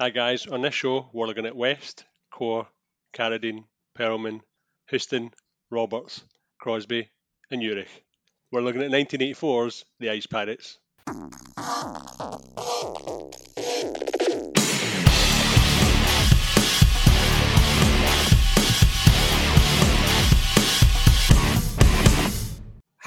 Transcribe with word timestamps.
Hi 0.00 0.10
guys, 0.10 0.46
on 0.46 0.62
this 0.62 0.76
show 0.76 1.10
we're 1.12 1.26
looking 1.26 1.44
at 1.44 1.56
West, 1.56 2.04
Core, 2.32 2.68
Carradine, 3.12 3.64
Perlman, 3.98 4.42
Huston, 4.88 5.32
Roberts, 5.72 6.22
Crosby, 6.60 7.10
and 7.50 7.60
Urich. 7.60 7.88
We're 8.52 8.60
looking 8.60 8.82
at 8.82 8.92
1984's 8.92 9.84
The 9.98 10.10
Ice 10.10 10.26
Pirates. 10.26 10.78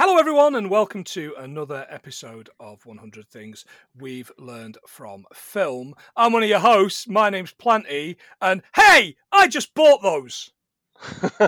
Hello, 0.04 0.18
everyone, 0.18 0.56
and 0.56 0.72
welcome 0.72 1.04
to 1.04 1.36
another 1.38 1.86
episode 1.88 2.50
of 2.60 2.84
100 2.88 3.30
Things 3.30 3.66
We've 3.96 4.32
Learned 4.40 4.80
from 4.88 5.26
Film. 5.32 5.94
I'm 6.18 6.34
one 6.34 6.42
of 6.42 6.50
your 6.50 6.58
hosts. 6.58 7.08
My 7.08 7.30
name's 7.30 7.54
Planty, 7.54 8.18
and 8.42 8.64
hey, 8.76 9.16
I 9.32 9.48
just 9.48 9.76
bought 9.76 10.02
those. 10.02 10.54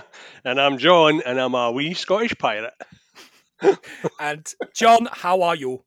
and 0.46 0.62
I'm 0.62 0.78
John, 0.78 1.24
and 1.26 1.42
I'm 1.42 1.56
a 1.56 1.72
wee 1.72 1.96
Scottish 1.96 2.38
pirate. 2.38 2.76
and 4.20 4.54
John, 4.76 5.10
how 5.12 5.42
are 5.42 5.56
you? 5.56 5.84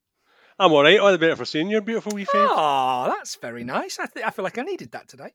I'm 0.58 0.72
all 0.72 0.82
right. 0.82 0.98
All 0.98 1.12
the 1.12 1.18
better 1.18 1.36
for 1.36 1.44
seeing 1.44 1.68
your 1.68 1.82
beautiful 1.82 2.12
wee 2.14 2.24
face. 2.24 2.34
Oh, 2.34 3.12
that's 3.14 3.36
very 3.36 3.62
nice. 3.62 3.98
I, 3.98 4.06
th- 4.06 4.24
I 4.24 4.30
feel 4.30 4.42
like 4.42 4.56
I 4.56 4.62
needed 4.62 4.92
that 4.92 5.06
today. 5.06 5.32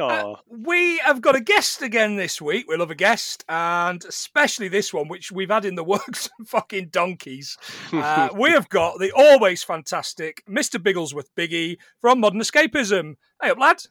Uh, 0.00 0.36
we 0.48 0.96
have 0.98 1.20
got 1.20 1.36
a 1.36 1.40
guest 1.40 1.82
again 1.82 2.16
this 2.16 2.40
week. 2.40 2.64
We 2.68 2.76
love 2.76 2.90
a 2.90 2.94
guest, 2.94 3.44
and 3.50 4.02
especially 4.02 4.68
this 4.68 4.94
one, 4.94 5.08
which 5.08 5.30
we've 5.30 5.50
had 5.50 5.66
in 5.66 5.74
the 5.74 5.84
works 5.92 6.30
fucking 6.46 6.88
donkeys. 6.88 7.58
Uh, 7.92 8.28
we 8.34 8.50
have 8.50 8.68
got 8.68 8.98
the 8.98 9.12
always 9.12 9.62
fantastic 9.62 10.42
Mr. 10.48 10.82
Bigglesworth 10.82 11.28
Biggie 11.36 11.76
from 12.00 12.20
Modern 12.20 12.40
Escapism. 12.40 13.16
Hey 13.40 13.50
up, 13.50 13.58
lad. 13.58 13.82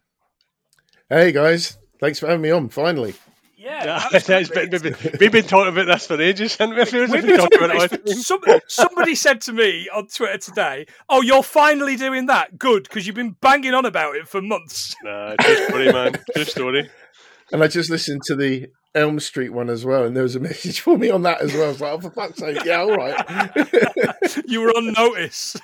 Hey, 1.08 1.32
guys. 1.32 1.78
Thanks 2.00 2.20
for 2.20 2.28
having 2.28 2.42
me 2.42 2.50
on, 2.52 2.70
finally. 2.70 3.14
Yeah, 3.62 4.10
been, 4.26 4.96
we've 5.20 5.32
been 5.32 5.44
talking 5.44 5.72
about 5.72 5.86
this 5.86 6.08
for 6.08 6.20
ages, 6.20 6.56
haven't 6.56 6.78
we? 6.78 7.00
We've 7.06 7.12
been 7.22 7.38
talking 7.38 7.64
about 7.64 7.94
it. 7.94 8.10
Some, 8.10 8.42
somebody 8.66 9.14
said 9.14 9.40
to 9.42 9.54
me 9.54 9.88
on 9.94 10.08
Twitter 10.08 10.40
today, 10.40 10.88
"Oh, 11.08 11.22
you're 11.22 11.44
finally 11.44 11.96
doing 11.96 12.26
that? 12.26 12.58
Good, 12.58 12.84
because 12.84 13.06
you've 13.06 13.16
been 13.16 13.36
banging 13.40 13.76
on 13.76 13.86
about 13.86 14.16
it 14.16 14.28
for 14.28 14.42
months." 14.42 14.96
Nah, 15.04 15.36
true 15.40 15.68
story, 15.68 15.94
man. 15.94 16.16
True 16.34 16.44
story. 16.44 16.90
And 17.52 17.64
I 17.64 17.68
just 17.68 17.90
listened 17.90 18.22
to 18.24 18.36
the 18.36 18.70
Elm 18.94 19.20
Street 19.20 19.50
one 19.50 19.70
as 19.70 19.86
well, 19.86 20.04
and 20.04 20.16
there 20.16 20.24
was 20.24 20.36
a 20.36 20.40
message 20.40 20.80
for 20.82 20.98
me 20.98 21.10
on 21.10 21.24
that 21.24 21.42
as 21.42 21.54
well. 21.54 21.66
I 21.66 21.68
was 21.68 21.82
like, 21.82 21.94
oh, 21.94 22.00
for 22.00 22.12
fuck's 22.12 22.40
sake, 22.40 22.64
yeah, 22.66 22.80
all 22.80 22.96
right. 22.96 23.52
you 24.48 24.62
were 24.62 24.70
on 24.70 24.94
notice. 24.94 25.56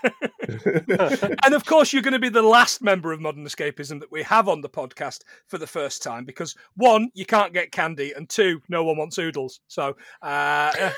and 0.47 1.53
of 1.53 1.65
course, 1.65 1.91
you're 1.91 2.01
going 2.01 2.13
to 2.13 2.19
be 2.19 2.29
the 2.29 2.41
last 2.41 2.81
member 2.81 3.11
of 3.11 3.19
Modern 3.19 3.45
Escapism 3.45 3.99
that 3.99 4.11
we 4.11 4.23
have 4.23 4.47
on 4.47 4.61
the 4.61 4.69
podcast 4.69 5.23
for 5.45 5.57
the 5.57 5.67
first 5.67 6.01
time 6.03 6.23
because 6.23 6.55
one, 6.75 7.09
you 7.13 7.25
can't 7.25 7.53
get 7.53 7.71
candy, 7.71 8.13
and 8.13 8.29
two, 8.29 8.61
no 8.69 8.83
one 8.83 8.97
wants 8.97 9.17
oodles. 9.17 9.59
So, 9.67 9.97
uh, 10.21 10.91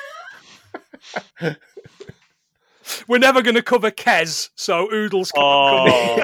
we're 3.08 3.17
never 3.20 3.42
going 3.42 3.56
to 3.56 3.64
cover 3.64 3.90
Kez, 3.90 4.50
so 4.56 4.92
oodles. 4.92 5.32
Oh, 5.36 6.20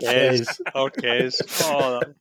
Kez. 0.00 0.60
Oh, 0.74 0.88
Kez. 0.88 1.34
Oh, 1.64 2.00
that... 2.00 2.14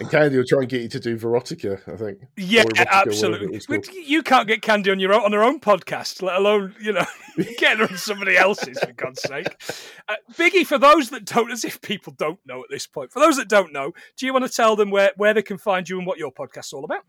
And 0.00 0.10
Candy 0.10 0.38
will 0.38 0.44
try 0.46 0.60
and 0.60 0.68
get 0.70 0.80
you 0.80 0.88
to 0.88 1.00
do 1.00 1.18
Verotica, 1.18 1.80
I 1.86 1.96
think. 1.96 2.18
Yeah, 2.36 2.64
absolutely. 2.76 3.60
You 4.06 4.22
can't 4.22 4.48
get 4.48 4.62
Candy 4.62 4.90
on 4.90 4.98
your 4.98 5.12
own, 5.12 5.22
on 5.22 5.32
her 5.32 5.44
own 5.44 5.60
podcast, 5.60 6.22
let 6.22 6.36
alone 6.36 6.74
you 6.80 6.92
know 6.92 7.04
getting 7.58 7.78
her 7.78 7.90
on 7.90 7.98
somebody 7.98 8.36
else's 8.36 8.78
for 8.78 8.92
God's 8.92 9.20
sake. 9.22 9.62
Uh, 10.08 10.14
Biggie, 10.32 10.66
for 10.66 10.78
those 10.78 11.10
that 11.10 11.26
don't, 11.26 11.52
as 11.52 11.64
if 11.64 11.80
people 11.82 12.14
don't 12.16 12.40
know 12.46 12.60
at 12.60 12.70
this 12.70 12.86
point, 12.86 13.12
for 13.12 13.20
those 13.20 13.36
that 13.36 13.48
don't 13.48 13.72
know, 13.72 13.92
do 14.16 14.24
you 14.24 14.32
want 14.32 14.46
to 14.46 14.50
tell 14.50 14.76
them 14.76 14.90
where 14.90 15.12
where 15.16 15.34
they 15.34 15.42
can 15.42 15.58
find 15.58 15.86
you 15.88 15.98
and 15.98 16.06
what 16.06 16.18
your 16.18 16.32
podcast's 16.32 16.72
all 16.72 16.84
about? 16.84 17.04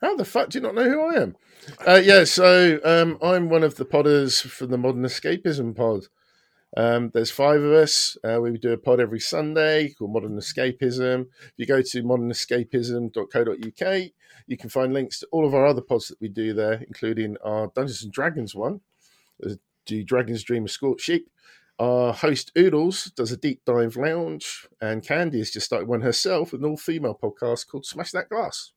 How 0.00 0.16
the 0.16 0.24
fuck 0.24 0.50
do 0.50 0.58
you 0.58 0.62
not 0.62 0.74
know 0.74 0.88
who 0.88 1.00
I 1.00 1.22
am? 1.22 1.36
Uh, 1.86 2.00
yeah, 2.02 2.24
so 2.24 2.78
um, 2.84 3.18
I'm 3.22 3.48
one 3.48 3.64
of 3.64 3.76
the 3.76 3.86
podders 3.86 4.42
for 4.46 4.66
the 4.66 4.78
Modern 4.78 5.02
Escapism 5.02 5.74
pod. 5.74 6.06
Um, 6.76 7.10
there's 7.14 7.30
five 7.30 7.62
of 7.62 7.72
us. 7.72 8.16
Uh, 8.24 8.40
we 8.40 8.58
do 8.58 8.72
a 8.72 8.76
pod 8.76 9.00
every 9.00 9.20
Sunday 9.20 9.90
called 9.90 10.12
Modern 10.12 10.36
Escapism. 10.36 11.22
If 11.22 11.52
you 11.56 11.66
go 11.66 11.82
to 11.82 12.02
modernescapism.co.uk, 12.02 14.02
you 14.46 14.56
can 14.56 14.70
find 14.70 14.92
links 14.92 15.20
to 15.20 15.28
all 15.30 15.46
of 15.46 15.54
our 15.54 15.66
other 15.66 15.80
pods 15.80 16.08
that 16.08 16.20
we 16.20 16.28
do 16.28 16.52
there, 16.52 16.84
including 16.86 17.36
our 17.44 17.68
Dungeons 17.68 18.02
and 18.02 18.12
Dragons 18.12 18.54
one. 18.54 18.80
Do 19.86 20.02
Dragons 20.02 20.42
Dream 20.42 20.64
of 20.64 20.70
Scorched 20.70 21.04
Sheep. 21.04 21.30
Our 21.78 22.12
host 22.12 22.52
Oodles 22.56 23.10
does 23.16 23.32
a 23.32 23.36
deep 23.36 23.64
dive 23.64 23.96
lounge, 23.96 24.68
and 24.80 25.06
Candy 25.06 25.38
has 25.38 25.50
just 25.50 25.66
started 25.66 25.88
one 25.88 26.02
herself, 26.02 26.52
an 26.52 26.64
all 26.64 26.76
female 26.76 27.18
podcast 27.20 27.66
called 27.66 27.84
Smash 27.84 28.12
That 28.12 28.28
Glass. 28.28 28.70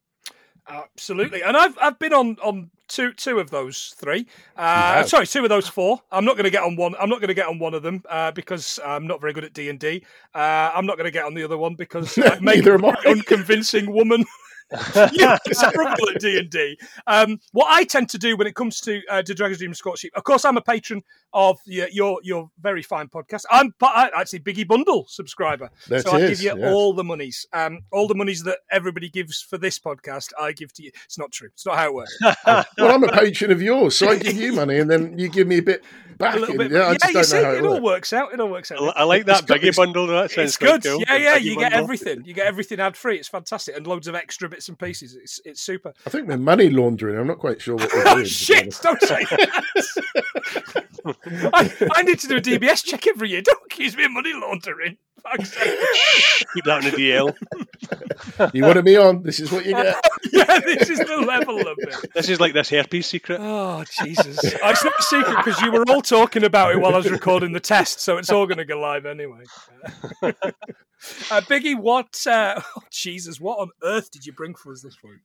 Absolutely, 0.68 1.44
and 1.44 1.56
I've 1.56 1.78
I've 1.80 2.00
been 2.00 2.14
on 2.14 2.38
on 2.44 2.72
two 2.98 3.14
two 3.14 3.40
of 3.40 3.52
those 3.52 3.94
three. 3.98 4.26
Uh, 4.56 5.04
sorry, 5.04 5.28
two 5.28 5.44
of 5.44 5.50
those 5.50 5.68
four. 5.68 6.02
I'm 6.12 6.26
not 6.26 6.36
going 6.36 6.46
to 6.46 6.50
get 6.50 6.64
on 6.64 6.76
one. 6.76 6.96
I'm 7.00 7.10
not 7.10 7.20
going 7.20 7.28
to 7.28 7.36
get 7.36 7.48
on 7.48 7.60
one 7.60 7.76
of 7.76 7.84
them 7.84 8.04
uh, 8.10 8.32
because 8.32 8.80
I'm 8.84 9.06
not 9.06 9.22
very 9.22 9.34
good 9.34 9.44
at 9.44 9.54
D 9.54 9.70
and 9.70 9.80
D. 9.80 10.04
Uh, 10.34 10.72
I'm 10.74 10.88
not 10.88 10.98
going 10.98 11.06
to 11.06 11.12
get 11.12 11.26
on 11.26 11.36
the 11.36 11.44
other 11.44 11.58
one 11.58 11.76
because 11.76 12.18
I 12.24 12.40
make 12.40 12.66
an 12.66 12.84
unconvincing 12.84 13.92
woman. 13.92 14.26
yeah, 15.14 15.38
terrible 15.54 16.10
at 16.14 16.20
D 16.20 16.38
and 16.38 16.50
D. 16.50 16.78
Um, 17.08 17.40
what 17.54 17.68
I 17.70 17.86
tend 17.86 18.10
to 18.10 18.18
do 18.18 18.36
when 18.36 18.48
it 18.48 18.56
comes 18.56 18.82
to 18.82 19.02
uh, 19.10 19.22
to 19.22 19.34
Dragon's 19.34 19.60
Dream 19.60 19.74
Scorched 19.74 20.02
Sheep, 20.02 20.14
of 20.16 20.24
course, 20.24 20.44
I'm 20.44 20.58
a 20.58 20.62
patron 20.62 21.04
of 21.34 21.58
your 21.66 21.88
your, 21.90 22.20
your 22.24 22.52
very 22.60 22.84
fine 22.84 23.08
podcast. 23.08 23.44
I'm 23.50 23.74
actually 23.82 24.40
Biggie 24.40 24.68
Bundle 24.68 25.06
subscriber, 25.08 25.70
that 25.88 26.04
so 26.04 26.18
is, 26.18 26.24
I 26.24 26.28
give 26.28 26.42
you 26.42 26.60
yes. 26.60 26.74
all 26.74 26.94
the 26.94 27.04
monies, 27.04 27.46
um, 27.54 27.80
all 27.92 28.08
the 28.08 28.16
monies 28.16 28.44
that 28.44 28.60
everybody 28.70 29.10
gives 29.10 29.42
for 29.42 29.58
this 29.58 29.80
podcast. 29.80 30.32
I 30.40 30.52
give 30.52 30.74
to 30.74 30.84
you. 30.84 30.92
It's 31.06 31.18
not 31.18 31.32
true. 31.32 31.50
It's 31.54 31.66
not 31.66 31.78
how 31.78 31.86
it 31.86 31.94
works. 31.94 32.18
well, 32.46 32.66
I'm 32.80 33.04
a 33.04 33.12
patron 33.12 33.52
of 33.52 33.62
yours, 33.62 33.96
so 33.96 34.10
I 34.10 34.18
give 34.18 34.36
you 34.36 34.52
money, 34.52 34.80
and 34.80 34.90
then 34.90 35.18
you 35.18 35.30
give 35.30 35.48
me 35.48 35.60
a 35.60 35.64
bit 35.64 35.84
back. 36.18 36.36
A 36.36 36.40
little 36.40 36.58
bit. 36.58 36.72
Yeah, 36.72 36.96
yeah 37.02 37.10
you 37.10 37.24
see, 37.24 37.38
it, 37.38 37.64
it 37.64 37.66
all 37.66 37.82
works 37.82 38.14
out. 38.14 38.34
It 38.34 38.40
all 38.40 38.50
works 38.50 38.72
out. 38.72 38.98
I 38.98 39.04
like 39.04 39.26
that 39.26 39.46
Biggie 39.46 39.76
Bundle. 39.76 40.08
That 40.08 40.32
sounds 40.32 40.50
it's 40.50 40.58
good. 40.58 40.84
Cool. 40.84 41.02
Yeah, 41.08 41.18
yeah. 41.18 41.36
You 41.36 41.58
get 41.58 41.74
everything. 41.74 42.24
You 42.26 42.34
get 42.34 42.48
everything 42.48 42.80
ad 42.80 42.98
free. 42.98 43.18
It's 43.18 43.28
fantastic, 43.28 43.76
and 43.76 43.86
loads 43.86 44.08
of 44.08 44.16
extra 44.16 44.50
bits 44.50 44.68
and 44.70 44.78
pieces. 44.78 45.16
It's 45.16 45.40
it's, 45.46 45.62
super. 45.62 45.94
I 46.06 46.10
think 46.10 46.28
they're 46.28 46.38
money 46.38 46.70
laundering. 46.70 47.18
I'm 47.18 47.28
not 47.28 47.40
quite 47.40 47.62
sure 47.62 47.76
what 47.76 47.92
they're 47.94 48.08
oh, 48.08 48.16
doing. 48.16 48.26
Shit! 48.26 48.80
Don't 48.82 49.02
say 49.02 49.24
that. 49.24 50.84
I, 51.06 51.90
I, 51.96 52.02
need 52.04 52.20
to 52.20 52.28
do 52.28 52.38
a 52.38 52.42
DBS 52.42 52.84
check 52.84 53.08
every 53.08 53.30
year. 53.30 53.42
Don't 53.42 53.64
accuse 53.66 53.96
me 53.96 54.06
of 54.06 54.12
money 54.12 54.34
laundering. 54.34 54.98
Keep 55.34 56.66
that 56.66 56.84
in 56.84 56.92
the 56.92 56.98
DL. 56.98 58.54
you 58.54 58.64
wanted 58.64 58.86
me 58.86 58.96
on. 58.96 59.24
This 59.24 59.40
is 59.40 59.52
what 59.52 59.66
you 59.66 59.74
get. 59.74 59.96
yeah, 60.32 60.60
this 60.60 60.90
is 60.90 61.00
the 61.00 61.18
level 61.18 61.60
of 61.60 61.78
it. 61.80 62.14
This 62.14 62.30
is 62.30 62.40
like 62.40 62.54
this 62.54 62.70
herpes 62.70 63.08
secret. 63.08 63.40
Oh 63.42 63.84
Jesus! 64.04 64.40
oh, 64.44 64.70
it's 64.70 64.84
not 64.84 64.94
a 64.98 65.04
secret 65.04 65.38
because 65.38 65.62
you 65.62 65.72
were 65.72 65.84
all 65.90 66.02
talking 66.02 66.44
about 66.44 66.72
it 66.72 66.80
while 66.80 66.94
I 66.94 66.98
was 66.98 67.12
recording 67.12 67.52
the 67.52 67.60
test, 67.60 68.00
so 68.00 68.18
it's 68.18 68.30
all 68.30 68.46
going 68.46 68.58
to 68.60 68.66
go 68.66 68.80
live 68.80 69.06
anyway. 69.06 69.44
uh, 70.22 70.32
Biggie, 71.42 71.78
what? 71.78 72.26
Uh, 72.26 72.62
oh, 72.78 72.82
Jesus, 72.92 73.40
what 73.40 73.60
on 73.60 73.70
earth 73.84 74.12
did 74.12 74.26
you 74.26 74.34
bring 74.34 74.56
for 74.56 74.72
us 74.72 74.82
this 74.82 74.98
week? 75.04 75.20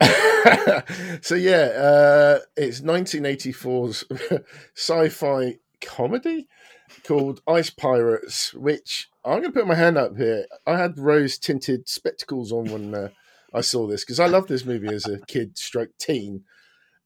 so 1.22 1.34
yeah, 1.34 1.70
uh, 1.76 2.38
it's 2.56 2.80
1984's 2.80 4.04
sci-fi 4.76 5.56
comedy 5.80 6.48
called 7.06 7.40
Ice 7.46 7.70
Pirates, 7.70 8.52
which 8.54 9.08
I'm 9.24 9.40
going 9.40 9.52
to 9.52 9.58
put 9.58 9.66
my 9.66 9.74
hand 9.74 9.96
up 9.96 10.16
here. 10.16 10.46
I 10.66 10.78
had 10.78 10.98
rose 10.98 11.38
tinted 11.38 11.88
spectacles 11.88 12.52
on 12.52 12.64
when 12.66 12.94
uh, 12.94 13.08
I 13.52 13.60
saw 13.60 13.86
this 13.86 14.04
because 14.04 14.20
I 14.20 14.26
loved 14.26 14.48
this 14.48 14.64
movie 14.64 14.92
as 14.92 15.06
a 15.06 15.20
kid, 15.26 15.56
stroke 15.56 15.96
teen, 15.98 16.44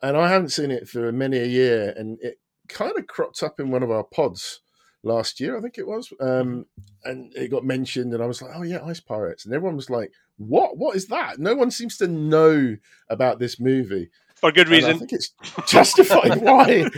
and 0.02 0.16
I 0.16 0.28
haven't 0.28 0.50
seen 0.50 0.70
it 0.70 0.88
for 0.88 1.12
many 1.12 1.38
a 1.38 1.46
year, 1.46 1.94
and 1.96 2.18
it 2.20 2.38
kind 2.68 2.98
of 2.98 3.06
cropped 3.06 3.42
up 3.42 3.60
in 3.60 3.70
one 3.70 3.82
of 3.82 3.90
our 3.90 4.04
pods 4.04 4.60
last 5.02 5.40
year, 5.40 5.56
I 5.56 5.60
think 5.60 5.78
it 5.78 5.86
was, 5.86 6.12
um, 6.20 6.66
and 7.04 7.32
it 7.34 7.50
got 7.50 7.64
mentioned, 7.64 8.12
and 8.14 8.22
I 8.22 8.26
was 8.26 8.42
like, 8.42 8.52
"Oh 8.54 8.62
yeah, 8.62 8.84
Ice 8.84 9.00
Pirates," 9.00 9.44
and 9.44 9.54
everyone 9.54 9.76
was 9.76 9.90
like, 9.90 10.12
"What? 10.36 10.76
What 10.76 10.96
is 10.96 11.06
that?" 11.08 11.38
No 11.38 11.54
one 11.54 11.70
seems 11.70 11.96
to 11.98 12.08
know 12.08 12.76
about 13.08 13.38
this 13.38 13.60
movie 13.60 14.10
for 14.34 14.52
good 14.52 14.68
reason. 14.68 14.90
I 14.90 14.98
think 14.98 15.12
it's 15.12 15.32
justified 15.66 16.36
why, 16.42 16.88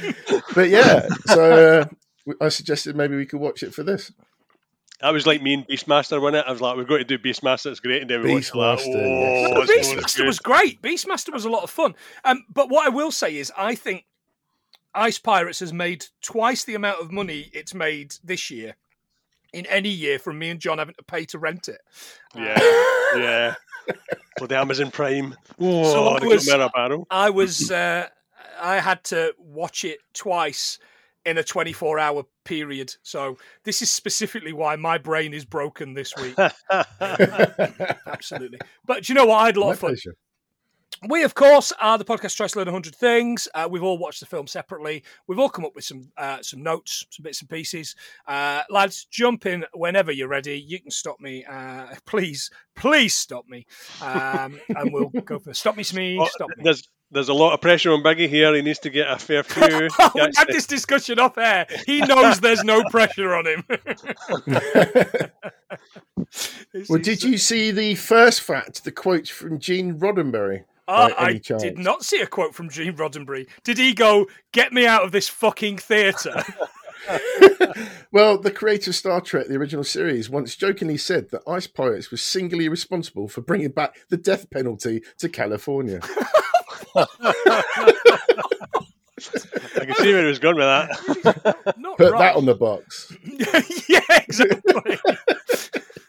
but 0.55 0.69
yeah. 0.69 1.09
So 1.27 1.81
uh, 1.81 2.35
I 2.41 2.49
suggested 2.49 2.97
maybe 2.97 3.17
we 3.17 3.27
could 3.27 3.41
watch 3.41 3.63
it 3.63 3.75
for 3.75 3.83
this. 3.83 4.13
That 5.01 5.15
was 5.15 5.27
like 5.27 5.41
me 5.41 5.55
and 5.55 5.67
Beastmaster, 5.67 6.21
wasn't 6.21 6.45
it? 6.45 6.45
I 6.47 6.53
was 6.53 6.61
like, 6.61 6.77
we're 6.77 6.85
going 6.85 7.05
to 7.05 7.05
do 7.05 7.19
Beastmaster, 7.19 7.71
it's 7.71 7.81
great. 7.81 8.03
And 8.03 8.11
then 8.11 8.23
we 8.23 8.33
Beastmaster, 8.33 8.55
watched 8.55 8.87
like, 8.87 8.97
oh, 8.97 9.65
yes. 9.67 9.89
Beastmaster 9.89 10.27
was 10.27 10.39
great. 10.39 10.83
Beastmaster 10.83 11.33
was 11.33 11.47
a 11.47 11.49
lot 11.51 11.63
of 11.63 11.71
fun. 11.71 11.95
Um, 12.23 12.45
but 12.53 12.69
what 12.69 12.87
I 12.87 12.91
will 12.91 13.11
say 13.11 13.37
is, 13.37 13.51
I 13.57 13.75
think 13.75 14.05
Ice 14.95 15.19
Pirates 15.19 15.61
has 15.61 15.73
made 15.73 16.07
twice 16.23 16.65
the 16.65 16.75
amount 16.75 17.01
of 17.01 17.13
money 17.13 17.51
it's 17.53 17.75
made 17.75 18.15
this 18.25 18.51
year 18.51 18.75
in 19.53 19.67
any 19.67 19.89
year 19.89 20.19
from 20.19 20.39
me 20.39 20.51
and 20.51 20.61
John 20.61 20.79
having 20.79 20.95
to 20.95 21.03
pay 21.05 21.25
to 21.27 21.39
rent 21.39 21.69
it. 21.69 21.81
Yeah, 22.35 22.59
yeah. 23.17 23.55
For 24.39 24.47
the 24.47 24.57
Amazon 24.57 24.91
Prime. 24.91 25.35
Oh, 25.59 25.85
so 25.85 26.05
I 26.09 26.25
was, 26.25 26.49
I 27.11 27.31
was 27.31 27.71
uh, 27.71 28.09
I 28.61 28.77
had 28.77 29.03
to 29.05 29.35
watch 29.39 29.85
it 29.85 29.99
twice 30.15 30.79
in 31.27 31.39
a 31.39 31.43
24 31.43 31.99
hour 31.99 32.25
period. 32.45 32.95
So 33.03 33.37
this 33.65 33.83
is 33.83 33.91
specifically 33.91 34.53
why 34.53 34.77
my 34.77 34.99
brain 34.99 35.35
is 35.35 35.45
broken 35.45 35.95
this 35.95 36.15
week. 36.17 36.35
Absolutely. 38.07 38.59
But 38.85 39.05
do 39.05 39.13
you 39.13 39.19
know 39.19 39.27
what? 39.27 39.37
I 39.37 39.47
had 39.47 39.57
a 39.57 39.61
lot 39.61 39.67
My 39.67 39.73
of 39.73 39.79
fun. 39.79 39.91
pleasure. 39.91 40.15
We, 41.08 41.23
of 41.23 41.35
course, 41.35 41.73
are 41.81 41.97
the 41.97 42.05
podcast 42.05 42.37
Try 42.37 42.47
to 42.47 42.58
Learn 42.58 42.67
100 42.67 42.94
Things. 42.94 43.49
Uh, 43.55 43.67
we've 43.70 43.82
all 43.82 43.97
watched 43.97 44.20
the 44.20 44.26
film 44.26 44.47
separately. 44.47 45.02
We've 45.26 45.38
all 45.38 45.49
come 45.49 45.64
up 45.64 45.75
with 45.75 45.85
some 45.85 46.11
uh, 46.19 46.43
some 46.43 46.62
notes, 46.62 47.06
some 47.08 47.23
bits 47.23 47.41
and 47.41 47.49
pieces. 47.49 47.97
Uh, 48.26 48.61
lads, 48.69 49.06
jump 49.06 49.47
in 49.47 49.64
whenever 49.73 50.12
you're 50.12 50.29
ready. 50.29 50.61
You 50.61 50.79
can 50.79 50.91
stop 50.91 51.19
me. 51.19 51.43
Uh, 51.47 51.87
please, 52.06 52.50
please 52.76 53.14
stop 53.14 53.49
me. 53.49 53.67
Um, 54.02 54.61
and 54.69 54.93
we'll 54.93 55.08
go 55.08 55.38
for 55.38 55.55
Stop 55.55 55.79
me, 55.79 55.85
Smee. 55.85 56.19
Oh, 56.20 56.26
Stop 56.26 56.50
me. 56.50 56.64
There's 56.64 56.87
there's 57.11 57.31
a 57.31 57.35
lot 57.35 57.55
of 57.55 57.62
pressure 57.62 57.93
on 57.93 58.02
Biggie 58.02 58.29
here. 58.29 58.55
He 58.55 58.61
needs 58.61 58.81
to 58.81 58.91
get 58.91 59.11
a 59.11 59.19
fair 59.19 59.43
few. 59.43 59.88
Oh, 59.99 60.11
we 60.14 60.20
That's 60.20 60.38
had 60.38 60.49
this 60.49 60.67
discussion 60.67 61.19
off 61.19 61.38
air. 61.38 61.67
He 61.87 62.02
knows 62.02 62.41
there's 62.41 62.62
no 62.62 62.85
pressure 62.91 63.35
on 63.35 63.47
him. 63.47 63.64
well, 66.88 67.00
did 67.00 67.23
you 67.23 67.38
see 67.38 67.70
the 67.70 67.94
first 67.94 68.43
fact, 68.43 68.85
the 68.85 68.93
quote 68.93 69.29
from 69.29 69.58
Gene 69.58 69.99
Roddenberry? 69.99 70.64
Uh, 70.91 71.15
I 71.17 71.39
chance? 71.39 71.63
did 71.63 71.79
not 71.79 72.05
see 72.05 72.21
a 72.21 72.27
quote 72.27 72.55
from 72.55 72.69
Gene 72.69 72.95
Roddenberry. 72.95 73.49
Did 73.65 73.79
he 73.79 73.95
go, 73.95 74.27
"Get 74.53 74.73
me 74.73 74.87
out 74.87 75.05
of 75.05 75.13
this 75.13 75.29
fucking 75.29 75.79
theatre? 75.79 76.43
Well, 78.13 78.39
the 78.39 78.51
creator 78.51 78.91
of 78.91 78.97
Star 78.97 79.21
Trek, 79.21 79.47
the 79.47 79.55
original 79.57 79.85
series, 79.85 80.29
once 80.29 80.57
jokingly 80.57 80.97
said 80.97 81.31
that 81.31 81.43
Ice 81.47 81.69
Pirates 81.69 82.11
was 82.11 82.21
singularly 82.23 82.69
responsible 82.69 83.29
for 83.29 83.41
bringing 83.41 83.71
back 83.71 83.97
the 84.09 84.17
death 84.17 84.51
penalty 84.51 85.03
to 85.19 85.29
California. 85.29 86.01
I 86.97 87.07
can 89.17 89.95
see 89.95 90.13
where 90.13 90.23
he 90.23 90.29
was 90.29 90.41
going 90.41 90.57
with 90.57 90.65
that. 90.65 91.77
not 91.79 91.99
Put 91.99 92.13
right. 92.13 92.19
that 92.19 92.37
on 92.37 92.47
the 92.47 92.55
box. 92.57 93.17
yeah, 93.89 94.01
exactly. 94.11 94.99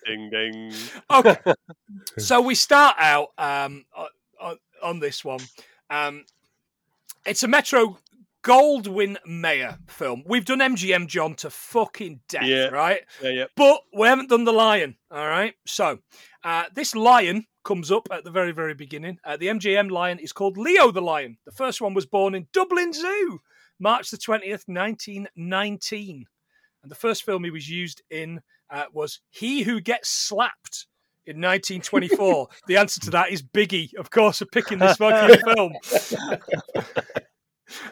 ding 0.06 0.30
ding. 0.32 0.74
okay. 1.12 1.38
So 2.18 2.42
we 2.42 2.56
start 2.56 2.96
out 2.98 3.28
um, 3.38 3.86
on, 4.82 5.00
this 5.00 5.24
one. 5.26 5.40
Um, 5.90 6.26
it's 7.26 7.44
a 7.44 7.48
Metro 7.48 7.98
Goldwyn 8.44 9.18
Mayer 9.26 9.78
film. 9.88 10.24
We've 10.26 10.46
done 10.46 10.60
MGM 10.60 11.08
John 11.08 11.36
to 11.36 11.50
fucking 11.50 12.22
death, 12.28 12.44
Yeah. 12.44 12.68
right? 12.68 13.02
Yeah, 13.22 13.30
yeah. 13.30 13.46
But 13.56 13.82
we 13.94 14.08
haven't 14.08 14.30
done 14.30 14.46
the 14.46 14.52
lion. 14.54 14.96
All 15.12 15.28
right. 15.28 15.54
So 15.66 16.00
uh, 16.44 16.66
this 16.74 16.96
lion 16.96 17.46
comes 17.64 17.92
up 17.92 18.08
at 18.12 18.24
the 18.24 18.32
very, 18.32 18.52
very 18.52 18.74
beginning. 18.74 19.20
Uh, 19.24 19.38
the 19.38 19.48
MGM 19.48 19.92
lion 19.92 20.18
is 20.18 20.34
called 20.34 20.58
Leo 20.58 20.90
the 20.92 21.02
lion. 21.02 21.38
The 21.46 21.52
first 21.52 21.82
one 21.82 21.94
was 21.94 22.08
born 22.08 22.34
in 22.34 22.48
Dublin 22.52 22.94
Zoo, 22.94 23.40
March 23.80 24.10
the 24.10 24.18
twentieth, 24.18 24.66
nineteen 24.68 25.28
nineteen, 25.36 26.26
and 26.82 26.90
the 26.92 26.96
first 26.96 27.24
film 27.24 27.44
he 27.44 27.52
was 27.52 27.70
used 27.70 28.02
in 28.10 28.42
uh, 28.72 28.86
was 28.92 29.20
He 29.30 29.62
Who 29.62 29.80
Gets 29.80 30.10
Slapped. 30.10 30.88
In 31.28 31.38
1924, 31.38 32.48
the 32.68 32.78
answer 32.78 33.00
to 33.02 33.12
that 33.12 33.32
is 33.32 33.44
Biggie, 33.44 33.94
of 33.96 34.10
course, 34.10 34.40
for 34.40 34.46
picking 34.46 34.80
this 34.80 34.98
fucking 34.98 35.40
film. 35.56 35.74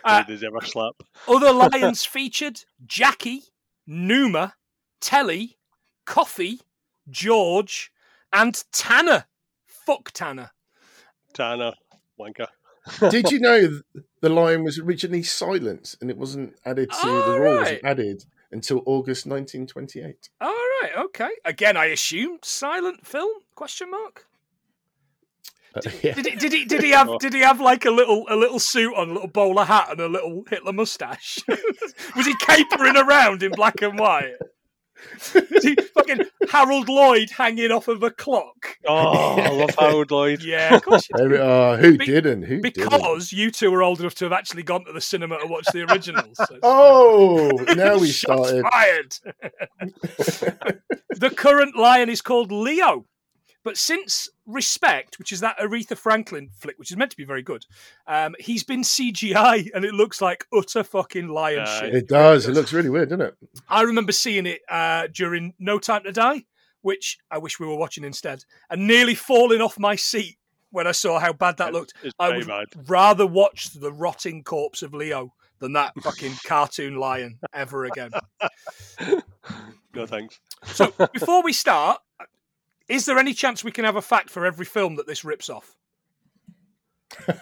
Uh, 0.04 0.24
Did 0.24 0.40
he 0.40 0.46
ever 0.48 0.60
slap? 0.66 0.96
other 1.28 1.54
lions 1.54 2.04
featured 2.06 2.60
Jackie, 2.86 3.44
Numa, 3.88 4.56
Telly, 5.00 5.58
Coffee, 6.06 6.60
George, 7.10 7.92
and 8.34 8.62
Tanner. 8.74 9.26
Fuck 9.66 10.12
Tanner. 10.12 10.52
Tanner, 11.34 11.74
wanker. 12.20 12.48
Did 13.12 13.32
you 13.32 13.40
know 13.40 13.82
the 14.22 14.30
lion 14.30 14.64
was 14.64 14.80
originally 14.80 15.24
silent 15.24 15.96
and 16.02 16.10
it 16.10 16.18
wasn't 16.18 16.56
added 16.66 16.90
to 16.90 16.98
Oh, 17.04 17.32
the 17.34 17.40
rules 17.40 17.62
right. 17.62 17.82
added 17.84 18.26
until 18.52 18.82
August 18.86 19.26
1928? 19.28 20.30
All 20.42 20.50
right, 20.82 21.06
okay. 21.06 21.30
Again, 21.46 21.78
I 21.78 21.86
assumed 21.86 22.40
silent 22.44 23.06
film? 23.06 23.42
Question 23.56 23.92
mark. 23.92 24.26
Uh, 25.76 25.82
yeah. 26.02 26.14
Did 26.14 26.26
he, 26.26 26.36
did 26.36 26.52
he 26.52 26.66
did 26.66 26.82
he 26.82 26.90
have 26.90 27.20
did 27.20 27.34
he 27.34 27.42
have 27.42 27.62
like 27.62 27.86
a 27.86 27.92
little 27.92 28.26
a 28.28 28.36
little 28.36 28.58
suit 28.58 28.94
on, 28.96 29.10
a 29.10 29.14
little 29.14 29.28
bowler 29.28 29.66
hat, 29.66 29.92
and 29.92 30.00
a 30.00 30.08
little 30.08 30.44
Hitler 30.50 30.74
mustache? 30.74 31.40
Was 32.16 32.26
he 32.26 32.36
capering 32.40 32.98
around 32.98 33.44
in 33.44 33.52
black 33.52 33.82
and 33.82 34.00
white? 34.00 34.34
Was 35.34 35.64
he 35.64 35.76
fucking 35.76 36.22
Harold 36.50 36.88
Lloyd 36.90 37.30
hanging 37.30 37.72
off 37.72 37.88
of 37.88 38.04
a 38.04 38.12
clock? 38.12 38.78
Oh, 38.88 39.36
I 39.40 39.50
love 39.52 39.76
Harold 39.78 40.12
Lloyd. 40.12 40.42
Yeah, 40.44 40.76
of 40.76 40.84
course. 40.84 41.08
you 41.10 41.18
do. 41.18 41.24
Every- 41.24 41.40
oh, 41.40 41.78
who 41.78 41.98
Be- 41.98 42.06
didn't? 42.06 42.44
Who 42.44 42.62
didn't? 42.62 42.76
because 42.76 43.32
you 43.34 43.52
two 43.52 43.74
are 43.74 43.84
old 43.84 44.00
enough 44.00 44.16
to 44.16 44.26
have 44.26 44.34
actually 44.34 44.64
gone 44.64 44.86
to 44.86 44.92
the 44.94 45.02
cinema 45.02 45.40
to 45.40 45.48
watch 45.48 45.66
the 45.74 45.82
originals. 45.92 46.38
So 46.38 46.60
Oh, 46.64 47.50
now 47.76 47.98
we 47.98 48.10
Shots 48.12 48.50
started. 48.50 48.64
fired. 48.72 49.16
the 51.12 51.30
current 51.36 51.76
lion 51.76 52.10
is 52.10 52.22
called 52.22 52.52
Leo. 52.52 53.06
But 53.64 53.78
since 53.78 54.30
Respect, 54.50 55.20
which 55.20 55.32
is 55.32 55.42
that 55.42 55.60
Aretha 55.60 55.96
Franklin 55.96 56.50
flick, 56.60 56.80
which 56.80 56.90
is 56.90 56.98
meant 56.98 57.12
to 57.12 57.18
be 57.18 57.24
very 57.24 57.44
good, 57.44 57.66
um, 58.08 58.36
he's 58.40 58.64
been 58.64 58.82
CGI 58.82 59.70
and 59.76 59.86
it 59.86 59.94
looks 59.94 60.22
like 60.22 60.46
utter 60.52 60.84
fucking 60.84 61.28
lion 61.28 61.60
Aye. 61.60 61.80
shit. 61.80 61.96
It 61.96 62.08
does. 62.08 62.48
It 62.48 62.54
looks 62.54 62.74
really 62.74 62.90
weird, 62.90 63.10
doesn't 63.10 63.26
it? 63.28 63.36
I 63.70 63.84
remember 63.84 64.12
seeing 64.12 64.48
it 64.48 64.62
uh, 64.68 65.08
during 65.14 65.54
No 65.60 65.78
Time 65.78 66.04
to 66.04 66.12
Die, 66.12 66.46
which 66.82 67.20
I 67.30 67.38
wish 67.38 67.60
we 67.60 67.68
were 67.68 67.76
watching 67.76 68.04
instead, 68.04 68.44
and 68.72 68.88
nearly 68.88 69.14
falling 69.14 69.62
off 69.62 69.78
my 69.78 69.96
seat 69.96 70.38
when 70.72 70.88
I 70.88 70.94
saw 70.94 71.20
how 71.20 71.34
bad 71.34 71.58
that 71.58 71.72
looked. 71.72 71.94
It's 72.04 72.16
I 72.20 72.30
would 72.36 72.48
bad. 72.48 72.68
rather 72.88 73.28
watch 73.28 73.74
the 73.74 73.92
rotting 73.94 74.44
corpse 74.44 74.82
of 74.82 74.94
Leo 74.94 75.34
than 75.60 75.74
that 75.74 75.94
fucking 76.02 76.34
cartoon 76.46 76.96
lion 76.96 77.38
ever 77.54 77.86
again. 77.86 78.12
No 79.94 80.06
thanks. 80.06 80.40
So 80.66 80.92
before 81.14 81.44
we 81.44 81.54
start, 81.54 82.00
is 82.90 83.06
there 83.06 83.18
any 83.18 83.34
chance 83.34 83.64
we 83.64 83.72
can 83.72 83.86
have 83.86 83.96
a 83.96 84.02
fact 84.02 84.30
for 84.30 84.46
every 84.46 84.66
film 84.66 84.96
that 84.98 85.08
this 85.08 85.24
rips 85.24 85.50
off? 85.50 85.76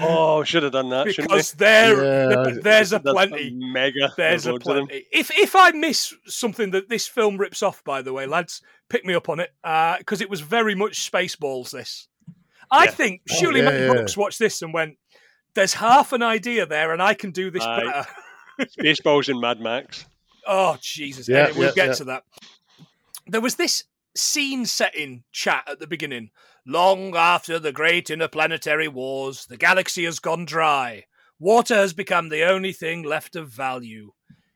Oh, 0.00 0.42
should 0.44 0.62
have 0.62 0.72
done 0.72 0.90
that. 0.90 1.06
Because 1.06 1.52
there, 1.52 2.30
Yeah, 2.30 2.54
there's 2.62 2.92
a 2.92 2.98
That's 2.98 3.12
plenty. 3.12 3.50
Mega. 3.54 4.12
There's 4.16 4.46
a 4.46 4.52
loads 4.52 4.66
of 4.68 4.74
them. 4.76 4.86
plenty. 4.86 5.04
If 5.12 5.30
if 5.32 5.54
I 5.56 5.70
miss 5.72 6.14
something 6.26 6.70
that 6.70 6.88
this 6.88 7.06
film 7.08 7.36
rips 7.36 7.62
off, 7.62 7.82
by 7.84 8.02
the 8.02 8.12
way, 8.12 8.26
lads, 8.26 8.62
pick 8.88 9.04
me 9.04 9.14
up 9.14 9.28
on 9.28 9.40
it 9.40 9.50
uh, 9.64 9.98
because 9.98 10.20
it 10.20 10.30
was 10.30 10.40
very 10.40 10.74
much 10.74 11.10
Spaceballs. 11.10 11.70
This, 11.70 12.08
I 12.70 12.84
Yeah. 12.84 12.90
think, 12.92 13.22
Oh, 13.30 13.34
surely 13.34 13.60
yeah, 13.60 13.70
Mel 13.70 13.80
yeah. 13.80 13.92
Brooks 13.92 14.16
watched 14.16 14.38
this 14.38 14.62
and 14.62 14.72
went, 14.72 14.96
"There's 15.54 15.74
half 15.74 16.12
an 16.12 16.22
idea 16.22 16.66
there, 16.66 16.92
and 16.92 17.02
I 17.02 17.14
can 17.14 17.30
do 17.32 17.50
this 17.50 17.64
Aye. 17.64 17.84
better." 17.84 18.06
Spaceballs 18.80 19.28
and 19.28 19.40
Mad 19.40 19.60
Max. 19.60 20.06
Oh 20.46 20.76
Jesus! 20.80 21.28
Yeah, 21.28 21.44
Anyway, 21.46 21.58
we'll 21.58 21.74
get 21.74 21.88
yeah. 21.88 21.94
to 21.94 22.04
that. 22.04 22.24
There 23.26 23.40
was 23.40 23.56
this 23.56 23.84
scene 24.18 24.66
setting 24.66 25.24
chat 25.32 25.64
at 25.66 25.78
the 25.78 25.86
beginning. 25.86 26.30
Long 26.66 27.16
after 27.16 27.58
the 27.58 27.72
great 27.72 28.10
interplanetary 28.10 28.88
wars, 28.88 29.46
the 29.46 29.56
galaxy 29.56 30.04
has 30.04 30.18
gone 30.18 30.44
dry. 30.44 31.04
Water 31.38 31.76
has 31.76 31.92
become 31.92 32.28
the 32.28 32.42
only 32.42 32.72
thing 32.72 33.02
left 33.02 33.36
of 33.36 33.48
value. 33.48 34.12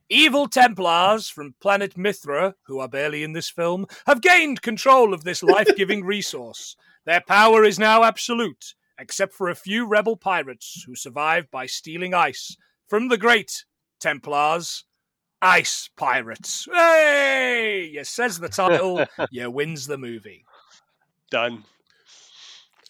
Evil 0.08 0.46
Templars 0.46 1.30
from 1.30 1.54
planet 1.60 1.96
Mithra, 1.96 2.54
who 2.66 2.80
are 2.80 2.88
barely 2.88 3.22
in 3.22 3.32
this 3.32 3.48
film, 3.48 3.86
have 4.06 4.20
gained 4.20 4.60
control 4.60 5.14
of 5.14 5.24
this 5.24 5.42
life 5.42 5.68
giving 5.76 6.04
resource. 6.04 6.76
Their 7.06 7.22
power 7.22 7.64
is 7.64 7.78
now 7.78 8.02
absolute, 8.02 8.74
except 8.98 9.32
for 9.32 9.48
a 9.48 9.54
few 9.54 9.86
rebel 9.86 10.16
pirates 10.16 10.84
who 10.86 10.94
survived 10.94 11.50
by 11.50 11.66
stealing 11.66 12.12
ice 12.12 12.56
from 12.86 13.08
the 13.08 13.16
great 13.16 13.64
Templars. 14.00 14.84
Ice 15.42 15.90
Pirates. 15.96 16.66
Hey! 16.72 17.90
You 17.92 18.04
says 18.04 18.38
the 18.38 18.48
title, 18.48 19.04
you 19.30 19.50
wins 19.50 19.86
the 19.86 19.98
movie. 19.98 20.44
Done. 21.30 21.64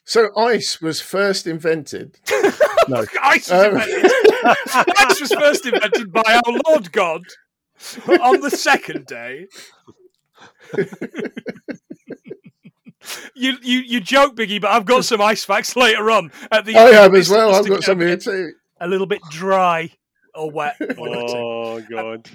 So 0.05 0.29
ice 0.37 0.81
was 0.81 1.01
first 1.01 1.47
invented. 1.47 2.19
No. 2.89 3.05
Ice 3.23 3.49
was, 3.49 3.65
Um, 3.65 3.77
invented. 3.81 4.11
Ice 4.99 5.21
was 5.21 5.33
first 5.33 5.65
invented 5.67 6.13
by 6.13 6.23
our 6.27 6.53
Lord 6.69 6.91
God 6.91 7.23
on 8.21 8.41
the 8.41 8.51
second 8.51 9.07
day. 9.07 9.47
you, 13.37 13.57
you 13.63 13.79
you 13.79 14.01
joke, 14.01 14.35
Biggie, 14.35 14.61
but 14.61 14.73
I've 14.73 14.85
got 14.85 15.05
some 15.05 15.21
ice 15.21 15.45
facts 15.45 15.77
later 15.77 16.11
on. 16.11 16.33
At 16.51 16.65
the 16.65 16.75
I 16.77 16.91
have 16.93 17.15
as 17.15 17.31
well. 17.31 17.55
I've 17.55 17.69
got 17.69 17.85
some 17.85 18.01
a 18.03 18.05
here 18.07 18.17
too. 18.17 18.53
A 18.81 18.89
little 18.89 19.07
bit 19.07 19.23
dry 19.31 19.93
or 20.35 20.51
wet. 20.51 20.75
one 20.81 21.15
of 21.15 21.21
the 21.21 21.27
two. 21.29 21.37
Oh 21.37 21.81
god. 21.89 22.29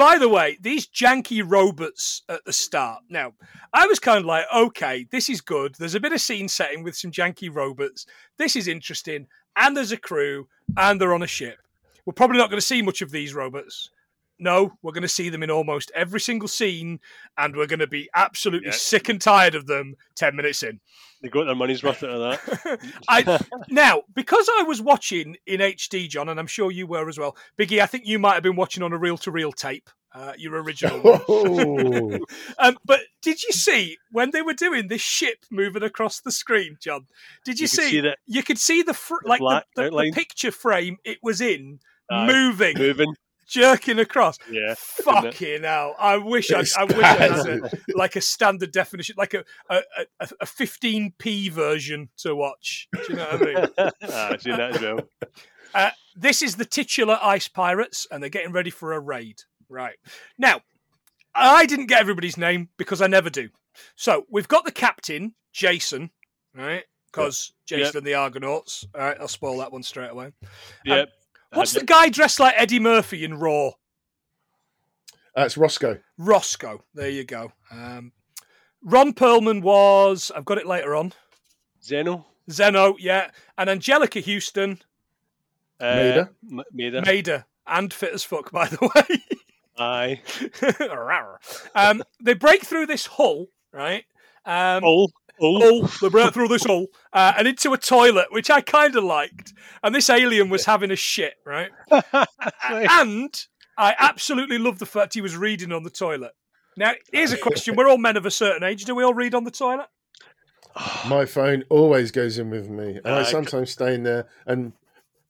By 0.00 0.16
the 0.16 0.30
way, 0.30 0.56
these 0.62 0.86
janky 0.86 1.42
robots 1.46 2.22
at 2.26 2.46
the 2.46 2.54
start. 2.54 3.02
Now, 3.10 3.34
I 3.74 3.86
was 3.86 3.98
kind 3.98 4.16
of 4.20 4.24
like, 4.24 4.46
okay, 4.50 5.06
this 5.10 5.28
is 5.28 5.42
good. 5.42 5.74
There's 5.74 5.94
a 5.94 6.00
bit 6.00 6.14
of 6.14 6.22
scene 6.22 6.48
setting 6.48 6.82
with 6.82 6.96
some 6.96 7.10
janky 7.10 7.54
robots. 7.54 8.06
This 8.38 8.56
is 8.56 8.66
interesting. 8.66 9.26
And 9.56 9.76
there's 9.76 9.92
a 9.92 9.98
crew, 9.98 10.48
and 10.74 10.98
they're 10.98 11.12
on 11.12 11.22
a 11.22 11.26
ship. 11.26 11.58
We're 12.06 12.14
probably 12.14 12.38
not 12.38 12.48
going 12.48 12.56
to 12.58 12.66
see 12.66 12.80
much 12.80 13.02
of 13.02 13.10
these 13.10 13.34
robots. 13.34 13.90
No, 14.40 14.72
we're 14.82 14.92
going 14.92 15.02
to 15.02 15.08
see 15.08 15.28
them 15.28 15.42
in 15.42 15.50
almost 15.50 15.90
every 15.94 16.20
single 16.20 16.48
scene, 16.48 16.98
and 17.38 17.54
we're 17.56 17.66
going 17.66 17.78
to 17.80 17.86
be 17.86 18.08
absolutely 18.14 18.68
Yeah. 18.68 18.74
sick 18.74 19.08
and 19.08 19.20
tired 19.20 19.54
of 19.54 19.66
them 19.66 19.94
ten 20.16 20.34
minutes 20.36 20.62
in. 20.62 20.80
They 21.22 21.28
got 21.28 21.44
their 21.44 21.54
money's 21.54 21.82
worth 21.82 22.02
out 22.02 22.10
of 22.10 22.20
that. 22.20 22.80
I 23.08 23.38
now 23.68 24.02
because 24.14 24.48
I 24.58 24.62
was 24.62 24.80
watching 24.80 25.36
in 25.46 25.60
HD, 25.60 26.08
John, 26.08 26.28
and 26.30 26.40
I'm 26.40 26.46
sure 26.46 26.70
you 26.70 26.86
were 26.86 27.08
as 27.08 27.18
well. 27.18 27.36
Biggie, 27.58 27.80
I 27.80 27.86
think 27.86 28.06
you 28.06 28.18
might 28.18 28.34
have 28.34 28.42
been 28.42 28.56
watching 28.56 28.82
on 28.82 28.92
a 28.94 28.98
reel-to-reel 28.98 29.52
tape, 29.52 29.90
uh, 30.14 30.32
your 30.38 30.60
original 30.62 30.98
one. 31.00 31.20
Oh, 31.28 32.18
Um, 32.58 32.78
but 32.86 33.00
did 33.20 33.42
you 33.42 33.52
see 33.52 33.98
when 34.10 34.30
they 34.30 34.40
were 34.40 34.54
doing 34.54 34.88
this 34.88 35.02
ship 35.02 35.44
moving 35.50 35.82
across 35.82 36.20
the 36.20 36.32
screen, 36.32 36.78
John? 36.80 37.06
Did 37.44 37.58
you, 37.58 37.64
You 37.64 37.68
see? 37.68 37.90
see 37.90 38.00
that- 38.00 38.18
you 38.26 38.42
could 38.42 38.58
see 38.58 38.80
the 38.82 38.94
fr- 38.94 39.16
like 39.26 39.40
the, 39.40 39.64
the, 39.76 39.90
the 39.90 40.12
picture 40.14 40.50
frame 40.50 40.96
it 41.04 41.18
was 41.22 41.42
in 41.42 41.80
Aye. 42.10 42.26
moving, 42.26 42.78
Moving. 42.78 43.14
Jerking 43.50 43.98
across. 43.98 44.38
Yeah. 44.50 44.74
Fucking 44.76 45.62
hell! 45.64 45.94
I 45.98 46.16
wish 46.16 46.50
I, 46.52 46.64
I 46.78 46.84
wish 46.84 46.98
I 47.02 47.14
had 47.14 47.46
a, 47.48 47.70
like 47.94 48.16
a 48.16 48.20
standard 48.20 48.72
definition, 48.72 49.16
like 49.18 49.34
a 49.34 49.44
a, 49.68 49.80
a, 50.20 50.28
a 50.40 50.46
15p 50.46 51.50
version 51.50 52.08
to 52.18 52.34
watch. 52.34 52.88
Do 52.94 53.02
you 53.10 53.16
know 53.16 53.26
what 53.30 53.42
I 53.42 53.44
mean? 53.44 53.66
ah, 54.04 54.28
I've 54.32 54.42
seen 54.42 54.56
that 54.56 54.76
as 54.76 54.80
well. 54.80 55.00
this 56.16 56.42
is 56.42 56.56
the 56.56 56.64
titular 56.64 57.18
ice 57.22 57.48
pirates 57.48 58.06
and 58.10 58.22
they're 58.22 58.30
getting 58.30 58.52
ready 58.52 58.70
for 58.70 58.92
a 58.92 58.98
raid 59.00 59.42
right 59.68 59.94
now 60.36 60.60
i 61.32 61.64
didn't 61.64 61.86
get 61.86 62.00
everybody's 62.00 62.36
name 62.36 62.68
because 62.76 63.00
i 63.00 63.06
never 63.06 63.30
do 63.30 63.48
so 63.94 64.26
we've 64.28 64.48
got 64.48 64.64
the 64.64 64.72
captain 64.72 65.32
jason 65.52 66.10
right 66.56 66.82
because 67.12 67.52
jason 67.66 67.98
and 67.98 68.06
the 68.06 68.14
argonauts 68.14 68.84
all 68.96 69.00
right 69.00 69.16
i'll 69.20 69.28
spoil 69.28 69.58
that 69.58 69.70
one 69.70 69.82
straight 69.84 70.10
away 70.10 70.32
Yep. 70.84 71.08
What's 71.52 71.72
Had 71.72 71.82
the 71.82 71.86
guy 71.86 72.08
dressed 72.08 72.38
like 72.40 72.54
eddie 72.56 72.78
murphy 72.80 73.24
in 73.24 73.38
raw 73.38 73.70
that's 75.34 75.56
Roscoe. 75.56 75.98
roscoe 76.18 76.82
there 76.94 77.08
you 77.10 77.24
go 77.24 77.52
um, 77.70 78.12
ron 78.82 79.12
perlman 79.14 79.62
was 79.62 80.30
i've 80.34 80.44
got 80.44 80.58
it 80.58 80.66
later 80.66 80.94
on 80.94 81.12
Zeno. 81.82 82.26
zeno 82.50 82.96
yeah 82.98 83.30
and 83.56 83.70
anjelica 83.70 84.22
huston 84.24 84.80
Uh, 85.80 85.94
Maida. 85.94 86.30
M- 86.50 86.62
Maida. 86.72 87.02
maida 87.06 87.46
and 87.66 87.92
fit 87.92 88.12
as 88.12 88.24
fuck 88.24 88.50
by 88.52 88.66
the 88.66 88.90
way 88.94 89.18
Aye. 89.78 90.20
um, 91.74 92.02
they 92.20 92.34
break 92.34 92.62
through 92.66 92.84
this 92.84 93.06
hull, 93.06 93.46
right? 93.72 94.04
Um, 94.44 94.82
Oh. 94.84 95.08
Oh. 95.40 95.60
hull, 95.60 95.90
they 96.00 96.08
break 96.08 96.32
through 96.34 96.48
this 96.48 96.64
hull 96.64 96.86
uh, 97.12 97.32
and 97.38 97.48
into 97.48 97.72
a 97.72 97.78
toilet, 97.78 98.26
which 98.30 98.50
I 98.50 98.60
kind 98.60 98.94
of 98.96 99.04
liked. 99.04 99.52
And 99.82 99.94
this 99.94 100.10
alien 100.10 100.48
was 100.50 100.66
having 100.66 100.90
a 100.90 100.96
shit, 100.96 101.34
right? 101.44 101.70
And 102.70 103.34
I 103.78 103.94
absolutely 103.98 104.58
love 104.58 104.78
the 104.78 104.86
fact 104.86 105.14
he 105.14 105.20
was 105.20 105.36
reading 105.36 105.72
on 105.72 105.82
the 105.82 105.90
toilet. 105.90 106.32
Now, 106.76 106.92
here's 107.12 107.32
a 107.32 107.38
question: 107.38 107.76
We're 107.76 107.88
all 107.88 107.98
men 107.98 108.16
of 108.16 108.26
a 108.26 108.30
certain 108.30 108.62
age. 108.62 108.84
Do 108.84 108.94
we 108.94 109.02
all 109.02 109.14
read 109.14 109.34
on 109.34 109.44
the 109.44 109.50
toilet? 109.50 109.86
My 111.08 111.24
phone 111.26 111.64
always 111.68 112.10
goes 112.10 112.38
in 112.38 112.50
with 112.50 112.68
me, 112.68 113.00
and 113.04 113.14
I 113.14 113.20
Uh, 113.20 113.24
sometimes 113.24 113.70
stay 113.72 113.94
in 113.94 114.04
there, 114.04 114.28
and 114.46 114.72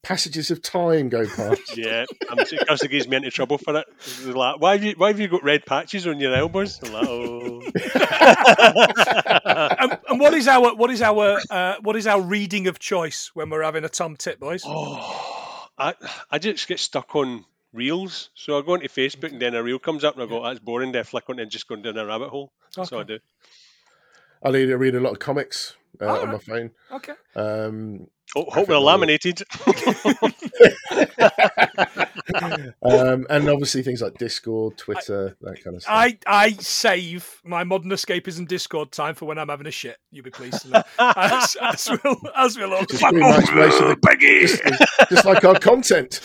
passages 0.03 0.51
of 0.51 0.61
time 0.61 1.09
go 1.09 1.25
past. 1.25 1.61
Yeah, 1.77 2.05
I'm 2.29 2.37
Kirsty 2.37 2.87
gets 2.87 3.07
me 3.07 3.17
into 3.17 3.31
trouble 3.31 3.57
for 3.57 3.77
it. 3.77 3.85
Like, 4.25 4.59
why 4.59 4.73
have 4.73 4.83
you 4.83 4.93
why 4.97 5.07
have 5.07 5.19
you 5.19 5.27
got 5.27 5.43
red 5.43 5.65
patches 5.65 6.05
on 6.05 6.19
your 6.19 6.35
elbows? 6.35 6.79
I'm 6.83 6.93
like, 6.93 7.07
oh. 7.07 7.61
and, 9.79 9.97
and 10.09 10.19
what 10.19 10.33
is 10.33 10.47
our 10.47 10.75
what 10.75 10.91
is 10.91 11.01
our 11.01 11.39
uh, 11.49 11.75
what 11.81 11.95
is 11.95 12.07
our 12.07 12.21
reading 12.21 12.67
of 12.67 12.79
choice 12.79 13.31
when 13.33 13.49
we're 13.49 13.63
having 13.63 13.83
a 13.83 13.89
tom 13.89 14.17
tit, 14.17 14.39
boys? 14.39 14.63
oh, 14.65 15.69
I 15.77 15.93
I 16.29 16.39
just 16.39 16.67
get 16.67 16.79
stuck 16.79 17.15
on 17.15 17.45
reels. 17.73 18.29
So 18.33 18.57
I 18.57 18.61
go 18.61 18.73
onto 18.73 18.87
Facebook 18.87 19.31
and 19.31 19.41
then 19.41 19.55
a 19.55 19.63
reel 19.63 19.79
comes 19.79 20.03
up 20.03 20.15
and 20.15 20.23
I 20.23 20.27
go, 20.27 20.43
that's 20.43 20.59
boring. 20.59 20.91
Then 20.91 21.01
I 21.01 21.03
flick 21.03 21.29
on 21.29 21.39
and 21.39 21.49
just 21.49 21.67
going 21.67 21.81
down 21.81 21.97
a 21.97 22.05
rabbit 22.05 22.29
hole. 22.29 22.51
That's 22.75 22.91
what 22.91 23.01
I 23.01 23.03
do. 23.03 23.19
I 24.43 24.51
need 24.51 24.67
to 24.67 24.77
read 24.77 24.95
a 24.95 24.99
lot 24.99 25.13
of 25.13 25.19
comics 25.19 25.75
uh, 25.99 26.05
All 26.05 26.19
on 26.21 26.31
my 26.31 26.37
phone. 26.37 26.71
Okay. 26.91 27.13
Um, 27.35 28.07
Oh, 28.33 28.45
hope 28.49 28.67
they're 28.67 28.79
laminated. 28.79 29.43
um, 32.83 33.27
and 33.29 33.49
obviously 33.49 33.83
things 33.83 34.01
like 34.01 34.17
Discord, 34.17 34.77
Twitter, 34.77 35.35
that 35.41 35.61
kind 35.61 35.75
of 35.75 35.81
stuff. 35.81 35.93
I, 35.93 36.17
I 36.25 36.51
save 36.53 37.41
my 37.43 37.65
modern 37.65 37.91
escapism 37.91 38.47
Discord 38.47 38.93
time 38.93 39.15
for 39.15 39.25
when 39.25 39.37
I'm 39.37 39.49
having 39.49 39.67
a 39.67 39.71
shit. 39.71 39.97
You'll 40.11 40.23
be 40.23 40.29
pleased 40.31 40.61
to 40.61 40.69
know. 40.69 40.83
as, 40.97 41.57
as 41.61 41.89
will, 42.03 42.15
as 42.37 42.57
will 42.57 42.73
all. 42.73 42.85
Just 42.85 43.03
pretty 43.03 43.19
much 43.19 43.51
most 43.51 43.81
of 43.81 43.89
the, 43.89 43.97
just, 44.21 45.09
just 45.09 45.25
like 45.25 45.43
our 45.43 45.59
content. 45.59 46.21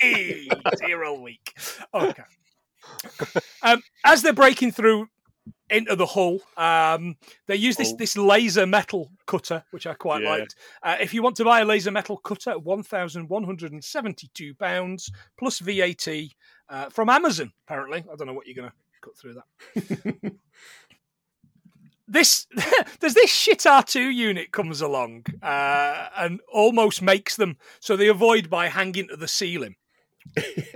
Hey, 0.00 0.48
zero 0.78 1.20
week. 1.20 1.54
Okay. 1.92 2.22
Um, 3.62 3.82
as 4.04 4.22
they're 4.22 4.32
breaking 4.32 4.70
through 4.70 5.08
into 5.70 5.96
the 5.96 6.06
hull, 6.06 6.40
um, 6.56 7.16
they 7.46 7.56
use 7.56 7.76
this 7.76 7.92
Oh. 7.92 7.96
this 7.96 8.16
laser 8.16 8.66
metal 8.66 9.10
cutter, 9.26 9.64
which 9.70 9.86
I 9.86 9.94
quite 9.94 10.22
Yeah. 10.22 10.30
liked. 10.30 10.54
Uh, 10.82 10.96
if 11.00 11.12
you 11.12 11.22
want 11.22 11.36
to 11.36 11.44
buy 11.44 11.60
a 11.60 11.64
laser 11.64 11.90
metal 11.90 12.16
cutter, 12.16 12.58
one 12.58 12.82
thousand 12.82 13.28
one 13.28 13.44
hundred 13.44 13.72
and 13.72 13.82
seventy-two 13.82 14.54
pounds 14.54 15.10
plus 15.38 15.58
VAT 15.58 16.06
uh, 16.68 16.88
from 16.90 17.08
Amazon. 17.08 17.52
Apparently, 17.66 18.04
I 18.10 18.16
don't 18.16 18.26
know 18.26 18.32
what 18.32 18.46
you're 18.46 18.54
going 18.56 18.70
to 18.70 18.74
cut 19.00 19.16
through 19.16 19.34
that. 19.34 20.32
this 22.08 22.46
there's 23.00 23.14
this 23.14 23.30
shit 23.30 23.58
R2 23.60 24.14
unit 24.14 24.52
comes 24.52 24.80
along 24.80 25.24
uh, 25.42 26.08
and 26.16 26.40
almost 26.52 27.02
makes 27.02 27.36
them 27.36 27.56
so 27.80 27.96
they 27.96 28.08
avoid 28.08 28.48
by 28.48 28.68
hanging 28.68 29.08
to 29.08 29.16
the 29.16 29.28
ceiling. 29.28 29.74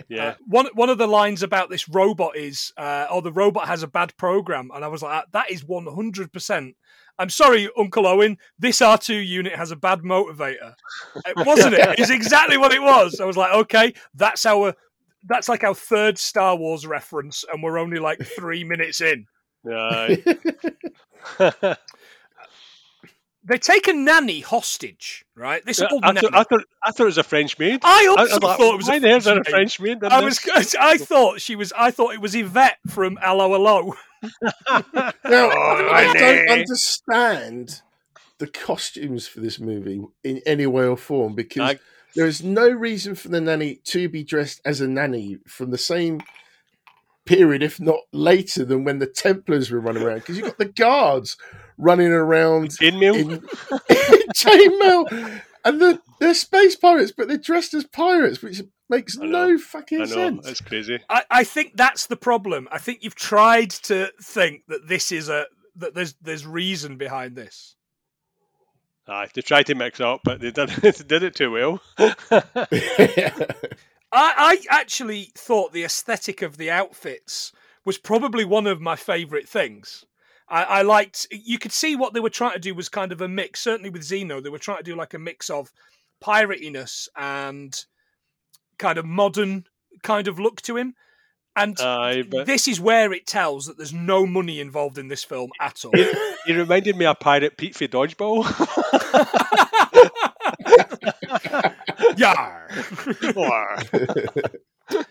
Yeah. 0.09 0.30
Uh, 0.30 0.35
one 0.47 0.66
one 0.75 0.90
of 0.90 0.99
the 0.99 1.07
lines 1.07 1.42
about 1.42 1.71
this 1.71 1.88
robot 1.88 2.37
is, 2.37 2.73
uh, 2.76 3.07
"Oh, 3.09 3.21
the 3.21 3.30
robot 3.33 3.69
has 3.69 3.85
a 3.85 3.87
bad 3.87 4.16
program," 4.16 4.71
and 4.75 4.85
I 4.85 4.88
was 4.88 5.02
like, 5.02 5.25
"That 5.33 5.50
is 5.50 5.64
one 5.64 5.87
hundred 5.87 6.33
percent." 6.33 6.75
I'm 7.21 7.30
sorry, 7.30 7.69
Uncle 7.78 8.07
Owen. 8.07 8.38
This 8.59 8.80
R2 8.80 9.26
unit 9.26 9.54
has 9.54 9.71
a 9.71 9.76
bad 9.76 10.00
motivator. 10.00 10.75
It 11.26 11.37
wasn't 11.47 11.75
it? 11.75 11.99
It's 11.99 12.09
exactly 12.09 12.57
what 12.57 12.73
it 12.73 12.80
was. 12.80 13.21
I 13.21 13.26
was 13.26 13.37
like, 13.37 13.52
okay, 13.52 13.92
that's 14.14 14.47
our, 14.47 14.75
that's 15.28 15.47
like 15.47 15.62
our 15.62 15.75
third 15.75 16.16
Star 16.16 16.57
Wars 16.57 16.87
reference, 16.87 17.45
and 17.52 17.62
we're 17.62 17.78
only 17.78 17.99
like 17.99 18.21
three 18.25 18.64
minutes 18.64 19.02
in. 19.02 19.26
Aye. 19.71 20.23
They 23.42 23.56
take 23.56 23.88
a 23.88 23.92
nanny 23.94 24.40
hostage, 24.40 25.25
right? 25.35 25.64
This 25.64 25.80
old 25.80 26.04
I, 26.04 26.12
nanny. 26.12 26.20
thought, 26.28 26.35
I, 26.35 26.42
thought, 26.44 26.64
I 26.85 26.90
thought 26.90 27.02
it 27.04 27.06
was 27.06 27.18
a 27.18 27.23
French 27.23 27.59
maid. 27.59 27.80
I 27.82 27.88
I, 27.88 28.14
I 28.18 28.23
also 28.23 28.38
thought 28.38 28.75
it 28.75 28.76
was 28.76 28.87
why 28.88 28.97
a 28.97 29.00
the 29.00 29.09
hell's 29.09 29.25
there 29.25 29.40
a 29.40 29.44
French 29.44 29.76
French 29.78 29.80
maid? 29.80 30.02
in 30.04 30.12
I 30.12 30.20
was. 30.20 30.40
I 30.80 30.99
thought 30.99 31.40
she 31.40 31.56
was. 31.56 31.73
I 31.76 31.90
thought 31.90 32.12
it 32.14 32.20
was 32.20 32.35
Yvette 32.35 32.78
from 32.88 33.18
Hello 33.20 33.50
Hello. 33.52 33.94
Now, 34.70 35.12
Oh, 35.25 35.88
I 35.92 36.12
don't 36.12 36.49
honey. 36.49 36.61
understand 36.61 37.80
the 38.38 38.47
costumes 38.47 39.26
for 39.26 39.40
this 39.40 39.59
movie 39.59 40.02
in 40.25 40.40
any 40.47 40.66
way 40.66 40.85
or 40.87 40.97
form 40.97 41.35
because 41.35 41.70
I- 41.70 41.78
there 42.14 42.26
is 42.26 42.42
no 42.42 42.68
reason 42.68 43.14
for 43.14 43.28
the 43.28 43.40
nanny 43.40 43.76
to 43.85 44.09
be 44.09 44.23
dressed 44.25 44.61
as 44.64 44.80
a 44.80 44.88
nanny 44.88 45.38
from 45.47 45.70
the 45.70 45.78
same 45.78 46.20
period, 47.25 47.62
if 47.62 47.78
not 47.80 48.00
later, 48.12 48.64
than 48.64 48.85
when 48.85 48.99
the 48.99 49.06
Templars 49.06 49.70
were 49.70 49.80
running 49.80 50.02
around. 50.02 50.16
Because 50.16 50.37
you've 50.37 50.47
got 50.47 50.59
the 50.59 50.64
guards 50.64 51.37
running 51.81 52.13
around 52.13 52.71
Chainmail? 52.71 53.15
in, 53.15 53.31
in 53.31 54.29
chainmail, 54.35 55.41
and 55.65 55.81
the, 55.81 56.01
they're 56.19 56.35
space 56.35 56.77
pirates, 56.77 57.13
but 57.17 57.29
they're 57.29 57.37
dressed 57.37 57.75
as 57.75 57.85
pirates, 57.85 58.43
which 58.43 58.63
makes 58.89 59.19
I 59.19 59.27
know. 59.27 59.49
no 59.49 59.55
I 59.55 59.59
fucking 59.59 59.99
know, 59.99 60.07
sense. 60.07 60.47
it's 60.47 60.61
crazy. 60.61 60.99
I, 61.09 61.25
I 61.31 61.45
think 61.45 61.77
that's 61.77 62.07
the 62.07 62.17
problem. 62.17 62.69
I 62.71 62.79
think 62.79 63.03
you've 63.03 63.15
tried 63.15 63.71
to 63.71 64.11
think 64.23 64.63
that 64.69 64.89
this 64.89 65.13
is 65.13 65.29
a 65.29 65.47
that 65.77 65.95
there's 65.95 66.15
there's 66.21 66.47
reason 66.47 66.97
behind 66.97 67.37
this. 67.37 67.77
Aye, 69.09 69.29
they 69.35 69.43
tried 69.43 69.67
to 69.67 69.75
mix 69.75 70.01
up, 70.01 70.21
but 70.25 70.41
they 70.41 70.51
did, 70.51 70.69
they 70.83 70.91
did 70.93 71.23
it 71.23 71.35
too 71.35 71.51
well. 71.51 71.81
I, 71.99 72.23
I 74.13 74.59
actually 74.71 75.33
thought 75.37 75.73
the 75.73 75.85
aesthetic 75.85 76.43
of 76.43 76.57
the 76.57 76.71
outfits 76.71 77.53
was 77.85 77.99
probably 77.99 78.45
one 78.45 78.67
of 78.67 78.81
my 78.81 78.97
favourite 78.97 79.49
things. 79.49 80.05
I, 80.50 80.62
I 80.64 80.83
liked 80.83 81.26
you 81.30 81.59
could 81.59 81.73
see 81.73 81.95
what 81.97 82.12
they 82.12 82.21
were 82.21 82.30
trying 82.30 82.54
to 82.54 82.59
do 82.59 82.75
was 82.75 82.88
kind 82.88 83.12
of 83.12 83.21
a 83.21 83.28
mix. 83.28 83.61
Certainly 83.61 83.90
with 83.90 84.02
Zeno, 84.02 84.40
they 84.40 84.50
were 84.50 84.59
trying 84.59 84.78
to 84.78 84.85
do 84.85 84.97
like 84.97 85.14
a 85.14 85.19
mix 85.19 85.49
of 85.49 85.71
piratiness 86.23 87.09
and 87.16 87.75
kind 88.78 88.99
of 88.99 89.04
modern 89.07 89.66
kind 90.02 90.28
of 90.28 90.38
look 90.38 90.61
to 90.62 90.76
him. 90.76 90.95
And 91.57 91.78
Aye, 91.80 92.23
but 92.28 92.47
this 92.47 92.69
is 92.69 92.80
where 92.80 93.12
it 93.12 93.26
tells 93.26 93.66
that 93.66 93.76
there's 93.76 93.92
no 93.92 94.25
money 94.25 94.61
involved 94.61 94.99
in 94.99 95.09
this 95.09 95.25
film 95.25 95.50
at 95.61 95.85
all. 95.85 95.92
he 96.47 96.52
reminded 96.54 96.97
me 96.97 97.07
of 97.07 97.19
Pirate 97.19 97.57
Pete 97.57 97.75
for 97.75 97.87
Dodgeball. 97.87 98.45
Yar. 102.16 102.69
Or- 103.37 103.76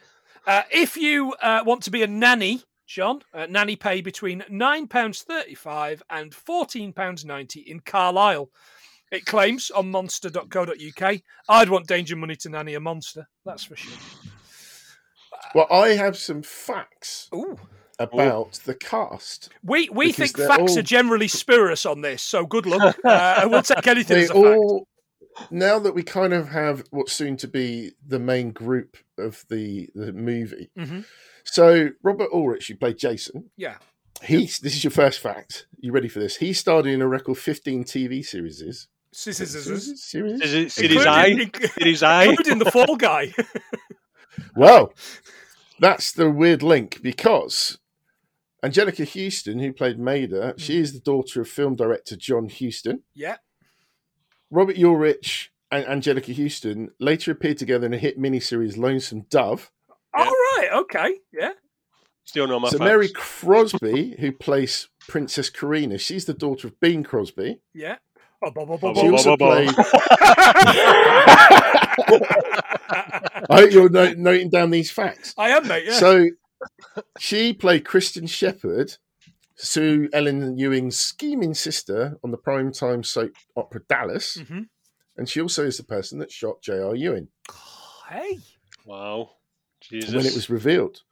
Uh, 0.47 0.63
if 0.71 0.97
you 0.97 1.33
uh, 1.43 1.61
want 1.63 1.83
to 1.83 1.91
be 1.91 2.01
a 2.01 2.07
nanny, 2.07 2.63
John, 2.89 3.21
uh, 3.35 3.45
nanny 3.47 3.75
pay 3.75 4.01
between 4.01 4.41
£9.35 4.49 6.01
and 6.09 6.31
£14.90 6.31 7.63
in 7.67 7.79
Carlisle. 7.81 8.49
It 9.11 9.25
claims 9.27 9.69
on 9.69 9.91
monster.co.uk. 9.91 11.21
I'd 11.49 11.69
want 11.69 11.85
danger 11.85 12.15
money 12.15 12.35
to 12.37 12.49
nanny 12.49 12.73
a 12.73 12.79
monster, 12.79 13.27
that's 13.45 13.63
for 13.63 13.75
sure. 13.75 13.95
Well, 15.53 15.67
I 15.71 15.89
have 15.89 16.17
some 16.17 16.41
facts 16.41 17.29
Ooh. 17.33 17.59
about 17.99 18.53
the 18.65 18.73
cast. 18.73 19.49
We 19.63 19.89
we 19.89 20.11
think 20.11 20.35
facts 20.35 20.73
all- 20.73 20.79
are 20.79 20.83
generally 20.83 21.27
spurious 21.27 21.85
on 21.85 22.01
this, 22.01 22.23
so 22.23 22.45
good 22.47 22.65
luck. 22.65 22.97
Uh, 23.05 23.47
we'll 23.49 23.61
take 23.61 23.85
anything 23.85 24.17
They 24.17 24.23
as 24.23 24.29
a 24.31 24.33
fact. 24.33 24.87
All 25.39 25.47
now 25.51 25.79
that 25.79 25.93
we 25.95 26.03
kind 26.03 26.33
of 26.33 26.49
have 26.49 26.83
what's 26.91 27.13
soon 27.13 27.37
to 27.37 27.47
be 27.47 27.91
the 28.05 28.19
main 28.19 28.51
group 28.51 28.97
of 29.17 29.45
the 29.49 29.89
the 29.95 30.13
movie. 30.13 30.69
Mhm. 30.77 31.05
So 31.43 31.89
Robert 32.03 32.29
Urich, 32.31 32.67
who 32.67 32.75
played 32.75 32.97
Jason, 32.97 33.49
Yeah. 33.57 33.77
he 34.23 34.41
this 34.45 34.75
is 34.75 34.83
your 34.83 34.91
first 34.91 35.19
fact. 35.19 35.67
You 35.79 35.91
ready 35.91 36.07
for 36.07 36.19
this? 36.19 36.37
He 36.37 36.53
starred 36.53 36.85
in 36.85 37.01
a 37.01 37.07
record 37.07 37.37
fifteen 37.37 37.83
TV 37.83 38.23
series. 38.23 38.87
Scissors, 39.11 39.51
scissors. 39.51 40.03
Series? 40.03 40.73
Series 40.73 41.05
I? 41.05 41.25
Including, 41.27 41.69
Series 41.71 42.03
I? 42.03 42.23
including 42.29 42.59
the 42.59 42.71
fall 42.71 42.95
guy. 42.95 43.33
Well, 44.55 44.93
that's 45.79 46.11
the 46.11 46.29
weird 46.29 46.63
link 46.63 47.01
because 47.01 47.77
Anjelica 48.63 49.05
Huston, 49.07 49.59
who 49.59 49.73
played 49.73 49.99
Maida, 49.99 50.53
she 50.57 50.79
is 50.79 50.93
the 50.93 50.99
daughter 50.99 51.41
of 51.41 51.49
film 51.49 51.75
director 51.75 52.15
John 52.15 52.49
Huston. 52.49 53.03
yeah. 53.13 53.37
Robert 54.51 54.75
Urich 54.77 55.47
and 55.71 55.85
Anjelica 55.85 56.35
Huston 56.35 56.89
later 56.99 57.31
appeared 57.31 57.57
together 57.57 57.85
in 57.85 57.93
a 57.93 57.97
hit 57.97 58.19
miniseries 58.19 58.77
Lonesome 58.77 59.25
Dove. 59.29 59.71
All 60.13 60.25
right. 60.25 60.69
Okay. 60.73 61.15
Yeah. 61.31 61.51
Still 62.25 62.47
no 62.47 62.59
my 62.59 62.69
so 62.69 62.77
facts. 62.77 62.87
Mary 62.87 63.09
Crosby, 63.13 64.15
who 64.19 64.31
plays 64.31 64.89
Princess 65.07 65.49
Karina, 65.49 65.97
she's 65.97 66.25
the 66.25 66.33
daughter 66.33 66.67
of 66.67 66.79
Bing 66.79 67.03
Crosby. 67.03 67.59
Yeah. 67.73 67.97
Oh, 68.43 68.51
bo- 68.51 68.65
bo- 68.65 68.77
bo- 68.77 68.93
Bo- 68.93 69.01
She 69.01 69.09
also 69.09 69.35
bo- 69.35 69.65
bo- 69.65 69.65
played. 69.65 69.69
I 73.49 73.61
hope 73.61 73.71
you're 73.71 73.89
noting 73.89 74.49
down 74.49 74.69
these 74.71 74.91
facts. 74.91 75.33
I 75.37 75.49
am, 75.49 75.67
mate. 75.67 75.85
Yeah. 75.85 75.93
So 75.93 76.27
she 77.17 77.53
played 77.53 77.83
Kristin 77.83 78.29
Shepard, 78.29 78.95
Sue 79.61 80.07
Ellen 80.13 80.57
Ewing's 80.57 80.97
scheming 80.97 81.53
sister 81.53 82.17
on 82.23 82.31
the 82.31 82.37
primetime 82.37 83.05
soap 83.05 83.33
opera 83.57 83.81
Dallas, 83.89 84.37
Mhm. 84.37 84.69
and 85.17 85.27
she 85.29 85.41
also 85.41 85.65
is 85.65 85.75
the 85.75 85.83
person 85.83 86.17
that 86.19 86.31
shot 86.31 86.61
J.R. 86.61 86.95
Ewing 86.95 87.27
Hey. 88.07 88.39
Wow. 88.85 89.31
Jesus. 89.81 90.13
when 90.15 90.25
it 90.25 90.33
was 90.33 90.49
revealed. 90.49 91.03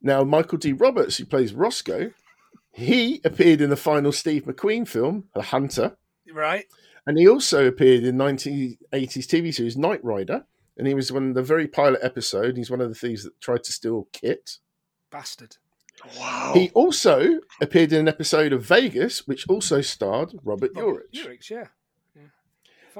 Now, 0.00 0.22
Michael 0.24 0.58
D. 0.58 0.72
Roberts, 0.72 1.16
who 1.16 1.24
plays 1.26 1.52
Roscoe, 1.52 2.12
he 2.72 3.20
appeared 3.24 3.60
in 3.60 3.70
the 3.70 3.76
final 3.76 4.12
Steve 4.12 4.44
McQueen 4.44 4.86
film, 4.86 5.28
The 5.34 5.42
Hunter, 5.42 5.96
Right. 6.32 6.66
and 7.06 7.18
he 7.18 7.28
also 7.28 7.66
appeared 7.66 8.04
in 8.04 8.16
1980s 8.16 9.26
TV 9.26 9.50
series 9.52 9.76
Knight 9.76 10.04
Rider, 10.04 10.46
and 10.76 10.86
he 10.86 10.94
was 10.94 11.10
one 11.10 11.28
of 11.30 11.34
the 11.34 11.42
very 11.42 11.66
pilot 11.66 11.98
episode. 12.02 12.56
He's 12.56 12.70
one 12.70 12.80
of 12.80 12.88
the 12.90 12.94
thieves 12.94 13.24
that 13.24 13.40
tried 13.40 13.64
to 13.64 13.72
steal 13.72 14.08
KITT. 14.12 14.58
Bastard. 15.10 15.56
Wow. 16.18 16.52
He 16.54 16.70
also 16.70 17.40
appeared 17.60 17.92
in 17.92 18.00
an 18.00 18.08
episode 18.08 18.52
of 18.52 18.62
Vegas, 18.64 19.26
which 19.26 19.46
also 19.48 19.80
starred 19.80 20.32
Robert 20.44 20.74
Urich. 20.74 21.12
Urich, 21.14 21.50
yeah. 21.50 21.66
yeah. 22.16 22.22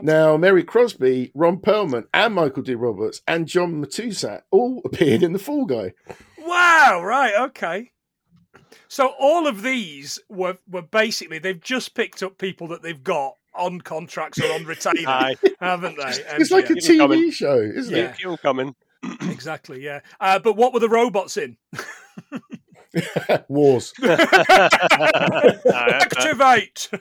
Now, 0.02 0.36
Mary 0.36 0.62
Crosby, 0.64 1.30
Ron 1.34 1.58
Perlman, 1.58 2.04
and 2.12 2.34
Michael 2.34 2.62
D. 2.62 2.74
Roberts, 2.74 3.22
and 3.26 3.46
John 3.48 3.82
Matuszak 3.84 4.42
all 4.50 4.82
appeared 4.84 5.22
in 5.22 5.32
The 5.32 5.38
Fall 5.38 5.64
Guy. 5.64 5.94
Wow. 6.38 7.02
Right. 7.04 7.34
Okay. 7.48 7.92
So 8.88 9.12
all 9.18 9.46
of 9.46 9.62
these 9.62 10.18
were 10.28 10.58
were 10.68 10.82
basically 10.82 11.38
they've 11.38 11.60
just 11.60 11.94
picked 11.94 12.22
up 12.22 12.38
people 12.38 12.68
that 12.68 12.82
they've 12.82 13.02
got 13.02 13.34
on 13.54 13.80
contracts 13.80 14.40
or 14.40 14.50
on 14.52 14.64
retainer, 14.66 15.34
haven't 15.60 15.96
they? 15.96 16.22
And 16.28 16.40
It's 16.40 16.50
like 16.50 16.70
a 16.70 16.74
yeah, 16.74 16.80
Keep 16.80 16.90
'em 16.92 16.98
coming. 16.98 17.18
TV 17.24 17.32
show, 17.32 17.58
isn't 17.60 17.94
Yeah. 17.94 18.12
Keep 18.12 18.26
'em 18.26 18.36
coming. 18.38 18.74
exactly. 19.22 19.82
Yeah. 19.82 20.00
Uh, 20.20 20.38
but 20.38 20.54
what 20.56 20.72
were 20.72 20.80
the 20.80 20.88
robots 20.88 21.36
in? 21.36 21.56
it? 22.94 23.44
Wars. 23.48 23.92
Activate. 25.72 26.88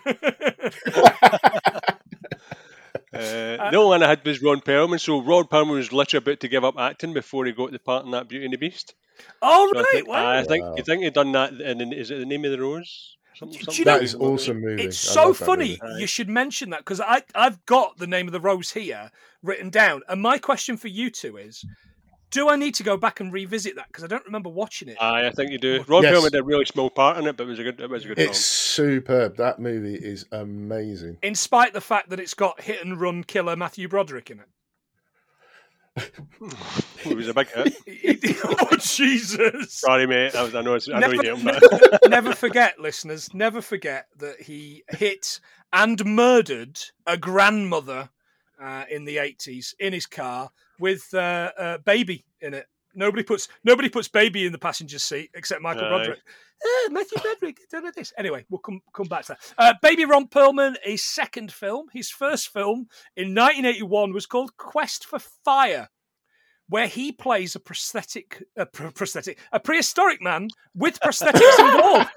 Uh, 3.13 3.71
the 3.71 3.77
only 3.77 3.89
one 3.89 4.03
I 4.03 4.09
had 4.09 4.23
was 4.25 4.41
Ron 4.43 4.59
Perlman. 4.61 4.99
So 4.99 5.21
Ron 5.23 5.45
Perlman 5.45 5.71
was 5.71 5.91
literally 5.93 6.23
about 6.23 6.39
to 6.41 6.47
give 6.47 6.63
up 6.63 6.77
acting 6.77 7.13
before 7.13 7.45
he 7.45 7.51
got 7.51 7.71
the 7.71 7.79
part 7.79 8.05
in 8.05 8.11
that 8.11 8.27
Beauty 8.27 8.45
and 8.45 8.53
the 8.53 8.57
Beast. 8.57 8.93
All 9.41 9.69
So 9.69 9.77
I 9.79 9.81
right. 9.81 9.91
think, 9.91 10.07
Wow. 10.07 10.29
I 10.29 10.43
think 10.43 10.63
Wow. 10.63 10.75
you 10.77 10.83
think 10.83 11.03
he'd 11.03 11.13
done 11.13 11.31
that. 11.31 11.53
And 11.53 11.93
is 11.93 12.11
it 12.11 12.19
the 12.19 12.25
name 12.25 12.43
of 12.45 12.51
the 12.51 12.59
rose? 12.61 13.15
Something, 13.35 13.59
something 13.61 13.75
you 13.79 13.85
know- 13.85 13.93
That 13.93 14.03
is 14.03 14.13
awesome 14.15 14.61
movie. 14.61 14.83
It's 14.83 14.97
so 14.99 15.33
funny. 15.33 15.79
movie. 15.81 16.01
You 16.01 16.07
should 16.07 16.29
mention 16.29 16.69
that 16.71 16.79
because 16.79 16.99
I 17.01 17.23
I've 17.33 17.65
got 17.65 17.97
the 17.97 18.07
name 18.07 18.27
of 18.27 18.33
the 18.33 18.41
rose 18.41 18.71
here 18.71 19.09
written 19.41 19.69
down, 19.69 20.01
and 20.09 20.21
my 20.21 20.37
question 20.37 20.75
for 20.77 20.89
you 20.89 21.09
two 21.09 21.37
is: 21.37 21.63
Do 22.29 22.49
I 22.49 22.57
need 22.57 22.75
to 22.75 22.83
go 22.83 22.97
back 22.97 23.19
and 23.19 23.31
revisit 23.31 23.75
that 23.77 23.87
because 23.87 24.03
I 24.03 24.07
don't 24.07 24.25
remember 24.25 24.49
watching 24.49 24.89
it? 24.89 24.97
Aye, 24.99 25.27
I 25.27 25.31
think 25.31 25.51
you 25.51 25.57
do. 25.57 25.83
Ron 25.87 26.03
Yes. 26.03 26.13
Perlman 26.13 26.31
did 26.31 26.39
a 26.41 26.43
really 26.43 26.65
small 26.65 26.89
part 26.89 27.17
in 27.17 27.25
it, 27.25 27.37
but 27.37 27.43
it 27.43 27.47
was 27.47 27.59
a 27.59 27.63
good. 27.63 27.79
It 27.79 27.89
was 27.89 28.03
a 28.03 28.07
good 28.09 28.19
It's 28.19 28.45
superb. 28.45 29.37
That 29.37 29.59
movie 29.59 29.95
is 29.95 30.25
amazing. 30.31 31.17
In 31.21 31.35
spite 31.35 31.69
of 31.69 31.73
the 31.75 31.81
fact 31.81 32.09
that 32.09 32.19
it's 32.19 32.33
got 32.33 32.61
hit 32.61 32.83
and 32.83 32.99
run 32.99 33.23
killer 33.23 33.55
Matthew 33.55 33.87
Broderick 33.87 34.29
in 34.29 34.39
it. 34.39 34.45
film. 35.97 36.51
It 37.05 37.15
was 37.15 37.27
a 37.27 37.33
big 37.33 37.47
hit. 37.49 38.37
oh 38.43 38.77
Jesus! 38.77 39.73
Sorry, 39.73 40.05
mate. 40.05 40.35
I, 40.35 40.43
was, 40.43 40.53
I 40.53 40.61
know. 40.61 40.75
It's, 40.75 40.89
I 40.89 40.99
know 40.99 41.09
you 41.09 41.21
Never, 41.21 41.43
but 41.43 41.81
never, 41.81 42.09
never 42.09 42.33
forget, 42.33 42.79
listeners. 42.79 43.33
Never 43.33 43.61
forget 43.61 44.07
that 44.17 44.41
he 44.41 44.83
hit 44.89 45.39
and 45.73 46.03
murdered 46.05 46.79
a 47.05 47.17
grandmother 47.17 48.09
uh, 48.61 48.83
in 48.89 49.05
the 49.05 49.17
eighties 49.17 49.75
in 49.79 49.93
his 49.93 50.05
car 50.05 50.49
with 50.79 51.07
uh, 51.13 51.51
uh, 51.57 51.77
baby 51.79 52.25
in 52.41 52.53
it. 52.53 52.67
Nobody 52.95 53.23
puts 53.23 53.47
nobody 53.63 53.89
puts 53.89 54.07
baby 54.07 54.45
in 54.45 54.51
the 54.51 54.57
passenger 54.57 54.99
seat 54.99 55.29
except 55.35 55.61
Michael 55.61 55.85
Aye. 55.85 55.89
Broderick. 55.89 56.19
Eh, 56.63 56.89
Matthew 56.89 57.21
Broderick, 57.21 57.59
don't 57.69 57.83
know 57.83 57.91
this. 57.95 58.11
Anyway, 58.17 58.45
we'll 58.49 58.59
come 58.59 58.81
come 58.93 59.07
back 59.07 59.25
to 59.25 59.33
that. 59.33 59.53
Uh, 59.57 59.73
baby 59.81 60.05
Ron 60.05 60.27
Perlman, 60.27 60.75
his 60.83 61.03
second 61.03 61.51
film, 61.51 61.87
his 61.93 62.09
first 62.09 62.51
film 62.51 62.87
in 63.15 63.35
1981 63.35 64.13
was 64.13 64.25
called 64.25 64.57
Quest 64.57 65.05
for 65.05 65.19
Fire, 65.19 65.89
where 66.67 66.87
he 66.87 67.11
plays 67.11 67.55
a 67.55 67.59
prosthetic, 67.59 68.43
a 68.55 68.65
pr- 68.65 68.87
prosthetic, 68.87 69.37
a 69.51 69.59
prehistoric 69.59 70.21
man 70.21 70.49
with 70.73 70.99
prosthetics 70.99 71.59
involved. 71.59 72.09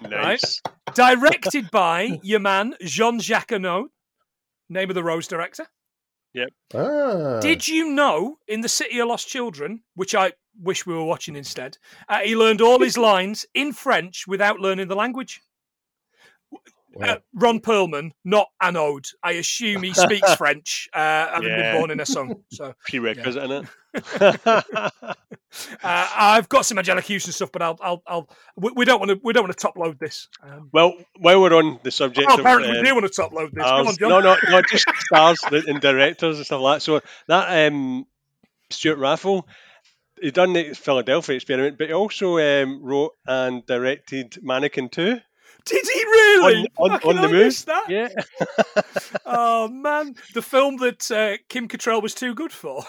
nice. 0.02 0.60
Directed 0.92 1.70
by 1.70 2.18
your 2.22 2.40
man 2.40 2.74
Jean 2.82 3.18
Jacques 3.18 3.48
Annaud, 3.52 3.86
name 4.70 4.88
of 4.88 4.94
the 4.94 5.04
Rose 5.04 5.26
director. 5.26 5.66
Ah. 6.74 7.40
Did 7.40 7.66
you 7.66 7.90
know 7.90 8.38
in 8.46 8.60
The 8.60 8.68
City 8.68 9.00
of 9.00 9.08
Lost 9.08 9.28
Children, 9.28 9.82
which 9.94 10.14
I 10.14 10.32
wish 10.60 10.86
we 10.86 10.94
were 10.94 11.04
watching 11.04 11.36
instead, 11.36 11.76
uh, 12.08 12.20
he 12.20 12.36
learned 12.36 12.60
all 12.60 12.78
his 12.78 12.96
lines 12.96 13.46
in 13.54 13.72
French 13.72 14.26
without 14.26 14.60
learning 14.60 14.88
the 14.88 14.96
language? 14.96 15.40
Uh, 17.00 17.16
Ron 17.34 17.60
Perlman, 17.60 18.12
not 18.24 18.48
Annaud. 18.62 19.12
I 19.22 19.32
assume 19.32 19.82
he 19.82 19.94
speaks 19.94 20.34
French, 20.36 20.88
uh, 20.92 20.98
having 20.98 21.48
Yeah. 21.48 21.72
been 21.72 21.80
born 21.80 21.90
in 21.90 22.00
a 22.00 22.06
song. 22.06 22.42
So 22.50 22.74
Prerequisite 22.88 23.42
in 23.44 23.52
it. 23.52 23.66
uh, 24.20 24.90
I've 25.82 26.48
got 26.48 26.64
some 26.66 26.78
Angelic 26.78 27.06
Huston 27.06 27.32
stuff, 27.32 27.50
but 27.52 27.62
I'll, 27.62 27.78
I'll, 27.80 28.02
I'll. 28.06 28.28
We, 28.56 28.72
we 28.74 28.84
don't 28.84 28.98
want 28.98 29.10
to. 29.10 29.20
We 29.22 29.32
don't 29.32 29.44
want 29.44 29.56
to 29.56 29.60
top 29.60 29.76
load 29.76 29.98
this. 29.98 30.28
Um, 30.42 30.68
well, 30.72 30.94
while 31.18 31.40
we're 31.40 31.54
on 31.54 31.80
the 31.82 31.90
subject 31.90 32.28
oh, 32.30 32.34
of 32.34 32.40
apparently 32.40 32.70
uh, 32.70 32.80
we 32.80 32.88
do 32.88 32.94
want 32.94 33.06
to 33.06 33.12
top 33.12 33.32
load 33.32 33.50
this. 33.52 33.64
Come 33.64 33.88
on, 33.88 33.96
John. 33.96 34.08
no, 34.10 34.20
no, 34.20 34.36
no, 34.48 34.62
just 34.62 34.86
stars 34.98 35.40
and 35.50 35.80
directors 35.80 36.36
and 36.36 36.46
stuff 36.46 36.60
like 36.60 36.76
that. 36.76 36.82
So 36.82 37.00
that 37.26 37.66
um, 37.66 38.06
Stewart 38.70 38.98
Raffill, 38.98 39.46
he 40.20 40.30
done 40.30 40.52
the 40.52 40.74
Philadelphia 40.74 41.36
experiment, 41.36 41.78
but 41.78 41.88
he 41.88 41.92
also 41.92 42.38
um, 42.38 42.80
wrote 42.82 43.12
and 43.26 43.64
directed 43.66 44.38
Mannequin 44.42 44.88
2 44.88 45.20
Did 45.64 45.86
he 45.92 46.04
really? 46.04 46.68
on, 46.76 46.92
on, 46.92 47.00
on 47.02 47.16
the 47.16 47.22
I 47.22 47.32
move. 47.32 47.66
that. 47.66 47.84
Yeah. 47.88 48.08
Oh 49.32 49.68
man, 49.68 50.16
the 50.34 50.42
film 50.42 50.76
that 50.78 51.08
uh, 51.10 51.36
Kim 51.48 51.68
Cattrall 51.68 52.02
was 52.02 52.14
too 52.14 52.34
good 52.34 52.52
for. 52.52 52.82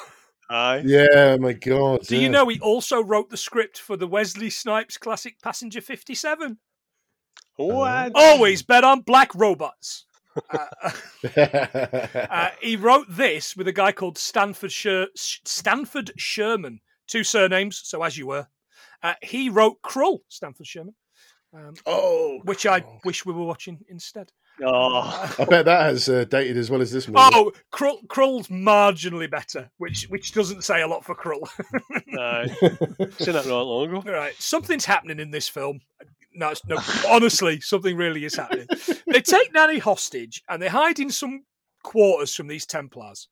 Aye. 0.49 0.81
Yeah, 0.83 1.37
my 1.39 1.53
God. 1.53 2.01
Do 2.01 2.15
yeah. 2.15 2.23
you 2.23 2.29
know 2.29 2.47
he 2.47 2.59
also 2.59 3.01
wrote 3.01 3.29
the 3.29 3.37
script 3.37 3.77
for 3.77 3.95
the 3.95 4.07
Wesley 4.07 4.49
Snipes 4.49 4.97
classic 4.97 5.39
Passenger 5.41 5.81
57? 5.81 6.57
What? 7.55 8.11
Always 8.15 8.61
bet 8.61 8.83
on 8.83 9.01
black 9.01 9.33
robots. 9.35 10.05
Uh, 10.49 10.91
uh, 11.35 12.49
he 12.61 12.77
wrote 12.77 13.05
this 13.09 13.53
with 13.57 13.67
a 13.67 13.73
guy 13.73 13.91
called 13.91 14.17
Stanford 14.17 14.71
Sher- 14.71 15.09
Stanford 15.13 16.13
Sherman, 16.15 16.79
two 17.05 17.25
surnames. 17.25 17.81
So 17.83 18.01
as 18.01 18.17
you 18.17 18.27
were, 18.27 18.47
uh, 19.03 19.15
he 19.21 19.49
wrote 19.49 19.81
Krull, 19.81 20.19
Stanford 20.29 20.67
Sherman, 20.67 20.95
um, 21.53 21.73
oh, 21.85 22.39
which 22.43 22.65
I 22.65 22.83
wish 23.03 23.25
we 23.25 23.33
were 23.33 23.43
watching 23.43 23.79
instead. 23.89 24.31
Oh, 24.63 25.33
I 25.39 25.45
bet 25.45 25.65
that 25.65 25.81
has 25.83 26.07
uh, 26.07 26.25
dated 26.25 26.55
as 26.57 26.69
well 26.69 26.81
as 26.81 26.91
this 26.91 27.07
movie. 27.07 27.19
Oh, 27.33 27.51
Krull, 27.73 28.05
Krull's 28.07 28.47
marginally 28.47 29.29
better, 29.29 29.69
which 29.77 30.03
which 30.09 30.33
doesn't 30.33 30.63
say 30.63 30.81
a 30.81 30.87
lot 30.87 31.03
for 31.03 31.15
Krull. 31.15 31.47
aye. 32.19 32.47
Seen 33.19 33.33
that 33.33 33.45
not 33.47 33.61
long 33.63 33.87
ago. 33.89 34.03
All 34.05 34.13
right, 34.13 34.33
something's 34.39 34.85
happening 34.85 35.19
in 35.19 35.31
this 35.31 35.47
film. 35.47 35.81
No, 36.33 36.51
it's- 36.51 36.61
no, 36.67 36.77
honestly, 37.13 37.59
something 37.59 37.95
really 37.97 38.23
is 38.23 38.35
happening. 38.35 38.67
They 39.07 39.21
take 39.25 39.53
Nanny 39.53 39.79
hostage 39.79 40.43
and 40.47 40.61
they 40.61 40.69
hide 40.69 40.99
in 40.99 41.09
some 41.09 41.43
quarters 41.83 42.33
from 42.35 42.47
these 42.47 42.65
Templars. 42.65 43.27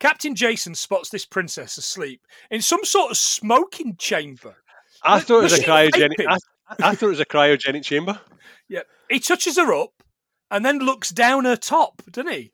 Captain 0.00 0.34
Jason 0.34 0.74
spots 0.74 1.10
this 1.10 1.24
princess 1.24 1.78
asleep 1.78 2.20
in 2.50 2.60
some 2.60 2.84
sort 2.84 3.12
of 3.12 3.16
smoking 3.16 3.96
chamber. 3.96 4.56
I 5.02 5.16
Was- 5.16 5.24
thought 5.24 5.38
it 5.38 5.42
was 5.44 5.52
was 5.52 5.60
a 5.60 5.64
cryogenic. 5.64 6.26
I, 6.28 6.36
I 6.68 6.94
thought 6.94 7.06
it 7.06 7.10
was 7.10 7.20
a 7.20 7.26
cryogenic 7.26 7.84
chamber. 7.84 8.20
Yeah, 8.68 8.82
he 9.10 9.20
touches 9.20 9.56
her 9.56 9.72
up 9.72 9.90
and 10.50 10.64
then 10.64 10.78
looks 10.78 11.10
down 11.10 11.44
her 11.44 11.56
top, 11.56 12.02
doesn't 12.10 12.32
he? 12.32 12.52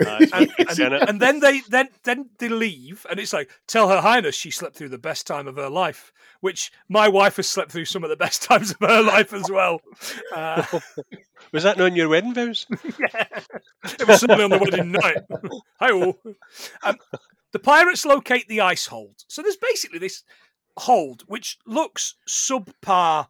Aye, 0.00 0.28
And, 0.32 0.80
and, 0.80 0.94
and 0.94 1.20
then 1.20 1.40
they 1.40 1.60
then 1.68 1.88
then 2.04 2.30
they 2.38 2.48
leave, 2.48 3.04
and 3.10 3.20
it's 3.20 3.32
like, 3.32 3.50
tell 3.66 3.88
her 3.88 4.00
highness 4.00 4.34
she 4.34 4.50
slept 4.50 4.76
through 4.76 4.88
the 4.88 4.98
best 4.98 5.26
time 5.26 5.46
of 5.46 5.56
her 5.56 5.68
life, 5.68 6.12
which 6.40 6.72
my 6.88 7.08
wife 7.08 7.36
has 7.36 7.46
slept 7.48 7.70
through 7.70 7.84
some 7.84 8.02
of 8.02 8.10
the 8.10 8.16
best 8.16 8.42
times 8.48 8.70
of 8.70 8.78
her 8.80 9.02
life 9.02 9.32
as 9.32 9.50
well. 9.50 9.80
Uh, 10.34 10.64
Was 11.52 11.64
that 11.64 11.76
not 11.76 11.88
in 11.88 11.96
your 11.96 12.08
wedding 12.08 12.32
vows? 12.32 12.66
yeah, 12.84 13.24
it 13.84 14.06
was 14.06 14.20
certainly 14.20 14.44
on 14.44 14.50
the 14.50 14.58
wedding 14.58 14.92
night. 14.92 15.18
Hi, 15.80 15.90
um, 16.82 16.96
the 17.52 17.58
pirates 17.58 18.04
locate 18.04 18.46
the 18.48 18.60
ice 18.60 18.86
hold. 18.86 19.24
So 19.28 19.42
there's 19.42 19.56
basically 19.56 19.98
this 19.98 20.22
hold 20.76 21.22
which 21.26 21.58
looks 21.66 22.14
subpar, 22.28 23.26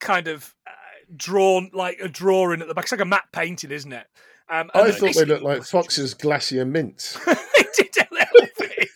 kind 0.00 0.28
of 0.28 0.54
uh, 0.66 0.70
drawn 1.16 1.70
like 1.72 1.98
a 2.00 2.08
drawing 2.08 2.60
at 2.60 2.68
the 2.68 2.74
back. 2.74 2.84
It's 2.84 2.92
like 2.92 3.00
a 3.00 3.04
matte 3.04 3.28
painting, 3.32 3.70
isn't 3.70 3.92
it? 3.92 4.06
Um, 4.48 4.70
I 4.74 4.90
thought 4.90 5.14
they 5.14 5.24
looked 5.24 5.44
like 5.44 5.62
Fox's 5.62 6.14
Glacier 6.14 6.64
Mints. 6.64 7.18
They 7.26 7.84
did 7.84 7.96
a 7.98 8.14
little 8.14 8.48
bit, 8.58 8.88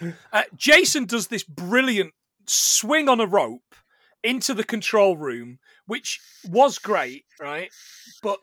yeah. 0.00 0.12
Uh, 0.32 0.42
Jason 0.56 1.04
does 1.04 1.28
this 1.28 1.44
brilliant 1.44 2.12
swing 2.46 3.08
on 3.08 3.20
a 3.20 3.26
rope 3.26 3.74
into 4.24 4.54
the 4.54 4.64
control 4.64 5.16
room, 5.16 5.58
which 5.86 6.20
was 6.48 6.78
great, 6.78 7.24
right? 7.40 7.70
But 8.22 8.40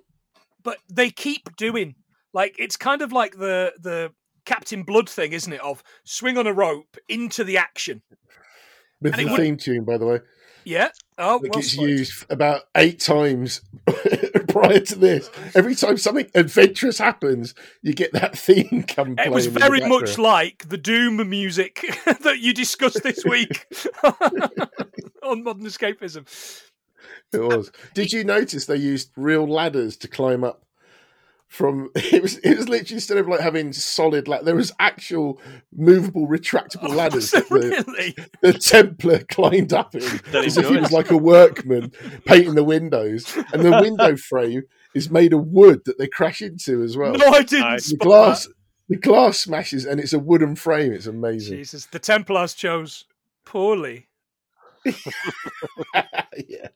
but 0.63 0.77
they 0.91 1.09
keep 1.09 1.55
doing 1.57 1.95
like 2.33 2.55
it's 2.59 2.77
kind 2.77 3.01
of 3.01 3.11
like 3.11 3.37
the 3.37 3.73
the 3.79 4.11
Captain 4.45 4.83
Blood 4.83 5.09
thing, 5.09 5.33
isn't 5.33 5.51
it? 5.51 5.61
Of 5.61 5.83
swing 6.03 6.37
on 6.37 6.47
a 6.47 6.53
rope 6.53 6.97
into 7.09 7.43
the 7.43 7.57
action. 7.57 8.03
With 9.01 9.17
And 9.17 9.29
the 9.29 9.35
theme 9.35 9.57
tune, 9.57 9.83
by 9.83 9.97
the 9.97 10.05
way, 10.05 10.19
Yeah. 10.65 10.89
Oh, 11.17 11.39
well 11.41 11.51
gets 11.51 11.77
used 11.77 12.25
about 12.29 12.63
eight 12.75 12.99
times 12.99 13.61
prior 14.49 14.79
to 14.79 14.95
this. 14.95 15.29
Every 15.53 15.75
time 15.75 15.97
something 15.97 16.29
adventurous 16.35 16.97
happens, 16.97 17.53
you 17.81 17.93
get 17.93 18.11
that 18.13 18.37
theme 18.37 18.83
come. 18.87 19.15
It 19.17 19.31
was 19.31 19.47
playing 19.47 19.47
in 19.47 19.53
the 19.53 19.59
very 19.59 19.87
much 19.87 20.17
like 20.17 20.67
the 20.67 20.77
Doom 20.77 21.29
music 21.29 21.81
that 22.21 22.39
you 22.39 22.53
discussed 22.53 23.03
this 23.03 23.23
week 23.23 23.67
on 25.23 25.43
Modern 25.43 25.65
Escapism. 25.65 26.27
It 27.31 27.39
was. 27.39 27.71
Did 27.93 28.11
you 28.11 28.23
notice 28.23 28.65
they 28.65 28.75
used 28.77 29.11
real 29.15 29.47
ladders 29.47 29.95
to 29.97 30.07
climb 30.07 30.43
up? 30.43 30.64
From 31.55 31.89
it 31.95 32.21
was 32.21 32.37
it 32.39 32.57
was 32.57 32.67
literally 32.67 32.95
instead 32.95 33.17
of 33.17 33.29
like 33.29 33.39
having 33.39 33.71
solid 33.71 34.27
like 34.27 34.41
there 34.41 34.57
was 34.57 34.73
actual 34.77 35.39
movable 35.73 36.27
retractable 36.27 36.93
ladders 36.93 37.31
that 37.31 37.47
the, 37.47 37.55
really? 37.55 38.15
the 38.41 38.51
Templar 38.51 39.19
climbed 39.29 39.71
up 39.71 39.95
in 39.95 40.03
as 40.35 40.57
if 40.57 40.65
even 40.65 40.75
he 40.75 40.81
was 40.81 40.91
like 40.91 41.11
a 41.11 41.17
workman 41.17 41.93
painting 42.25 42.55
the 42.55 42.63
windows, 42.63 43.37
and 43.53 43.63
the 43.63 43.71
window 43.81 44.17
frame 44.17 44.63
is 44.93 45.09
made 45.09 45.31
of 45.31 45.47
wood 45.47 45.81
that 45.85 45.97
they 45.97 46.07
crash 46.07 46.41
into 46.41 46.83
as 46.83 46.97
well. 46.97 47.13
No, 47.13 47.27
I 47.27 47.43
didn't. 47.43 47.75
The 47.75 47.79
spot 47.79 47.99
glass, 48.05 48.47
the 48.89 48.97
glass 48.97 49.39
smashes, 49.39 49.85
and 49.85 50.01
it's 50.01 50.11
a 50.11 50.19
wooden 50.19 50.57
frame. 50.57 50.91
It's 50.91 51.07
amazing. 51.07 51.55
Jesus, 51.55 51.85
the 51.85 51.99
Templars 51.99 52.53
chose 52.53 53.05
poorly. 53.45 54.07
yeah. 54.85 56.67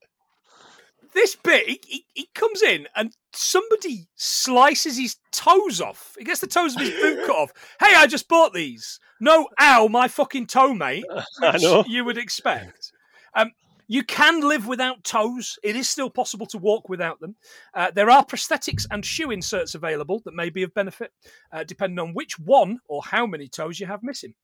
This 1.14 1.36
bit, 1.36 1.68
he, 1.68 1.82
he, 1.86 2.06
he 2.14 2.30
comes 2.36 2.62
in 2.62 2.88
and 2.96 3.16
somebody 3.34 4.08
slices 4.16 4.98
his 4.98 5.18
toes 5.32 5.82
off. 5.82 6.16
He 6.18 6.24
gets 6.24 6.40
the 6.40 6.48
toes 6.48 6.76
of 6.76 6.82
his 6.82 6.92
boot 6.92 7.26
cut 7.26 7.36
off. 7.36 7.52
Hey, 7.80 7.96
I 7.96 8.08
just 8.08 8.28
bought 8.28 8.54
these. 8.54 9.00
No, 9.20 9.48
ow, 9.60 9.88
my 9.88 10.08
fucking 10.08 10.48
toe, 10.48 10.74
mate. 10.74 11.06
I 11.42 11.58
know. 11.58 11.84
you 11.88 12.06
would 12.06 12.18
expect. 12.18 12.92
Um, 13.34 13.52
you 13.88 14.04
can 14.04 14.42
live 14.42 14.68
without 14.68 15.04
toes. 15.04 15.58
It 15.64 15.76
is 15.76 15.90
still 15.90 16.12
possible 16.12 16.46
to 16.48 16.60
walk 16.60 16.90
without 16.90 17.20
them. 17.20 17.36
Uh, 17.74 17.90
there 17.90 18.12
are 18.12 18.24
prosthetics 18.24 18.86
and 18.92 19.04
shoe 19.04 19.32
inserts 19.32 19.74
available 19.74 20.22
that 20.26 20.36
may 20.36 20.52
be 20.52 20.62
of 20.62 20.74
benefit, 20.76 21.12
uh, 21.52 21.64
depending 21.64 21.98
on 21.98 22.14
which 22.14 22.38
one 22.38 22.80
or 22.88 23.02
how 23.02 23.26
many 23.26 23.48
toes 23.48 23.80
you 23.80 23.88
have 23.88 24.04
missing. 24.04 24.36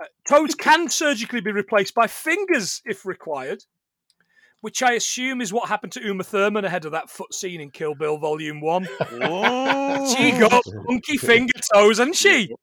Uh, 0.00 0.06
toes 0.26 0.54
can 0.58 0.88
surgically 0.88 1.42
be 1.42 1.52
replaced 1.52 1.94
by 1.94 2.06
fingers 2.06 2.80
if 2.86 3.04
required, 3.04 3.62
which 4.60 4.82
I 4.82 4.92
assume 4.92 5.40
is 5.40 5.52
what 5.52 5.68
happened 5.68 5.92
to 5.92 6.02
Uma 6.04 6.24
Thurman 6.24 6.64
ahead 6.64 6.84
of 6.84 6.92
that 6.92 7.08
foot 7.10 7.32
scene 7.34 7.60
in 7.60 7.70
Kill 7.70 7.94
Bill 7.94 8.18
Volume 8.18 8.60
1. 8.60 8.84
She 10.16 10.32
got 10.32 10.62
funky 10.86 11.16
finger 11.16 11.52
toes, 11.74 11.98
hasn't 11.98 12.16
she? 12.16 12.54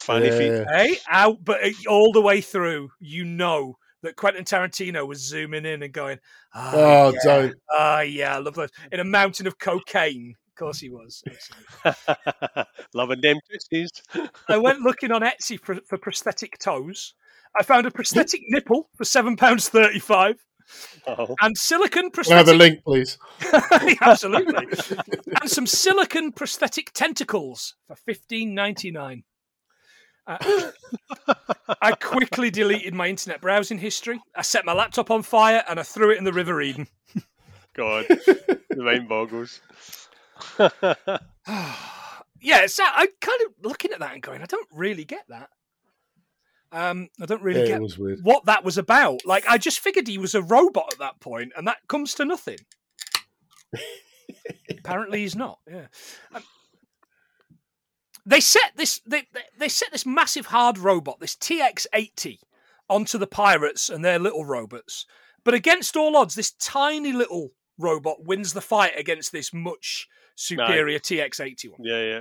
Fanny 0.00 0.30
feet. 0.30 0.64
Hey, 0.74 0.96
out, 1.08 1.44
but 1.44 1.62
uh, 1.64 1.70
all 1.88 2.12
the 2.12 2.20
way 2.20 2.40
through, 2.40 2.90
you 3.00 3.24
know 3.24 3.76
that 4.02 4.16
Quentin 4.16 4.44
Tarantino 4.44 5.06
was 5.06 5.20
zooming 5.26 5.64
in 5.64 5.82
and 5.82 5.92
going, 5.92 6.18
"Ah, 6.54 6.72
Oh, 6.74 7.12
yeah, 7.12 7.20
don't. 7.24 7.54
ah, 7.70 8.00
yeah, 8.00 8.34
I 8.34 8.38
love 8.38 8.54
that." 8.56 8.70
In 8.92 9.00
a 9.00 9.04
mountain 9.04 9.46
of 9.46 9.58
cocaine, 9.58 10.34
of 10.48 10.54
course 10.58 10.80
he 10.80 10.90
was. 10.90 11.22
Loving 12.94 13.20
them 13.20 13.38
twisties. 13.50 13.88
I 14.48 14.58
went 14.58 14.80
looking 14.80 15.12
on 15.12 15.22
Etsy 15.22 15.58
for, 15.58 15.76
for 15.86 15.98
prosthetic 15.98 16.58
toes. 16.58 17.14
I 17.58 17.62
found 17.62 17.86
a 17.86 17.90
prosthetic 17.90 18.40
nipple 18.48 18.90
for 18.96 19.04
seven 19.04 19.36
pounds 19.36 19.68
thirty-five, 19.68 20.36
Oh. 21.06 21.34
and 21.40 21.56
silicon 21.56 22.10
Can 22.10 22.32
I 22.32 22.36
have 22.36 22.48
a 22.48 22.56
prosthetic. 22.56 22.58
link, 22.58 22.84
please? 22.84 23.18
Absolutely, 24.00 24.66
and 25.40 25.50
some 25.50 25.66
silicon 25.66 26.32
prosthetic 26.32 26.92
tentacles 26.92 27.74
for 27.86 27.94
fifteen 27.96 28.54
ninety-nine. 28.54 29.24
Uh, 30.26 30.70
I 31.80 31.92
quickly 31.92 32.50
deleted 32.50 32.94
my 32.94 33.06
internet 33.06 33.40
browsing 33.40 33.78
history. 33.78 34.20
I 34.34 34.42
set 34.42 34.64
my 34.64 34.72
laptop 34.72 35.10
on 35.12 35.22
fire 35.22 35.62
and 35.68 35.78
I 35.78 35.84
threw 35.84 36.10
it 36.10 36.18
in 36.18 36.24
the 36.24 36.32
River 36.32 36.60
Eden. 36.60 36.88
God. 37.74 38.06
the 38.08 38.58
mind 38.76 39.08
boggles. 39.08 39.60
yeah, 40.58 42.66
so 42.66 42.82
I 42.84 43.06
kind 43.20 43.40
of 43.46 43.52
looking 43.62 43.92
at 43.92 44.00
that 44.00 44.14
and 44.14 44.22
going, 44.22 44.42
I 44.42 44.46
don't 44.46 44.66
really 44.72 45.04
get 45.04 45.22
that. 45.28 45.48
Um, 46.72 47.08
I 47.20 47.26
don't 47.26 47.42
really 47.42 47.60
Yeah, 47.60 47.66
get 47.66 47.76
it 47.76 47.82
was 47.82 47.98
weird. 47.98 48.20
what 48.22 48.44
that 48.46 48.64
was 48.64 48.76
about. 48.78 49.20
Like, 49.24 49.46
I 49.48 49.56
just 49.58 49.80
figured 49.80 50.08
he 50.08 50.18
was 50.18 50.34
a 50.34 50.42
robot 50.42 50.92
at 50.92 50.98
that 50.98 51.20
point, 51.20 51.52
and 51.56 51.66
that 51.66 51.78
comes 51.88 52.14
to 52.14 52.24
nothing. 52.24 52.58
Apparently, 54.70 55.20
he's 55.20 55.36
not. 55.36 55.58
Yeah. 55.70 55.86
Um, 56.34 56.42
they 58.24 58.40
set 58.40 58.72
this. 58.76 59.00
They, 59.06 59.22
they 59.32 59.42
they 59.58 59.68
set 59.68 59.92
this 59.92 60.04
massive 60.06 60.46
hard 60.46 60.78
robot, 60.78 61.20
this 61.20 61.36
TX 61.36 61.86
eighty, 61.92 62.40
onto 62.88 63.18
the 63.18 63.26
pirates 63.26 63.88
and 63.88 64.04
their 64.04 64.18
little 64.18 64.44
robots. 64.44 65.06
But 65.44 65.54
against 65.54 65.96
all 65.96 66.16
odds, 66.16 66.34
this 66.34 66.52
tiny 66.52 67.12
little 67.12 67.50
robot 67.78 68.24
wins 68.24 68.52
the 68.52 68.60
fight 68.60 68.98
against 68.98 69.30
this 69.32 69.52
much 69.54 70.08
superior 70.34 70.98
TX 70.98 71.40
eighty 71.40 71.68
one 71.68 71.80
Yeah, 71.84 72.20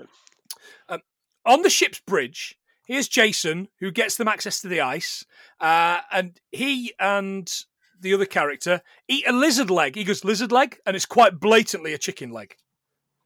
yeah. 0.89 0.97
on 1.45 1.61
the 1.63 1.69
ship's 1.69 1.99
bridge, 2.05 2.55
here's 2.85 3.07
Jason, 3.07 3.67
who 3.79 3.91
gets 3.91 4.15
them 4.15 4.27
access 4.27 4.61
to 4.61 4.67
the 4.67 4.81
ice, 4.81 5.25
uh, 5.59 5.99
and 6.11 6.39
he 6.51 6.93
and 6.99 7.51
the 7.99 8.13
other 8.13 8.25
character 8.25 8.81
eat 9.07 9.27
a 9.27 9.31
lizard 9.31 9.69
leg. 9.69 9.95
He 9.95 10.03
goes 10.03 10.23
lizard 10.23 10.51
leg, 10.51 10.77
and 10.85 10.95
it's 10.95 11.05
quite 11.05 11.39
blatantly 11.39 11.93
a 11.93 11.97
chicken 11.97 12.31
leg. 12.31 12.55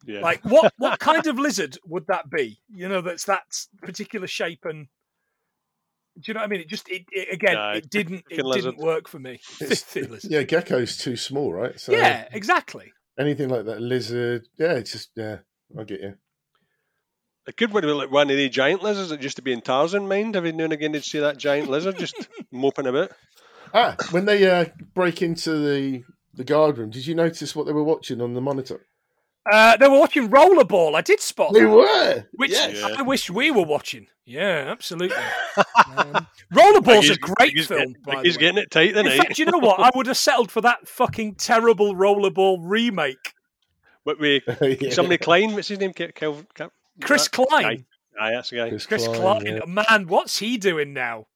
Yeah. 0.05 0.21
Like 0.21 0.43
what? 0.43 0.73
what 0.77 0.99
kind 0.99 1.27
of 1.27 1.37
lizard 1.37 1.77
would 1.85 2.07
that 2.07 2.29
be? 2.29 2.59
You 2.69 2.87
know, 2.87 3.01
that's 3.01 3.25
that 3.25 3.43
particular 3.81 4.27
shape 4.27 4.65
and. 4.65 4.87
Do 6.15 6.23
you 6.31 6.33
know 6.33 6.41
what 6.41 6.47
I 6.47 6.49
mean? 6.49 6.61
It 6.61 6.67
just 6.67 6.89
it, 6.89 7.03
it 7.11 7.33
again. 7.33 7.53
Nah, 7.53 7.73
it 7.73 7.89
didn't. 7.89 8.25
It 8.29 8.43
lizard. 8.43 8.75
didn't 8.75 8.85
work 8.85 9.07
for 9.07 9.19
me. 9.19 9.39
It's- 9.61 9.81
Thin 9.83 10.11
lizard. 10.11 10.29
Yeah, 10.31 10.43
gecko's 10.43 10.97
too 10.97 11.15
small, 11.15 11.53
right? 11.53 11.79
So 11.79 11.93
yeah, 11.93 12.27
exactly. 12.33 12.91
anything 13.17 13.47
like 13.47 13.65
that, 13.65 13.81
lizard. 13.81 14.47
Yeah, 14.57 14.73
it's 14.73 14.91
just 14.91 15.11
yeah. 15.15 15.37
I 15.77 15.83
get 15.83 16.01
you. 16.01 16.15
It 17.49 17.57
could 17.57 17.73
be 17.73 17.81
like 17.81 18.11
one 18.11 18.29
of 18.29 18.37
the 18.37 18.47
giant 18.47 18.83
lizards 18.83 19.09
that 19.09 19.23
used 19.23 19.37
to 19.37 19.41
be 19.41 19.51
in 19.51 19.61
Tarzan 19.61 20.07
mind. 20.07 20.35
Every 20.35 20.51
now 20.51 20.65
and 20.65 20.73
again, 20.73 20.93
you'd 20.93 21.03
see 21.03 21.19
that 21.19 21.37
giant 21.37 21.67
lizard 21.67 21.97
just 21.97 22.15
moping 22.51 22.85
about. 22.85 23.11
Ah, 23.73 23.95
when 24.11 24.25
they 24.25 24.49
uh, 24.49 24.65
break 24.93 25.21
into 25.23 25.51
the 25.57 26.03
the 26.35 26.43
guard 26.43 26.77
room, 26.77 26.91
did 26.91 27.07
you 27.07 27.15
notice 27.15 27.55
what 27.55 27.65
they 27.65 27.73
were 27.73 27.83
watching 27.83 28.21
on 28.21 28.35
the 28.35 28.41
monitor? 28.41 28.85
Uh, 29.51 29.75
they 29.77 29.87
were 29.87 29.97
watching 29.99 30.29
Rollerball. 30.29 30.93
I 30.93 31.01
did 31.01 31.19
spot 31.19 31.53
They 31.53 31.61
that. 31.61 31.69
were. 31.69 32.25
Which 32.33 32.51
Yes. 32.51 32.77
Yeah. 32.77 32.97
I 32.99 33.01
wish 33.01 33.31
we 33.31 33.49
were 33.49 33.63
watching. 33.65 34.05
Yeah, 34.25 34.65
absolutely. 34.67 35.17
um, 35.97 36.27
Rollerball's 36.53 37.09
a 37.09 37.17
great 37.17 37.53
he's 37.53 37.65
film. 37.65 37.79
Getting, 37.79 37.95
by 38.05 38.21
he's 38.21 38.35
the 38.35 38.37
way. 38.37 38.41
getting 38.41 38.57
it 38.63 38.69
tight 38.69 38.93
then. 38.93 39.07
In 39.07 39.17
fact, 39.17 39.39
you 39.39 39.45
know 39.45 39.57
what? 39.57 39.79
I 39.79 39.89
would 39.95 40.05
have 40.05 40.17
settled 40.17 40.51
for 40.51 40.61
that 40.61 40.87
fucking 40.87 41.35
terrible 41.35 41.95
Rollerball 41.95 42.59
remake. 42.61 43.33
But 44.05 44.19
we 44.19 44.41
Yeah. 44.81 44.91
somebody 44.91 45.17
Klein, 45.17 45.53
what's 45.53 45.67
his 45.69 45.79
name? 45.79 45.93
Kel, 45.93 46.09
Kel, 46.13 46.43
Kel, 46.53 46.71
Chris 47.01 47.27
that 47.27 47.31
Klein. 47.31 47.63
guy. 47.63 47.85
Aye, 48.19 48.31
that's 48.31 48.49
the 48.49 48.57
guy. 48.57 48.69
Chris, 48.69 48.85
Chris 48.85 49.07
Klein, 49.07 49.41
Klein. 49.41 49.45
yeah. 49.45 49.65
Man, 49.65 50.07
what's 50.07 50.39
he 50.39 50.57
doing 50.57 50.93
now? 50.93 51.27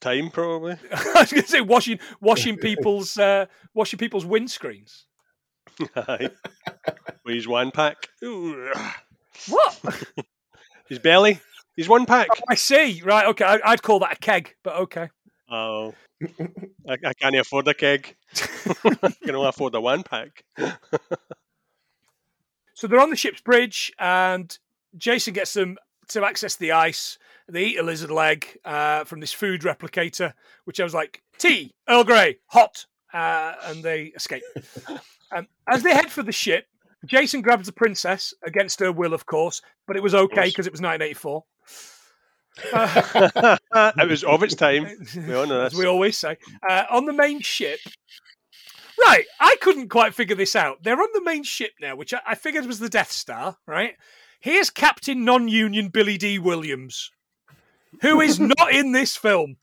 Time 0.00 0.30
probably. 0.30 0.72
I 0.92 1.20
was 1.20 1.32
going 1.32 1.42
to 1.42 1.48
say 1.48 1.60
washing 1.60 1.98
washing 2.20 2.56
people's 2.56 3.18
uh, 3.18 3.46
washing 3.74 3.98
people's 3.98 4.24
windscreens. 4.24 5.04
Aye. 5.96 6.30
With 7.24 7.34
his 7.34 7.48
one 7.48 7.70
pack. 7.70 7.96
Ooh. 8.24 8.70
What? 9.48 10.02
His 10.88 10.98
belly. 10.98 11.38
He's 11.76 11.88
one 11.88 12.06
pack. 12.06 12.26
I 12.48 12.56
see. 12.56 13.02
Right. 13.04 13.26
Okay. 13.26 13.44
I, 13.44 13.60
I'd 13.64 13.82
call 13.82 14.00
that 14.00 14.14
a 14.14 14.16
keg, 14.16 14.56
but 14.64 14.74
okay. 14.74 15.10
Oh, 15.48 15.94
I, 16.88 16.96
I 17.04 17.12
can't 17.14 17.36
afford 17.36 17.68
a 17.68 17.74
keg. 17.74 18.16
I 18.84 19.12
can 19.24 19.36
only 19.36 19.48
afford 19.48 19.76
a 19.76 19.80
one 19.80 20.02
pack. 20.02 20.42
So 22.78 22.86
they're 22.86 23.00
on 23.00 23.10
the 23.10 23.16
ship's 23.16 23.40
bridge, 23.40 23.92
and 23.98 24.56
Jason 24.96 25.34
gets 25.34 25.52
them 25.52 25.78
to 26.10 26.24
access 26.24 26.54
the 26.54 26.70
ice. 26.70 27.18
They 27.48 27.64
eat 27.64 27.80
a 27.80 27.82
lizard 27.82 28.12
leg 28.12 28.56
uh, 28.64 29.02
from 29.02 29.18
this 29.18 29.32
food 29.32 29.62
replicator, 29.62 30.32
which 30.64 30.78
I 30.78 30.84
was 30.84 30.94
like, 30.94 31.20
tea, 31.38 31.74
Earl 31.88 32.04
Grey, 32.04 32.38
hot, 32.46 32.86
uh, 33.12 33.54
and 33.64 33.82
they 33.82 34.04
escape. 34.14 34.44
Um, 35.30 35.46
as 35.70 35.82
they 35.82 35.92
head 35.92 36.10
for 36.10 36.22
the 36.22 36.32
ship, 36.32 36.64
Jason 37.04 37.42
grabs 37.42 37.66
the 37.66 37.72
princess 37.72 38.32
against 38.46 38.80
her 38.80 38.90
will, 38.90 39.12
of 39.12 39.26
course, 39.26 39.60
but 39.86 39.94
it 39.94 40.02
was 40.02 40.14
okay 40.14 40.46
because 40.46 40.66
it 40.66 40.72
was 40.72 40.80
1984. 40.80 41.44
Uh, 42.72 43.58
it 43.98 44.08
was 44.08 44.24
of 44.24 44.42
its 44.42 44.54
time. 44.54 44.88
We 45.14 45.34
all 45.34 45.46
know 45.46 45.60
as 45.66 45.74
we 45.74 45.84
always 45.84 46.16
say. 46.16 46.38
Uh, 46.66 46.84
on 46.90 47.04
the 47.04 47.12
main 47.12 47.42
ship. 47.42 47.80
Right, 49.06 49.24
I 49.40 49.56
couldn't 49.60 49.88
quite 49.88 50.14
figure 50.14 50.36
this 50.36 50.56
out. 50.56 50.82
They're 50.82 51.00
on 51.00 51.08
the 51.14 51.22
main 51.22 51.42
ship 51.44 51.72
now, 51.80 51.94
which 51.96 52.12
I, 52.12 52.20
I 52.26 52.34
figured 52.34 52.66
was 52.66 52.78
the 52.78 52.88
Death 52.88 53.10
Star, 53.12 53.56
right? 53.66 53.94
Here's 54.40 54.70
Captain 54.70 55.24
Non 55.24 55.48
Union 55.48 55.88
Billy 55.88 56.16
Dee 56.18 56.38
Williams, 56.38 57.10
who 58.02 58.20
is 58.20 58.38
not 58.58 58.72
in 58.72 58.92
this 58.92 59.16
film, 59.16 59.56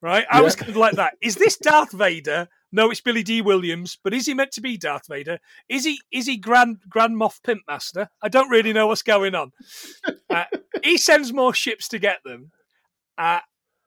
right? 0.00 0.26
I 0.30 0.40
was 0.42 0.56
kind 0.56 0.70
of 0.70 0.76
like 0.76 0.96
that. 0.96 1.14
Is 1.20 1.36
this 1.36 1.56
Darth 1.56 1.92
Vader? 1.92 2.48
No, 2.72 2.90
it's 2.90 3.00
Billy 3.00 3.22
Dee 3.22 3.40
Williams, 3.40 3.98
but 4.02 4.12
is 4.12 4.26
he 4.26 4.34
meant 4.34 4.50
to 4.52 4.60
be 4.60 4.76
Darth 4.76 5.06
Vader? 5.08 5.38
Is 5.68 5.84
he 5.84 6.00
is 6.10 6.26
he 6.26 6.36
Grand 6.36 6.78
Grand 6.88 7.16
Moff 7.16 7.40
Pimpmaster? 7.40 8.08
I 8.20 8.28
don't 8.28 8.50
really 8.50 8.72
know 8.72 8.88
what's 8.88 9.02
going 9.02 9.34
on. 9.34 9.52
Uh, 10.28 10.44
he 10.82 10.98
sends 10.98 11.32
more 11.32 11.54
ships 11.54 11.86
to 11.88 11.98
get 12.00 12.18
them, 12.24 12.50
uh, 13.16 13.40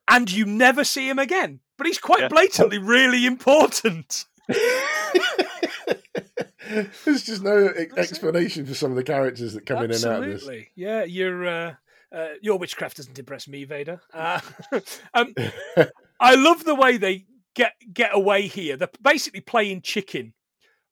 and 0.08 0.30
you 0.32 0.46
never 0.46 0.84
see 0.84 1.08
him 1.08 1.18
again. 1.18 1.60
But 1.76 1.86
he's 1.86 1.98
quite 1.98 2.20
Yeah. 2.20 2.28
blatantly 2.28 2.78
really 2.78 3.26
important. 3.26 4.24
There's 7.04 7.24
just 7.24 7.42
no 7.42 7.70
e- 7.70 7.88
explanation 7.96 8.66
for 8.66 8.74
some 8.74 8.90
of 8.90 8.96
the 8.96 9.02
characters 9.02 9.54
that 9.54 9.66
come 9.66 9.84
in 9.84 9.90
and 9.90 10.04
out 10.04 10.22
of 10.22 10.28
this. 10.28 10.48
Yeah. 10.74 11.04
Your 11.04 11.46
uh, 11.46 11.74
uh, 12.14 12.28
your 12.40 12.58
witchcraft 12.58 12.96
doesn't 12.96 13.18
impress 13.18 13.48
me, 13.48 13.64
Vader. 13.64 14.00
Uh, 14.12 14.40
um, 15.14 15.34
I 16.20 16.34
love 16.34 16.64
the 16.64 16.74
way 16.74 16.96
they 16.96 17.26
get 17.54 17.74
get 17.92 18.14
away 18.14 18.46
here. 18.46 18.76
They're 18.76 18.88
basically 19.02 19.40
playing 19.40 19.82
chicken 19.82 20.34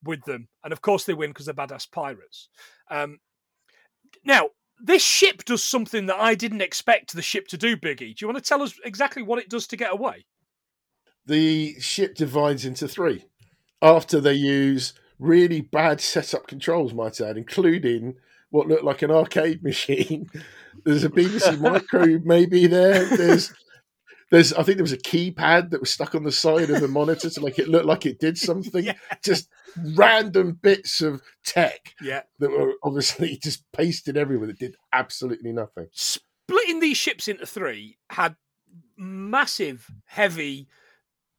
with 0.03 0.25
them, 0.25 0.49
and 0.63 0.73
of 0.73 0.83
course 0.83 1.05
they 1.05 1.15
win 1.15 1.31
because 1.31 1.47
they're 1.47 1.55
badass 1.55 1.91
pirates. 1.91 2.49
Um, 2.91 3.19
now, 4.25 4.51
this 4.81 5.03
ship 5.03 5.45
does 5.45 5.65
something 5.65 6.07
that 6.07 6.17
I 6.17 6.35
didn't 6.35 6.63
expect 6.63 7.15
the 7.15 7.23
ship 7.23 7.49
to 7.49 7.57
do. 7.57 7.77
Biggie, 7.77 8.15
do 8.15 8.17
you 8.21 8.29
want 8.29 8.39
to 8.39 8.49
tell 8.49 8.63
us 8.63 8.75
exactly 8.85 9.23
what 9.23 9.39
it 9.39 9.49
does 9.49 9.67
to 9.69 9.77
get 9.77 9.93
away? 9.93 10.27
The 11.25 11.81
ship 11.81 12.15
divides 12.15 12.65
into 12.65 12.87
three 12.87 13.25
after 13.83 14.21
they 14.21 14.35
use 14.35 14.95
really 15.19 15.61
bad 15.61 16.01
setup 16.01 16.47
controls, 16.47 16.93
might 16.93 17.21
I 17.21 17.31
add, 17.31 17.39
including 17.39 18.17
what 18.51 18.69
looked 18.69 18.85
like 18.85 19.03
an 19.03 19.11
arcade 19.11 19.63
machine. 19.63 20.31
There's 20.85 21.05
a 21.05 21.11
BBC 21.11 21.59
micro 21.61 22.21
maybe 22.25 22.67
there. 22.67 23.05
There's 23.05 23.53
there's 24.31 24.53
I 24.53 24.63
think 24.63 24.77
there 24.77 24.85
was 24.85 24.93
a 24.93 24.99
keypad 24.99 25.71
that 25.71 25.81
was 25.81 25.91
stuck 25.91 26.15
on 26.15 26.25
the 26.25 26.33
side 26.33 26.71
of 26.71 26.81
the 26.81 26.89
monitor 26.89 27.31
to 27.31 27.41
make 27.41 27.59
it 27.59 27.69
look 27.69 27.85
like 27.85 28.07
it 28.07 28.19
did 28.19 28.37
something. 28.39 28.85
Yeah. 28.85 28.95
Just 29.23 29.49
random 29.95 30.59
bits 30.63 31.01
of 31.01 31.23
tech 31.45 31.95
Yeah, 32.01 32.23
that 32.39 32.51
were 32.51 32.75
obviously 32.83 33.39
just 33.43 33.65
pasted 33.73 34.17
everywhere 34.17 34.49
that 34.49 34.59
did 34.59 34.77
absolutely 34.93 35.53
nothing. 35.53 35.89
splitting 35.93 36.81
these 36.81 36.97
ships 36.97 37.29
into 37.29 37.47
three 37.47 37.99
had 38.11 38.37
massive, 38.97 39.91
heavy 40.07 40.69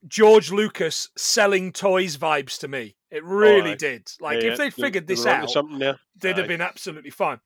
George 0.08 0.52
Lucas 0.52 1.10
selling 1.18 1.72
toys 1.74 2.18
vibes 2.18 2.60
to 2.60 2.68
me. 2.68 2.96
It 3.12 3.24
really 3.24 3.72
aye. 3.72 3.76
did. 3.76 4.08
Like 4.20 4.42
Yeah, 4.42 4.52
if 4.52 4.58
they'd 4.58 4.72
they- 4.74 4.82
figured 4.82 5.08
this 5.08 5.26
out, 5.26 5.50
something 5.50 5.80
there. 5.80 6.00
they'd 6.20 6.38
have 6.38 6.48
been 6.48 6.62
absolutely 6.62 7.10
fine. 7.12 7.40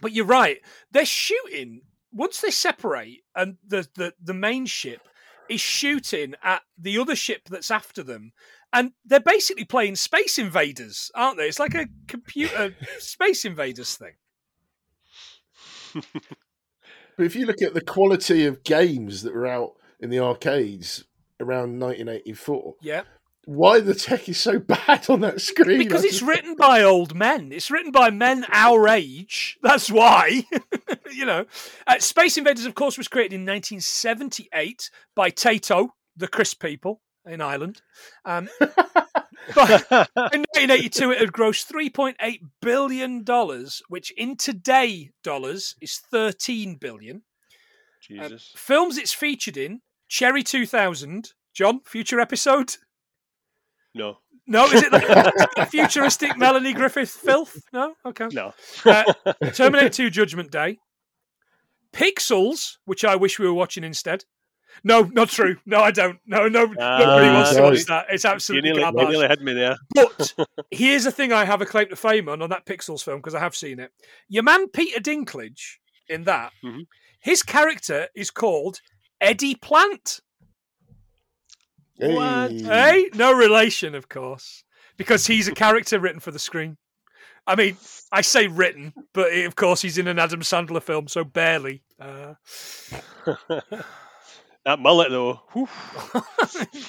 But 0.00 0.12
you're 0.12 0.26
right. 0.26 0.58
They're 0.90 1.04
shooting 1.06 1.82
once 2.12 2.40
they 2.40 2.50
separate, 2.50 3.22
and 3.34 3.56
the 3.66 3.88
the, 3.94 4.14
the 4.22 4.34
main 4.34 4.66
ship 4.66 5.00
is 5.48 5.60
shooting 5.60 6.34
at 6.42 6.62
the 6.78 6.98
other 6.98 7.16
ship 7.16 7.42
that's 7.48 7.70
after 7.70 8.02
them. 8.02 8.32
And 8.72 8.92
they're 9.04 9.20
basically 9.20 9.64
playing 9.64 9.96
Space 9.96 10.38
Invaders, 10.38 11.10
aren't 11.14 11.36
they? 11.36 11.46
It's 11.48 11.58
like 11.58 11.74
a 11.74 11.88
computer 12.08 12.74
Space 12.98 13.44
Invaders 13.44 13.96
thing. 13.96 14.14
But 17.16 17.26
if 17.26 17.36
you 17.36 17.44
look 17.44 17.60
at 17.60 17.74
the 17.74 17.82
quality 17.82 18.46
of 18.46 18.64
games 18.64 19.22
that 19.22 19.34
were 19.34 19.46
out 19.46 19.72
in 20.00 20.08
the 20.08 20.18
arcades 20.20 21.04
around 21.42 21.78
1984, 21.78 22.76
Yeah. 22.80 23.02
why 23.44 23.80
the 23.80 23.94
tech 23.94 24.28
is 24.28 24.38
so 24.38 24.58
bad 24.60 25.10
on 25.10 25.20
that 25.20 25.40
screen? 25.40 25.78
Because 25.78 26.04
it's 26.04 26.22
written 26.22 26.54
by 26.54 26.82
old 26.82 27.14
men. 27.14 27.50
It's 27.52 27.70
written 27.70 27.90
by 27.92 28.10
men 28.10 28.46
our 28.52 28.88
age. 28.88 29.58
That's 29.62 29.90
why. 29.90 30.44
you 31.12 31.26
know. 31.26 31.44
Uh, 31.86 31.98
Space 31.98 32.38
Invaders, 32.38 32.66
of 32.66 32.74
course, 32.74 32.96
was 32.96 33.08
created 33.08 33.34
in 33.34 33.40
1978 33.46 34.90
by 35.14 35.30
Tato, 35.30 35.94
the 36.16 36.28
Crisp 36.28 36.62
people 36.62 37.00
in 37.26 37.40
Ireland. 37.40 37.82
Um, 38.24 38.48
but 39.54 39.80
in 39.90 40.44
1982, 40.54 41.10
it 41.12 41.18
had 41.20 41.32
grossed 41.32 41.70
3.8 41.72 42.40
billion 42.60 43.24
dollars, 43.24 43.82
which 43.88 44.12
in 44.16 44.36
today 44.36 45.10
dollars 45.24 45.74
is 45.80 45.98
13 46.10 46.76
billion. 46.76 47.16
Um, 47.16 47.22
Jesus. 48.02 48.52
films 48.56 48.98
it's 48.98 49.12
featured 49.12 49.56
in: 49.56 49.80
Cherry 50.12 50.42
2000. 50.42 51.32
John, 51.54 51.80
future 51.86 52.20
episode. 52.20 52.76
No. 53.94 54.18
No, 54.46 54.66
is 54.66 54.82
it 54.82 54.92
like 54.92 55.68
futuristic 55.70 56.36
Melanie 56.36 56.74
Griffith 56.74 57.08
filth? 57.08 57.56
No, 57.72 57.94
okay. 58.04 58.26
No. 58.30 58.52
Uh, 58.84 59.10
Terminator 59.54 59.88
2 59.88 60.10
Judgment 60.10 60.50
Day. 60.50 60.76
Pixels, 61.94 62.76
which 62.84 63.06
I 63.06 63.16
wish 63.16 63.38
we 63.38 63.46
were 63.46 63.54
watching 63.54 63.84
instead. 63.84 64.24
No, 64.84 65.00
not 65.02 65.30
true. 65.30 65.56
No, 65.64 65.80
I 65.80 65.90
don't. 65.92 66.18
No, 66.26 66.46
no, 66.46 66.64
nobody 66.66 66.76
Ah, 66.82 67.32
wants 67.34 67.54
to 67.54 67.62
watch 67.62 67.84
that. 67.86 68.06
It's 68.10 68.24
You 68.24 68.30
absolutely 68.30 68.72
nearly, 68.72 68.82
you 68.86 69.08
nearly 69.08 69.28
had 69.28 69.40
me 69.40 69.54
there. 69.54 69.76
But 69.94 70.34
here's 70.70 71.06
a 71.06 71.10
thing 71.12 71.32
I 71.32 71.46
have 71.46 71.62
a 71.62 71.66
claim 71.66 71.88
to 71.88 71.96
fame 71.96 72.28
on 72.28 72.42
on 72.42 72.50
that 72.50 72.66
Pixels 72.66 73.02
film 73.02 73.18
because 73.18 73.34
I 73.34 73.40
have 73.40 73.56
seen 73.56 73.78
it. 73.78 73.92
Your 74.28 74.42
man 74.42 74.68
Peter 74.68 75.00
Dinklage 75.00 75.76
in 76.06 76.24
that, 76.24 76.52
Mhm. 76.62 76.86
his 77.20 77.42
character 77.42 78.08
is 78.14 78.30
called 78.30 78.80
Eddie 79.22 79.54
Plant. 79.54 80.20
What? 81.96 82.50
Hey. 82.50 82.62
Hey, 82.62 83.10
no 83.14 83.32
relation, 83.32 83.94
of 83.94 84.08
course, 84.08 84.64
because 84.96 85.26
he's 85.26 85.46
a 85.46 85.52
character 85.52 86.00
written 86.00 86.20
for 86.20 86.32
the 86.32 86.38
screen. 86.38 86.76
I 87.46 87.56
mean, 87.56 87.76
I 88.10 88.20
say 88.20 88.48
written, 88.48 88.92
but 89.12 89.32
of 89.32 89.56
course 89.56 89.82
he's 89.82 89.98
in 89.98 90.08
an 90.08 90.18
Adam 90.18 90.40
Sandler 90.40 90.82
film, 90.82 91.08
so 91.08 91.24
barely. 91.24 91.82
Uh, 92.00 92.34
that 94.64 94.78
mullet, 94.78 95.10
though. 95.10 95.40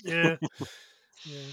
yeah. 0.04 0.36
yeah. 1.26 1.52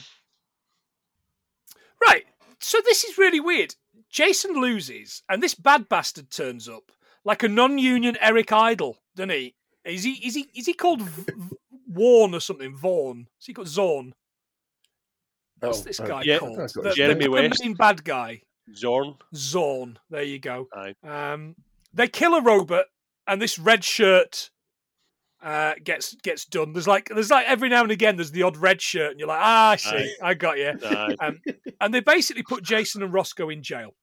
Right. 2.07 2.25
So 2.59 2.79
this 2.85 3.05
is 3.05 3.19
really 3.19 3.40
weird. 3.40 3.75
Jason 4.11 4.61
loses, 4.61 5.23
and 5.29 5.43
this 5.43 5.55
bad 5.55 5.88
bastard 5.88 6.31
turns 6.31 6.69
up 6.69 6.93
like 7.25 7.43
a 7.43 7.49
non-union 7.49 8.16
Eric 8.21 8.53
Idle, 8.53 8.97
doesn't 9.14 9.31
he? 9.31 9.55
Is 9.85 10.05
he? 10.05 10.12
Is 10.12 10.35
he? 10.35 10.49
Is 10.55 10.66
he 10.66 10.75
called 10.75 11.03
v- 11.03 11.33
v- 11.37 11.57
Warren 11.88 12.35
or 12.35 12.40
something? 12.40 12.75
Vaughan? 12.77 13.27
Is 13.40 13.47
he 13.47 13.55
called 13.55 13.69
Zorn? 13.69 14.12
What's 15.61 15.81
Oh, 15.81 15.83
this 15.85 16.01
oh, 16.01 16.07
guy 16.07 16.23
yeah, 16.25 16.38
called? 16.38 16.59
I've 16.59 16.73
The, 16.73 16.93
Jeremy 16.95 17.21
the, 17.21 17.25
the 17.25 17.31
West. 17.31 17.62
main 17.64 17.75
bad 17.75 18.05
guy. 18.05 18.43
Zorn. 18.75 19.14
Zorn. 19.35 19.99
There 20.11 20.23
you 20.23 20.38
go. 20.38 20.69
Aye. 20.75 20.95
Um, 21.03 21.57
they 21.93 22.09
kill 22.09 22.35
a 22.35 22.43
robot, 22.43 22.87
and 23.27 23.40
this 23.43 23.59
red 23.59 23.83
shirt 23.85 24.51
uh, 25.43 25.75
gets 25.83 26.14
gets 26.16 26.45
done. 26.45 26.73
There's 26.73 26.87
like 26.87 27.09
there's 27.12 27.31
like 27.31 27.47
every 27.47 27.69
now 27.69 27.83
and 27.83 27.90
again 27.90 28.16
there's 28.16 28.31
the 28.33 28.43
odd 28.43 28.57
red 28.59 28.81
shirt, 28.81 29.11
and 29.12 29.19
you're 29.21 29.29
like, 29.29 29.40
ah, 29.43 29.71
I 29.71 29.77
see, 29.77 30.14
Aye. 30.23 30.29
I 30.31 30.35
got 30.35 30.59
you. 30.59 30.73
Um, 31.21 31.40
and 31.81 31.93
they 31.95 32.01
basically 32.01 32.43
put 32.43 32.62
Jason 32.62 33.03
and 33.03 33.12
Roscoe 33.12 33.49
in 33.49 33.62
jail. 33.62 33.95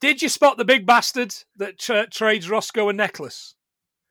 Did 0.00 0.22
you 0.22 0.28
spot 0.30 0.56
the 0.56 0.64
big 0.64 0.86
bastard 0.86 1.34
that 1.56 1.78
tra- 1.78 2.08
trades 2.08 2.48
Roscoe 2.48 2.88
a 2.88 2.92
necklace? 2.94 3.54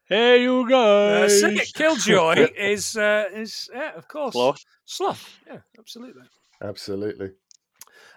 Hey, 0.09 0.41
you 0.41 0.61
Uh, 0.65 1.21
guys. 1.21 1.39
Sig- 1.39 1.73
Killjoy 1.75 2.47
is 2.57 2.97
uh, 2.97 3.25
is 3.33 3.69
yeah, 3.73 3.93
of 3.95 4.07
course, 4.07 4.33
Sloth. 4.33 4.65
Sloth. 4.85 5.39
Yeah, 5.47 5.59
absolutely. 5.77 6.23
Absolutely. 6.61 7.31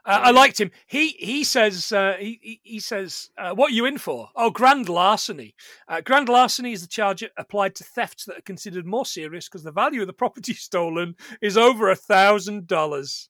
Uh, 0.05 0.21
I 0.25 0.31
liked 0.33 0.61
him. 0.61 0.71
He 0.87 1.11
he 1.11 1.45
says 1.45 1.93
uh, 1.93 2.17
he 2.19 2.41
he- 2.43 2.61
he 2.65 2.81
says 2.81 3.31
uh, 3.39 3.55
what 3.55 3.71
are 3.71 3.75
you 3.75 3.85
in 3.85 3.99
for? 3.99 4.31
Oh, 4.35 4.51
grand 4.51 4.89
larceny. 4.89 5.55
Uh, 5.87 6.01
grand 6.01 6.29
larceny 6.29 6.73
is 6.73 6.81
the 6.81 6.89
charge 6.89 7.23
applied 7.37 7.75
to 7.77 7.85
thefts 7.85 8.25
that 8.25 8.39
are 8.39 8.43
considered 8.43 8.87
more 8.87 9.07
serious 9.07 9.49
because 9.49 9.63
the 9.63 9.71
value 9.71 10.01
of 10.01 10.07
the 10.07 10.13
property 10.13 10.55
stolen 10.69 11.15
is 11.43 11.57
over 11.59 11.91
a 11.91 11.95
thousand 11.97 12.67
dollars. 12.67 13.29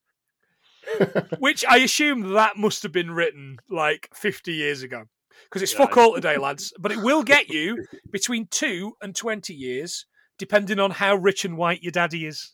Which 1.38 1.64
I 1.68 1.78
assume 1.78 2.32
that 2.32 2.56
must 2.56 2.82
have 2.84 2.92
been 2.92 3.10
written 3.10 3.58
like 3.68 4.08
fifty 4.14 4.52
years 4.54 4.82
ago. 4.82 5.04
Because 5.44 5.62
it's 5.62 5.72
Yeah. 5.72 5.78
fuck 5.78 5.96
all 5.96 6.14
today, 6.14 6.36
lads. 6.38 6.72
But 6.78 6.92
it 6.92 6.98
will 6.98 7.22
get 7.22 7.48
you 7.48 7.86
between 8.10 8.46
two 8.46 8.96
and 9.00 9.14
twenty 9.14 9.54
years, 9.54 10.06
depending 10.38 10.78
on 10.78 10.92
how 10.92 11.14
rich 11.16 11.44
and 11.44 11.56
white 11.56 11.82
your 11.82 11.92
daddy 11.92 12.26
is. 12.26 12.52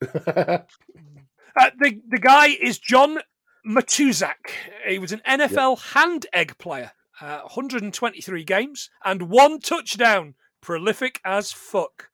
Uh, 1.56 1.70
the 1.80 2.00
the 2.08 2.18
guy 2.18 2.46
is 2.46 2.78
John 2.78 3.18
Matuszak. 3.66 4.50
He 4.86 4.98
was 5.00 5.10
an 5.12 5.20
NFL 5.26 5.78
hand 5.94 6.26
egg 6.32 6.56
player. 6.58 6.92
Uh, 7.20 7.40
123 7.40 8.44
games 8.44 8.88
and 9.04 9.22
one 9.22 9.58
touchdown. 9.58 10.36
Prolific 10.62 11.20
as 11.24 11.52
fuck. 11.52 12.08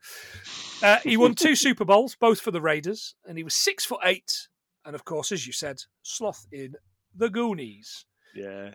Uh, 0.82 0.98
he 1.04 1.16
won 1.16 1.34
two 1.34 1.54
Super 1.56 1.84
Bowls, 1.84 2.16
both 2.18 2.40
for 2.40 2.50
the 2.50 2.60
Raiders, 2.62 3.14
and 3.26 3.36
he 3.36 3.44
was 3.44 3.54
six 3.54 3.84
foot 3.84 4.00
eight. 4.04 4.48
And 4.84 4.94
of 4.94 5.04
course, 5.04 5.30
as 5.32 5.46
you 5.46 5.52
said, 5.52 5.82
sloth 6.02 6.46
in 6.50 6.74
the 7.14 7.28
Goonies. 7.28 8.06
Yeah, 8.34 8.70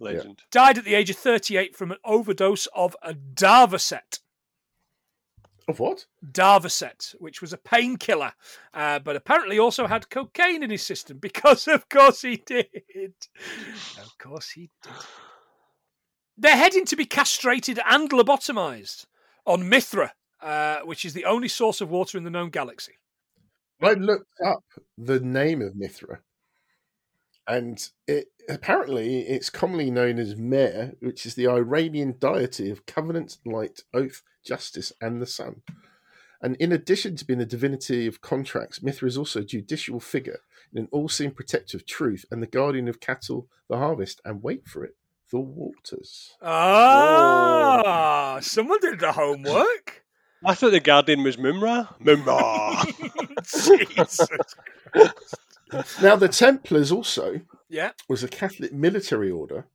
legend. 0.00 0.42
Died 0.50 0.78
at 0.78 0.84
the 0.84 0.94
age 0.94 1.10
of 1.10 1.16
38 1.16 1.76
from 1.76 1.90
an 1.90 1.98
overdose 2.04 2.66
of 2.74 2.96
a 3.02 3.14
Darvocet. 3.14 4.20
of 5.68 5.78
what? 5.80 6.06
Darvocet, 6.30 7.14
which 7.18 7.40
was 7.40 7.52
a 7.52 7.58
painkiller, 7.58 8.32
uh, 8.72 8.98
but 8.98 9.16
apparently 9.16 9.58
also 9.58 9.86
had 9.86 10.10
cocaine 10.10 10.62
in 10.62 10.70
his 10.70 10.82
system 10.82 11.18
because, 11.18 11.66
of 11.68 11.88
course, 11.88 12.22
he 12.22 12.36
did. 12.36 13.14
Of 13.98 14.18
course, 14.18 14.50
he 14.50 14.70
did. 14.82 14.92
They're 16.36 16.56
heading 16.56 16.84
to 16.86 16.96
be 16.96 17.04
castrated 17.06 17.78
and 17.88 18.10
lobotomized 18.10 19.06
on 19.46 19.68
Mithra, 19.68 20.12
uh, 20.42 20.80
which 20.80 21.04
is 21.04 21.14
the 21.14 21.24
only 21.24 21.48
source 21.48 21.80
of 21.80 21.90
water 21.90 22.18
in 22.18 22.24
the 22.24 22.30
known 22.30 22.50
galaxy. 22.50 22.94
I 23.80 23.92
looked 23.92 24.30
up 24.44 24.64
the 24.96 25.20
name 25.20 25.62
of 25.62 25.76
Mithra, 25.76 26.20
and 27.46 27.88
it 28.06 28.28
apparently 28.48 29.20
it's 29.20 29.50
commonly 29.50 29.90
known 29.90 30.18
as 30.18 30.36
Mer, 30.36 30.94
which 31.00 31.26
is 31.26 31.34
the 31.34 31.48
Iranian 31.48 32.12
deity 32.18 32.70
of 32.70 32.86
covenant, 32.86 33.38
light, 33.44 33.80
oath, 33.92 34.22
justice, 34.44 34.92
and 35.00 35.20
the 35.20 35.26
sun. 35.26 35.62
And 36.42 36.56
in 36.56 36.72
addition 36.72 37.16
to 37.16 37.24
being 37.24 37.38
the 37.38 37.46
divinity 37.46 38.06
of 38.06 38.20
contracts, 38.20 38.82
Mithra 38.82 39.08
is 39.08 39.16
also 39.16 39.40
a 39.40 39.44
judicial 39.44 39.98
figure 39.98 40.40
and 40.70 40.80
an 40.80 40.88
all-seeing 40.92 41.30
protector 41.30 41.78
of 41.78 41.86
truth 41.86 42.26
and 42.30 42.42
the 42.42 42.46
guardian 42.46 42.86
of 42.86 43.00
cattle, 43.00 43.48
the 43.68 43.78
harvest, 43.78 44.20
and 44.26 44.42
wait 44.42 44.66
for 44.66 44.84
it, 44.84 44.94
the 45.30 45.40
waters. 45.40 46.36
Ah, 46.42 48.38
someone 48.42 48.78
did 48.80 49.00
the 49.00 49.12
homework. 49.12 50.04
I 50.44 50.54
thought 50.54 50.72
the 50.72 50.80
Guardian 50.80 51.22
was 51.22 51.38
Mumm-Ra. 51.38 51.88
Mumm-Ra. 52.00 52.84
Jesus. 53.44 54.20
Now, 56.02 56.16
the 56.16 56.28
Templars 56.28 56.90
also 56.92 57.40
Yeah. 57.68 57.92
was 58.08 58.22
a 58.22 58.28
Catholic 58.28 58.72
military 58.72 59.30
order 59.30 59.66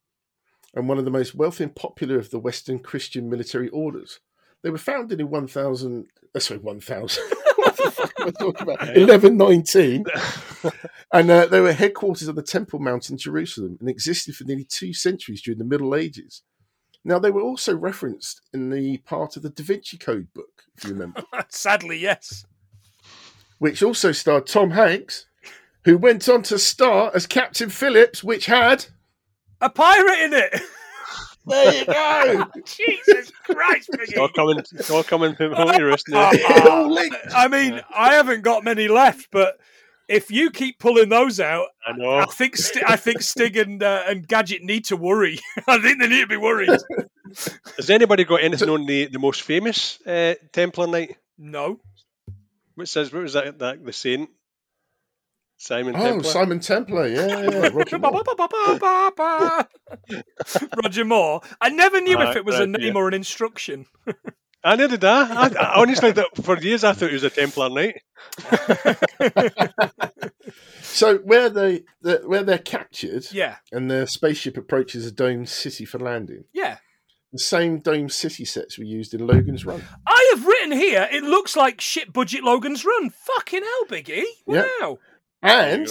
and 0.74 0.88
one 0.88 0.98
of 0.98 1.06
the 1.06 1.12
most 1.12 1.36
wealthy 1.36 1.64
and 1.64 1.76
popular 1.76 2.18
of 2.18 2.30
the 2.30 2.40
Western 2.40 2.80
Christian 2.80 3.30
military 3.30 3.70
orders. 3.70 4.20
They 4.62 4.70
were 4.70 4.78
founded 4.78 5.20
in 5.20 5.30
1000, 5.30 6.08
uh, 6.36 6.40
sorry, 6.40 6.60
1000. 6.60 7.24
what 7.56 7.78
the 7.78 7.92
fuck 7.92 8.14
am 8.20 8.28
I 8.28 8.32
talking 8.32 8.62
about? 8.64 8.80
1119. 8.96 10.06
and 11.14 11.32
uh, 11.32 11.46
they 11.48 11.62
were 11.62 11.74
headquarters 11.74 12.28
of 12.28 12.36
the 12.36 12.44
Temple 12.44 12.80
Mount 12.80 13.10
in 13.10 13.18
Jerusalem 13.18 13.78
and 13.80 13.90
existed 13.90 14.36
for 14.36 14.44
nearly 14.44 14.66
two 14.66 14.94
centuries 14.94 15.42
during 15.42 15.60
the 15.60 15.66
Middle 15.66 15.96
Ages. 15.96 16.44
Now, 17.06 17.18
they 17.18 17.32
were 17.32 17.42
also 17.42 17.76
referenced 17.78 18.42
in 18.54 18.70
the 18.70 18.98
part 18.98 19.38
of 19.38 19.44
the 19.44 19.50
Da 19.50 19.64
Vinci 19.64 19.98
Code 19.98 20.28
book, 20.34 20.64
if 20.78 20.84
you 20.84 20.92
remember, 20.92 21.24
Sadly, 21.48 21.98
yes. 21.98 22.46
which 23.60 23.82
also 23.82 24.12
starred 24.12 24.46
Tom 24.46 24.72
Hanks, 24.72 25.26
who 25.86 25.98
went 25.98 26.28
on 26.30 26.44
to 26.44 26.60
star 26.60 27.12
as 27.13 27.26
Captain 27.26 27.70
Phillips, 27.70 28.24
which 28.24 28.46
had. 28.48 28.86
A 29.62 29.70
pirate 29.70 30.20
in 30.20 30.34
it. 30.34 30.62
There 31.46 31.74
you 31.74 31.86
go! 31.86 32.46
Jesus 32.65 33.32
Christ, 33.44 33.89
It's 33.94 34.15
all 34.18 34.30
Biggie. 34.30 34.34
coming, 34.36 34.60
it's 34.60 34.89
all 34.89 35.04
coming 35.04 35.36
from 35.36 35.52
home 35.54 35.74
to 35.74 35.84
roost 35.84 36.08
now. 36.08 36.32
all 36.70 36.89
linked. 36.94 37.15
I 37.36 37.48
mean, 37.48 37.82
I 37.94 38.13
haven't 38.13 38.42
got 38.44 38.63
many 38.63 38.88
left, 38.88 39.30
but 39.32 39.58
if 40.08 40.30
you 40.32 40.52
keep 40.52 40.80
pulling 40.80 41.10
those 41.10 41.39
out, 41.39 41.68
I 41.86 41.92
know. 41.94 42.18
I 42.20 42.26
think 42.26 42.56
St- 42.56 42.88
I 42.88 42.96
think 42.96 43.22
Stig 43.22 43.58
and 43.58 43.82
uh, 43.84 44.04
and 44.08 44.28
Gadget 44.28 44.63
need 44.63 44.86
to 44.86 44.96
worry. 44.96 45.39
I 45.68 45.80
think 45.80 46.00
they 46.00 46.08
need 46.08 46.22
to 46.22 46.28
be 46.28 46.38
worried. 46.38 46.70
Has 47.78 47.89
anybody 47.89 48.24
got 48.26 48.42
anything 48.44 48.70
on 48.70 48.86
the, 48.86 49.08
the 49.08 49.20
most 49.20 49.42
famous 49.42 50.00
uh, 50.06 50.36
Templar 50.54 50.88
Knight? 50.88 51.18
No, 51.38 51.80
Which 52.76 52.89
says 52.89 53.12
what 53.12 53.24
was 53.24 53.34
that? 53.34 53.60
that 53.60 53.84
the 53.84 53.94
Saint 53.94 54.30
Simon 55.60 55.93
Oh, 55.95 56.00
Templar. 56.00 56.32
Simon 56.32 56.60
Templar, 56.62 57.08
yeah, 57.08 57.28
yeah, 57.28 57.50
yeah. 57.52 57.69
Roger 57.74 58.00
Moore. 58.00 58.24
Roger 60.84 61.06
Moore. 61.06 61.41
I 61.60 61.69
never 61.69 62.00
knew 62.00 62.19
if 62.22 62.38
it 62.38 62.45
was 62.45 62.60
a 62.60 62.65
name 62.65 62.82
yeah. 62.82 62.93
or 62.93 63.10
an 63.10 63.13
instruction. 63.13 63.86
I 64.63 64.76
never 64.76 64.91
did 64.91 65.02
that. 65.02 65.32
I, 65.32 65.62
I 65.62 65.82
honestly, 65.82 66.13
thought, 66.13 66.43
for 66.43 66.58
years, 66.58 66.84
I 66.84 66.93
thought 66.93 67.10
he 67.10 67.13
was 67.13 67.24
a 67.24 67.30
Templar 67.30 67.69
Knight. 67.69 68.02
So 70.82 71.17
where 71.19 71.50
they 71.50 71.84
the, 72.02 72.22
where 72.26 72.43
they're 72.43 72.58
captured 72.58 73.28
Yeah, 73.32 73.58
and 73.72 73.89
their 73.89 74.08
spaceship 74.08 74.58
approaches 74.58 75.06
a 75.06 75.12
domed 75.12 75.48
city 75.48 75.86
for 75.86 76.00
landing, 76.00 76.45
yeah. 76.52 76.78
the 77.32 77.39
same 77.39 77.80
domed 77.80 78.12
city 78.12 78.43
sets 78.43 78.78
were 78.78 78.84
used 78.84 79.13
in 79.13 79.26
Logan's 79.26 79.65
Run. 79.65 79.84
I 80.06 80.34
have 80.34 80.45
written 80.45 80.72
here. 80.72 81.08
It 81.12 81.24
looks 81.24 81.56
like 81.56 81.80
shit 81.80 82.12
budget 82.12 82.43
Logan's 82.43 82.84
Run. 82.84 83.12
Fucking 83.12 83.63
hell, 83.63 83.86
Biggie! 83.88 84.24
Yeah. 84.48 84.67
Wow. 84.82 84.98
And 85.41 85.88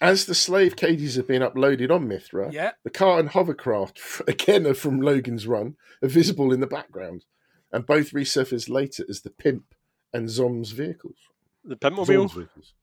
as 0.00 0.26
the 0.26 0.34
slave 0.34 0.76
cages 0.76 1.14
have 1.16 1.28
been 1.28 1.42
uploaded 1.42 1.90
on 1.90 2.08
Mithra, 2.08 2.50
Yeah. 2.52 2.72
the 2.84 2.90
car 2.90 3.18
and 3.20 3.28
hovercraft, 3.30 4.00
again 4.28 4.66
are 4.66 4.74
from 4.74 5.00
Logan's 5.00 5.46
Run, 5.46 5.76
are 6.02 6.08
visible 6.08 6.52
in 6.52 6.60
the 6.60 6.66
background, 6.66 7.24
and 7.72 7.86
both 7.86 8.10
resurface 8.12 8.68
later 8.68 9.04
as 9.08 9.20
the 9.22 9.30
Pimp 9.30 9.74
and 10.12 10.28
Zorn's 10.28 10.72
vehicles. 10.72 11.16
The 11.64 11.76
Pimpmobile. 11.76 12.06
Zorn's 12.06 12.32
vehicles. 12.32 12.74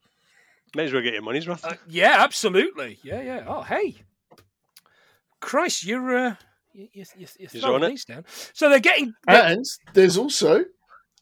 Might 0.75 0.84
as 0.84 0.93
well 0.93 1.01
get 1.01 1.13
your 1.13 1.23
money's 1.23 1.47
worth. 1.47 1.65
Uh, 1.65 1.73
yeah, 1.88 2.15
absolutely. 2.19 2.99
Yeah, 3.03 3.21
yeah. 3.21 3.43
Oh, 3.47 3.62
hey, 3.63 3.95
Christ, 5.39 5.86
you're 5.86 6.15
uh, 6.15 6.36
you, 6.73 6.88
you, 6.93 7.05
you, 7.17 7.27
you're 7.39 7.49
throwing 7.49 7.89
these 7.89 8.05
down. 8.05 8.25
So 8.53 8.69
they're 8.69 8.79
getting. 8.79 9.13
And 9.27 9.65
there's 9.93 10.17
also 10.17 10.65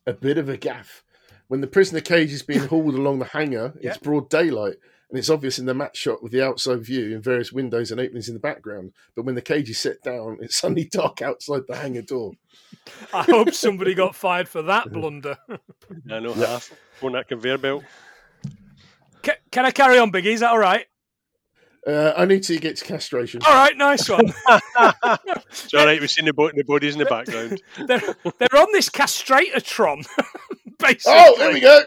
a 0.06 0.14
bit 0.14 0.38
of 0.38 0.50
a 0.50 0.58
gaff. 0.58 1.04
When 1.48 1.62
the 1.62 1.68
prisoner 1.68 2.02
cage 2.02 2.32
is 2.34 2.44
being 2.44 2.60
hauled 2.68 2.96
along 2.96 3.20
the 3.20 3.26
hangar, 3.26 3.74
it's 3.76 3.84
Yeah. 3.86 3.98
broad 4.02 4.30
daylight, 4.30 4.76
and 5.10 5.18
it's 5.18 5.30
obvious 5.30 5.58
in 5.60 5.66
the 5.66 5.74
match 5.74 5.96
shot 5.98 6.22
with 6.22 6.32
the 6.34 6.46
outside 6.46 6.84
view 6.84 7.14
and 7.16 7.24
various 7.24 7.52
windows 7.54 7.92
and 7.92 8.00
openings 8.02 8.28
in 8.28 8.34
the 8.34 8.40
background. 8.40 8.92
But 9.16 9.24
when 9.26 9.36
the 9.36 9.42
cage 9.42 9.70
is 9.70 9.80
set 9.80 10.02
down, 10.04 10.40
it's 10.42 10.56
suddenly 10.60 10.86
dark 10.86 11.22
outside 11.22 11.62
the 11.68 11.76
hangar 11.78 12.02
door. 12.02 12.34
I 13.14 13.24
hope 13.24 13.54
somebody 13.54 13.94
got 13.94 14.16
fired 14.26 14.48
for 14.50 14.62
that 14.64 14.92
blunder. 14.92 15.38
I 16.12 16.20
know 16.20 16.34
half 16.34 16.72
on 17.02 17.14
that 17.14 17.28
conveyor 17.28 17.58
belt. 17.60 17.84
Can, 19.22 19.36
can 19.52 19.66
I 19.66 19.72
carry 19.72 19.98
on, 20.00 20.12
Biggie? 20.12 20.26
Is 20.28 20.40
that 20.42 20.52
all 20.52 20.60
right? 20.60 20.86
Uh, 21.86 22.14
I 22.18 22.26
need 22.26 22.44
to 22.44 22.58
get 22.60 22.76
to 22.78 22.86
castration. 22.86 23.40
All 23.48 23.54
right, 23.54 23.76
nice 23.78 24.10
one. 24.10 24.26
It's 24.26 25.74
all 25.74 25.86
right. 25.86 26.00
We've 26.02 26.12
seen 26.12 26.26
the, 26.26 26.34
bo- 26.34 26.52
the 26.54 26.64
bodies 26.66 26.94
in 26.96 27.00
the 27.00 27.06
background. 27.06 27.62
they're, 27.88 28.02
they're 28.40 28.62
on 28.62 28.68
this 28.74 28.90
castratortron, 28.90 30.06
basically. 30.80 31.14
Oh, 31.16 31.36
there 31.38 31.54
we 31.54 31.60
go. 31.60 31.82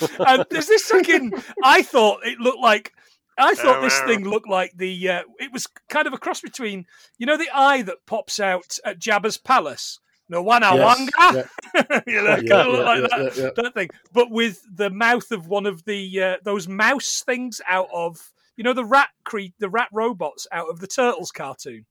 and 0.26 0.46
there's 0.50 0.66
this 0.66 0.88
fucking. 0.88 1.32
I 1.62 1.82
thought 1.82 2.26
it 2.26 2.38
looked 2.38 2.60
like. 2.60 2.92
I 3.38 3.54
thought 3.54 3.82
this 3.82 4.00
thing 4.00 4.24
looked 4.24 4.48
like 4.48 4.72
the. 4.76 5.08
Uh, 5.08 5.22
it 5.38 5.52
was 5.52 5.66
kind 5.90 6.06
of 6.06 6.14
a 6.14 6.18
cross 6.18 6.40
between, 6.40 6.86
you 7.18 7.26
know, 7.26 7.36
the 7.36 7.50
eye 7.52 7.82
that 7.82 8.06
pops 8.06 8.40
out 8.40 8.78
at 8.84 8.98
Jabba's 8.98 9.36
palace. 9.36 10.00
No 10.28 10.42
one 10.42 10.62
Yes, 10.62 10.72
awanga. 10.72 11.48
yeah, 11.74 12.00
you 12.06 12.22
know, 12.22 12.30
yeah, 12.30 12.36
kind 12.36 12.50
of 12.52 12.66
look 12.66 12.78
yeah, 12.78 12.84
like 12.84 13.00
yeah, 13.00 13.08
that, 13.08 13.36
yeah, 13.36 13.42
yeah. 13.44 13.50
that 13.54 13.74
thing, 13.74 13.90
but 14.12 14.30
with 14.30 14.60
the 14.74 14.90
mouth 14.90 15.30
of 15.30 15.46
one 15.46 15.66
of 15.66 15.84
the 15.84 16.22
uh, 16.22 16.36
those 16.42 16.66
mouse 16.66 17.22
things 17.24 17.60
out 17.68 17.88
of 17.94 18.32
you 18.56 18.64
know 18.64 18.72
the 18.72 18.84
rat 18.84 19.10
cre- 19.24 19.54
the 19.60 19.68
rat 19.68 19.88
robots 19.92 20.46
out 20.50 20.68
of 20.68 20.80
the 20.80 20.88
Turtles 20.88 21.30
cartoon. 21.30 21.86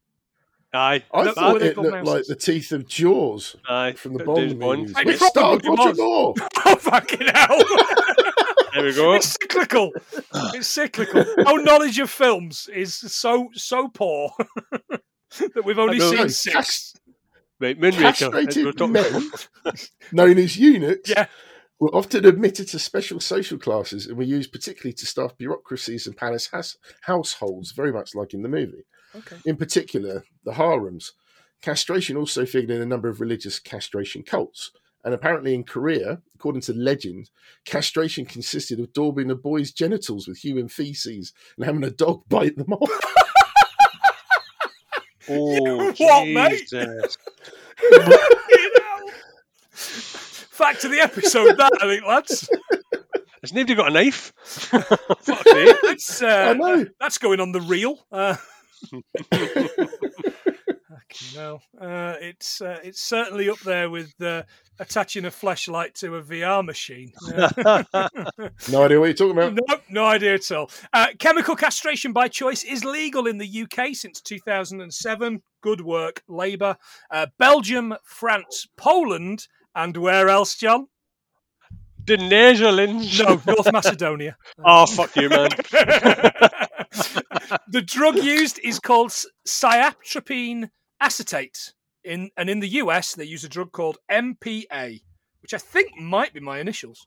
Aye. 0.75 1.03
I 1.13 1.23
Look, 1.23 1.35
thought 1.35 1.53
look 1.53 1.61
it 1.63 1.77
looked 1.77 1.91
mouses. 1.91 2.13
like 2.13 2.25
the 2.25 2.35
teeth 2.35 2.71
of 2.71 2.87
Jaws 2.87 3.55
Aye. 3.69 3.93
from 3.93 4.13
the 4.13 4.25
James 4.25 4.53
Bond, 4.53 4.59
Bond. 4.59 4.81
movies. 4.81 4.97
It 4.97 5.05
Which 5.05 5.17
probably 5.19 5.59
starred 5.61 5.65
Roger. 5.79 6.01
Moore. 6.03 6.33
Oh 6.65 6.75
fucking 6.75 7.27
hell! 7.33 7.59
There 8.75 8.83
we 8.83 8.93
go. 8.93 9.13
it's 9.13 9.27
cyclical. 9.41 9.91
It's 10.53 10.67
cyclical. 10.67 11.23
Our 11.47 11.61
knowledge 11.61 11.97
of 11.99 12.09
films 12.09 12.67
is 12.75 12.93
so 12.93 13.47
so 13.53 13.87
poor 13.87 14.31
that 14.89 15.63
we've 15.63 15.79
only 15.79 15.97
seen 16.01 16.15
No, 16.17 16.27
six. 16.27 16.53
cast- 16.53 16.99
Right, 17.57 17.79
Moonraker. 17.79 18.33
We're 18.33 18.43
Castrated 18.45 18.77
talking- 18.77 18.91
men, 18.91 19.29
known 20.11 20.37
as 20.39 20.57
eunuchs, 20.57 21.09
Yeah. 21.09 21.27
Were 21.79 21.93
often 21.93 22.25
admitted 22.25 22.67
to 22.69 22.79
special 22.79 23.19
social 23.19 23.57
classes 23.57 24.07
and 24.07 24.17
were 24.17 24.23
used 24.23 24.51
particularly 24.51 24.93
to 24.93 25.05
staff 25.05 25.37
bureaucracies 25.37 26.07
and 26.07 26.15
palace 26.15 26.49
has- 26.53 26.77
households, 27.01 27.71
very 27.71 27.91
much 27.91 28.15
like 28.15 28.33
in 28.33 28.41
the 28.43 28.49
movie. 28.49 28.85
Okay. 29.15 29.37
In 29.45 29.57
particular, 29.57 30.23
the 30.43 30.53
harems. 30.53 31.13
Castration 31.61 32.15
also 32.17 32.45
figured 32.45 32.71
in 32.71 32.81
a 32.81 32.85
number 32.85 33.09
of 33.09 33.19
religious 33.21 33.59
castration 33.59 34.23
cults. 34.23 34.71
And 35.03 35.13
apparently 35.13 35.53
in 35.53 35.63
Korea, 35.63 36.21
according 36.33 36.61
to 36.63 36.73
legend, 36.73 37.29
castration 37.65 38.25
consisted 38.25 38.79
of 38.79 38.91
daubing 38.93 39.29
a 39.29 39.35
boy's 39.35 39.71
genitals 39.71 40.27
with 40.27 40.37
human 40.37 40.67
feces 40.67 41.31
and 41.57 41.65
having 41.65 41.83
a 41.83 41.91
dog 41.91 42.23
bite 42.29 42.55
them 42.55 42.73
off. 42.73 42.89
Oh, 45.29 45.91
What, 45.97 46.27
mate? 46.27 46.67
Jesus. 46.69 47.17
You 47.91 47.99
know? 47.99 48.17
Fact 50.55 50.85
of 50.85 50.91
the 50.91 50.99
episode, 51.01 51.57
that 51.57 51.71
I 51.81 51.85
think, 51.85 52.05
lads. 52.05 52.49
Has 53.41 53.51
nobody 53.51 53.75
got 53.75 53.89
a 53.89 53.93
knife? 53.93 54.31
Fuck's 54.37 55.25
sake. 55.51 55.75
That's 55.83 56.21
uh, 56.21 56.27
I 56.27 56.53
know. 56.53 56.85
that's 56.97 57.17
going 57.17 57.41
on 57.41 57.51
the 57.51 57.59
reel. 57.59 57.97
Uh, 58.09 58.35
fucking 59.33 59.69
hell. 61.33 61.61
Uh, 61.79 62.15
it's 62.21 62.61
uh, 62.61 62.79
it's 62.83 63.01
certainly 63.01 63.49
up 63.49 63.59
there 63.59 63.89
with 63.89 64.13
uh, 64.21 64.43
attaching 64.79 65.25
a 65.25 65.31
flashlight 65.31 65.93
to 65.95 66.15
a 66.15 66.23
VR 66.23 66.65
machine. 66.65 67.11
Yeah. 67.27 67.83
No 68.71 68.83
idea 68.83 68.99
what 68.99 69.05
you're 69.07 69.13
talking 69.13 69.37
about. 69.37 69.53
no, 69.53 69.75
no 69.89 70.05
idea 70.05 70.35
at 70.35 70.51
all. 70.51 70.71
Uh, 70.93 71.07
chemical 71.19 71.55
castration 71.55 72.13
by 72.13 72.27
choice 72.27 72.63
is 72.63 72.83
legal 72.83 73.27
in 73.27 73.37
the 73.37 73.63
UK 73.63 73.93
since 73.93 74.21
2007. 74.21 75.41
Good 75.61 75.81
work, 75.81 76.23
Labour. 76.27 76.77
Uh, 77.11 77.27
Belgium, 77.37 77.95
France, 78.03 78.67
Poland, 78.77 79.47
and 79.75 79.95
where 79.97 80.29
else, 80.29 80.55
John? 80.55 80.87
the 82.05 82.17
Netherlands. 82.17 83.19
No, 83.19 83.41
North 83.45 83.71
Macedonia. 83.71 84.37
Oh, 84.63 84.85
fuck 84.85 85.15
you, 85.15 85.29
man. 85.29 85.49
the 87.67 87.83
drug 87.85 88.15
used 88.15 88.59
is 88.63 88.79
called 88.79 89.11
cyproterone 89.47 90.69
acetate. 90.99 91.73
In 92.03 92.29
and 92.37 92.49
in 92.49 92.59
the 92.59 92.69
US, 92.83 93.15
they 93.15 93.25
use 93.25 93.43
a 93.43 93.49
drug 93.49 93.71
called 93.71 93.97
MPA, 94.09 95.01
which 95.41 95.53
I 95.53 95.57
think 95.57 95.99
might 95.99 96.33
be 96.33 96.39
my 96.39 96.59
initials. 96.59 97.05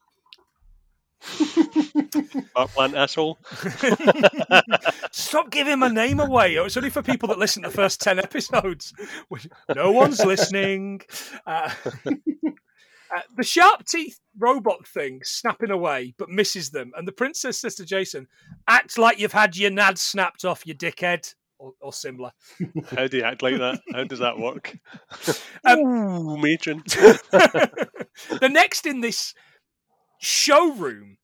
Mark 2.55 2.71
plant 2.71 2.95
asshole. 2.95 3.39
Stop 5.12 5.51
giving 5.51 5.79
my 5.79 5.89
name 5.89 6.21
away. 6.21 6.55
It's 6.55 6.77
only 6.77 6.91
for 6.91 7.03
people 7.03 7.29
that 7.29 7.39
listen 7.39 7.62
to 7.62 7.69
the 7.69 7.75
first 7.75 8.01
10 8.01 8.19
episodes. 8.19 8.93
No 9.75 9.93
one's 9.93 10.25
listening. 10.25 11.03
Uh, 11.47 11.71
uh, 12.07 13.21
the 13.37 13.43
sharp 13.43 13.85
teeth 13.85 14.19
robot 14.39 14.87
thing 14.87 15.21
snapping 15.23 15.71
away, 15.71 16.14
but 16.19 16.29
misses 16.31 16.71
them. 16.71 16.93
And 16.97 17.07
the 17.07 17.12
princess 17.12 17.59
sister 17.59 17.85
Jason, 17.85 18.27
Act 18.66 18.99
like 18.99 19.19
you've 19.21 19.33
had 19.33 19.57
your 19.57 19.71
nads 19.71 19.99
snapped 19.99 20.45
off, 20.45 20.66
you 20.66 20.75
dickhead. 20.75 21.35
Or, 21.61 21.73
or 21.81 21.93
similar. 21.93 22.31
How 22.97 23.09
do 23.09 23.16
you 23.16 23.25
act 23.25 23.43
like 23.43 23.59
that? 23.59 23.81
How 23.93 24.05
does 24.05 24.21
that 24.21 24.39
work? 24.39 24.79
Um, 25.64 25.79
Ooh, 25.81 26.37
matron. 26.39 26.85
the 26.87 28.49
next 28.49 28.87
in 28.87 29.01
this 29.01 29.35
showroom, 30.19 31.19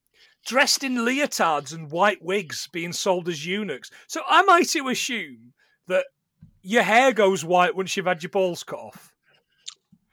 dressed 0.47 0.85
in 0.85 0.97
leotards 0.97 1.73
and 1.73 1.91
white 1.91 2.23
wigs, 2.23 2.69
being 2.73 2.93
sold 2.93 3.29
as 3.29 3.47
eunuchs. 3.47 3.91
So 4.07 4.23
am 4.31 4.49
I 4.49 4.63
to 4.63 4.89
assume 4.89 5.53
that 5.89 6.07
your 6.63 6.83
hair 6.83 7.13
goes 7.13 7.45
white 7.45 7.77
once 7.77 7.97
you've 7.97 8.07
had 8.07 8.23
your 8.23 8.31
balls 8.31 8.63
cut 8.63 8.79
off? 8.79 9.13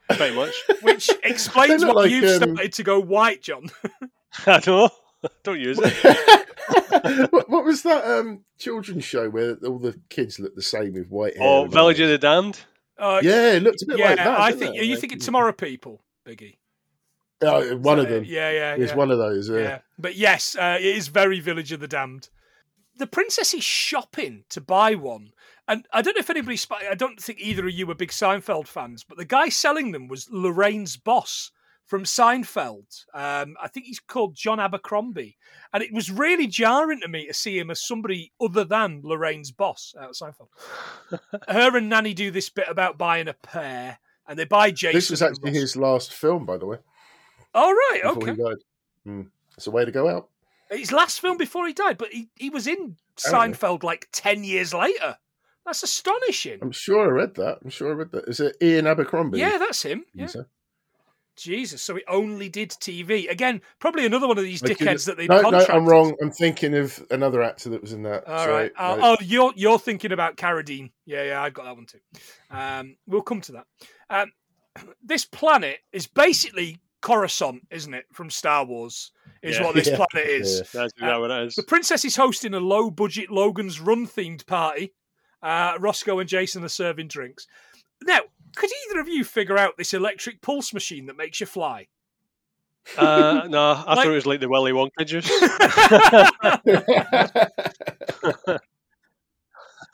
Pretty 0.09 0.35
much. 0.35 0.53
Which 0.81 1.09
explains 1.23 1.85
why 1.85 1.91
like, 1.91 2.11
you've 2.11 2.41
um, 2.41 2.49
started 2.55 2.73
to 2.73 2.83
go 2.83 2.99
white, 2.99 3.41
John. 3.41 3.69
I 4.45 4.61
know. 4.65 4.89
Don't 5.43 5.59
use 5.59 5.79
it. 5.81 7.31
what, 7.31 7.49
what 7.49 7.63
was 7.63 7.83
that 7.83 8.03
um, 8.05 8.43
children's 8.57 9.05
show 9.05 9.29
where 9.29 9.55
all 9.65 9.77
the 9.77 9.99
kids 10.09 10.39
look 10.39 10.55
the 10.55 10.61
same 10.61 10.93
with 10.93 11.09
white 11.09 11.37
hair? 11.37 11.47
Oh, 11.47 11.63
and 11.63 11.71
Village 11.71 11.99
of 11.99 12.09
the 12.09 12.17
Damned. 12.17 12.59
Uh. 12.97 13.19
Yeah, 13.23 13.53
it 13.53 13.63
looked 13.63 13.83
a 13.83 13.85
bit 13.85 13.99
yeah, 13.99 14.09
like 14.09 14.17
that. 14.17 14.39
I 14.39 14.51
think. 14.51 14.75
it? 14.75 14.81
Are 14.81 14.85
you 14.85 14.97
thinking 14.97 15.19
Tomorrow 15.19 15.53
People, 15.53 16.03
Biggie? 16.25 16.57
Oh, 17.43 17.75
one 17.77 17.99
of 17.99 18.05
Uh, 18.05 18.09
them. 18.09 18.23
Yeah, 18.25 18.51
yeah, 18.51 18.75
It's 18.75 18.91
yeah. 18.91 18.97
one 18.97 19.11
of 19.11 19.17
those. 19.17 19.49
Yeah. 19.49 19.57
Yeah, 19.59 19.79
but 19.97 20.15
yes, 20.15 20.55
uh, 20.55 20.77
it 20.79 20.85
is 20.85 21.07
very 21.07 21.39
Village 21.39 21.71
of 21.71 21.79
the 21.79 21.87
Damned. 21.87 22.29
The 22.97 23.07
princess 23.07 23.53
is 23.53 23.63
shopping 23.63 24.43
to 24.49 24.61
buy 24.61 24.95
one, 24.95 25.31
and 25.67 25.87
I 25.91 26.01
don't 26.01 26.15
know 26.15 26.19
if 26.19 26.29
anybody. 26.29 26.59
I 26.89 26.93
don't 26.95 27.19
think 27.19 27.39
either 27.39 27.65
of 27.67 27.73
you 27.73 27.87
were 27.87 27.95
big 27.95 28.11
Seinfeld 28.11 28.67
fans, 28.67 29.03
but 29.03 29.17
the 29.17 29.25
guy 29.25 29.49
selling 29.49 29.91
them 29.91 30.07
was 30.07 30.29
Lorraine's 30.29 30.97
boss 30.97 31.51
from 31.87 32.03
Seinfeld. 32.03 33.05
Um, 33.13 33.55
I 33.61 33.67
think 33.67 33.85
he's 33.87 33.99
called 33.99 34.35
John 34.35 34.59
Abercrombie, 34.59 35.37
and 35.73 35.81
it 35.81 35.91
was 35.93 36.11
really 36.11 36.47
jarring 36.47 36.99
to 37.01 37.07
me 37.07 37.25
to 37.27 37.33
see 37.33 37.57
him 37.57 37.71
as 37.71 37.81
somebody 37.81 38.31
other 38.39 38.63
than 38.63 39.01
Lorraine's 39.03 39.51
boss 39.51 39.95
out 39.99 40.09
of 40.11 40.15
Seinfeld. 40.15 40.49
Her 41.47 41.75
and 41.75 41.89
Nanny 41.89 42.13
do 42.13 42.29
this 42.29 42.49
bit 42.49 42.67
about 42.69 42.97
buying 42.99 43.27
a 43.27 43.33
pair, 43.33 43.99
and 44.27 44.37
they 44.37 44.45
buy 44.45 44.69
Jason. 44.71 44.97
This 44.97 45.09
was 45.09 45.21
actually 45.21 45.53
his 45.53 45.75
last 45.75 46.13
film, 46.13 46.45
by 46.45 46.57
the 46.57 46.65
way. 46.67 46.77
Oh 47.53 47.71
right, 47.71 48.01
okay. 48.05 48.35
Hmm. 49.05 49.21
It's 49.57 49.67
a 49.67 49.71
way 49.71 49.85
to 49.85 49.91
go 49.91 50.07
out. 50.07 50.29
His 50.69 50.91
last 50.91 51.19
film 51.19 51.37
before 51.37 51.67
he 51.67 51.73
died, 51.73 51.97
but 51.97 52.09
he, 52.09 52.29
he 52.35 52.49
was 52.49 52.65
in 52.65 52.95
Seinfeld 53.17 53.83
like 53.83 54.07
10 54.13 54.43
years 54.45 54.73
later. 54.73 55.17
That's 55.65 55.83
astonishing. 55.83 56.59
I'm 56.61 56.71
sure 56.71 57.03
I 57.03 57.11
read 57.11 57.35
that. 57.35 57.59
I'm 57.63 57.69
sure 57.69 57.89
I 57.89 57.93
read 57.93 58.11
that. 58.13 58.27
Is 58.27 58.39
it 58.39 58.55
Ian 58.61 58.87
Abercrombie? 58.87 59.37
Yeah, 59.37 59.57
that's 59.57 59.83
him. 59.83 60.05
Yeah. 60.13 60.27
Jesus. 61.35 61.81
So 61.81 61.95
he 61.95 62.03
only 62.07 62.49
did 62.49 62.71
TV. 62.71 63.29
Again, 63.29 63.61
probably 63.79 64.05
another 64.05 64.27
one 64.27 64.37
of 64.37 64.43
these 64.43 64.61
did 64.61 64.77
dickheads 64.77 65.05
that 65.05 65.17
they 65.17 65.27
No, 65.27 65.41
no. 65.41 65.65
I'm 65.69 65.87
wrong. 65.87 66.15
I'm 66.21 66.31
thinking 66.31 66.75
of 66.75 67.03
another 67.11 67.41
actor 67.41 67.69
that 67.69 67.81
was 67.81 67.93
in 67.93 68.03
that. 68.03 68.27
All 68.27 68.39
Sorry, 68.39 68.53
right. 68.53 68.71
Uh, 68.77 68.95
no. 68.95 69.01
Oh, 69.03 69.17
you're 69.21 69.53
you're 69.55 69.79
thinking 69.79 70.11
about 70.11 70.37
Carradine. 70.37 70.91
Yeah, 71.05 71.23
yeah, 71.23 71.41
I've 71.41 71.53
got 71.53 71.65
that 71.65 71.75
one 71.75 71.85
too. 71.85 71.99
Um, 72.49 72.95
we'll 73.07 73.21
come 73.21 73.41
to 73.41 73.51
that. 73.53 73.65
Um, 74.09 74.31
this 75.03 75.25
planet 75.25 75.79
is 75.91 76.07
basically 76.07 76.79
Coruscant, 77.01 77.67
isn't 77.71 77.93
it, 77.93 78.05
from 78.13 78.29
Star 78.29 78.63
Wars? 78.65 79.11
Is 79.41 79.57
Yeah. 79.57 79.63
what 79.65 79.75
this 79.75 79.87
Yeah. 79.91 79.97
planet 79.97 80.29
is. 80.29 80.49
Yeah. 80.51 80.81
That's 80.81 80.93
exactly 80.93 81.19
what 81.21 81.31
it 81.31 81.47
is. 81.47 81.55
The 81.55 81.63
princess 81.63 82.05
is 82.05 82.15
hosting 82.15 82.53
a 82.53 82.59
low 82.59 82.89
budget 82.91 83.29
Logan's 83.31 83.79
Run 83.79 84.07
themed 84.07 84.45
party. 84.45 84.93
Uh, 85.41 85.73
Roscoe 85.79 86.19
and 86.19 86.29
Jason 86.29 86.63
are 86.63 86.67
serving 86.69 87.07
drinks. 87.07 87.47
Now, 88.03 88.19
could 88.55 88.69
either 88.89 88.99
of 88.99 89.07
you 89.07 89.23
figure 89.23 89.57
out 89.57 89.77
this 89.77 89.93
electric 89.93 90.41
pulse 90.41 90.73
machine 90.73 91.07
that 91.07 91.17
makes 91.17 91.39
you 91.39 91.47
fly? 91.47 91.87
Uh, 92.97 93.43
no, 93.49 93.71
I 93.85 93.95
Like- 93.95 94.05
thought 94.05 94.07
it 94.07 94.09
was 94.09 94.25
like 94.27 94.39
the 94.39 94.49
Willy 94.49 94.71
Wonka 94.71 95.05
juice. 95.05 95.29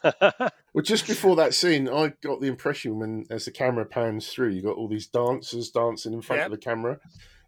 well, 0.78 0.84
just 0.84 1.08
before 1.08 1.36
that 1.38 1.56
scene, 1.56 1.90
I 1.90 2.14
got 2.22 2.40
the 2.40 2.46
impression 2.46 3.00
when, 3.00 3.26
as 3.32 3.46
the 3.46 3.52
camera 3.52 3.84
pans 3.84 4.28
through, 4.28 4.50
you 4.50 4.62
got 4.62 4.76
all 4.76 4.88
these 4.88 5.08
dancers 5.08 5.72
dancing 5.72 6.14
in 6.14 6.22
front 6.22 6.42
Yep. 6.42 6.46
of 6.46 6.52
the 6.52 6.58
camera, 6.64 7.00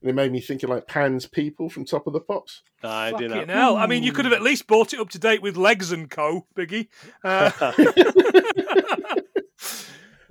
and 0.02 0.10
it 0.10 0.14
made 0.16 0.32
me 0.32 0.42
think 0.42 0.64
of 0.64 0.72
like 0.72 0.88
Pan's 0.88 1.28
people 1.28 1.70
from 1.70 1.86
Top 1.86 2.08
of 2.08 2.14
the 2.14 2.22
Pops. 2.22 2.64
I 2.84 3.12
do 3.12 3.30
Fucking 3.30 3.30
not. 3.30 3.50
hell. 3.50 3.78
I 3.78 3.86
mean, 3.86 4.02
you 4.02 4.14
could 4.14 4.26
have 4.26 4.34
at 4.34 4.42
least 4.42 4.66
brought 4.66 4.94
it 4.96 5.00
up 5.00 5.10
to 5.12 5.20
date 5.20 5.44
with 5.44 5.58
Legs 5.58 5.92
and 5.92 6.10
Co, 6.10 6.48
Biggie. 6.58 6.88
Uh, 7.24 7.52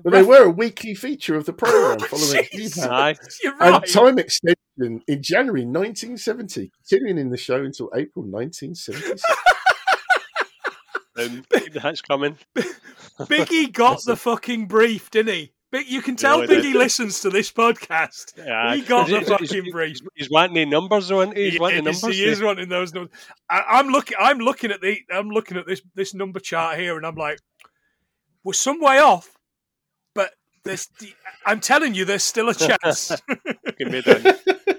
But 0.03 0.13
they 0.13 0.23
were 0.23 0.45
a 0.45 0.51
weekly 0.51 0.95
feature 0.95 1.35
of 1.35 1.45
the 1.45 1.53
program 1.53 1.99
Oh, 2.03 2.17
following 2.17 2.47
Jesus. 2.53 2.83
He-Man. 2.85 3.17
You're 3.43 3.63
and 3.63 3.87
time 3.87 4.19
extension 4.19 5.03
in 5.07 5.23
January 5.23 5.65
1970, 5.65 6.71
continuing 6.89 7.19
in 7.19 7.31
the 7.31 7.37
show 7.37 7.63
until 7.65 7.91
April 7.95 8.25
1976. 8.25 9.23
Um, 11.19 11.45
keep 11.53 11.73
the 11.73 11.81
hats 11.81 12.01
coming. 12.03 12.39
Biggie 13.21 13.73
got 13.73 14.01
the 14.05 14.17
fucking 14.17 14.67
brief, 14.69 15.11
didn't 15.11 15.35
he? 15.35 15.53
Big, 15.71 15.87
you 15.87 16.01
can 16.01 16.17
tell 16.17 16.41
he 16.41 16.47
did. 16.47 16.65
Biggie 16.65 16.75
listens 16.75 17.21
to 17.21 17.29
this 17.31 17.53
podcast. 17.53 18.33
Yeah, 18.39 18.75
He 18.75 18.81
got 18.83 19.07
the 19.09 19.19
He's- 19.19 19.29
he's- 19.29 19.51
fucking 19.51 19.71
brief. 19.71 19.99
He's 20.15 20.31
wanting 20.31 20.55
the 20.55 20.65
numbers, 20.65 21.09
though, 21.09 21.21
isn't 21.21 21.37
he? 21.37 21.45
He's 21.45 21.53
He 21.55 21.59
wanting 21.59 21.85
numbers. 21.85 22.03
He 22.17 22.25
is 22.25 22.41
wanting 22.43 22.69
those 22.71 22.95
numbers. 22.95 23.13
I, 23.51 23.65
I'm 23.69 23.89
looking. 23.89 24.17
I'm 24.19 24.39
looking 24.39 24.71
at 24.71 24.81
the. 24.81 24.97
I'm 25.13 25.29
looking 25.29 25.57
at 25.59 25.67
this 25.67 25.83
this 25.95 26.15
number 26.15 26.41
chart 26.41 26.79
here, 26.79 26.97
and 26.97 27.05
I'm 27.05 27.17
like, 27.17 27.39
we're 28.45 28.55
some 28.55 28.81
way 28.81 28.99
off, 28.99 29.37
but 30.15 30.31
there's. 30.65 30.89
I'm 31.45 31.61
telling 31.61 31.95
you, 31.95 32.07
there's 32.07 32.25
still 32.25 32.49
a 32.49 32.55
chance. 32.55 33.13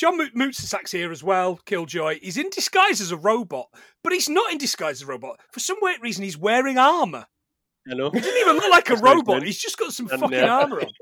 Can 0.00 0.18
be 0.18 0.24
done. 0.24 0.30
John 0.30 0.70
Mo- 0.70 0.82
here 0.90 1.12
as 1.12 1.22
well. 1.22 1.56
Killjoy. 1.66 2.20
He's 2.22 2.36
in 2.36 2.50
disguise 2.50 3.00
as 3.00 3.12
a 3.12 3.16
robot, 3.16 3.68
but 4.02 4.12
he's 4.12 4.28
not 4.28 4.52
in 4.52 4.58
disguise 4.58 5.02
as 5.02 5.02
a 5.02 5.06
robot. 5.06 5.40
For 5.52 5.60
some 5.60 5.76
weird 5.80 6.02
reason, 6.02 6.24
he's 6.24 6.38
wearing 6.38 6.78
armor. 6.78 7.26
Know? 7.86 8.10
He 8.10 8.20
didn't 8.20 8.40
even 8.40 8.56
look 8.56 8.70
like 8.70 8.90
a 8.90 8.96
robot. 8.96 9.42
He's 9.42 9.58
just 9.58 9.78
got 9.78 9.92
some 9.92 10.08
And, 10.10 10.20
fucking 10.20 10.38
uh, 10.38 10.46
armor 10.46 10.80
on. 10.82 10.88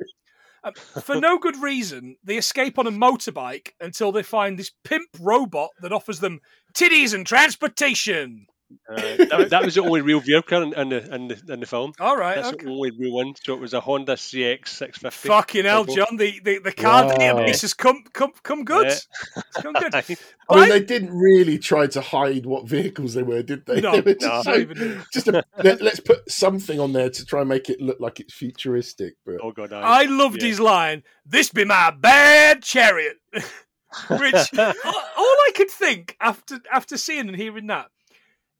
Um, 0.64 0.72
for 0.74 1.14
no 1.14 1.38
good 1.38 1.56
reason, 1.56 2.16
they 2.24 2.36
escape 2.36 2.80
on 2.80 2.88
a 2.88 2.90
motorbike 2.90 3.74
until 3.80 4.10
they 4.10 4.24
find 4.24 4.58
this 4.58 4.72
pimp 4.82 5.08
robot 5.20 5.70
that 5.82 5.92
offers 5.92 6.18
them 6.18 6.40
titties 6.74 7.14
and 7.14 7.24
transportation. 7.24 8.48
Uh, 8.90 8.96
that, 8.96 9.46
that 9.50 9.64
was 9.64 9.74
the 9.76 9.82
only 9.82 10.02
real 10.02 10.20
vehicle 10.20 10.62
in, 10.62 10.74
in, 10.74 10.88
the, 10.90 11.14
in, 11.14 11.28
the, 11.28 11.52
in 11.52 11.60
the 11.60 11.66
film. 11.66 11.92
All 11.98 12.16
right. 12.16 12.36
That's 12.36 12.48
okay. 12.48 12.66
the 12.66 12.70
only 12.70 12.90
real 12.98 13.12
one. 13.14 13.34
So 13.42 13.54
it 13.54 13.60
was 13.60 13.72
a 13.72 13.80
Honda 13.80 14.14
CX 14.14 14.68
650. 14.68 15.28
Fucking 15.28 15.64
hell, 15.64 15.84
John! 15.84 16.16
The 16.16 16.38
the, 16.40 16.58
the 16.58 16.72
car 16.72 17.06
Wow. 17.06 17.14
database 17.16 17.62
has 17.62 17.72
come 17.74 18.04
come 18.12 18.32
come 18.42 18.64
good. 18.64 18.86
Yeah. 18.88 18.94
It's 19.36 19.62
come 19.62 19.72
good. 19.72 19.94
I 19.94 20.04
mean, 20.08 20.16
But- 20.48 20.68
they 20.68 20.82
didn't 20.84 21.16
really 21.16 21.58
try 21.58 21.86
to 21.88 22.00
hide 22.00 22.44
what 22.46 22.68
vehicles 22.68 23.14
they 23.14 23.22
were, 23.22 23.42
did 23.42 23.64
they? 23.66 23.80
No, 23.80 23.92
They 24.00 24.00
were 24.00 24.16
no, 24.20 24.42
just, 24.42 24.44
so- 24.44 25.02
just 25.12 25.28
a, 25.28 25.44
let, 25.62 25.80
us 25.82 26.00
put 26.00 26.30
something 26.30 26.78
on 26.78 26.92
there 26.92 27.10
to 27.10 27.24
try 27.24 27.40
and 27.40 27.48
make 27.48 27.70
it 27.70 27.80
look 27.80 28.00
like 28.00 28.20
it's 28.20 28.34
futuristic. 28.34 29.14
But 29.24 29.36
oh, 29.42 29.52
God. 29.52 29.72
aye. 29.72 30.02
I 30.02 30.04
loved 30.04 30.42
Yeah. 30.42 30.48
his 30.48 30.60
line. 30.60 31.02
This 31.24 31.50
be 31.50 31.64
my 31.64 31.90
bad 31.90 32.62
chariot. 32.62 33.16
Which 33.32 34.34
all, 34.58 34.74
all 34.84 35.36
I 35.46 35.50
could 35.54 35.70
think 35.70 36.16
after 36.20 36.58
after 36.70 36.98
seeing 36.98 37.28
and 37.28 37.36
hearing 37.36 37.68
that 37.68 37.86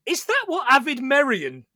is 0.08 0.24
that 0.24 0.44
what 0.46 0.66
Avid 0.70 1.02
Merrion 1.02 1.66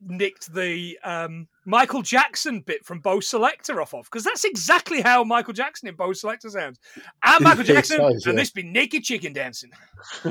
nicked 0.00 0.54
the 0.54 0.98
um, 1.04 1.48
Michael 1.66 2.02
Jackson 2.02 2.60
bit 2.60 2.84
from 2.84 3.00
Bo' 3.00 3.18
Selecta 3.18 3.76
off 3.80 3.94
of? 3.94 4.04
Because 4.04 4.24
that's 4.24 4.44
exactly 4.44 5.00
how 5.00 5.24
Michael 5.24 5.52
Jackson 5.52 5.88
in 5.88 5.94
Bo' 5.94 6.10
Selecta 6.10 6.50
sounds. 6.50 6.78
I'm 7.22 7.42
Michael 7.42 7.64
Jackson, 7.64 7.98
Nice, 7.98 8.26
and 8.26 8.34
yeah. 8.34 8.42
this 8.42 8.50
be 8.50 8.62
naked 8.62 9.04
chicken 9.04 9.32
dancing. 9.32 9.70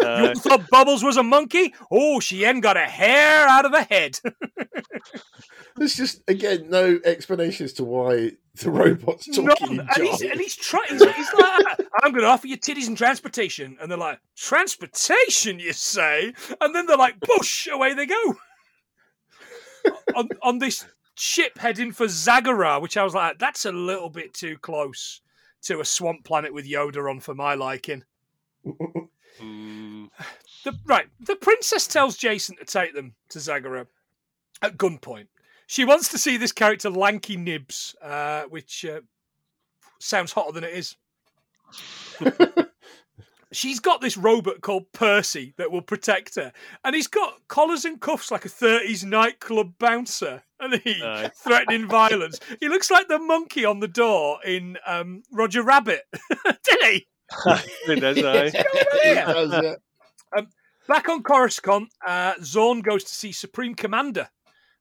Uh, 0.00 0.32
you 0.32 0.40
thought 0.40 0.68
Bubbles 0.70 1.02
was 1.02 1.16
a 1.16 1.22
monkey? 1.22 1.74
Oh, 1.90 2.20
she 2.20 2.44
ain't 2.44 2.62
got 2.62 2.76
a 2.76 2.84
hair 2.84 3.46
out 3.48 3.66
of 3.66 3.72
her 3.72 3.82
head. 3.82 4.18
There's 5.76 5.94
just 5.94 6.22
again 6.28 6.70
no 6.70 6.98
explanation 7.04 7.64
as 7.64 7.72
to 7.74 7.84
why 7.84 8.32
the 8.54 8.70
robot's 8.70 9.26
talking 9.26 9.44
None. 9.44 9.72
in 9.72 9.80
And 9.80 10.02
he's, 10.04 10.20
and 10.22 10.40
he's 10.40 10.56
trying. 10.56 10.88
He's, 10.90 11.02
he's 11.02 11.34
like, 11.34 11.78
"I'm 12.02 12.12
going 12.12 12.22
to 12.22 12.28
offer 12.28 12.46
you 12.46 12.56
titties 12.56 12.86
and 12.86 12.96
transportation," 12.96 13.76
and 13.80 13.90
they're 13.90 13.98
like, 13.98 14.20
"Transportation, 14.36 15.58
you 15.58 15.72
say?" 15.72 16.32
And 16.60 16.74
then 16.74 16.86
they're 16.86 16.96
like, 16.96 17.20
"Bush!" 17.20 17.68
Away 17.70 17.94
they 17.94 18.06
go 18.06 18.36
on, 20.14 20.28
on 20.42 20.58
this 20.58 20.84
ship 21.14 21.58
heading 21.58 21.92
for 21.92 22.06
Zagara, 22.06 22.80
which 22.80 22.96
I 22.96 23.04
was 23.04 23.14
like, 23.14 23.38
"That's 23.38 23.64
a 23.64 23.72
little 23.72 24.10
bit 24.10 24.34
too 24.34 24.56
close 24.58 25.20
to 25.62 25.80
a 25.80 25.84
swamp 25.84 26.24
planet 26.24 26.54
with 26.54 26.66
Yoda 26.66 27.10
on 27.10 27.20
for 27.20 27.34
my 27.34 27.54
liking." 27.54 28.04
mm, 28.66 30.08
The, 30.64 30.78
right, 30.86 31.06
the 31.20 31.36
princess 31.36 31.86
tells 31.86 32.16
Jason 32.16 32.56
to 32.56 32.64
take 32.64 32.94
them 32.94 33.14
to 33.30 33.38
Zagara 33.38 33.86
at 34.62 34.76
gunpoint. 34.76 35.28
She 35.66 35.84
wants 35.84 36.08
to 36.10 36.18
see 36.18 36.36
this 36.36 36.52
character 36.52 36.90
Lanky 36.90 37.36
Nibs, 37.36 37.94
uh, 38.02 38.44
which 38.44 38.84
uh, 38.84 39.00
sounds 39.98 40.32
hotter 40.32 40.52
than 40.52 40.64
it 40.64 40.72
is. 40.72 40.96
She's 43.52 43.80
got 43.80 44.00
this 44.00 44.16
robot 44.16 44.60
called 44.60 44.92
Percy 44.92 45.54
that 45.56 45.70
will 45.70 45.82
protect 45.82 46.34
her, 46.36 46.52
and 46.84 46.94
he's 46.94 47.06
got 47.06 47.34
collars 47.48 47.84
and 47.84 48.00
cuffs 48.00 48.30
like 48.30 48.44
a 48.44 48.48
30s 48.48 49.04
nightclub 49.04 49.74
bouncer, 49.78 50.42
and 50.60 50.74
he 50.74 51.02
Aye. 51.02 51.30
threatening 51.42 51.88
violence. 51.88 52.40
He 52.60 52.68
looks 52.68 52.90
like 52.90 53.08
the 53.08 53.18
monkey 53.18 53.64
on 53.64 53.80
the 53.80 53.88
door 53.88 54.38
in 54.44 54.76
um, 54.86 55.22
Roger 55.32 55.62
Rabbit, 55.62 56.02
didn't 56.64 56.92
he? 56.92 57.06
it 57.88 58.02
is, 58.02 58.24
aye. 58.24 58.50
It 58.54 59.14
does, 59.14 59.78
yeah. 60.34 60.42
Back 60.86 61.10
on 61.10 61.22
Coruscant, 61.22 61.90
uh, 62.06 62.32
Zorn 62.42 62.80
goes 62.80 63.04
to 63.04 63.14
see 63.14 63.30
Supreme 63.30 63.74
Commander 63.74 64.30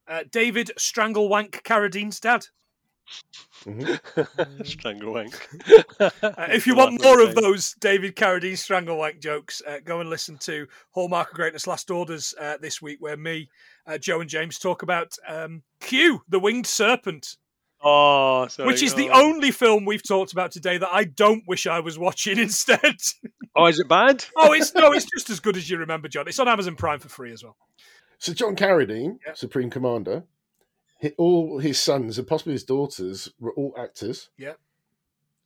uh, 0.08 0.24
David 0.32 0.72
Stranglewank 0.78 1.64
Carradine's 1.64 2.20
dad. 2.20 2.46
Mhm. 3.66 4.66
Strangle 4.66 5.14
wank. 5.14 5.50
Uh, 6.00 6.10
if 6.50 6.68
you 6.68 6.76
want 6.76 7.02
more 7.04 7.22
of 7.22 7.36
those 7.36 7.74
David 7.80 8.16
Carradine 8.16 8.54
Stranglewank 8.54 9.20
jokes, 9.20 9.62
uh, 9.68 9.80
go 9.84 10.00
and 10.00 10.10
listen 10.10 10.38
to 10.40 10.68
Hallmark 10.92 11.30
of 11.32 11.34
Greatness 11.36 11.68
Last 11.68 11.90
Orders 11.92 12.34
uh, 12.40 12.58
this 12.62 12.82
week, 12.82 12.98
where 13.02 13.18
me, 13.18 13.50
uh, 13.86 13.98
Joe, 13.98 14.22
and 14.22 14.30
James 14.30 14.60
talk 14.60 14.84
about 14.84 15.12
um, 15.28 15.64
Q, 15.82 16.22
the 16.30 16.40
Winged 16.40 16.68
Serpent, 16.68 17.36
Oh, 17.84 18.48
sorry. 18.48 18.68
which 18.68 18.82
is 18.84 18.94
the 18.96 19.10
oh. 19.10 19.22
only 19.26 19.52
film 19.52 19.86
we've 19.86 20.08
talked 20.08 20.32
about 20.32 20.52
today 20.52 20.78
that 20.78 20.90
I 20.94 21.04
don't 21.04 21.44
wish 21.48 21.68
I 21.68 21.80
was 21.80 21.98
watching 22.00 22.38
instead. 22.40 22.96
Oh, 23.56 23.66
is 23.66 23.80
it 23.80 23.90
bad? 23.90 24.24
oh, 24.38 24.54
it's 24.54 24.74
no, 24.76 24.92
it's 24.94 25.06
just 25.14 25.30
as 25.30 25.40
good 25.40 25.58
as 25.58 25.70
you 25.70 25.78
remember, 25.78 26.08
John. 26.08 26.28
It's 26.28 26.40
on 26.40 26.48
Amazon 26.48 26.76
Prime 26.76 27.00
for 27.00 27.10
free 27.10 27.34
as 27.34 27.44
well. 27.44 27.58
So 28.20 28.34
John 28.34 28.56
Carradine, 28.56 29.18
Yeah. 29.26 29.34
Supreme 29.34 29.70
Commander, 29.70 30.20
hi- 30.20 30.24
all 31.18 31.60
his 31.60 31.80
sons 31.80 32.18
and 32.18 32.28
possibly 32.28 32.54
his 32.54 32.64
daughters 32.64 33.30
were 33.40 33.54
all 33.54 33.74
actors. 33.78 34.30
Yeah. 34.38 34.54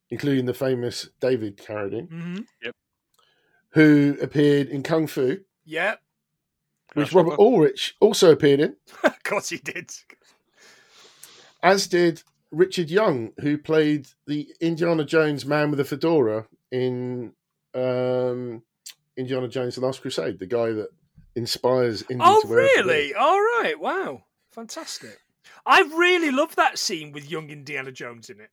Including 0.09 0.45
the 0.45 0.53
famous 0.53 1.09
David 1.19 1.57
Carradine, 1.57 2.09
hmm 2.09 2.41
who 3.73 4.17
appeared 4.21 4.67
in 4.67 4.83
Kung 4.83 5.07
Fu, 5.07 5.37
Yeah, 5.63 5.95
which 6.93 7.13
Robert 7.13 7.39
Urich 7.39 7.93
also 8.01 8.29
appeared 8.31 8.59
in, 8.59 8.75
of 9.05 9.23
course 9.23 9.47
he 9.47 9.57
did. 9.57 9.91
as 11.63 11.87
did 11.87 12.21
Richard 12.51 12.89
Young, 12.89 13.31
who 13.39 13.57
played 13.57 14.07
the 14.27 14.53
Indiana 14.59 15.05
Jones 15.05 15.45
man 15.45 15.71
with 15.71 15.79
a 15.79 15.85
fedora 15.85 16.47
in 16.69 17.31
um, 17.73 18.63
Indiana 19.15 19.47
Jones: 19.47 19.75
The 19.75 19.81
Last 19.81 20.01
Crusade, 20.01 20.39
the 20.39 20.47
guy 20.47 20.73
that 20.73 20.89
inspires 21.35 22.01
Indy 22.09 22.25
Oh, 22.25 22.41
to 22.41 22.47
wear 22.47 22.57
really? 22.57 23.13
All 23.13 23.39
right. 23.39 23.75
Wow. 23.79 24.23
Fantastic. 24.51 25.17
I 25.65 25.81
really 25.81 26.31
love 26.31 26.55
that 26.55 26.77
scene 26.79 27.11
with 27.11 27.29
young 27.29 27.49
Indiana 27.49 27.91
Jones 27.91 28.29
in 28.29 28.39
it. 28.39 28.49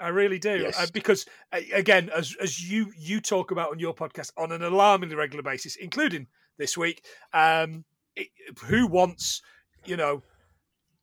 I 0.00 0.08
really 0.08 0.38
do 0.38 0.58
Yes. 0.58 0.78
uh, 0.78 0.86
because 0.92 1.26
a- 1.52 1.70
again, 1.72 2.10
as 2.14 2.36
as 2.40 2.70
you 2.70 2.92
you 2.96 3.20
talk 3.20 3.50
about 3.50 3.70
on 3.70 3.78
your 3.78 3.94
podcast 3.94 4.30
on 4.36 4.52
an 4.52 4.62
alarmingly 4.62 5.16
regular 5.16 5.42
basis, 5.42 5.76
including 5.76 6.26
this 6.56 6.76
week, 6.76 7.04
um, 7.32 7.84
it, 8.14 8.28
who 8.66 8.86
wants 8.86 9.42
you 9.84 9.96
know 9.96 10.22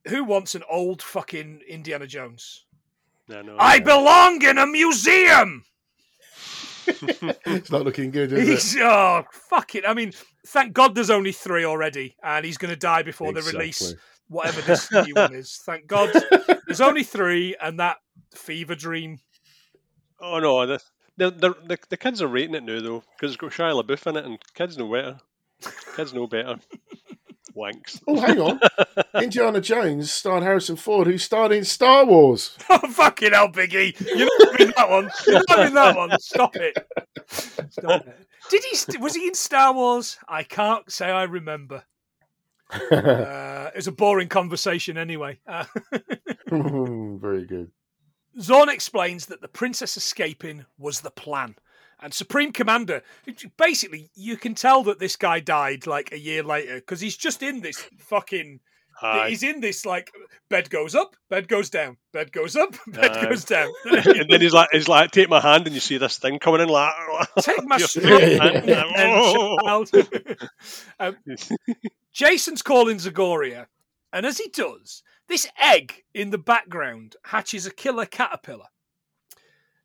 who 0.08 0.24
wants 0.24 0.56
an 0.56 0.64
old 0.70 1.02
fucking 1.02 1.62
Indiana 1.68 2.08
Jones? 2.08 2.66
No, 3.28 3.42
no, 3.42 3.58
I 3.60 3.80
no. 3.80 3.86
belong 3.86 4.44
in 4.44 4.58
a 4.58 4.68
museum. 4.68 5.66
It's 6.88 7.72
not 7.72 7.84
looking 7.84 8.12
good, 8.12 8.32
is 8.32 8.76
it? 8.76 8.82
Oh 8.82 9.24
fuck 9.32 9.76
it. 9.76 9.84
I 9.88 9.94
mean, 9.94 10.12
thank 10.48 10.74
God 10.74 10.94
there's 10.96 11.10
only 11.10 11.32
three 11.32 11.66
already, 11.66 12.16
and 12.24 12.46
he's 12.46 12.58
going 12.58 12.70
to 12.74 12.80
die 12.80 13.02
before 13.02 13.34
the 13.34 13.42
release 13.42 13.82
Exactly. 13.82 14.02
Whatever 14.28 14.62
this 14.62 14.92
new 15.06 15.14
one 15.14 15.34
is. 15.36 15.60
Thank 15.66 15.88
God 15.88 16.12
there's 16.68 16.82
only 16.82 17.04
three, 17.04 17.56
and 17.62 17.80
that 17.80 17.98
fever 18.34 18.76
dream. 18.76 19.20
Oh 20.20 20.40
no, 20.40 20.66
the, 20.66 20.82
the 21.18 21.32
the 21.32 21.50
the 21.66 21.78
the 21.90 21.98
kids 21.98 22.22
are 22.22 22.28
rating 22.28 22.56
it 22.56 22.64
now 22.64 22.80
though 22.82 23.04
because 23.16 23.32
it's 23.32 23.38
got 23.38 23.52
Shia 23.52 23.82
LaBeouf 23.84 24.08
in 24.08 24.18
it, 24.18 24.26
and 24.26 24.38
kids 24.54 24.78
know 24.78 24.92
better. 24.92 25.18
Kids 25.96 26.14
know 26.14 26.28
better. 26.28 26.58
Wanks. 27.56 28.02
Oh, 28.06 28.20
hang 28.20 28.38
on. 28.42 28.60
Indiana 29.14 29.62
Jones 29.62 30.12
starred 30.12 30.44
Harrison 30.44 30.76
Ford, 30.76 31.08
who 31.08 31.18
starred 31.18 31.54
in 31.54 31.64
Star 31.64 32.04
Wars. 32.06 32.58
Oh 32.70 32.80
fucking 32.90 33.32
hell, 33.32 33.48
Biggie! 33.50 33.98
You're 34.06 34.28
not 34.40 34.52
having 34.60 34.74
that 34.76 34.90
one. 34.90 35.10
You're 35.26 35.36
not 35.48 35.50
having 35.58 35.74
that 35.76 35.96
one. 35.96 36.20
Stop 36.20 36.56
it. 36.58 36.78
Stop 37.30 38.06
it. 38.08 38.28
Did 38.50 38.64
he? 38.70 38.76
st- 38.76 39.00
Was 39.00 39.16
he 39.16 39.28
in 39.28 39.34
Star 39.36 39.74
Wars? 39.74 40.18
I 40.28 40.44
can't 40.44 40.92
say 40.92 41.10
I 41.10 41.24
remember. 41.24 41.84
Uh, 42.92 43.70
it 43.74 43.78
was 43.78 43.88
a 43.88 43.92
boring 43.92 44.28
conversation 44.28 44.98
anyway. 44.98 45.40
Uh, 45.48 45.66
Very 46.50 47.46
good. 47.46 47.72
Zorn 48.40 48.70
explains 48.70 49.26
that 49.28 49.42
the 49.42 49.48
princess 49.48 49.98
escaping 49.98 50.66
was 50.78 51.02
the 51.02 51.12
plan. 51.12 51.56
And 52.02 52.14
Supreme 52.14 52.52
Commander, 52.52 53.02
basically, 53.58 54.12
you 54.14 54.38
can 54.38 54.54
tell 54.54 54.84
that 54.84 55.00
this 55.00 55.16
guy 55.16 55.40
died 55.40 55.88
like 55.88 56.12
a 56.12 56.20
year 56.20 56.44
later 56.44 56.76
because 56.76 57.02
he's 57.02 57.18
just 57.18 57.42
in 57.42 57.62
this 57.62 57.88
fucking. 57.98 58.60
Aye. 59.06 59.30
He's 59.30 59.44
in 59.44 59.60
this 59.62 59.86
like 59.86 60.12
bed 60.50 60.70
goes 60.70 60.96
up, 60.96 61.16
bed 61.30 61.48
goes 61.48 61.70
down, 61.70 61.98
bed 62.12 62.32
goes 62.32 62.56
up, 62.56 62.76
bed 62.88 63.12
Aye. 63.12 63.26
goes 63.26 63.46
down. 63.46 63.72
and 63.86 64.30
then 64.30 64.42
he's 64.42 64.54
like, 64.54 64.70
he's 64.72 64.88
like, 64.88 65.12
take 65.12 65.30
my 65.30 65.40
hand, 65.40 65.66
and 65.68 65.74
you 65.74 65.82
see 65.82 65.98
this 65.98 66.18
thing 66.18 66.40
coming 66.40 66.62
in, 66.62 66.70
like, 66.70 66.94
Take 67.42 67.64
my 67.66 67.78
Your 67.78 68.40
hand, 68.42 68.70
hand, 68.70 68.94
oh. 68.98 69.58
child. 69.64 69.92
um, 71.00 71.18
Jason's 72.12 72.62
calling 72.62 72.98
Zagoria, 72.98 73.68
and 74.12 74.26
as 74.26 74.38
he 74.38 74.50
does, 74.50 75.04
this 75.28 75.48
egg 75.62 76.04
in 76.14 76.30
the 76.30 76.38
background 76.38 77.16
hatches 77.26 77.66
a 77.66 77.72
killer 77.72 78.06
caterpillar. 78.06 78.68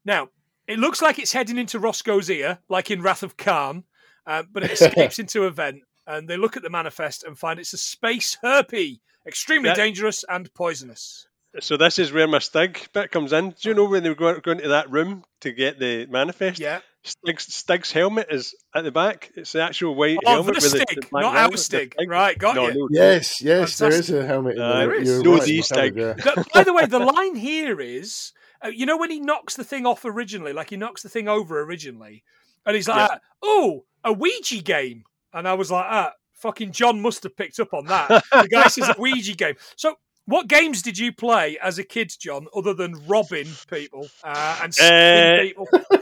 Now, 0.04 0.28
it 0.66 0.78
looks 0.78 1.02
like 1.02 1.18
it's 1.18 1.32
heading 1.32 1.58
into 1.58 1.78
Roscoe's 1.78 2.30
ear, 2.30 2.58
like 2.68 2.90
in 2.90 3.02
Wrath 3.02 3.22
of 3.22 3.36
Khan, 3.36 3.84
uh, 4.26 4.44
but 4.52 4.62
it 4.62 4.70
escapes 4.80 5.18
into 5.18 5.44
a 5.44 5.50
vent, 5.50 5.82
and 6.06 6.28
they 6.28 6.36
look 6.36 6.56
at 6.56 6.62
the 6.62 6.70
manifest 6.70 7.24
and 7.24 7.38
find 7.38 7.58
it's 7.58 7.72
a 7.72 7.78
space 7.78 8.36
herpy, 8.42 9.00
extremely 9.26 9.68
That- 9.70 9.76
dangerous 9.76 10.24
and 10.28 10.52
poisonous. 10.54 11.26
So 11.58 11.76
this 11.76 11.98
is 11.98 12.12
where 12.12 12.28
my 12.28 12.38
Stig 12.38 12.88
bit 12.92 13.10
comes 13.10 13.32
in. 13.32 13.50
Do 13.50 13.68
you 13.70 13.74
know 13.74 13.84
when 13.86 14.04
they 14.04 14.08
were 14.08 14.14
going, 14.14 14.38
going 14.40 14.58
to 14.58 14.68
that 14.68 14.88
room 14.88 15.24
to 15.40 15.50
get 15.50 15.80
the 15.80 16.06
manifest? 16.06 16.60
Yeah. 16.60 16.78
Stig's, 17.02 17.52
Stig's 17.52 17.90
helmet 17.90 18.28
is 18.30 18.54
at 18.72 18.84
the 18.84 18.92
back. 18.92 19.32
It's 19.34 19.50
the 19.52 19.62
actual 19.62 19.96
white 19.96 20.18
Oh, 20.24 20.30
helmet 20.30 20.60
the 20.60 20.68
with 20.78 20.82
Stig, 20.88 21.10
black 21.10 21.22
not 21.24 21.32
velvet. 21.32 21.38
our 21.40 21.50
The 21.50 21.58
Stig. 21.58 21.94
Stig. 21.98 22.08
Right, 22.10 22.38
got 22.38 22.54
no, 22.54 22.68
you. 22.68 22.74
No, 22.74 22.88
Yes, 22.92 23.42
yes, 23.42 23.78
there 23.78 23.90
is 23.90 24.10
a 24.10 24.24
helmet 24.24 24.56
in 24.56 24.62
Uh, 24.62 24.72
there. 24.74 24.86
there 24.88 24.94
is. 25.00 25.22
No, 25.22 25.32
right, 25.32 25.42
the 25.42 25.62
Stig. 25.62 25.96
covered, 25.96 26.18
yeah. 26.24 26.32
But, 26.36 26.52
by 26.52 26.62
the 26.62 26.72
way, 26.72 26.86
the 26.86 26.98
line 27.16 27.34
here 27.34 27.80
is, 27.80 28.32
uh, 28.64 28.68
you 28.68 28.86
know, 28.86 28.96
when 28.98 29.10
he 29.10 29.18
knocks 29.18 29.56
the 29.56 29.64
thing 29.64 29.86
off 29.86 30.04
originally, 30.04 30.52
like 30.52 30.70
he 30.70 30.76
knocks 30.76 31.02
the 31.02 31.08
thing 31.08 31.26
over 31.26 31.60
originally, 31.62 32.22
and 32.64 32.76
he's 32.76 32.86
like, 32.86 33.10
"Oh, 33.42 33.86
a 34.04 34.12
Ouija 34.12 34.62
game," 34.62 35.02
and 35.32 35.48
I 35.48 35.54
was 35.54 35.70
like, 35.72 35.86
"Ah, 35.88 36.12
fucking 36.40 36.72
John 36.72 37.00
must 37.00 37.22
have 37.24 37.36
picked 37.36 37.60
up 37.60 37.72
on 37.74 37.86
that." 37.86 38.08
the 38.32 38.48
guy 38.50 38.68
says 38.68 38.88
a 38.88 38.96
Ouija 38.98 39.34
game. 39.34 39.54
So, 39.76 39.96
what 40.26 40.48
games 40.48 40.82
did 40.82 40.98
you 40.98 41.12
play 41.12 41.58
as 41.62 41.78
a 41.78 41.84
kid, 41.84 42.12
John, 42.18 42.46
other 42.54 42.74
than 42.74 42.94
robbing 43.06 43.48
people 43.68 44.08
uh, 44.24 44.58
and 44.62 44.74
stealing 44.74 44.92
Uh, 44.92 45.42
people? 45.42 45.68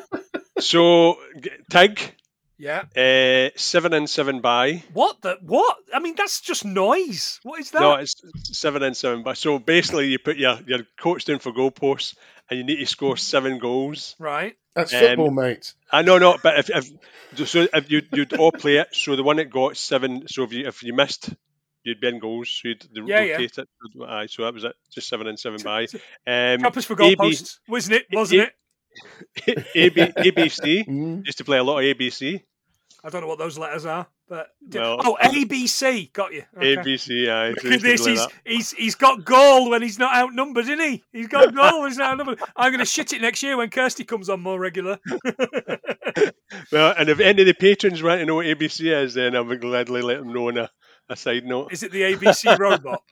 So, 0.61 1.17
Tig, 1.71 2.01
Yeah. 2.59 2.85
Uh, 2.97 3.51
seven 3.57 3.93
in, 3.95 4.07
seven 4.07 4.41
by. 4.41 4.83
What 4.93 5.23
the 5.23 5.39
what? 5.43 5.77
I 5.95 6.01
mean, 6.01 6.15
that's 6.17 6.41
just 6.41 6.65
noise. 6.65 7.39
What 7.43 7.61
is 7.61 7.71
that? 7.71 7.81
No, 7.81 7.95
it's 7.95 8.15
seven 8.43 8.83
in, 8.83 8.95
seven 8.95 9.23
by. 9.23 9.35
So 9.35 9.59
basically, 9.59 10.09
you 10.09 10.19
put 10.19 10.37
your 10.37 10.59
your 10.67 10.81
coach 11.01 11.25
down 11.25 11.39
for 11.39 11.53
goalposts, 11.53 12.17
and 12.51 12.59
you 12.59 12.65
need 12.65 12.77
to 12.77 12.87
score 12.87 13.17
seven 13.17 13.59
goals. 13.59 14.17
right. 14.19 14.57
That's 14.75 14.95
Um, 14.95 15.01
football, 15.01 15.31
mate. 15.33 15.75
I 15.91 16.03
know, 16.03 16.19
no, 16.19 16.39
but 16.41 16.57
if, 16.61 16.71
if 16.71 17.49
so, 17.49 17.67
if 17.73 17.91
you 17.91 18.03
you'd 18.13 18.33
all 18.35 18.53
play 18.53 18.77
it. 18.77 18.89
So 18.93 19.17
the 19.17 19.25
one 19.25 19.37
that 19.37 19.51
got 19.51 19.77
seven. 19.77 20.29
So 20.29 20.45
if 20.45 20.53
you 20.53 20.69
if 20.69 20.85
you 20.85 20.95
missed, 20.95 21.31
you'd 21.83 22.01
be 22.01 22.07
in 22.09 22.21
goals. 22.21 22.49
So 22.51 22.69
you'd 22.69 22.87
Yeah, 22.93 23.23
yeah. 23.23 23.33
rotate 23.35 23.59
it. 23.59 23.69
Aye, 24.07 24.27
so 24.27 24.45
that 24.45 24.55
was 24.55 24.63
it. 24.65 24.75
Just 24.93 25.09
seven 25.09 25.27
and 25.27 25.39
seven 25.39 25.61
by. 25.65 25.85
Um, 26.27 26.61
Help 26.61 26.75
for 26.75 26.95
goalposts, 26.95 27.59
wasn't 27.67 27.97
it? 27.97 28.07
Wasn't 28.13 28.41
it? 28.43 28.53
AB, 29.75 30.01
ABC. 30.01 30.87
Mm. 30.87 31.25
Used 31.27 31.39
to 31.39 31.45
play 31.45 31.59
a 31.59 31.63
lot 31.65 31.79
of 31.79 31.85
ABC. 31.85 32.43
I 33.05 33.11
don't 33.11 33.21
know 33.21 33.29
what 33.29 33.39
those 33.39 33.57
letters 33.57 33.87
are, 33.87 34.09
but 34.29 34.49
Well- 34.73 35.01
oh, 35.05 35.17
ABC, 35.23 36.13
got 36.13 36.33
you. 36.35 36.43
Okay. 36.57 36.77
ABC. 36.77 37.29
Aye. 37.31 37.51
Look 37.51 37.65
at 37.65 37.81
this. 37.81 38.03
play 38.03 38.11
He's, 38.13 38.19
that. 38.21 38.33
he's 38.45 38.71
he's 38.73 38.95
got 38.97 39.25
goal 39.25 39.71
when 39.71 39.83
he's 39.83 40.01
not 40.01 40.17
outnumbered, 40.17 40.65
isn't 40.65 40.81
he? 40.81 41.05
He's 41.13 41.29
got 41.29 41.55
goal 41.55 41.83
when 41.83 41.91
he's 41.91 41.99
not 41.99 42.11
outnumbered. 42.11 42.41
I'm 42.57 42.73
going 42.73 42.81
to 42.81 42.85
shit 42.85 43.13
it 43.13 43.23
next 43.23 43.41
year 43.45 43.57
when 43.57 43.71
Kirsty 43.71 44.03
comes 44.05 44.29
on 44.29 44.41
more 44.41 44.59
regular. 44.59 44.99
Well, 46.73 46.95
and 46.99 47.09
if 47.09 47.21
any 47.21 47.43
of 47.43 47.47
the 47.47 47.55
patrons 47.55 48.03
want 48.03 48.21
to 48.21 48.27
know 48.27 48.37
what 48.37 48.47
ABC 48.47 48.91
is, 49.05 49.15
then 49.15 49.37
I 49.37 49.41
would 49.41 49.61
gladly 49.61 50.03
let 50.03 50.19
them 50.19 50.33
know 50.33 50.49
on 50.49 50.59
a, 50.59 50.71
a 51.09 51.17
side 51.17 51.45
note. 51.45 51.73
Is 51.73 51.83
it 51.83 51.93
the 51.93 52.03
ABC 52.03 52.59
robot? 52.59 53.03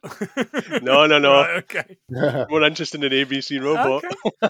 No, 0.83 1.07
no, 1.07 1.19
no. 1.19 1.33
Right, 1.33 1.57
okay. 1.59 1.97
More 2.51 2.63
interested 2.65 3.03
in 3.05 3.13
ABC 3.13 3.63
robot. 3.63 4.05
Okay. 4.05 4.49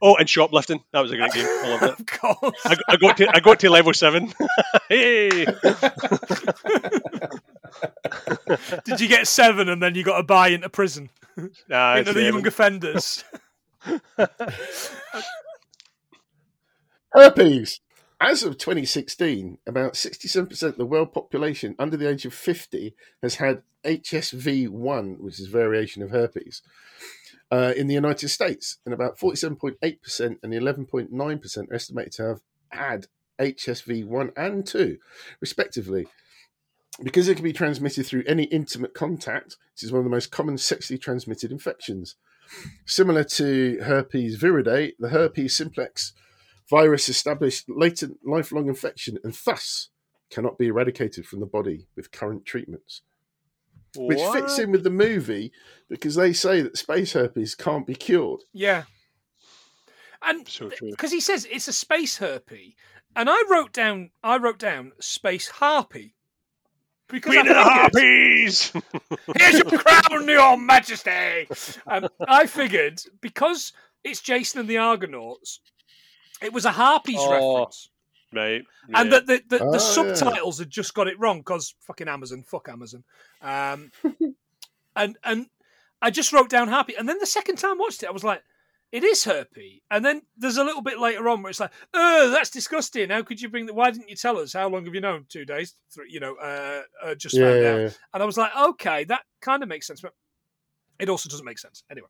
Oh, 0.00 0.16
and 0.16 0.28
shoplifting. 0.28 0.82
That 0.92 1.00
was 1.00 1.12
a 1.12 1.16
great 1.16 1.32
game. 1.32 1.46
I 1.46 1.68
loved 1.68 1.82
it. 1.84 1.90
Of 2.00 2.06
course. 2.06 2.60
I, 2.64 2.76
I 2.88 2.96
got 2.96 3.16
to 3.18 3.28
I 3.34 3.40
got 3.40 3.60
to 3.60 3.70
level 3.70 3.92
seven. 3.94 4.32
hey, 4.88 5.28
Did 8.84 9.00
you 9.00 9.08
get 9.08 9.26
seven 9.26 9.68
and 9.68 9.82
then 9.82 9.94
you 9.94 10.04
got 10.04 10.18
to 10.18 10.22
buy 10.22 10.48
into 10.48 10.68
prison? 10.68 11.10
nah, 11.68 11.96
into 11.96 12.12
the 12.12 12.20
seven. 12.20 12.34
young 12.34 12.46
offenders? 12.46 13.24
Herpes. 17.12 17.80
As 18.20 18.44
of 18.44 18.56
2016, 18.56 19.58
about 19.66 19.94
67% 19.94 20.62
of 20.62 20.76
the 20.76 20.86
world 20.86 21.12
population 21.12 21.74
under 21.76 21.96
the 21.96 22.08
age 22.08 22.24
of 22.24 22.32
50 22.32 22.94
has 23.20 23.34
had 23.34 23.62
HSV1, 23.84 25.18
which 25.18 25.40
is 25.40 25.48
variation 25.48 26.04
of 26.04 26.10
herpes, 26.10 26.62
uh, 27.52 27.74
in 27.76 27.86
the 27.86 27.94
United 27.94 28.30
States. 28.30 28.78
And 28.84 28.94
about 28.94 29.18
47.8% 29.18 29.76
and 30.20 30.38
11.9% 30.52 31.70
are 31.70 31.74
estimated 31.74 32.12
to 32.14 32.22
have 32.24 32.40
had 32.70 33.06
HSV1 33.38 34.32
and 34.36 34.66
2, 34.66 34.96
respectively. 35.40 36.08
Because 37.02 37.28
it 37.28 37.36
can 37.36 37.44
be 37.44 37.52
transmitted 37.52 38.06
through 38.06 38.24
any 38.26 38.44
intimate 38.44 38.94
contact, 38.94 39.56
it 39.76 39.82
is 39.82 39.92
one 39.92 40.00
of 40.00 40.04
the 40.04 40.10
most 40.10 40.30
common 40.30 40.58
sexually 40.58 40.98
transmitted 40.98 41.52
infections. 41.52 42.16
Similar 42.86 43.24
to 43.24 43.78
Herpesviridae, 43.82 44.92
the 44.98 45.08
herpes 45.08 45.56
simplex 45.56 46.12
virus 46.68 47.08
established 47.08 47.68
latent 47.68 48.18
lifelong 48.24 48.68
infection 48.68 49.18
and 49.24 49.36
thus 49.44 49.88
cannot 50.30 50.58
be 50.58 50.68
eradicated 50.68 51.26
from 51.26 51.40
the 51.40 51.46
body 51.46 51.86
with 51.96 52.12
current 52.12 52.44
treatments. 52.44 53.02
Which 53.96 54.18
fits 54.32 54.58
in 54.58 54.72
with 54.72 54.84
the 54.84 54.90
movie 54.90 55.52
because 55.88 56.14
they 56.14 56.32
say 56.32 56.62
that 56.62 56.76
space 56.78 57.12
herpes 57.12 57.54
can't 57.54 57.86
be 57.86 57.94
cured. 57.94 58.40
Yeah. 58.52 58.84
And 60.22 60.48
So 60.48 60.70
because 60.80 61.10
he 61.12 61.20
says 61.20 61.46
it's 61.50 61.68
a 61.68 61.72
space 61.72 62.18
herpy, 62.18 62.74
and 63.16 63.28
I 63.28 63.42
wrote 63.50 63.72
down 63.72 64.10
I 64.22 64.36
wrote 64.38 64.58
down 64.58 64.92
space 65.00 65.48
harpy 65.48 66.14
because 67.08 67.34
Queen 67.34 67.48
I 67.48 67.50
of 67.50 67.56
the 67.56 67.62
Harpies. 67.62 68.72
Here's 69.36 69.58
your 69.58 69.78
crown, 69.78 70.28
your 70.28 70.56
majesty. 70.56 71.48
Um, 71.86 72.08
I 72.26 72.46
figured 72.46 73.02
because 73.20 73.72
it's 74.04 74.20
Jason 74.20 74.60
and 74.60 74.68
the 74.68 74.78
Argonauts, 74.78 75.60
it 76.40 76.52
was 76.52 76.64
a 76.64 76.72
Harpies 76.72 77.18
Oh, 77.18 77.30
reference. 77.30 77.90
Right. 78.32 78.62
And 78.94 79.10
yeah. 79.10 79.18
that 79.20 79.26
the, 79.26 79.42
the, 79.48 79.62
Oh, 79.64 79.72
the 79.72 79.78
yeah. 79.78 80.14
subtitles 80.14 80.58
had 80.58 80.70
just 80.70 80.94
got 80.94 81.08
it 81.08 81.18
wrong 81.18 81.38
because 81.38 81.74
fucking 81.80 82.08
Amazon, 82.08 82.42
fuck 82.46 82.68
Amazon. 82.68 83.04
Um, 83.40 83.90
and 84.96 85.16
and 85.24 85.46
I 86.00 86.10
just 86.10 86.32
wrote 86.32 86.50
down 86.50 86.68
Harpy, 86.68 86.94
and 86.96 87.08
then 87.08 87.18
the 87.18 87.26
second 87.26 87.56
time 87.56 87.72
I 87.72 87.84
watched 87.84 88.02
it, 88.02 88.08
I 88.08 88.12
was 88.12 88.24
like, 88.24 88.42
it 88.90 89.04
is 89.04 89.24
herpy. 89.24 89.80
And 89.90 90.04
then 90.04 90.22
there's 90.36 90.58
a 90.58 90.64
little 90.64 90.82
bit 90.82 90.98
later 90.98 91.26
on 91.28 91.42
where 91.42 91.48
it's 91.48 91.60
like, 91.60 91.72
oh, 91.94 92.30
that's 92.30 92.50
disgusting. 92.50 93.08
How 93.08 93.22
could 93.22 93.40
you 93.40 93.48
bring 93.48 93.64
that? 93.66 93.74
Why 93.74 93.90
didn't 93.90 94.10
you 94.10 94.16
tell 94.16 94.36
us? 94.38 94.52
How 94.52 94.68
long 94.68 94.84
have 94.84 94.94
you 94.94 95.00
known? 95.00 95.24
Two 95.30 95.46
days, 95.46 95.76
three, 95.94 96.10
you 96.10 96.20
know, 96.20 96.34
uh, 96.34 96.82
uh, 97.02 97.14
just 97.14 97.34
Yeah, 97.34 97.44
found 97.46 97.62
yeah, 97.62 97.70
out. 97.70 97.80
yeah. 97.80 97.90
And 98.12 98.22
I 98.22 98.26
was 98.26 98.36
like, 98.36 98.50
okay, 98.54 99.04
that 99.04 99.22
kind 99.40 99.62
of 99.62 99.68
makes 99.70 99.86
sense, 99.86 100.02
but 100.02 100.12
it 100.98 101.08
also 101.08 101.30
doesn't 101.30 101.46
make 101.46 101.58
sense. 101.58 101.84
Anyway, 101.90 102.08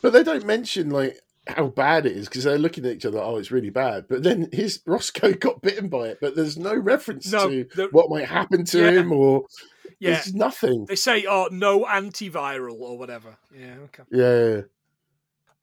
But 0.00 0.14
they 0.14 0.22
don't 0.24 0.46
mention 0.46 0.88
like 0.90 1.18
how 1.48 1.66
bad 1.68 2.06
it 2.06 2.12
is 2.16 2.28
because 2.28 2.44
they're 2.44 2.58
looking 2.58 2.84
at 2.86 2.92
each 2.92 3.04
other. 3.06 3.18
Oh, 3.18 3.36
it's 3.36 3.50
really 3.50 3.70
bad. 3.70 4.06
But 4.08 4.22
then 4.22 4.48
his 4.52 4.80
Roscoe 4.86 5.32
got 5.32 5.62
bitten 5.62 5.88
by 5.88 6.08
it, 6.08 6.18
but 6.20 6.36
there's 6.36 6.56
no 6.56 6.74
reference 6.74 7.30
No, 7.32 7.48
to 7.48 7.66
the- 7.74 7.88
what 7.90 8.10
might 8.10 8.26
happen 8.28 8.64
to 8.66 8.78
Yeah. 8.78 8.90
him 9.00 9.12
or 9.12 9.46
yeah, 9.98 10.12
there's 10.12 10.34
nothing. 10.34 10.84
they 10.86 10.94
say, 10.96 11.24
oh, 11.28 11.48
no 11.50 11.84
antiviral 11.84 12.78
or 12.80 12.98
whatever. 12.98 13.36
Yeah, 13.52 13.74
okay. 13.84 14.02
Yeah, 14.10 14.48
yeah. 14.56 14.60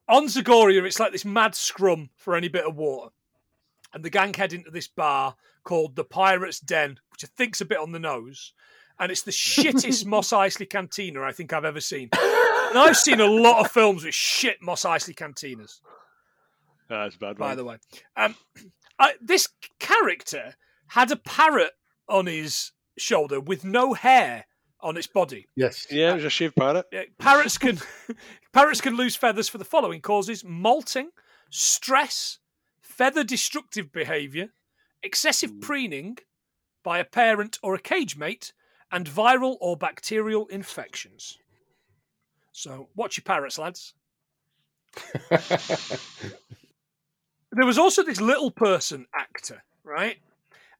on 0.10 0.28
Zagoria, 0.28 0.84
it's 0.86 1.00
like 1.00 1.12
this 1.12 1.26
mad 1.26 1.56
scrum 1.56 2.10
for 2.18 2.36
any 2.36 2.48
bit 2.48 2.66
of 2.66 2.76
water. 2.76 3.12
And 3.94 4.04
the 4.04 4.10
gang 4.10 4.34
head 4.34 4.52
into 4.54 4.72
this 4.72 4.88
bar 4.90 5.36
called 5.64 5.96
the 5.96 6.04
Pirates 6.04 6.60
Den, 6.60 7.00
which 7.12 7.24
I 7.24 7.28
think's 7.38 7.62
a 7.62 7.66
bit 7.66 7.78
on 7.80 7.92
the 7.94 8.00
nose. 8.00 8.54
And 9.00 9.12
it's 9.12 9.22
the 9.24 9.32
shittest 9.32 10.06
Mos 10.06 10.30
Eisley 10.32 10.70
cantina 10.70 11.22
I 11.22 11.32
think 11.32 11.54
I've 11.54 11.64
ever 11.66 11.80
seen. 11.82 12.10
And 12.76 12.90
I've 12.90 12.98
seen 12.98 13.20
a 13.22 13.26
lot 13.26 13.64
of 13.66 13.72
films 13.72 14.04
with 14.04 14.14
shit 14.14 14.58
Mos 14.62 14.84
Eisley 14.84 15.16
cantinas, 15.16 15.80
That's 16.90 17.16
a 17.16 17.20
bad. 17.20 17.38
by 17.38 17.48
One. 17.50 17.58
the 17.58 17.64
way. 17.64 17.78
Um, 18.18 18.36
I, 19.00 19.14
this 19.22 19.48
character 19.80 20.56
had 20.88 21.10
a 21.12 21.16
parrot 21.16 21.72
on 22.10 22.26
his 22.26 22.72
shoulder 22.98 23.40
with 23.40 23.64
no 23.64 23.94
hair 23.94 24.46
on 24.82 24.98
its 24.98 25.08
body. 25.08 25.48
Yes. 25.56 25.88
Yeah, 25.90 26.12
it 26.12 26.16
was 26.16 26.26
a 26.26 26.30
shaved 26.30 26.56
parrot. 26.56 26.86
Yeah, 26.92 27.04
parrots 27.18 27.58
can 27.58 27.80
parrots 28.54 28.82
can 28.82 28.96
lose 28.98 29.16
feathers 29.16 29.50
for 29.50 29.58
the 29.58 29.66
following 29.66 30.02
causes: 30.02 30.44
molting, 30.46 31.10
stress, 31.50 32.40
feather 32.82 33.24
destructive 33.24 33.92
behaviour, 33.92 34.50
excessive 35.02 35.60
preening 35.62 36.18
by 36.84 37.00
a 37.00 37.06
parent 37.06 37.58
or 37.64 37.74
a 37.74 37.80
cage 37.80 38.16
mate, 38.18 38.54
and 38.92 39.08
viral 39.08 39.56
or 39.60 39.76
bacterial 39.76 40.46
infections. 40.48 41.40
So, 42.58 42.88
watch 42.96 43.18
your 43.18 43.24
parrots, 43.24 43.60
lads. 43.60 43.94
There 47.56 47.66
was 47.66 47.78
also 47.78 48.04
this 48.04 48.20
little 48.20 48.52
person 48.52 49.08
actor, 49.16 49.64
right? 49.86 50.18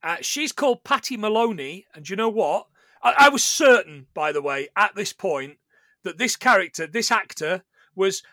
Uh, 0.04 0.18
she's 0.20 0.52
called 0.52 0.84
Patty 0.84 1.16
Maloney, 1.16 1.86
and 1.96 2.10
you 2.10 2.18
know 2.18 2.28
what? 2.28 2.68
I, 3.02 3.14
I 3.18 3.30
was 3.30 3.46
certain, 3.46 4.08
by 4.14 4.34
the 4.34 4.42
way, 4.42 4.68
at 4.76 4.94
this 4.94 5.14
point, 5.14 5.58
that 6.04 6.18
this 6.18 6.36
character, 6.36 6.86
this 6.86 7.12
actor, 7.12 7.64
was 7.96 8.24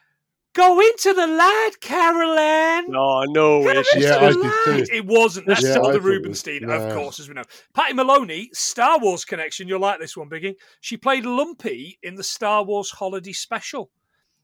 go 0.55 0.81
into 0.81 1.15
the 1.15 1.27
light, 1.27 1.71
Carol 1.81 2.39
Anne. 2.39 2.91
No, 2.91 3.23
no 3.25 3.61
way. 3.61 3.75
Go 3.75 3.83
She's 3.83 4.05
Yeah, 4.05 4.17
I 4.19 4.33
the 4.33 4.53
did 4.77 4.87
too. 4.89 4.95
It 4.95 5.07
wasn't. 5.07 5.47
That's 5.47 5.63
Yeah, 5.63 5.71
still 5.73 5.87
I 5.87 5.93
the 5.93 5.99
thought 5.99 6.07
it 6.07 6.09
was- 6.09 6.17
Rubinstein, 6.19 6.63
no. 6.67 6.73
of 6.75 6.95
course, 6.95 7.21
as 7.21 7.29
we 7.29 7.35
know. 7.35 7.43
Patty 7.75 7.95
Maloney, 7.95 8.51
Star 8.53 8.99
Wars 8.99 9.25
connection. 9.25 9.69
You'll 9.69 9.81
like 9.81 10.01
this 10.01 10.17
one, 10.17 10.29
Biggie. 10.29 10.57
She 10.81 10.97
played 10.97 11.25
Lumpy 11.27 11.99
in 12.03 12.15
the 12.17 12.25
Star 12.25 12.63
Wars 12.65 12.91
Holiday 12.91 13.33
Special, 13.33 13.91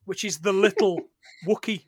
which 0.05 0.25
is 0.25 0.39
the 0.39 0.53
little 0.53 1.01
Wookie. 1.47 1.83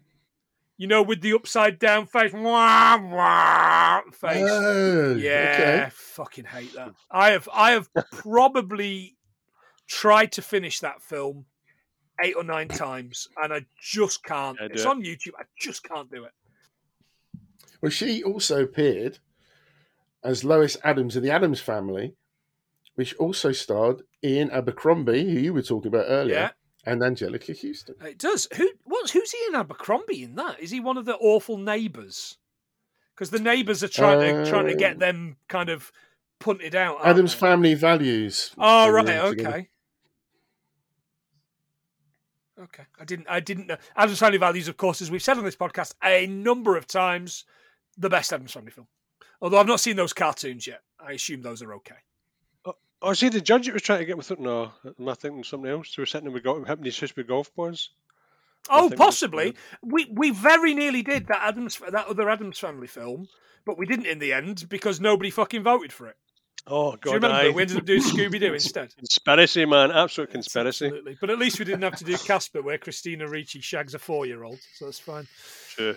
You 0.76 0.86
know, 0.86 1.02
with 1.02 1.20
the 1.20 1.34
upside 1.34 1.78
down 1.78 2.06
face, 2.06 2.32
wah, 2.32 2.96
wah, 2.98 4.00
face. 4.12 4.48
Oh, 4.50 5.14
Yeah, 5.14 5.54
okay. 5.84 5.90
fucking 5.92 6.46
hate 6.46 6.72
that. 6.74 6.94
I 7.10 7.32
have 7.32 7.48
I 7.52 7.72
have 7.72 7.90
probably 8.12 9.18
tried 9.86 10.32
to 10.32 10.40
finish 10.42 10.80
that 10.80 11.02
film 11.02 11.44
eight 12.22 12.34
or 12.36 12.44
nine 12.44 12.68
times, 12.68 13.28
and 13.42 13.52
I 13.52 13.64
just 13.80 14.22
can't. 14.24 14.56
Yeah, 14.60 14.68
it's 14.72 14.82
it. 14.82 14.86
on 14.88 15.02
YouTube. 15.02 15.32
I 15.38 15.44
just 15.58 15.82
can't 15.84 16.10
do 16.10 16.24
it. 16.24 16.32
Well, 17.80 17.90
she 17.90 18.22
also 18.22 18.62
appeared 18.62 19.18
as 20.22 20.44
Lois 20.44 20.76
Adams 20.84 21.16
in 21.16 21.22
the 21.22 21.30
Addams 21.30 21.60
Family, 21.60 22.14
which 22.94 23.14
also 23.14 23.52
starred 23.52 24.02
Ian 24.22 24.50
Abercrombie, 24.50 25.24
who 25.24 25.38
you 25.40 25.54
were 25.54 25.62
talking 25.62 25.88
about 25.88 26.04
earlier, 26.08 26.34
Yeah, 26.34 26.50
and 26.84 27.00
Anjelica 27.00 27.58
Huston. 27.58 27.94
it 28.06 28.18
does. 28.18 28.46
Who? 28.56 28.68
What's 28.84 29.12
who's 29.12 29.34
Ian 29.46 29.54
Abercrombie 29.56 30.22
in 30.22 30.34
that? 30.36 30.60
Is 30.60 30.70
he 30.70 30.80
one 30.80 30.98
of 30.98 31.06
the 31.06 31.16
awful 31.16 31.56
neighbours? 31.56 32.36
Because 33.14 33.30
the 33.30 33.38
neighbours 33.40 33.82
are 33.82 33.88
trying 33.88 34.20
to 34.44 34.50
trying 34.50 34.66
to 34.66 34.74
get 34.74 34.96
Uh, 34.96 35.00
them 35.00 35.36
kind 35.48 35.68
of 35.70 35.90
punted 36.38 36.74
out. 36.74 36.98
Adams 37.04 37.34
they? 37.34 37.40
Family 37.40 37.74
Values. 37.74 38.54
Oh 38.58 38.90
right, 38.90 39.06
in 39.08 39.30
together. 39.30 39.48
okay. 39.48 39.68
Okay, 42.60 42.84
I 42.98 43.04
didn't. 43.04 43.26
I 43.28 43.40
didn't 43.40 43.68
know. 43.68 43.76
Addams 43.96 44.18
Family 44.18 44.38
Values, 44.38 44.68
of 44.68 44.76
course, 44.76 45.00
as 45.00 45.10
we've 45.10 45.22
said 45.22 45.38
on 45.38 45.44
this 45.44 45.56
podcast 45.56 45.94
a 46.04 46.26
number 46.26 46.76
of 46.76 46.86
times, 46.86 47.44
the 47.96 48.10
best 48.10 48.32
Addams 48.32 48.52
Family 48.52 48.70
film. 48.70 48.86
Although 49.40 49.58
I've 49.58 49.66
not 49.66 49.80
seen 49.80 49.96
those 49.96 50.12
cartoons 50.12 50.66
yet. 50.66 50.82
I 51.04 51.12
assume 51.12 51.40
those 51.40 51.62
are 51.62 51.72
okay. 51.74 51.94
Oh, 52.66 52.74
I 53.02 53.14
see 53.14 53.30
the 53.30 53.40
judge 53.40 53.66
it 53.66 53.72
was 53.72 53.82
trying 53.82 54.00
to 54.00 54.04
get 54.04 54.18
with 54.18 54.30
it. 54.30 54.38
No, 54.40 54.72
thinking 55.14 55.44
something 55.44 55.70
else? 55.70 55.94
They 55.94 56.02
were 56.02 56.06
sitting 56.06 56.30
with 56.30 56.44
golf, 56.44 56.66
happening 56.66 56.92
to 56.92 57.12
with 57.16 57.28
golf 57.28 57.54
balls. 57.54 57.90
Oh, 58.68 58.90
possibly. 58.94 59.54
We 59.82 60.06
we 60.12 60.30
very 60.30 60.74
nearly 60.74 61.02
did 61.02 61.28
that 61.28 61.40
Adams 61.42 61.80
that 61.90 62.06
other 62.06 62.28
Addams 62.28 62.58
Family 62.58 62.86
film, 62.86 63.28
but 63.64 63.78
we 63.78 63.86
didn't 63.86 64.06
in 64.06 64.18
the 64.18 64.34
end 64.34 64.68
because 64.68 65.00
nobody 65.00 65.30
fucking 65.30 65.62
voted 65.62 65.92
for 65.92 66.08
it. 66.08 66.16
Oh 66.66 66.92
Do 66.92 66.96
you 66.96 66.98
God, 67.00 67.14
remember? 67.14 67.36
aye. 67.36 67.48
We 67.50 67.62
ended 67.62 67.78
up 67.78 67.84
doing 67.86 68.02
Scooby 68.02 68.38
Doo 68.38 68.52
instead. 68.52 68.94
conspiracy, 68.96 69.64
man, 69.64 69.90
absolute 69.90 70.30
conspiracy. 70.30 70.86
Absolutely. 70.86 71.16
But 71.20 71.30
at 71.30 71.38
least 71.38 71.58
we 71.58 71.64
didn't 71.64 71.82
have 71.82 71.96
to 71.96 72.04
do 72.04 72.16
Casper, 72.18 72.62
where 72.62 72.78
Christina 72.78 73.26
Ricci 73.28 73.60
shags 73.60 73.94
a 73.94 73.98
four-year-old, 73.98 74.58
so 74.74 74.84
that's 74.84 74.98
fine. 74.98 75.26
True, 75.70 75.96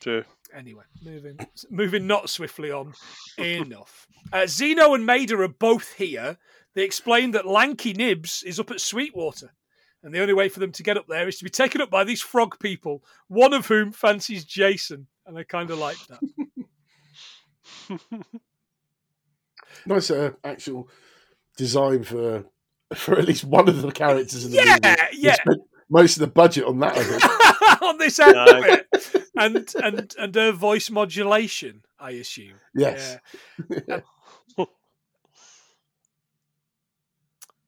true. 0.00 0.24
Anyway, 0.54 0.84
moving 1.04 1.38
moving 1.70 2.06
not 2.06 2.30
swiftly 2.30 2.70
on. 2.70 2.94
Enough. 3.36 4.06
Uh, 4.32 4.46
Zeno 4.46 4.94
and 4.94 5.04
Maida 5.04 5.36
are 5.40 5.48
both 5.48 5.92
here. 5.94 6.38
They 6.74 6.84
explain 6.84 7.32
that 7.32 7.46
Lanky 7.46 7.92
Nibs 7.92 8.42
is 8.44 8.60
up 8.60 8.70
at 8.70 8.80
Sweetwater, 8.80 9.52
and 10.02 10.14
the 10.14 10.20
only 10.20 10.34
way 10.34 10.48
for 10.48 10.60
them 10.60 10.72
to 10.72 10.82
get 10.84 10.96
up 10.96 11.06
there 11.08 11.26
is 11.26 11.38
to 11.38 11.44
be 11.44 11.50
taken 11.50 11.80
up 11.80 11.90
by 11.90 12.04
these 12.04 12.22
frog 12.22 12.58
people, 12.60 13.02
one 13.28 13.52
of 13.52 13.66
whom 13.66 13.90
fancies 13.92 14.44
Jason, 14.44 15.08
and 15.26 15.36
I 15.36 15.42
kind 15.42 15.70
of 15.70 15.78
like 15.78 15.96
that. 16.06 16.20
Nice 19.86 20.10
uh, 20.10 20.32
actual 20.44 20.88
design 21.56 22.04
for 22.04 22.44
for 22.94 23.18
at 23.18 23.26
least 23.26 23.44
one 23.44 23.68
of 23.68 23.82
the 23.82 23.92
characters 23.92 24.44
in 24.44 24.50
the 24.52 24.56
Yeah, 24.58 24.64
movie. 24.64 24.80
They 24.80 25.18
yeah. 25.18 25.36
most 25.88 26.16
of 26.16 26.20
the 26.20 26.26
budget 26.26 26.64
on 26.64 26.78
that. 26.80 26.96
I 26.96 27.02
think. 27.04 27.22
on 27.82 27.98
this 27.98 28.18
end 28.18 28.36
of 28.36 28.64
it, 28.64 28.86
and 29.36 29.74
and 29.82 30.14
and 30.18 30.34
her 30.34 30.52
voice 30.52 30.90
modulation, 30.90 31.82
I 31.98 32.10
assume. 32.12 32.54
Yes. 32.74 33.18
Yeah. 33.88 34.00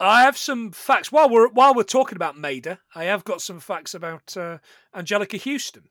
I 0.00 0.22
have 0.22 0.38
some 0.38 0.70
facts 0.70 1.10
while 1.10 1.28
we're 1.28 1.48
while 1.48 1.74
we're 1.74 1.82
talking 1.82 2.14
about 2.16 2.38
Maida. 2.38 2.78
I 2.94 3.04
have 3.04 3.24
got 3.24 3.42
some 3.42 3.58
facts 3.58 3.94
about 3.94 4.36
uh, 4.36 4.58
Anjelica 4.94 5.42
Huston. 5.42 5.88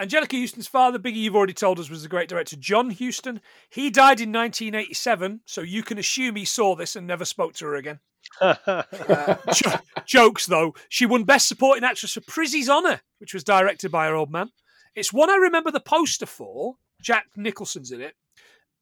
Anjelica 0.00 0.40
Huston's 0.40 0.68
father, 0.68 0.98
Biggie, 0.98 1.16
you've 1.16 1.34
already 1.34 1.52
told 1.54 1.80
us, 1.80 1.90
was 1.90 2.02
the 2.02 2.08
great 2.08 2.28
director 2.28 2.56
John 2.56 2.90
Huston. 2.90 3.40
He 3.70 3.90
died 3.90 4.20
in 4.20 4.30
1987, 4.32 5.40
so 5.44 5.60
you 5.62 5.82
can 5.82 5.98
assume 5.98 6.36
he 6.36 6.44
saw 6.44 6.76
this 6.76 6.94
and 6.94 7.06
never 7.06 7.24
spoke 7.24 7.54
to 7.54 7.66
her 7.66 7.74
again. 7.74 7.98
Uh, 8.40 8.82
jo- 9.54 9.78
jokes 10.06 10.46
though, 10.46 10.74
she 10.88 11.06
won 11.06 11.24
Best 11.24 11.48
Supporting 11.48 11.82
Actress 11.84 12.12
for 12.12 12.20
Prizzi's 12.20 12.68
Honour, 12.68 13.00
which 13.18 13.34
was 13.34 13.42
directed 13.42 13.90
by 13.90 14.06
her 14.06 14.14
old 14.14 14.30
man. 14.30 14.50
It's 14.94 15.12
one 15.12 15.30
I 15.30 15.36
remember 15.36 15.70
the 15.70 15.80
poster 15.80 16.26
for. 16.26 16.74
Jack 17.02 17.26
Nicholson's 17.36 17.90
in 17.92 18.00
it. 18.00 18.14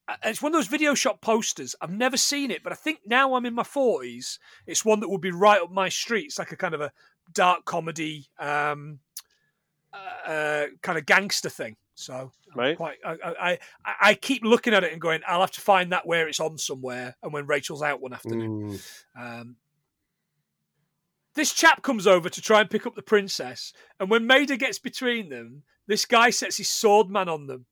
Uh, 0.08 0.16
It's 0.24 0.40
one 0.42 0.52
of 0.54 0.58
those 0.58 0.68
video 0.68 0.94
shop 0.94 1.20
posters. 1.20 1.74
I've 1.80 1.90
never 1.90 2.16
seen 2.16 2.50
it, 2.50 2.62
but 2.62 2.72
I 2.72 2.76
think 2.76 3.00
now 3.06 3.34
I'm 3.34 3.46
in 3.46 3.54
my 3.54 3.62
forties. 3.62 4.38
It's 4.66 4.84
one 4.84 5.00
that 5.00 5.08
would 5.08 5.20
be 5.20 5.30
right 5.32 5.60
up 5.62 5.70
my 5.70 5.88
street. 5.88 6.26
It's 6.26 6.38
like 6.38 6.52
a 6.52 6.56
kind 6.56 6.74
of 6.74 6.80
a 6.80 6.92
dark 7.32 7.64
comedy, 7.64 8.28
um, 8.38 9.00
uh, 10.26 10.66
kind 10.82 10.98
of 10.98 11.06
gangster 11.06 11.48
thing. 11.48 11.76
So 11.94 12.32
Right. 12.56 12.76
quite, 12.76 12.96
I, 13.04 13.16
I, 13.22 13.58
I, 14.00 14.14
keep 14.14 14.42
looking 14.42 14.72
at 14.72 14.82
it 14.82 14.92
and 14.92 15.00
going, 15.00 15.20
I'll 15.28 15.42
have 15.42 15.50
to 15.52 15.60
find 15.60 15.92
that 15.92 16.06
where 16.06 16.26
it's 16.26 16.40
on 16.40 16.56
somewhere, 16.56 17.14
and 17.22 17.30
when 17.30 17.46
Rachel's 17.46 17.82
out 17.82 18.00
one 18.00 18.14
afternoon. 18.14 18.78
Mm. 18.78 19.40
Um, 19.40 19.56
this 21.34 21.52
chap 21.52 21.82
comes 21.82 22.06
over 22.06 22.30
to 22.30 22.40
try 22.40 22.62
and 22.62 22.70
pick 22.70 22.86
up 22.86 22.94
the 22.94 23.02
princess, 23.02 23.74
and 24.00 24.08
when 24.08 24.26
Maida 24.26 24.56
gets 24.56 24.78
between 24.78 25.28
them, 25.28 25.64
this 25.86 26.06
guy 26.06 26.30
sets 26.30 26.56
his 26.56 26.70
sword 26.70 27.10
man 27.10 27.28
on 27.28 27.46
them. 27.46 27.66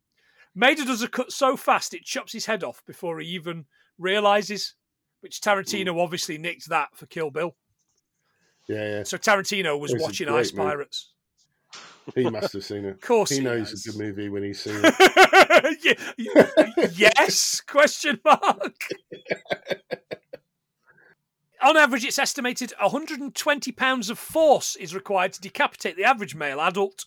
Maida 0.54 0.84
does 0.84 1.02
a 1.02 1.08
cut 1.08 1.32
so 1.32 1.56
fast 1.56 1.94
it 1.94 2.04
chops 2.04 2.34
his 2.34 2.44
head 2.46 2.62
off 2.62 2.82
before 2.86 3.18
he 3.20 3.28
even 3.28 3.64
realizes. 3.98 4.74
Which 5.20 5.40
Tarantino 5.40 5.98
obviously 5.98 6.36
nicked 6.36 6.68
that 6.68 6.90
for 6.94 7.06
Kill 7.06 7.30
Bill. 7.30 7.56
Yeah, 8.68 8.98
yeah. 8.98 9.02
So 9.04 9.16
Tarantino 9.16 9.80
was 9.80 9.94
a 9.94 9.96
watching 9.96 10.28
Ice. 10.28 10.50
Pirates. 10.50 11.13
He 12.14 12.28
must 12.28 12.52
have 12.52 12.64
seen 12.64 12.84
it. 12.84 12.90
Of 12.94 13.00
course, 13.00 13.30
He 13.30 13.36
he, 13.36 13.42
knows 13.42 13.70
has. 13.70 13.86
a 13.86 13.90
good 13.90 13.98
movie 14.00 14.28
when 14.28 14.42
he's 14.42 14.61
seen 14.61 14.80
it. 14.82 15.98
Yeah, 16.18 16.88
yes? 16.94 17.61
Question 17.62 18.20
mark. 18.24 18.74
On 21.62 21.76
average, 21.76 22.05
it's 22.05 22.18
estimated 22.18 22.72
120 22.80 23.72
pounds 23.72 24.11
of 24.11 24.18
force 24.18 24.76
is 24.76 24.94
required 24.94 25.32
to 25.32 25.40
decapitate 25.40 25.96
the 25.96 26.05
average 26.05 26.34
male 26.34 26.61
adult. 26.61 27.05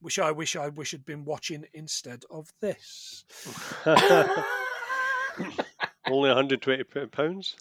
Which 0.00 0.18
I 0.18 0.32
wish 0.32 0.56
I 0.56 0.68
wish 0.68 0.90
had 0.90 1.04
been 1.04 1.24
watching 1.24 1.64
instead 1.72 2.24
of 2.30 2.52
this. 2.60 3.24
Only 3.86 3.98
120 6.28 6.84
p- 6.84 7.06
pounds. 7.06 7.56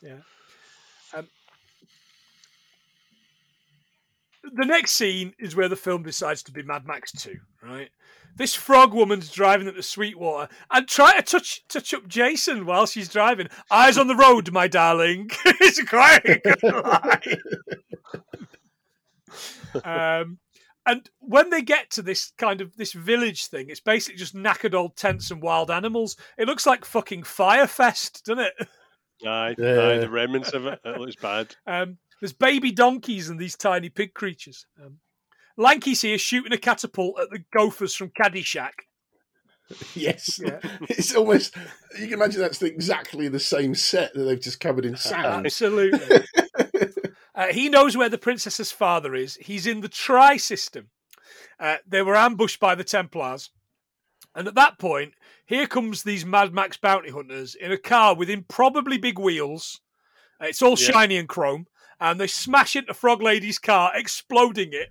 The 4.54 4.66
next 4.66 4.92
scene 4.92 5.34
is 5.40 5.56
where 5.56 5.70
the 5.70 5.76
film 5.76 6.04
decides 6.04 6.44
to 6.44 6.52
be 6.52 6.62
Mad 6.64 6.86
Max 6.86 7.12
2, 7.14 7.36
right? 7.64 7.90
This 8.36 8.54
frog 8.54 8.94
woman's 8.94 9.32
driving 9.32 9.68
at 9.68 9.76
the 9.76 9.84
Sweetwater 9.84 10.54
and 10.70 10.88
try 10.88 11.16
to 11.16 11.22
touch 11.22 11.66
touch 11.68 11.94
up 11.94 12.08
Jason 12.08 12.66
while 12.66 12.86
she's 12.86 13.10
driving. 13.10 13.48
Eyes 13.72 13.98
on 13.98 14.08
the 14.08 14.16
road, 14.16 14.52
my 14.52 14.68
darling. 14.68 15.30
it's 15.46 15.82
quite 15.84 16.26
a 16.26 16.40
good 16.40 16.64
line. 16.64 17.42
um, 19.84 20.40
and 20.86 21.10
when 21.20 21.50
they 21.50 21.62
get 21.62 21.90
to 21.92 22.02
this 22.02 22.34
kind 22.38 22.62
of 22.62 22.76
this 22.76 22.94
village 22.94 23.48
thing, 23.48 23.70
it's 23.70 23.80
basically 23.80 24.18
just 24.18 24.36
knackered 24.36 24.74
old 24.74 24.96
tents 24.98 25.32
and 25.32 25.42
wild 25.42 25.72
animals. 25.72 26.18
It 26.38 26.48
looks 26.48 26.66
like 26.66 26.86
fucking 26.86 27.24
Fyre 27.24 27.68
Fest, 27.68 28.26
doesn't 28.26 28.46
it? 28.46 28.68
Aye, 29.26 29.52
aye, 29.52 29.98
the 29.98 30.10
remnants 30.10 30.52
of 30.54 30.66
it. 30.66 30.80
It 30.84 31.00
looks 31.00 31.16
bad. 31.16 31.56
Um, 31.66 31.98
there's 32.20 32.34
baby 32.34 32.72
donkeys 32.72 33.30
and 33.30 33.40
these 33.40 33.56
tiny 33.56 33.90
pig 33.90 34.14
creatures. 34.14 34.66
Um, 34.84 35.00
Lanky's 35.58 36.02
here 36.02 36.18
shooting 36.18 36.54
a 36.54 36.58
catapult 36.58 37.20
at 37.20 37.30
the 37.30 37.44
gophers 37.54 37.96
from 37.96 38.10
Caddyshack. 38.10 38.72
yes. 39.96 40.40
Yeah. 40.44 40.60
It's 40.90 41.16
almost, 41.16 41.56
you 42.00 42.06
can 42.06 42.14
imagine 42.14 42.42
that's 42.42 42.62
exactly 42.62 43.28
the 43.28 43.40
same 43.40 43.74
set 43.74 44.14
that 44.14 44.24
they've 44.24 44.40
just 44.40 44.60
covered 44.60 44.86
in 44.86 44.96
sand. 44.96 45.26
Absolutely. 45.46 46.24
uh, 47.36 47.48
he 47.48 47.70
knows 47.70 47.98
where 47.98 48.10
the 48.10 48.18
princess's 48.18 48.72
father 48.72 49.16
is. 49.16 49.36
He's 49.38 49.66
in 49.66 49.82
the 49.82 49.88
Tri 49.88 50.38
system. 50.38 50.90
Uh, 51.60 51.78
they 51.88 52.02
were 52.02 52.16
ambushed 52.16 52.60
by 52.60 52.76
the 52.76 52.84
Templars. 52.84 53.50
And 54.36 54.48
at 54.48 54.56
that 54.56 54.78
point, 54.78 55.14
here 55.46 55.66
comes 55.66 56.04
these 56.04 56.26
Mad 56.26 56.54
Max 56.54 56.76
bounty 56.76 57.10
hunters 57.10 57.56
in 57.56 57.72
a 57.72 57.78
car 57.78 58.14
with 58.16 58.30
improbably 58.30 58.98
big 58.98 59.18
wheels. 59.18 59.80
Uh, 60.42 60.48
it's 60.48 60.62
all 60.62 60.72
Yeah. 60.78 60.92
shiny 60.92 61.18
and 61.18 61.30
chrome. 61.30 61.68
And 62.00 62.20
they 62.20 62.28
smash 62.28 62.76
into 62.76 62.94
Frog 62.94 63.22
Lady's 63.22 63.60
car, 63.60 63.92
exploding 63.96 64.70
it. 64.74 64.90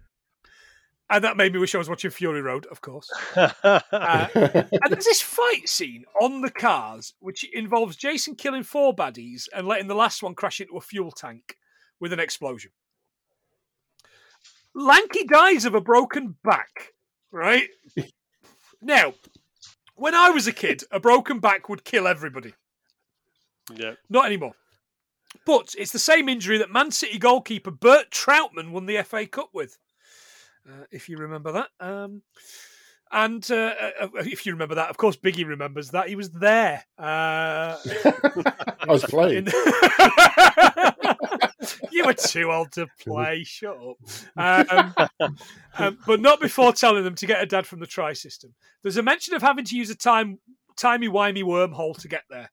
And 1.10 1.22
that 1.22 1.36
made 1.36 1.52
me 1.52 1.58
wish 1.58 1.74
I 1.74 1.78
was 1.78 1.88
watching 1.88 2.10
Fury 2.10 2.40
Road, 2.40 2.66
of 2.70 2.80
course. 2.80 3.10
Uh, 3.36 4.28
and 4.34 4.90
there's 4.90 5.04
this 5.04 5.20
fight 5.22 5.68
scene 5.68 6.04
on 6.20 6.40
the 6.40 6.50
cars, 6.50 7.14
which 7.20 7.44
involves 7.52 7.96
Jason 7.96 8.34
killing 8.34 8.62
four 8.62 8.94
baddies 8.94 9.48
and 9.54 9.66
letting 9.66 9.86
the 9.86 9.94
last 9.94 10.22
one 10.22 10.34
crash 10.34 10.60
into 10.60 10.76
a 10.76 10.80
fuel 10.80 11.10
tank 11.10 11.56
with 12.00 12.12
an 12.12 12.20
explosion. 12.20 12.70
Lanky 14.74 15.24
dies 15.24 15.64
of 15.64 15.74
a 15.74 15.80
broken 15.80 16.36
back, 16.42 16.92
right? 17.30 17.68
now, 18.82 19.14
when 19.94 20.14
I 20.14 20.30
was 20.30 20.46
a 20.46 20.52
kid, 20.52 20.82
a 20.90 20.98
broken 20.98 21.38
back 21.38 21.68
would 21.68 21.84
kill 21.84 22.08
everybody. 22.08 22.54
yeah. 23.74 23.92
Not 24.10 24.26
anymore. 24.26 24.54
But 25.46 25.74
it's 25.78 25.92
the 25.92 25.98
same 25.98 26.28
injury 26.28 26.58
that 26.58 26.70
Man 26.70 26.90
City 26.90 27.18
goalkeeper 27.18 27.70
Bert 27.70 28.10
Trautmann 28.10 28.70
won 28.70 28.86
the 28.86 29.02
FA 29.02 29.26
Cup 29.26 29.50
with, 29.52 29.78
uh, 30.68 30.84
if 30.90 31.08
you 31.08 31.18
remember 31.18 31.52
that. 31.52 31.68
Um, 31.80 32.22
and 33.14 33.48
uh, 33.50 33.72
uh, 34.00 34.08
if 34.16 34.44
you 34.44 34.52
remember 34.52 34.74
that, 34.74 34.90
of 34.90 34.96
course, 34.96 35.16
Biggie 35.16 35.46
remembers 35.46 35.90
that. 35.90 36.08
He 36.08 36.16
was 36.16 36.30
there. 36.30 36.84
Uh, 36.98 37.76
I 38.80 38.86
was 38.88 39.04
playing. 39.04 39.46
you 41.92 42.04
were 42.04 42.14
too 42.14 42.50
old 42.50 42.72
to 42.72 42.88
play. 42.98 43.44
Shut 43.44 43.76
up. 43.76 43.98
Um, 44.36 44.94
um, 45.78 45.98
but 46.06 46.20
not 46.20 46.40
before 46.40 46.72
telling 46.72 47.04
them 47.04 47.14
to 47.16 47.26
get 47.26 47.40
a 47.40 47.46
dad 47.46 47.66
from 47.66 47.78
the 47.78 47.86
Tri 47.86 48.14
system. 48.14 48.52
There's 48.82 48.96
a 48.96 49.02
mention 49.02 49.34
of 49.34 49.42
having 49.42 49.64
to 49.66 49.76
use 49.76 49.90
a 49.90 49.94
time 49.94 50.40
timey 50.76 51.08
wimey 51.08 51.44
wormhole 51.44 51.96
to 52.00 52.08
get 52.08 52.24
there, 52.28 52.50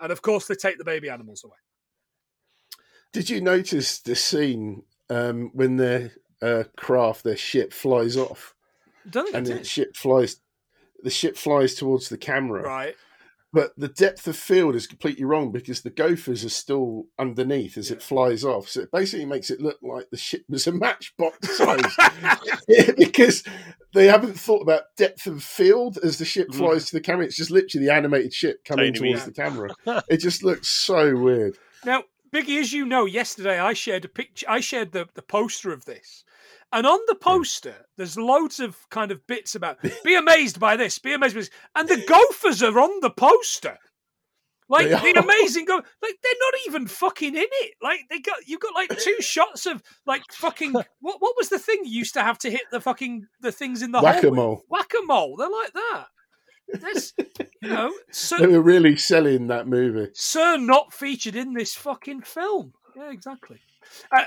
and 0.00 0.10
of 0.10 0.22
course 0.22 0.46
they 0.46 0.54
take 0.54 0.78
the 0.78 0.84
baby 0.84 1.10
animals 1.10 1.44
away. 1.44 1.58
Did 3.12 3.30
you 3.30 3.40
notice 3.40 4.00
the 4.00 4.14
scene 4.14 4.82
um, 5.10 5.50
when 5.54 5.76
their 5.76 6.12
uh, 6.42 6.64
craft, 6.76 7.24
their 7.24 7.36
ship, 7.36 7.72
flies 7.72 8.16
off, 8.16 8.54
Don't 9.08 9.34
and 9.34 9.46
the 9.46 9.64
ship 9.64 9.96
flies, 9.96 10.36
the 11.02 11.10
ship 11.10 11.36
flies 11.36 11.74
towards 11.74 12.08
the 12.10 12.18
camera, 12.18 12.62
Right. 12.62 12.94
but 13.52 13.72
the 13.78 13.88
depth 13.88 14.28
of 14.28 14.36
field 14.36 14.74
is 14.74 14.86
completely 14.86 15.24
wrong 15.24 15.50
because 15.52 15.80
the 15.80 15.90
gophers 15.90 16.44
are 16.44 16.48
still 16.50 17.06
underneath 17.18 17.78
as 17.78 17.90
it 17.90 18.02
flies 18.02 18.44
off. 18.44 18.68
So 18.68 18.82
it 18.82 18.92
basically 18.92 19.24
makes 19.26 19.50
it 19.50 19.60
look 19.60 19.78
like 19.82 20.10
the 20.10 20.18
ship 20.18 20.42
was 20.48 20.66
a 20.66 20.72
matchbox 20.72 21.56
size 21.56 21.96
because 22.98 23.42
they 23.94 24.06
haven't 24.06 24.38
thought 24.38 24.60
about 24.62 24.82
depth 24.98 25.26
of 25.26 25.42
field 25.42 25.98
as 26.04 26.18
the 26.18 26.24
ship 26.26 26.48
Mhm. 26.50 26.56
flies 26.56 26.84
to 26.86 26.92
the 26.92 27.00
camera. 27.00 27.24
It's 27.24 27.36
just 27.36 27.50
literally 27.50 27.86
the 27.86 27.94
animated 27.94 28.34
ship 28.34 28.62
coming 28.66 28.92
Tiny 28.92 29.12
towards 29.14 29.24
wee. 29.26 29.32
the 29.32 29.42
camera. 29.42 29.70
It 30.10 30.18
just 30.18 30.42
looks 30.44 30.68
so 30.68 31.16
weird. 31.16 31.56
Now, 31.86 32.04
Biggie, 32.34 32.60
as 32.60 32.72
you 32.72 32.84
know, 32.84 33.04
yesterday 33.04 33.58
I 33.58 33.72
shared 33.72 34.04
a 34.04 34.08
picture. 34.08 34.46
I 34.48 34.60
shared 34.60 34.92
the, 34.92 35.08
the 35.14 35.22
poster 35.22 35.72
of 35.72 35.84
this, 35.84 36.24
and 36.72 36.86
on 36.86 36.98
the 37.06 37.14
poster, 37.14 37.86
there's 37.96 38.16
loads 38.16 38.60
of 38.60 38.88
kind 38.90 39.10
of 39.10 39.26
bits 39.26 39.54
about 39.54 39.78
be 40.04 40.14
amazed 40.14 40.60
by 40.60 40.76
this, 40.76 40.98
be 40.98 41.14
amazed 41.14 41.34
by 41.34 41.40
this, 41.40 41.50
and 41.74 41.88
the 41.88 42.04
Gophers 42.06 42.62
are 42.62 42.78
on 42.78 43.00
the 43.00 43.10
poster. 43.10 43.78
Like 44.70 44.88
the 44.88 45.18
amazing 45.18 45.64
go, 45.64 45.76
like 45.76 46.18
they're 46.22 46.32
not 46.40 46.54
even 46.66 46.86
fucking 46.86 47.34
in 47.34 47.46
it. 47.50 47.74
Like 47.82 48.00
they 48.10 48.20
got 48.20 48.46
you've 48.46 48.60
got 48.60 48.74
like 48.74 48.90
two 48.98 49.16
shots 49.20 49.64
of 49.64 49.82
like 50.04 50.22
fucking 50.30 50.72
what 51.00 51.16
what 51.20 51.34
was 51.38 51.48
the 51.48 51.58
thing 51.58 51.80
you 51.84 51.98
used 51.98 52.14
to 52.14 52.22
have 52.22 52.38
to 52.40 52.50
hit 52.50 52.62
the 52.70 52.80
fucking 52.80 53.26
the 53.40 53.50
things 53.50 53.80
in 53.80 53.92
the 53.92 54.00
hole? 54.00 54.08
Whack-a-mole. 54.08 54.62
Whack 54.68 54.92
a 54.92 55.06
mole. 55.06 55.36
They're 55.36 55.48
like 55.48 55.72
that. 55.72 56.06
That's 56.72 57.14
you 57.62 57.68
know. 57.68 57.92
So, 58.10 58.38
They 58.38 58.46
were 58.46 58.60
really 58.62 58.96
selling 58.96 59.46
that 59.48 59.66
movie. 59.66 60.10
Sir 60.14 60.56
not 60.56 60.92
featured 60.92 61.36
in 61.36 61.54
this 61.54 61.74
fucking 61.74 62.22
film. 62.22 62.72
Yeah, 62.96 63.10
exactly. 63.10 63.58
Uh, 64.12 64.24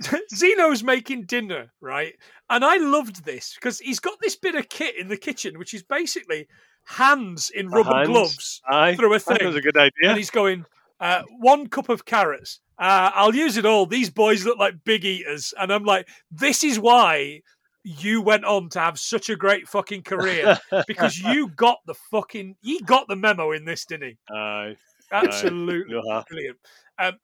Zeno's 0.34 0.82
making 0.82 1.24
dinner, 1.24 1.72
right? 1.80 2.14
And 2.48 2.64
I 2.64 2.78
loved 2.78 3.24
this 3.24 3.54
because 3.54 3.78
he's 3.78 4.00
got 4.00 4.18
this 4.20 4.36
bit 4.36 4.54
of 4.54 4.68
kit 4.68 4.96
in 4.98 5.08
the 5.08 5.16
kitchen, 5.16 5.58
which 5.58 5.74
is 5.74 5.82
basically 5.82 6.48
hands 6.84 7.50
in 7.50 7.68
rubber 7.68 7.94
hands. 7.94 8.08
gloves 8.08 8.62
Aye, 8.68 8.96
through 8.96 9.14
a 9.14 9.18
thing. 9.18 9.34
that 9.34 9.38
thing. 9.40 9.46
was 9.48 9.56
a 9.56 9.60
good 9.60 9.76
idea. 9.76 10.08
And 10.08 10.16
he's 10.16 10.30
going, 10.30 10.64
uh, 11.00 11.22
one 11.38 11.68
cup 11.68 11.88
of 11.88 12.04
carrots. 12.04 12.60
Uh, 12.78 13.10
I'll 13.14 13.34
use 13.34 13.56
it 13.56 13.66
all. 13.66 13.86
These 13.86 14.10
boys 14.10 14.44
look 14.44 14.58
like 14.58 14.84
big 14.84 15.04
eaters. 15.04 15.52
And 15.60 15.70
I'm 15.72 15.84
like, 15.84 16.08
this 16.30 16.64
is 16.64 16.78
why 16.80 17.42
you 17.84 18.20
went 18.22 18.44
on 18.44 18.68
to 18.70 18.80
have 18.80 18.98
such 18.98 19.30
a 19.30 19.36
great 19.36 19.68
fucking 19.68 20.02
career 20.02 20.58
because 20.86 21.18
you 21.18 21.48
got 21.48 21.78
the 21.86 21.94
fucking, 22.10 22.56
you 22.62 22.80
got 22.82 23.08
the 23.08 23.16
memo 23.16 23.52
in 23.52 23.64
this, 23.64 23.84
didn't 23.84 24.08
he? 24.08 24.34
Aye, 24.34 24.76
Absolutely 25.12 26.00
brilliant. 26.28 26.58
Um, 26.98 27.14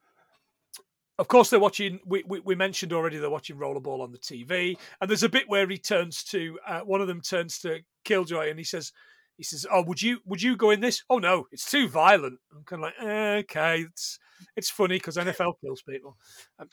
of 1.18 1.28
course, 1.28 1.48
they're 1.48 1.60
watching. 1.60 1.98
We, 2.04 2.24
we, 2.26 2.40
we 2.40 2.54
mentioned 2.54 2.92
already 2.92 3.16
they're 3.16 3.30
watching 3.30 3.56
Rollerball 3.56 4.00
on 4.00 4.12
the 4.12 4.18
TV, 4.18 4.76
and 5.00 5.08
there's 5.08 5.22
a 5.22 5.28
bit 5.28 5.48
where 5.48 5.66
he 5.66 5.78
turns 5.78 6.22
to 6.24 6.58
uh, 6.66 6.80
one 6.80 7.00
of 7.00 7.08
them 7.08 7.22
turns 7.22 7.58
to 7.60 7.80
Killjoy, 8.04 8.50
and 8.50 8.58
he 8.58 8.64
says, 8.64 8.92
"He 9.36 9.44
says, 9.44 9.66
oh, 9.70 9.82
would 9.82 10.00
you 10.02 10.20
would 10.24 10.42
you 10.42 10.56
go 10.56 10.70
in 10.70 10.80
this? 10.80 11.02
Oh 11.10 11.18
no, 11.18 11.46
it's 11.52 11.70
too 11.70 11.88
violent." 11.88 12.38
I'm 12.54 12.64
kind 12.64 12.84
of 12.84 12.84
like, 12.84 12.94
eh, 13.00 13.36
okay, 13.38 13.80
it's 13.82 14.18
it's 14.56 14.70
funny 14.70 14.96
because 14.96 15.16
NFL 15.16 15.54
kills 15.60 15.82
people. 15.82 16.16
Um, 16.58 16.68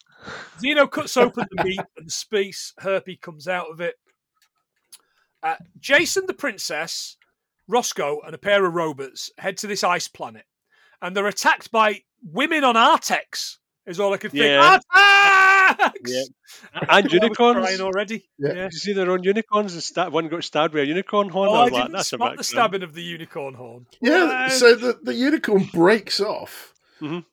Zeno 0.59 0.87
cuts 0.87 1.17
open 1.17 1.45
the 1.51 1.63
meat, 1.63 1.81
and 1.97 2.07
the 2.07 2.11
space 2.11 2.73
herpy 2.81 3.19
comes 3.19 3.47
out 3.47 3.71
of 3.71 3.81
it. 3.81 3.95
Uh, 5.41 5.55
Jason, 5.79 6.25
the 6.25 6.33
princess, 6.33 7.17
Roscoe, 7.67 8.21
and 8.25 8.33
a 8.33 8.39
pair 8.39 8.65
of 8.65 8.73
robots 8.73 9.31
head 9.37 9.57
to 9.57 9.67
this 9.67 9.83
ice 9.83 10.07
planet, 10.07 10.45
and 11.01 11.15
they're 11.15 11.27
attacked 11.27 11.71
by 11.71 12.01
women 12.23 12.63
on 12.63 12.75
Artex. 12.75 13.57
Is 13.85 13.99
all 13.99 14.13
I 14.13 14.17
could 14.17 14.31
think. 14.31 14.43
Yeah. 14.45 14.79
Artex! 14.79 15.91
Yeah. 16.05 16.23
And 16.73 16.89
I 16.89 16.99
unicorns. 17.09 17.57
crying 17.65 17.81
already. 17.81 18.29
Yeah. 18.39 18.47
Yeah. 18.49 18.63
Did 18.63 18.73
you 18.73 18.79
see 18.79 18.93
their 18.93 19.09
own 19.11 19.23
unicorns? 19.23 19.75
The 19.75 19.81
sta- 19.81 20.09
one 20.09 20.27
got 20.29 20.43
stabbed 20.43 20.73
with 20.73 20.83
a 20.83 20.87
unicorn 20.87 21.29
horn. 21.29 21.49
Oh, 21.49 21.53
I 21.53 21.59
I 21.59 21.63
was 21.63 21.71
like, 21.73 21.83
didn't 21.83 21.93
that's 21.93 22.07
spot 22.09 22.31
bit 22.31 22.37
the 22.37 22.43
stabbing 22.43 22.83
of 22.83 22.93
the 22.93 23.01
unicorn 23.01 23.53
horn. 23.53 23.85
Yeah, 24.01 24.43
What? 24.43 24.51
so 24.53 24.75
the, 24.75 24.97
the 25.03 25.13
unicorn 25.13 25.65
breaks 25.73 26.19
off. 26.19 26.73
Mhm. 27.01 27.25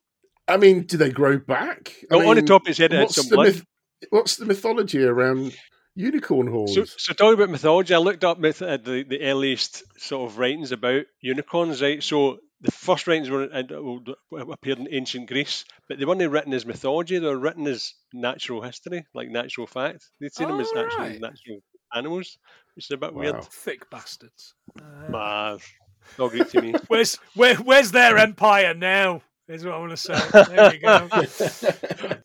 I 0.47 0.57
mean, 0.57 0.83
do 0.83 0.97
they 0.97 1.09
grow 1.11 1.37
back? 1.37 1.95
I 2.11 2.15
Oh, 2.15 2.29
on 2.29 2.35
the 2.35 2.41
top 2.41 2.63
of 2.63 2.67
his 2.67 2.77
head, 2.77 2.91
had 2.91 3.03
what's 3.03 3.15
some 3.15 3.29
the 3.29 3.35
blood. 3.35 3.45
myth- 3.47 3.65
what's 4.09 4.35
the 4.35 4.45
mythology 4.45 5.03
around 5.03 5.55
unicorn 5.95 6.47
horns? 6.47 6.73
So, 6.75 6.83
so 6.85 7.13
talking 7.13 7.35
about 7.35 7.49
mythology, 7.51 7.93
I 7.93 7.97
looked 7.99 8.23
up 8.23 8.37
myth, 8.39 8.61
uh, 8.61 8.77
the, 8.77 9.03
the 9.03 9.21
earliest 9.21 9.83
sort 9.99 10.29
of 10.29 10.37
writings 10.37 10.71
about 10.71 11.05
unicorns, 11.21 11.81
right? 11.81 12.03
So 12.03 12.39
the 12.61 12.71
first 12.71 13.07
writings 13.07 13.29
were 13.29 13.49
uh, 13.53 14.45
appeared 14.51 14.79
in 14.79 14.87
ancient 14.91 15.27
Greece, 15.27 15.65
but 15.89 15.99
they 15.99 16.05
weren't 16.05 16.21
written 16.29 16.53
as 16.53 16.65
mythology; 16.65 17.17
they 17.17 17.27
were 17.27 17.37
written 17.37 17.67
as 17.67 17.93
natural 18.13 18.61
history, 18.61 19.05
like 19.13 19.29
natural 19.29 19.67
fact. 19.67 20.09
They'd 20.19 20.33
see 20.33 20.45
them 20.45 20.59
as 20.59 20.71
Oh, 20.75 20.79
actual 20.79 21.19
natural 21.19 21.59
animals, 21.93 22.37
which 22.75 22.85
is 22.85 22.91
a 22.91 22.97
bit 22.97 23.13
Wow. 23.13 23.21
weird. 23.21 23.43
Thick 23.45 23.89
bastards. 23.89 24.53
Uh, 24.79 25.09
Nah, 25.09 25.55
it's 25.55 25.73
good 26.17 26.49
to 26.49 26.61
me. 26.61 26.75
where's 26.87 27.15
where, 27.35 27.55
where's 27.55 27.91
their 27.91 28.17
empire 28.17 28.73
now? 28.73 29.21
Is 29.47 29.65
what 29.65 29.73
I 29.73 29.77
want 29.79 29.91
to 29.91 29.97
say. 29.97 30.17
There 30.47 30.73
you 30.73 30.79
go. 30.79 31.09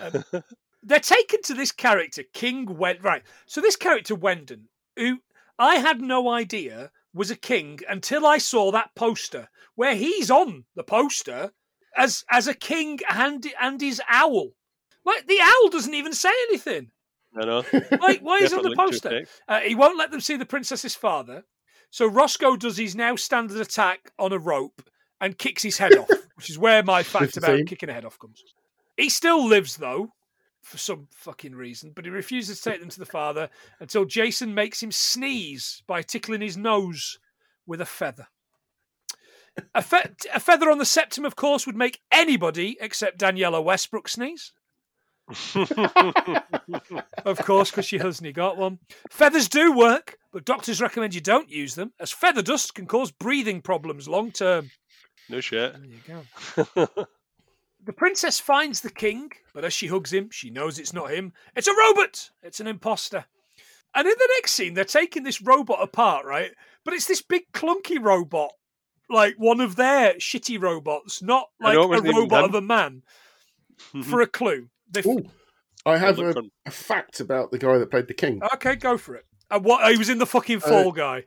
Um, 0.00 0.24
they're 0.84 1.00
taken 1.00 1.42
to 1.42 1.54
this 1.54 1.72
character, 1.72 2.22
King 2.32 2.76
Wen. 2.78 2.98
Right. 3.02 3.22
So 3.46 3.60
this 3.60 3.74
character 3.74 4.14
Wendon, 4.14 4.68
who 4.96 5.18
I 5.58 5.76
had 5.76 6.00
no 6.00 6.28
idea 6.30 6.92
was 7.14 7.30
a 7.30 7.36
king 7.36 7.80
until 7.88 8.26
I 8.26 8.38
saw 8.38 8.70
that 8.72 8.94
poster 8.94 9.48
where 9.74 9.94
he's 9.94 10.30
on 10.30 10.64
the 10.74 10.84
poster 10.84 11.52
as 11.96 12.24
as 12.30 12.46
a 12.46 12.54
king 12.54 13.00
and 13.08 13.46
and 13.60 13.80
his 13.80 14.00
owl. 14.08 14.50
Like 15.04 15.26
the 15.26 15.40
owl 15.40 15.70
doesn't 15.70 15.94
even 15.94 16.12
say 16.12 16.32
anything. 16.48 16.90
I 17.40 17.44
know. 17.44 17.64
Like 18.00 18.20
why 18.20 18.38
is 18.38 18.52
on 18.52 18.62
the 18.62 18.76
poster? 18.76 19.24
Uh, 19.46 19.60
he 19.60 19.74
won't 19.74 19.98
let 19.98 20.10
them 20.10 20.20
see 20.20 20.36
the 20.36 20.46
princess's 20.46 20.94
father. 20.94 21.44
So 21.90 22.06
Roscoe 22.06 22.56
does 22.56 22.76
his 22.76 22.94
now 22.94 23.16
standard 23.16 23.60
attack 23.60 24.12
on 24.18 24.32
a 24.32 24.38
rope 24.38 24.82
and 25.20 25.38
kicks 25.38 25.62
his 25.62 25.78
head 25.78 25.96
off, 25.96 26.10
which 26.36 26.50
is 26.50 26.58
where 26.58 26.82
my 26.82 27.02
fact 27.02 27.36
about 27.36 27.66
kicking 27.66 27.88
a 27.88 27.92
head 27.92 28.04
off 28.04 28.18
comes. 28.18 28.42
He 28.96 29.08
still 29.08 29.46
lives 29.46 29.76
though, 29.76 30.12
for 30.68 30.78
some 30.78 31.08
fucking 31.10 31.54
reason, 31.54 31.92
but 31.94 32.04
he 32.04 32.10
refuses 32.10 32.60
to 32.60 32.70
take 32.70 32.80
them 32.80 32.90
to 32.90 32.98
the 32.98 33.06
father 33.06 33.48
until 33.80 34.04
Jason 34.04 34.54
makes 34.54 34.82
him 34.82 34.92
sneeze 34.92 35.82
by 35.86 36.02
tickling 36.02 36.42
his 36.42 36.56
nose 36.56 37.18
with 37.66 37.80
a 37.80 37.86
feather. 37.86 38.28
A, 39.74 39.82
fe- 39.82 40.10
a 40.32 40.38
feather 40.38 40.70
on 40.70 40.78
the 40.78 40.84
septum, 40.84 41.24
of 41.24 41.34
course, 41.34 41.66
would 41.66 41.74
make 41.74 42.00
anybody 42.12 42.76
except 42.80 43.18
Danniella 43.18 43.64
Westbrook 43.64 44.08
sneeze. 44.08 44.52
Of 47.24 47.38
course, 47.44 47.70
because 47.70 47.84
she 47.84 47.98
hasn't 47.98 48.34
got 48.34 48.56
one. 48.56 48.78
Feathers 49.10 49.48
do 49.48 49.72
work, 49.76 50.16
but 50.32 50.44
doctors 50.44 50.80
recommend 50.80 51.14
you 51.14 51.20
don't 51.20 51.50
use 51.50 51.74
them, 51.74 51.92
as 52.00 52.12
feather 52.12 52.40
dust 52.42 52.74
can 52.74 52.86
cause 52.86 53.10
breathing 53.10 53.60
problems 53.60 54.08
long 54.08 54.30
term. 54.30 54.70
no 55.28 55.40
shit. 55.40 55.74
There 55.74 55.84
you 55.84 56.84
go. 56.86 57.06
The 57.88 57.94
princess 57.94 58.38
finds 58.38 58.82
the 58.82 58.90
king, 58.90 59.30
but 59.54 59.64
as 59.64 59.72
she 59.72 59.86
hugs 59.86 60.12
him, 60.12 60.28
she 60.30 60.50
knows 60.50 60.78
it's 60.78 60.92
not 60.92 61.10
him. 61.10 61.32
It's 61.56 61.68
a 61.68 61.74
robot! 61.74 62.28
It's 62.42 62.60
an 62.60 62.66
imposter. 62.66 63.24
And 63.94 64.06
in 64.06 64.12
the 64.14 64.28
next 64.36 64.52
scene, 64.52 64.74
they're 64.74 64.84
taking 64.84 65.22
this 65.22 65.40
robot 65.40 65.78
apart, 65.80 66.26
right? 66.26 66.50
But 66.84 66.92
it's 66.92 67.06
this 67.06 67.22
big 67.22 67.50
clunky 67.54 67.98
robot, 67.98 68.50
like 69.08 69.36
one 69.38 69.62
of 69.62 69.76
their 69.76 70.16
shitty 70.16 70.60
robots, 70.60 71.22
not 71.22 71.48
like 71.58 71.78
a 71.78 71.80
it 71.80 71.88
wasn't 71.88 72.08
even 72.08 72.20
robot 72.20 72.44
of 72.44 72.54
a 72.54 72.60
man. 72.60 73.04
For 74.04 74.20
a 74.20 74.26
clue. 74.26 74.68
They 74.90 75.00
Ooh, 75.06 75.24
I 75.86 75.96
have 75.96 76.18
a, 76.18 76.42
a 76.66 76.70
fact 76.70 77.20
about 77.20 77.52
the 77.52 77.58
guy 77.58 77.78
that 77.78 77.90
played 77.90 78.08
the 78.08 78.12
king. 78.12 78.42
Okay, 78.52 78.76
go 78.76 78.98
for 78.98 79.14
it. 79.14 79.24
Uh, 79.50 79.60
what? 79.60 79.90
He 79.90 79.96
was 79.96 80.10
in 80.10 80.18
the 80.18 80.26
fucking 80.26 80.58
Uh, 80.58 80.68
Fall 80.68 80.92
Guy. 80.92 81.24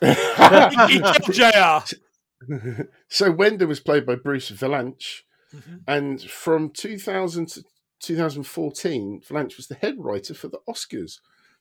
He, 0.00 0.06
he 0.94 1.00
killed 1.00 1.32
Jr. 1.32 2.84
so 3.08 3.32
Wender 3.32 3.66
was 3.66 3.80
played 3.80 4.06
by 4.06 4.14
Bruce 4.14 4.52
Vilanch, 4.52 5.22
Mhm. 5.54 5.80
and 5.86 6.22
from 6.22 6.70
2000 6.70 7.46
to 7.48 7.64
2014, 8.00 9.20
Vilanch 9.22 9.56
was 9.56 9.66
the 9.68 9.74
head 9.76 9.96
writer 9.98 10.34
for 10.34 10.48
the 10.48 10.60
Oscars 10.68 11.20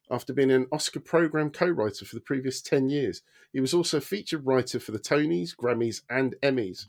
after 0.09 0.33
being 0.33 0.51
an 0.51 0.67
Oscar 0.71 0.99
program 0.99 1.49
co-writer 1.49 2.05
for 2.05 2.15
the 2.15 2.21
previous 2.21 2.61
10 2.61 2.89
years. 2.89 3.21
He 3.51 3.59
was 3.59 3.73
also 3.73 3.97
a 3.97 4.01
featured 4.01 4.45
writer 4.45 4.79
for 4.79 4.91
the 4.91 4.99
Tonys, 4.99 5.55
Grammys, 5.55 6.01
and 6.09 6.35
Emmys. 6.43 6.85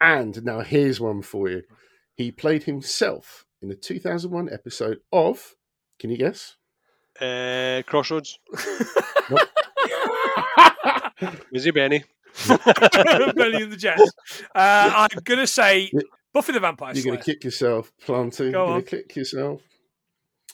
And 0.00 0.44
now 0.44 0.60
here's 0.60 1.00
one 1.00 1.22
for 1.22 1.48
you. 1.48 1.62
He 2.14 2.30
played 2.30 2.62
himself 2.64 3.44
in 3.60 3.70
a 3.70 3.74
2001 3.74 4.48
episode 4.52 5.00
of, 5.12 5.54
can 5.98 6.10
you 6.10 6.16
guess? 6.16 6.56
Uh, 7.20 7.82
Crossroads. 7.86 8.38
Nope. 9.30 9.40
Was 11.52 11.64
he 11.64 11.70
Benny? 11.70 12.04
Belly 12.48 13.62
of 13.62 13.70
the 13.70 13.76
Jets. 13.78 14.12
Uh, 14.54 15.06
I'm 15.10 15.18
gonna 15.24 15.46
say 15.46 15.90
Buffy 16.32 16.52
the 16.52 16.60
Vampire 16.60 16.94
Slayer. 16.94 17.04
You're 17.04 17.14
going 17.14 17.24
to 17.24 17.32
kick 17.32 17.44
yourself, 17.44 17.92
Planty. 18.04 18.50
Go 18.50 18.58
You're 18.58 18.60
on. 18.60 18.68
going 18.68 18.84
to 18.84 18.90
kick 18.90 19.16
yourself. 19.16 19.62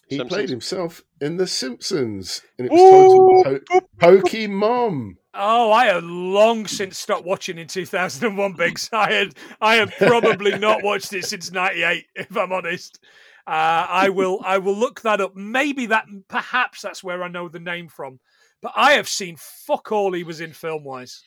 He 0.07 0.17
Simpsons. 0.19 0.37
played 0.37 0.49
himself 0.51 1.03
in 1.21 1.37
The 1.39 1.47
Simpsons, 1.47 2.43
and 2.59 2.67
it 2.67 2.73
was 2.73 2.81
titled 2.91 3.63
Ooh, 3.73 3.81
po- 3.99 4.21
Pokemon. 4.23 5.17
Oh, 5.35 5.73
I 5.73 5.87
had 5.87 6.05
long 6.05 6.67
since 6.67 6.99
stopped 6.99 7.25
watching 7.25 7.57
in 7.57 7.67
2001, 7.67 8.53
Biggs. 8.53 8.91
I 8.93 9.11
had, 9.13 9.35
I 9.61 9.77
had 9.77 9.97
probably 9.97 10.59
not 10.59 10.83
watched 10.83 11.13
it 11.15 11.25
since 11.25 11.51
'98, 11.51 12.05
if 12.15 12.37
I'm 12.37 12.53
honest. 12.53 12.99
Uh, 13.47 13.87
I 13.89 14.11
will, 14.11 14.41
I 14.45 14.59
will 14.59 14.77
look 14.77 15.01
that 15.03 15.21
up. 15.21 15.35
Maybe 15.35 15.87
that, 15.87 16.05
perhaps 16.29 16.83
that's 16.83 17.03
where 17.03 17.25
I 17.25 17.29
know 17.29 17.49
the 17.49 17.59
name 17.59 17.89
from. 17.89 18.21
But 18.61 18.73
I 18.77 18.93
have 18.93 19.09
seen 19.09 19.37
fuck 19.39 19.91
all 19.91 20.13
he 20.13 20.23
was 20.23 20.41
in 20.41 20.53
film 20.53 20.85
wise. 20.85 21.25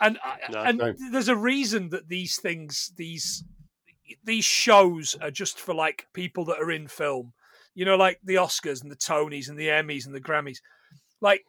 And 0.00 0.18
no, 0.52 0.60
and 0.60 0.78
no. 0.78 0.94
there's 1.10 1.28
a 1.28 1.36
reason 1.36 1.90
that 1.90 2.08
these 2.08 2.38
things, 2.38 2.92
these 2.96 3.44
these 4.24 4.44
shows 4.44 5.16
are 5.20 5.30
just 5.30 5.58
for 5.58 5.74
like 5.74 6.06
people 6.12 6.44
that 6.46 6.58
are 6.58 6.70
in 6.70 6.88
film. 6.88 7.32
You 7.74 7.84
know, 7.84 7.96
like 7.96 8.20
the 8.24 8.36
Oscars 8.36 8.82
and 8.82 8.90
the 8.90 8.96
Tonys 8.96 9.48
and 9.48 9.58
the 9.58 9.68
Emmys 9.68 10.06
and 10.06 10.14
the 10.14 10.20
Grammys. 10.20 10.58
Like 11.20 11.44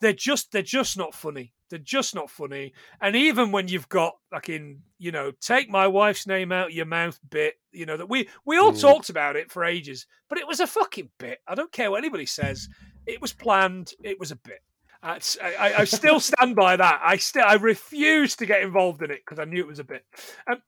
they're 0.00 0.12
just 0.12 0.52
they're 0.52 0.62
just 0.62 0.96
not 0.96 1.14
funny. 1.14 1.52
They're 1.68 1.78
just 1.78 2.14
not 2.14 2.30
funny. 2.30 2.72
And 3.00 3.14
even 3.14 3.52
when 3.52 3.68
you've 3.68 3.88
got 3.88 4.16
like 4.32 4.48
in, 4.48 4.80
you 4.98 5.12
know, 5.12 5.32
take 5.40 5.70
my 5.70 5.86
wife's 5.86 6.26
name 6.26 6.50
out 6.50 6.72
your 6.72 6.86
mouth 6.86 7.18
bit, 7.30 7.54
you 7.72 7.86
know, 7.86 7.96
that 7.96 8.08
we 8.08 8.28
we 8.44 8.58
all 8.58 8.72
mm. 8.72 8.80
talked 8.80 9.10
about 9.10 9.36
it 9.36 9.50
for 9.50 9.64
ages, 9.64 10.06
but 10.28 10.38
it 10.38 10.46
was 10.46 10.60
a 10.60 10.66
fucking 10.66 11.10
bit. 11.18 11.38
I 11.46 11.54
don't 11.54 11.72
care 11.72 11.90
what 11.90 11.98
anybody 11.98 12.26
says. 12.26 12.68
It 13.06 13.20
was 13.22 13.32
planned. 13.32 13.92
It 14.02 14.18
was 14.18 14.32
a 14.32 14.36
bit. 14.36 14.60
I, 15.02 15.18
I, 15.42 15.74
I 15.78 15.84
still 15.84 16.20
stand 16.20 16.56
by 16.56 16.76
that. 16.76 17.00
I 17.02 17.16
still 17.16 17.44
I 17.46 17.54
refuse 17.54 18.36
to 18.36 18.46
get 18.46 18.62
involved 18.62 19.02
in 19.02 19.10
it 19.10 19.22
because 19.24 19.38
I 19.38 19.44
knew 19.44 19.60
it 19.60 19.66
was 19.66 19.78
a 19.78 19.84
bit. 19.84 20.04
Um, 20.46 20.62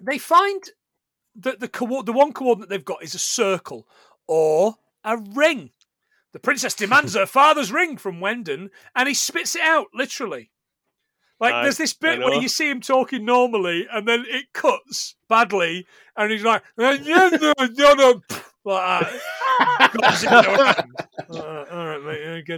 they 0.00 0.18
find 0.18 0.62
that 1.36 1.60
the 1.60 1.68
co- 1.68 2.02
the 2.02 2.12
one 2.12 2.32
coordinate 2.32 2.68
they've 2.68 2.84
got 2.84 3.02
is 3.02 3.14
a 3.14 3.18
circle 3.18 3.86
or 4.28 4.76
a 5.04 5.16
ring. 5.16 5.70
The 6.32 6.38
princess 6.38 6.74
demands 6.74 7.14
her 7.14 7.26
father's 7.26 7.72
ring 7.72 7.96
from 7.96 8.20
Wendon, 8.20 8.70
and 8.94 9.08
he 9.08 9.14
spits 9.14 9.56
it 9.56 9.62
out 9.62 9.88
literally. 9.92 10.50
Like 11.40 11.64
there's 11.64 11.76
this 11.76 11.92
bit 11.92 12.20
where 12.20 12.40
you 12.40 12.48
see 12.48 12.70
him 12.70 12.80
talking 12.80 13.24
normally, 13.24 13.88
and 13.92 14.06
then 14.06 14.24
it 14.28 14.52
cuts 14.52 15.16
badly, 15.28 15.88
and 16.16 16.30
he's 16.30 16.44
like, 16.44 16.62
no, 16.78 16.94
no, 16.94 17.30
no, 17.30 17.94
no, 17.94 18.22
like 18.64 18.80
ah, 18.80 19.90
that. 19.92 20.86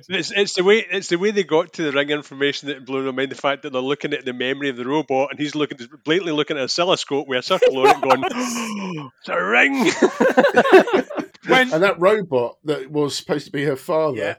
It's, 0.09 0.31
it's 0.31 0.55
the 0.55 0.65
way 0.65 0.85
it's 0.91 1.09
the 1.09 1.17
way 1.17 1.31
they 1.31 1.45
got 1.45 1.73
to 1.75 1.83
the 1.83 1.93
ring 1.93 2.11
information 2.11 2.69
that 2.69 2.85
blew 2.85 3.03
their 3.03 3.13
mind. 3.13 3.31
The 3.31 3.37
fact 3.37 3.63
that 3.63 3.73
they're 3.73 3.83
looking 3.83 4.13
at 4.13 4.25
the 4.25 4.33
memory 4.33 4.71
of 4.71 4.77
the 4.77 4.87
robot, 4.87 5.31
and 5.31 5.39
he's 5.39 5.55
looking 5.55 5.79
blatantly 6.05 6.33
looking 6.33 6.57
at 6.57 6.63
a 6.63 6.65
oscilloscope 6.65 7.29
with 7.29 7.39
a 7.39 7.43
circle 7.43 7.79
on 7.79 7.91
it, 7.91 8.03
going, 8.03 8.25
"It's 9.21 9.29
a 9.29 9.43
ring." 9.43 9.75
when... 11.47 11.73
And 11.73 11.83
that 11.83 11.97
robot 11.99 12.59
that 12.65 12.91
was 12.91 13.17
supposed 13.17 13.47
to 13.47 13.53
be 13.53 13.65
her 13.65 13.77
father. 13.77 14.17
Yeah 14.17 14.35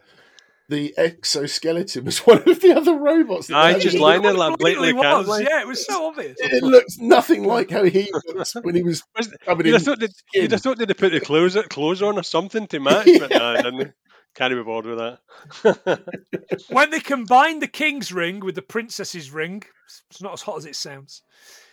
the 0.68 0.94
exoskeleton 0.98 2.06
was 2.06 2.20
one 2.26 2.38
of 2.48 2.60
the 2.60 2.74
other 2.76 2.96
robots. 2.96 3.48
That 3.48 3.58
I 3.58 3.80
just 3.80 3.98
lying 3.98 4.22
there 4.22 4.34
like 4.34 4.58
blatantly 4.58 4.94
was. 4.94 5.28
Yeah, 5.42 5.62
it 5.62 5.68
was 5.68 5.86
so 5.86 6.08
obvious. 6.08 6.38
It 6.40 6.64
looks 6.64 6.98
nothing 6.98 7.44
like 7.44 7.70
how 7.70 7.84
he 7.84 8.12
looks 8.34 8.56
when 8.56 8.76
he 8.76 8.84
was. 8.84 9.04
you'd, 9.18 9.74
have 9.74 9.84
thought 9.84 10.00
you'd 10.34 10.52
have 10.52 10.62
thought 10.62 10.78
they'd 10.78 10.98
put 10.98 11.12
the 11.12 11.20
clothes, 11.20 11.58
clothes 11.70 12.02
on 12.02 12.18
or 12.18 12.24
something 12.24 12.68
to 12.68 12.80
match, 12.80 13.08
but 13.20 13.30
no, 13.30 13.56
didn't. 13.62 13.94
Can't 14.36 14.54
be 14.54 14.62
bothered 14.64 14.98
with 14.98 15.20
that. 15.64 16.66
when 16.70 16.90
they 16.92 17.00
combine 17.00 17.60
the 17.60 17.68
king's 17.68 18.12
ring 18.12 18.42
with 18.42 18.56
the 18.56 18.62
princess's 18.62 19.32
ring, 19.32 19.64
it's 20.10 20.22
not 20.22 20.34
as 20.34 20.42
hot 20.42 20.58
as 20.58 20.66
it 20.66 20.76
sounds. 20.76 21.22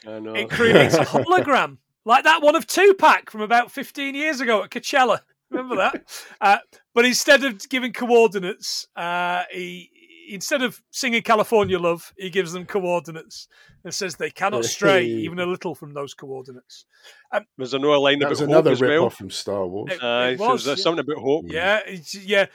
I 0.06 0.20
know. 0.20 0.34
It 0.34 0.48
creates 0.48 0.94
a 0.94 1.00
hologram, 1.04 1.78
like 2.04 2.22
that 2.22 2.40
one 2.40 2.54
of 2.54 2.68
Tupac 2.68 3.30
from 3.30 3.40
about 3.40 3.72
15 3.72 4.14
years 4.14 4.40
ago 4.40 4.62
at 4.62 4.70
Coachella. 4.70 5.20
Remember 5.50 5.76
that? 5.76 6.04
Uh, 6.40 6.58
but 6.92 7.04
instead 7.04 7.44
of 7.44 7.68
giving 7.68 7.92
coordinates, 7.92 8.88
uh, 8.96 9.44
he 9.52 9.91
instead 10.34 10.62
of 10.62 10.82
singing 10.90 11.22
California 11.22 11.78
Love, 11.78 12.12
he 12.16 12.30
gives 12.30 12.52
them 12.52 12.66
coordinates 12.66 13.48
and 13.84 13.92
says 13.92 14.16
they 14.16 14.30
cannot 14.30 14.64
stray 14.64 15.04
even 15.04 15.38
a 15.38 15.46
little 15.46 15.74
from 15.74 15.94
those 15.94 16.14
coordinates. 16.14 16.86
Um, 17.32 17.44
There's 17.56 17.74
another 17.74 17.98
line 17.98 18.18
that 18.20 18.26
about 18.26 18.30
was 18.30 18.40
another 18.40 18.70
hope 18.70 18.80
rip 18.80 18.90
well. 18.90 19.04
off 19.06 19.14
from 19.14 19.30
Star 19.30 19.66
Wars. 19.66 19.92
It, 19.92 19.96
it 19.96 20.02
uh, 20.02 20.36
was, 20.38 20.64
so 20.64 20.74
something 20.74 21.04
about 21.04 21.22
hope. 21.22 21.44
Yeah, 21.48 21.80
yeah. 22.12 22.46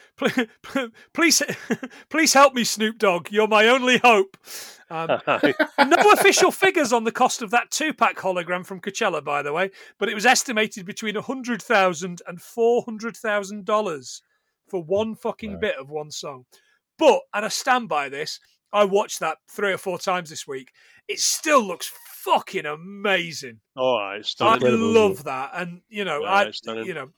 Please, 1.14 1.42
please 2.10 2.34
help 2.34 2.54
me, 2.54 2.64
Snoop 2.64 2.98
Dogg. 2.98 3.32
You're 3.32 3.48
my 3.48 3.68
only 3.68 3.98
hope. 3.98 4.38
Um, 4.90 5.20
no 5.28 6.12
official 6.12 6.52
figures 6.52 6.94
on 6.94 7.04
the 7.04 7.12
cost 7.12 7.42
of 7.42 7.52
that 7.52 7.72
Tupac 7.72 8.16
hologram 8.16 8.66
from 8.66 8.80
Coachella, 8.80 9.24
by 9.24 9.42
the 9.42 9.52
way, 9.52 9.72
but 9.98 10.10
it 10.10 10.16
was 10.16 10.26
estimated 10.26 10.86
between 10.86 11.16
$100,000 11.16 12.22
and 12.26 12.40
$400,000 12.40 14.22
for 14.68 14.84
one 14.84 15.16
fucking 15.16 15.54
right. 15.54 15.62
bit 15.62 15.76
of 15.76 15.90
one 15.90 16.12
song. 16.12 16.46
But, 16.98 17.22
and 17.34 17.46
I 17.46 17.50
stand 17.50 17.90
by 17.90 18.10
this, 18.10 18.40
I 18.74 18.84
watched 18.84 19.20
that 19.20 19.38
three 19.50 19.74
or 19.74 19.78
four 19.78 19.98
times 19.98 20.30
this 20.30 20.48
week. 20.48 20.72
It 21.08 21.20
still 21.20 21.64
looks 21.64 21.92
fucking 22.24 22.66
amazing. 22.66 23.60
Oh, 23.78 24.10
it's 24.18 24.36
I 24.42 24.58
love 24.58 25.24
that, 25.24 25.52
and 25.54 25.82
you 25.88 26.04
know, 26.04 26.26
I 26.26 26.52
you 26.66 26.94
know, 26.94 27.10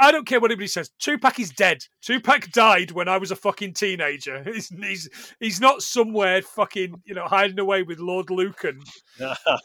I 0.00 0.10
don't 0.10 0.26
care 0.26 0.40
what 0.40 0.50
anybody 0.50 0.66
says. 0.66 0.90
Tupac 0.98 1.38
is 1.38 1.50
dead. 1.50 1.84
Tupac 2.00 2.50
died 2.50 2.90
when 2.90 3.08
I 3.08 3.18
was 3.18 3.30
a 3.30 3.36
fucking 3.36 3.74
teenager. 3.74 4.42
He's 4.52 4.68
he's, 4.68 5.08
he's 5.40 5.60
not 5.60 5.82
somewhere 5.82 6.42
fucking 6.42 7.00
you 7.04 7.14
know 7.14 7.26
hiding 7.26 7.58
away 7.58 7.82
with 7.82 7.98
Lord 7.98 8.30
Lucan. 8.30 8.80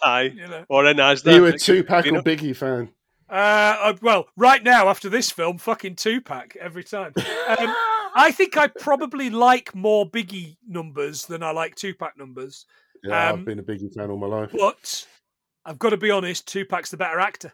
Aye, 0.04 0.22
you 0.36 0.48
know. 0.48 0.66
or 0.70 0.86
in 0.86 0.98
Asda. 0.98 1.34
You 1.34 1.42
were 1.42 1.50
a 1.50 1.58
Tupac 1.58 2.06
or 2.08 2.22
Biggie 2.22 2.56
fan? 2.56 2.90
Uh, 3.30 3.78
uh, 3.82 3.94
well, 4.02 4.28
right 4.38 4.64
now 4.64 4.88
after 4.88 5.10
this 5.10 5.30
film, 5.30 5.58
fucking 5.58 5.96
Tupac 5.96 6.56
every 6.58 6.84
time. 6.84 7.14
Um, 7.48 7.74
I 8.16 8.32
think 8.32 8.58
I 8.58 8.68
probably 8.68 9.30
like 9.30 9.74
more 9.76 10.10
Biggie 10.10 10.58
numbers 10.68 11.26
than 11.26 11.44
I 11.44 11.52
like 11.52 11.76
Tupac 11.76 12.18
numbers. 12.18 12.66
Yeah, 13.04 13.30
um, 13.30 13.40
I've 13.40 13.46
been 13.46 13.60
a 13.60 13.64
Biggie 13.64 13.94
fan 13.94 14.10
all 14.10 14.18
my 14.18 14.28
life. 14.28 14.52
But 14.52 15.08
I've 15.66 15.80
got 15.80 15.90
to 15.90 15.98
be 15.98 16.12
honest, 16.12 16.48
Tupac's 16.48 16.92
the 16.92 16.98
better 16.98 17.20
actor. 17.20 17.54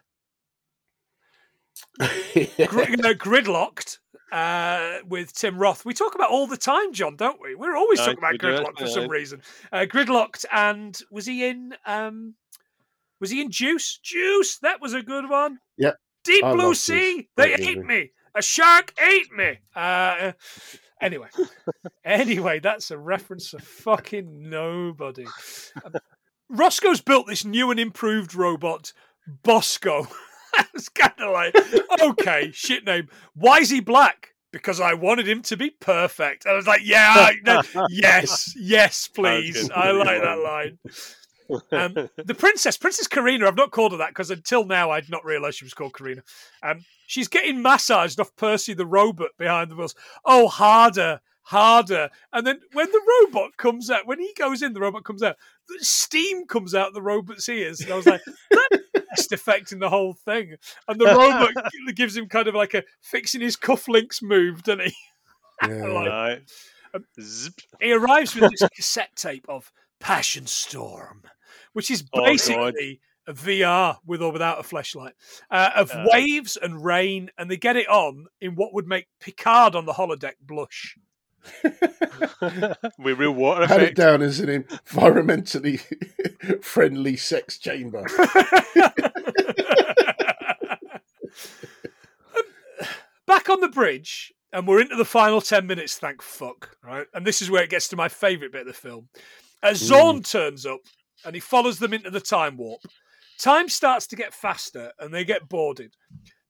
Gr- 1.98 2.88
you 2.88 2.96
know, 2.96 3.14
gridlocked 3.14 3.98
uh, 4.32 4.98
with 5.06 5.32
Tim 5.34 5.58
Roth. 5.58 5.84
We 5.84 5.94
talk 5.94 6.14
about 6.14 6.30
all 6.30 6.46
the 6.46 6.56
time, 6.56 6.92
John, 6.92 7.16
don't 7.16 7.40
we? 7.40 7.54
We're 7.54 7.76
always 7.76 7.98
talking 7.98 8.18
about 8.18 8.34
Gridlocked 8.34 8.78
for 8.78 8.86
some 8.86 9.08
reason. 9.08 9.42
Uh, 9.72 9.86
gridlocked, 9.88 10.44
and 10.52 10.98
was 11.10 11.26
he 11.26 11.46
in? 11.46 11.74
Um, 11.86 12.34
was 13.20 13.30
he 13.30 13.40
in 13.40 13.50
Juice? 13.50 13.98
Juice, 14.02 14.58
that 14.58 14.80
was 14.80 14.92
a 14.92 15.02
good 15.02 15.28
one. 15.28 15.58
Yep. 15.78 15.96
Deep 16.24 16.44
I 16.44 16.52
Blue 16.52 16.74
Sea, 16.74 17.28
they 17.36 17.54
ate 17.54 17.84
me. 17.84 18.10
A 18.34 18.42
shark 18.42 18.92
ate 19.00 19.32
me. 19.32 19.58
Uh, 19.74 20.32
anyway, 21.00 21.28
anyway, 22.04 22.58
that's 22.60 22.90
a 22.90 22.98
reference 22.98 23.50
to 23.52 23.58
fucking 23.58 24.48
nobody. 24.48 25.26
Um, 25.84 25.92
Roscoe's 26.48 27.00
built 27.00 27.26
this 27.26 27.44
new 27.44 27.70
and 27.70 27.80
improved 27.80 28.34
robot, 28.34 28.92
Bosco. 29.42 30.08
It's 30.72 30.88
kind 30.88 31.12
of 31.18 31.32
like, 31.32 31.56
okay, 32.00 32.52
shit 32.52 32.84
name. 32.84 33.08
Why 33.34 33.58
is 33.58 33.70
he 33.70 33.80
black? 33.80 34.34
Because 34.52 34.78
I 34.78 34.94
wanted 34.94 35.28
him 35.28 35.42
to 35.42 35.56
be 35.56 35.70
perfect. 35.70 36.46
I 36.46 36.52
was 36.52 36.64
like, 36.64 36.82
yeah, 36.84 37.32
no, 37.44 37.60
yes, 37.90 38.54
yes, 38.56 39.08
please. 39.08 39.68
I 39.74 39.90
like 39.90 40.22
that 40.22 40.38
line. 40.38 40.78
Um, 41.72 41.94
the 42.16 42.34
princess, 42.34 42.76
Princess 42.76 43.06
Karina, 43.06 43.46
I've 43.46 43.56
not 43.56 43.70
called 43.70 43.92
her 43.92 43.98
that 43.98 44.10
because 44.10 44.30
until 44.30 44.64
now 44.64 44.90
I'd 44.90 45.10
not 45.10 45.24
realised 45.24 45.58
she 45.58 45.64
was 45.64 45.74
called 45.74 45.94
Karina. 45.94 46.22
Um, 46.62 46.84
she's 47.06 47.28
getting 47.28 47.62
massaged 47.62 48.20
off 48.20 48.34
Percy 48.36 48.74
the 48.74 48.86
robot 48.86 49.30
behind 49.38 49.70
the 49.70 49.76
wheels. 49.76 49.94
Oh, 50.24 50.48
harder, 50.48 51.20
harder. 51.42 52.10
And 52.32 52.46
then 52.46 52.60
when 52.72 52.90
the 52.90 53.22
robot 53.22 53.56
comes 53.56 53.90
out, 53.90 54.06
when 54.06 54.18
he 54.18 54.32
goes 54.36 54.62
in, 54.62 54.72
the 54.72 54.80
robot 54.80 55.04
comes 55.04 55.22
out, 55.22 55.36
the 55.68 55.78
steam 55.84 56.46
comes 56.46 56.74
out 56.74 56.92
the 56.94 57.02
robot's 57.02 57.48
ears. 57.48 57.80
And 57.80 57.92
I 57.92 57.96
was 57.96 58.06
like, 58.06 58.22
best 59.14 59.32
effect 59.32 59.72
in 59.72 59.78
the 59.78 59.90
whole 59.90 60.14
thing. 60.14 60.56
And 60.88 61.00
the 61.00 61.06
robot 61.06 61.52
gives 61.94 62.16
him 62.16 62.28
kind 62.28 62.48
of 62.48 62.54
like 62.54 62.74
a 62.74 62.84
fixing 63.00 63.40
his 63.40 63.56
cufflinks 63.56 64.22
move, 64.22 64.62
doesn't 64.62 64.86
he? 64.86 64.94
Yeah. 65.62 65.86
like, 65.86 66.42
um, 66.94 67.04
he 67.80 67.92
arrives 67.92 68.34
with 68.34 68.50
this 68.50 68.68
cassette 68.74 69.14
tape 69.14 69.46
of 69.48 69.70
Passion 70.04 70.46
Storm, 70.46 71.22
which 71.72 71.90
is 71.90 72.04
oh, 72.12 72.22
basically 72.22 73.00
oh, 73.26 73.32
a 73.32 73.34
VR 73.34 73.96
with 74.04 74.20
or 74.20 74.32
without 74.32 74.60
a 74.60 74.62
flashlight 74.62 75.14
uh, 75.50 75.70
of 75.74 75.90
uh, 75.90 76.04
waves 76.12 76.58
and 76.60 76.84
rain, 76.84 77.30
and 77.38 77.50
they 77.50 77.56
get 77.56 77.74
it 77.76 77.88
on 77.88 78.26
in 78.38 78.54
what 78.54 78.74
would 78.74 78.86
make 78.86 79.06
Picard 79.18 79.74
on 79.74 79.86
the 79.86 79.94
holodeck 79.94 80.34
blush. 80.42 80.98
we 82.98 83.14
real 83.14 83.32
water 83.32 83.66
Had 83.68 83.82
it 83.82 83.96
down 83.96 84.20
as 84.20 84.40
an 84.40 84.64
environmentally 84.64 85.80
friendly 86.62 87.16
sex 87.16 87.56
chamber. 87.58 88.04
Back 93.26 93.48
on 93.48 93.60
the 93.60 93.70
bridge, 93.72 94.34
and 94.52 94.68
we're 94.68 94.82
into 94.82 94.96
the 94.96 95.06
final 95.06 95.40
10 95.40 95.66
minutes, 95.66 95.96
thank 95.96 96.20
fuck, 96.20 96.76
right? 96.84 97.06
And 97.14 97.26
this 97.26 97.40
is 97.40 97.50
where 97.50 97.62
it 97.62 97.70
gets 97.70 97.88
to 97.88 97.96
my 97.96 98.10
favourite 98.10 98.52
bit 98.52 98.62
of 98.62 98.66
the 98.66 98.74
film. 98.74 99.08
As 99.64 99.78
Zorn 99.78 100.20
mm. 100.20 100.30
turns 100.30 100.66
up 100.66 100.80
and 101.24 101.34
he 101.34 101.40
follows 101.40 101.78
them 101.78 101.92
into 101.92 102.10
the 102.10 102.20
time 102.20 102.56
warp, 102.56 102.82
time 103.38 103.68
starts 103.68 104.06
to 104.08 104.16
get 104.16 104.34
faster 104.34 104.92
and 104.98 105.12
they 105.12 105.24
get 105.24 105.48
boarded 105.48 105.94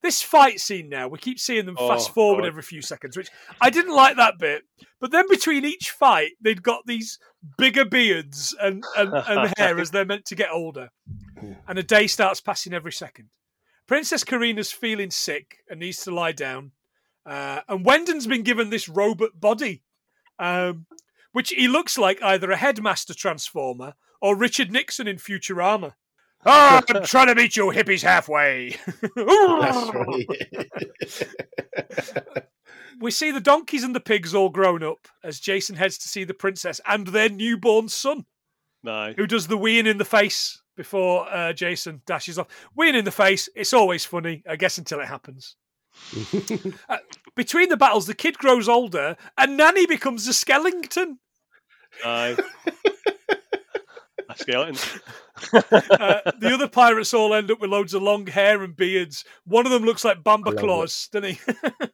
this 0.04 0.20
fight 0.20 0.60
scene 0.60 0.90
now, 0.90 1.08
we 1.08 1.18
keep 1.18 1.40
seeing 1.40 1.64
them 1.64 1.76
fast 1.76 2.10
oh, 2.10 2.12
forward 2.12 2.44
every 2.44 2.62
few 2.62 2.82
seconds, 2.82 3.16
which 3.16 3.30
I 3.62 3.70
didn't 3.70 3.96
like 3.96 4.16
that 4.16 4.38
bit. 4.38 4.62
But 5.00 5.12
then 5.12 5.24
between 5.30 5.64
each 5.64 5.90
fight, 5.90 6.32
they'd 6.42 6.62
got 6.62 6.82
these 6.86 7.18
bigger 7.56 7.86
beards 7.86 8.54
and, 8.60 8.84
and, 8.98 9.14
and 9.14 9.52
hair 9.58 9.80
as 9.80 9.90
they're 9.90 10.04
meant 10.04 10.26
to 10.26 10.34
get 10.34 10.50
older. 10.52 10.90
And 11.66 11.78
a 11.78 11.82
day 11.82 12.06
starts 12.06 12.42
passing 12.42 12.74
every 12.74 12.92
second. 12.92 13.30
Princess 13.86 14.24
Karina's 14.24 14.70
feeling 14.70 15.10
sick 15.10 15.56
and 15.70 15.80
needs 15.80 16.04
to 16.04 16.14
lie 16.14 16.32
down. 16.32 16.72
Uh, 17.24 17.60
and 17.66 17.84
Wendon's 17.84 18.26
been 18.26 18.42
given 18.42 18.68
this 18.68 18.90
robot 18.90 19.40
body. 19.40 19.82
Um, 20.38 20.84
which 21.34 21.50
he 21.50 21.66
looks 21.66 21.98
like 21.98 22.22
either 22.22 22.48
a 22.52 22.56
headmaster 22.56 23.12
transformer 23.12 23.94
or 24.22 24.36
Richard 24.36 24.70
Nixon 24.70 25.08
in 25.08 25.16
Futurama. 25.16 25.94
Ah, 26.46 26.80
I'm 26.88 27.02
trying 27.06 27.26
to 27.26 27.34
meet 27.34 27.56
you 27.56 27.64
hippies 27.72 28.02
halfway. 28.02 28.76
That's 29.16 29.90
right. 32.36 32.44
we 33.00 33.10
see 33.10 33.32
the 33.32 33.40
donkeys 33.40 33.82
and 33.82 33.96
the 33.96 34.00
pigs 34.00 34.32
all 34.32 34.48
grown 34.48 34.84
up 34.84 35.08
as 35.24 35.40
Jason 35.40 35.74
heads 35.74 35.98
to 35.98 36.08
see 36.08 36.22
the 36.22 36.34
princess 36.34 36.80
and 36.86 37.08
their 37.08 37.28
newborn 37.28 37.88
son, 37.88 38.26
Aye. 38.86 39.14
who 39.16 39.26
does 39.26 39.48
the 39.48 39.58
weeing 39.58 39.88
in 39.88 39.98
the 39.98 40.04
face 40.04 40.62
before 40.76 41.28
uh, 41.34 41.52
Jason 41.52 42.02
dashes 42.06 42.38
off. 42.38 42.46
Weeing 42.78 42.94
in 42.94 43.04
the 43.04 43.10
face, 43.10 43.48
it's 43.56 43.72
always 43.72 44.04
funny, 44.04 44.44
I 44.48 44.54
guess, 44.54 44.78
until 44.78 45.00
it 45.00 45.08
happens. 45.08 45.56
Uh, 46.88 46.98
between 47.34 47.68
the 47.70 47.76
battles, 47.76 48.06
the 48.06 48.14
kid 48.14 48.38
grows 48.38 48.68
older 48.68 49.16
and 49.36 49.56
Nanny 49.56 49.86
becomes 49.86 50.28
a 50.28 50.34
skeleton. 50.34 51.18
Aye. 52.04 52.36
a 54.28 54.36
skeleton. 54.36 54.76
Uh, 55.52 56.20
the 56.40 56.50
other 56.54 56.68
pirates 56.68 57.12
all 57.12 57.34
end 57.34 57.50
up 57.50 57.60
with 57.60 57.70
loads 57.70 57.92
of 57.94 58.02
long 58.02 58.26
hair 58.26 58.62
and 58.62 58.76
beards. 58.76 59.24
One 59.44 59.66
of 59.66 59.72
them 59.72 59.82
looks 59.84 60.04
like 60.04 60.22
Bamba 60.22 60.56
I 60.56 60.60
Claus, 60.60 61.08
doesn't 61.12 61.32
he? 61.34 61.38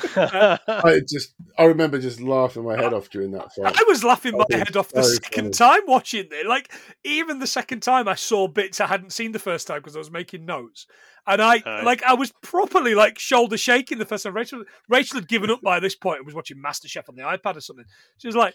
I 0.16 1.00
just, 1.08 1.34
I 1.58 1.64
remember 1.64 1.98
just 1.98 2.20
laughing 2.20 2.64
my 2.64 2.76
head 2.76 2.94
off 2.94 3.10
during 3.10 3.32
that 3.32 3.52
fight. 3.54 3.74
I 3.78 3.84
was 3.86 4.04
laughing 4.04 4.36
my 4.36 4.44
Oh, 4.52 4.56
head 4.56 4.76
off 4.76 4.88
the 4.88 5.02
very 5.02 5.14
second 5.14 5.54
time 5.54 5.80
watching 5.86 6.26
it. 6.30 6.46
Like 6.46 6.72
even 7.04 7.38
the 7.40 7.46
second 7.46 7.80
time, 7.82 8.08
I 8.08 8.14
saw 8.14 8.48
bits 8.48 8.80
I 8.80 8.86
hadn't 8.86 9.12
seen 9.12 9.32
the 9.32 9.38
first 9.38 9.66
time 9.66 9.78
because 9.80 9.96
I 9.96 9.98
was 9.98 10.10
making 10.10 10.44
notes, 10.46 10.86
and 11.26 11.42
I 11.42 11.62
Aye. 11.66 11.82
like 11.82 12.02
I 12.04 12.14
was 12.14 12.32
properly 12.42 12.94
like 12.94 13.18
shoulder 13.18 13.56
shaking 13.58 13.98
the 13.98 14.06
first 14.06 14.24
time. 14.24 14.34
Rachel 14.34 14.64
Rachel 14.88 15.18
had 15.18 15.28
given 15.28 15.50
up 15.50 15.62
by 15.62 15.80
this 15.80 15.94
point 15.96 16.18
and 16.18 16.26
was 16.26 16.34
watching 16.34 16.62
MasterChef 16.64 17.08
on 17.08 17.16
the 17.16 17.22
iPad 17.22 17.56
or 17.56 17.60
something. 17.60 17.84
She 18.18 18.28
was 18.28 18.36
like, 18.36 18.54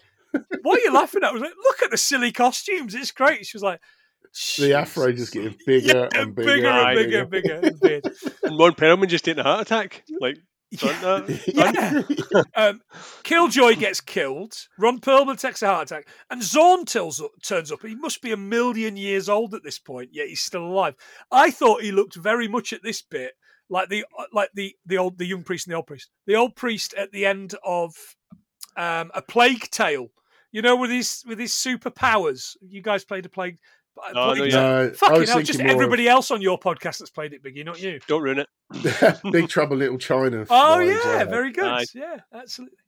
"What 0.62 0.78
are 0.78 0.82
you 0.82 0.92
laughing 0.92 1.22
at?" 1.22 1.30
I 1.30 1.32
was 1.32 1.42
like, 1.42 1.52
"Look 1.62 1.82
at 1.82 1.90
the 1.90 1.96
silly 1.96 2.32
costumes. 2.32 2.94
It's 2.94 3.10
great." 3.10 3.46
She 3.46 3.56
was 3.56 3.62
like. 3.62 3.80
The 4.58 4.74
afro 4.74 5.12
just 5.12 5.32
getting 5.32 5.56
bigger 5.64 6.08
Yeah, 6.12 6.20
and 6.20 6.34
bigger, 6.34 6.54
bigger 6.54 6.68
and 6.68 6.88
and 6.88 6.96
bigger 6.96 7.20
and 7.20 7.30
bigger. 7.30 7.60
and 7.62 7.80
bigger. 7.80 8.10
and 8.42 8.58
Ron 8.58 8.72
Perlman 8.72 9.06
just 9.06 9.24
taking 9.24 9.38
a 9.38 9.44
heart 9.44 9.60
attack. 9.60 10.02
Like, 10.20 10.38
done 10.72 11.26
that. 11.26 12.04
Yeah. 12.34 12.42
um, 12.56 12.80
Killjoy 13.22 13.76
gets 13.76 14.00
killed. 14.00 14.56
Ron 14.76 14.98
Perlman 14.98 15.40
takes 15.40 15.62
a 15.62 15.68
heart 15.68 15.92
attack, 15.92 16.08
and 16.30 16.42
Zorn 16.42 16.84
tells, 16.84 17.22
turns 17.44 17.70
up. 17.70 17.82
He 17.82 17.94
must 17.94 18.22
be 18.22 18.32
a 18.32 18.36
million 18.36 18.96
years 18.96 19.28
old 19.28 19.54
at 19.54 19.62
this 19.62 19.78
point, 19.78 20.10
yet 20.12 20.26
he's 20.26 20.42
still 20.42 20.64
alive. 20.64 20.96
I 21.30 21.52
thought 21.52 21.82
he 21.82 21.92
looked 21.92 22.16
very 22.16 22.48
much 22.48 22.72
at 22.72 22.82
this 22.82 23.02
bit 23.02 23.34
like 23.68 23.88
the 23.88 24.04
like 24.32 24.50
the 24.54 24.74
the 24.86 24.98
old 24.98 25.18
the 25.18 25.26
young 25.26 25.42
priest 25.42 25.66
and 25.66 25.72
the 25.72 25.76
old 25.76 25.86
priest. 25.86 26.10
The 26.26 26.34
old 26.34 26.56
priest 26.56 26.94
at 26.94 27.12
the 27.12 27.26
end 27.26 27.54
of 27.64 27.94
um, 28.76 29.10
a 29.14 29.22
Plague 29.22 29.70
Tale. 29.70 30.08
You 30.54 30.62
know, 30.62 30.76
with 30.76 30.92
his 30.92 31.24
with 31.26 31.40
his 31.40 31.50
superpowers. 31.50 32.56
You 32.62 32.80
guys 32.80 33.04
played 33.04 33.26
a 33.26 33.28
plague. 33.28 33.58
No, 34.14 34.34
plague 34.34 34.52
no, 34.52 34.82
yeah. 34.82 34.90
Fucking 34.94 35.26
hell, 35.26 35.42
just 35.42 35.58
thinking 35.58 35.66
more 35.66 35.72
everybody 35.74 36.08
else 36.08 36.30
on 36.30 36.40
your 36.40 36.60
podcast 36.60 36.98
that's 36.98 37.10
played 37.10 37.32
it, 37.32 37.42
Biggie, 37.42 37.64
not 37.64 37.82
you. 37.82 37.98
Don't 38.06 38.22
ruin 38.22 38.38
it. 38.38 39.20
Big 39.32 39.48
Trouble 39.48 39.76
Little 39.76 39.98
China. 39.98 40.46
Oh 40.50 40.78
vibes, 40.78 41.04
yeah, 41.04 41.22
uh, 41.22 41.24
very 41.24 41.50
good. 41.50 41.64
Aye. 41.64 41.86
Yeah, 41.92 42.18
absolutely. 42.32 42.78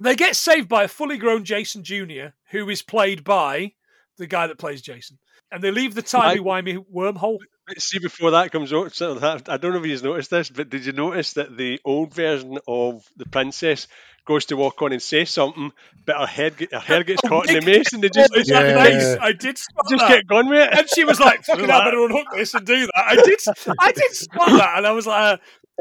They 0.00 0.16
get 0.16 0.36
saved 0.36 0.70
by 0.70 0.84
a 0.84 0.88
fully 0.88 1.18
grown 1.18 1.44
Jason 1.44 1.84
Jr., 1.84 2.28
who 2.50 2.66
is 2.70 2.80
played 2.80 3.24
by 3.24 3.74
the 4.16 4.26
guy 4.26 4.46
that 4.46 4.56
plays 4.56 4.80
Jason, 4.80 5.18
and 5.50 5.62
they 5.62 5.70
leave 5.70 5.94
the 5.94 6.00
timey 6.00 6.40
wimey 6.40 6.82
wormhole. 6.90 7.40
See, 7.76 7.98
before 7.98 8.30
that 8.30 8.52
comes 8.52 8.72
out, 8.72 8.94
so 8.94 9.14
that, 9.14 9.50
I 9.50 9.58
don't 9.58 9.72
know 9.72 9.80
if 9.80 9.86
you've 9.86 10.02
noticed 10.02 10.30
this, 10.30 10.48
but 10.48 10.70
did 10.70 10.86
you 10.86 10.92
notice 10.92 11.34
that 11.34 11.56
the 11.56 11.78
old 11.84 12.14
version 12.14 12.58
of 12.66 13.04
the 13.16 13.26
princess 13.26 13.86
goes 14.24 14.46
to 14.46 14.56
walk 14.56 14.80
on 14.82 14.92
and 14.92 15.02
say 15.02 15.24
something, 15.24 15.72
but 16.06 16.16
her 16.18 16.26
head 16.26 16.54
her 16.72 16.78
hair 16.78 17.02
gets 17.04 17.20
Oh, 17.24 17.28
caught 17.28 17.48
in 17.48 17.54
the 17.56 17.60
Nick- 17.60 17.78
mace, 17.78 17.92
and 17.92 18.02
they 18.02 18.08
just, 18.08 18.36
is 18.36 18.46
they 18.46 18.54
Yeah. 18.54 18.74
nice? 18.74 19.16
I 19.20 19.32
did 19.32 19.58
spot 19.58 19.86
just 19.90 20.00
that. 20.00 20.08
get 20.08 20.26
gone 20.26 20.48
with 20.48 20.60
it. 20.72 20.78
and 20.78 20.88
she 20.94 21.04
was 21.04 21.18
like, 21.20 21.44
"Fucking, 21.44 21.68
hell, 21.68 21.80
I 21.80 21.84
better 21.84 22.04
unhook 22.04 22.26
this 22.34 22.54
and 22.54 22.66
do 22.66 22.86
that." 22.86 22.92
I 22.96 23.16
did, 23.16 23.40
I 23.78 23.92
did 23.92 24.12
spot 24.12 24.48
that, 24.50 24.74
and 24.78 24.86
I 24.86 24.92
was 24.92 25.06
like, 25.06 25.34
uh, 25.34 25.36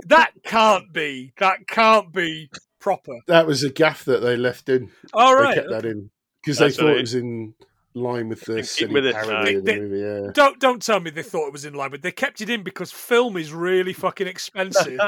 "That 0.08 0.32
can't 0.44 0.92
be, 0.92 1.34
that 1.38 1.68
can't 1.68 2.12
be 2.14 2.50
proper." 2.80 3.14
That 3.28 3.46
was 3.46 3.64
a 3.64 3.70
gaff 3.70 4.06
that 4.06 4.22
they 4.22 4.36
left 4.38 4.70
in. 4.70 4.90
All 5.14 5.36
They 5.38 5.44
right, 5.44 5.56
kept 5.56 5.70
that 5.70 5.86
in 5.86 6.10
because 6.44 6.58
they 6.58 6.72
thought 6.72 6.86
right. 6.88 6.98
it 6.98 7.02
was 7.02 7.14
in 7.16 7.54
line 7.94 8.30
with 8.30 8.42
the 8.42 8.64
silly 8.64 8.94
with 8.94 9.06
it, 9.06 9.16
parody 9.16 9.56
aye. 9.56 9.58
of 9.58 9.66
the 9.66 9.76
movie. 9.76 10.00
Yeah. 10.00 10.32
Don't 10.34 10.60
don't 10.60 10.82
tell 10.82 11.00
me 11.00 11.10
they 11.10 11.24
thought 11.24 11.48
it 11.48 11.54
was 11.54 11.66
in 11.66 11.74
line 11.74 11.92
with. 11.92 12.02
They 12.02 12.12
kept 12.12 12.42
it 12.42 12.50
in 12.50 12.64
because 12.64 12.92
film 12.92 13.38
is 13.38 13.54
really 13.54 13.94
fucking 13.94 14.28
expensive. 14.28 15.00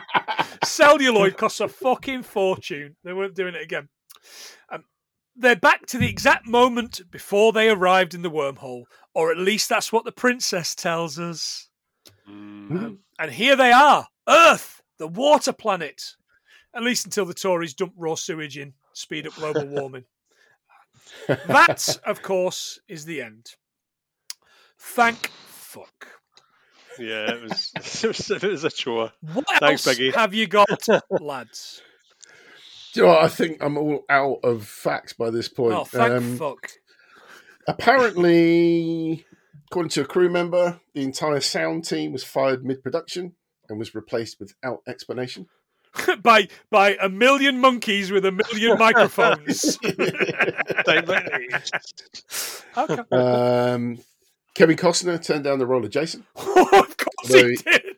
Celluloid 0.64 1.36
costs 1.36 1.60
a 1.60 1.68
fucking 1.68 2.22
fortune. 2.22 2.96
They 3.04 3.12
weren't 3.12 3.34
doing 3.34 3.54
it 3.54 3.62
again. 3.62 3.88
Um, 4.70 4.84
they're 5.36 5.56
back 5.56 5.86
to 5.86 5.98
the 5.98 6.08
exact 6.08 6.46
moment 6.46 7.00
before 7.10 7.52
they 7.52 7.68
arrived 7.68 8.14
in 8.14 8.22
the 8.22 8.30
wormhole, 8.30 8.84
or 9.14 9.30
at 9.30 9.38
least 9.38 9.68
that's 9.68 9.92
what 9.92 10.04
the 10.04 10.12
princess 10.12 10.74
tells 10.74 11.18
us. 11.18 11.68
Mm. 12.28 12.70
Um, 12.70 12.98
and 13.18 13.30
here 13.30 13.56
they 13.56 13.72
are, 13.72 14.06
Earth, 14.28 14.82
the 14.98 15.08
water 15.08 15.52
planet. 15.52 16.02
At 16.72 16.84
least 16.84 17.04
until 17.04 17.24
the 17.24 17.34
Tories 17.34 17.74
dump 17.74 17.94
raw 17.96 18.14
sewage 18.14 18.56
in, 18.56 18.74
speed 18.92 19.26
up 19.26 19.34
global 19.34 19.66
warming. 19.66 20.04
That, 21.28 21.98
of 22.06 22.22
course, 22.22 22.80
is 22.88 23.04
the 23.04 23.22
end. 23.22 23.54
Thank 24.78 25.28
fuck. 25.28 26.08
Yeah, 26.98 27.32
it 27.34 27.42
was, 27.42 27.72
it 28.04 28.08
was, 28.08 28.30
it 28.30 28.42
was 28.42 28.64
a 28.64 28.70
chore. 28.70 29.12
What 29.32 29.46
Thanks, 29.60 29.86
else 29.86 29.96
Peggy. 29.96 30.10
have 30.10 30.34
you 30.34 30.46
got, 30.46 30.68
lads? 31.10 31.82
Do 32.92 33.00
you 33.00 33.06
know 33.06 33.12
what? 33.12 33.24
I 33.24 33.28
think 33.28 33.62
I'm 33.62 33.78
all 33.78 34.04
out 34.10 34.40
of 34.42 34.66
facts 34.66 35.12
by 35.12 35.30
this 35.30 35.48
point. 35.48 35.74
Oh, 35.74 35.84
thank 35.84 36.12
Um, 36.12 36.36
fuck. 36.36 36.70
Apparently, 37.68 39.24
according 39.70 39.90
to 39.90 40.00
a 40.00 40.04
crew 40.04 40.28
member, 40.28 40.80
the 40.94 41.02
entire 41.02 41.40
sound 41.40 41.84
team 41.84 42.12
was 42.12 42.24
fired 42.24 42.64
mid-production 42.64 43.34
and 43.68 43.78
was 43.78 43.94
replaced 43.94 44.40
without 44.40 44.80
explanation. 44.88 45.46
by 46.22 46.48
by 46.70 46.96
a 47.00 47.08
million 47.08 47.58
monkeys 47.60 48.10
with 48.10 48.24
a 48.24 48.32
million 48.32 48.78
microphones. 48.78 49.76
Time 50.86 51.04
like- 51.06 51.62
okay. 52.76 53.02
Um, 53.16 53.98
Kevin 54.54 54.76
Costner 54.76 55.22
turned 55.24 55.44
down 55.44 55.58
the 55.58 55.66
role 55.66 55.84
of 55.84 55.90
Jason. 55.90 56.24
of 56.36 56.44
course 56.96 57.30
No, 57.30 57.46
he 57.48 57.56
did. 57.56 57.96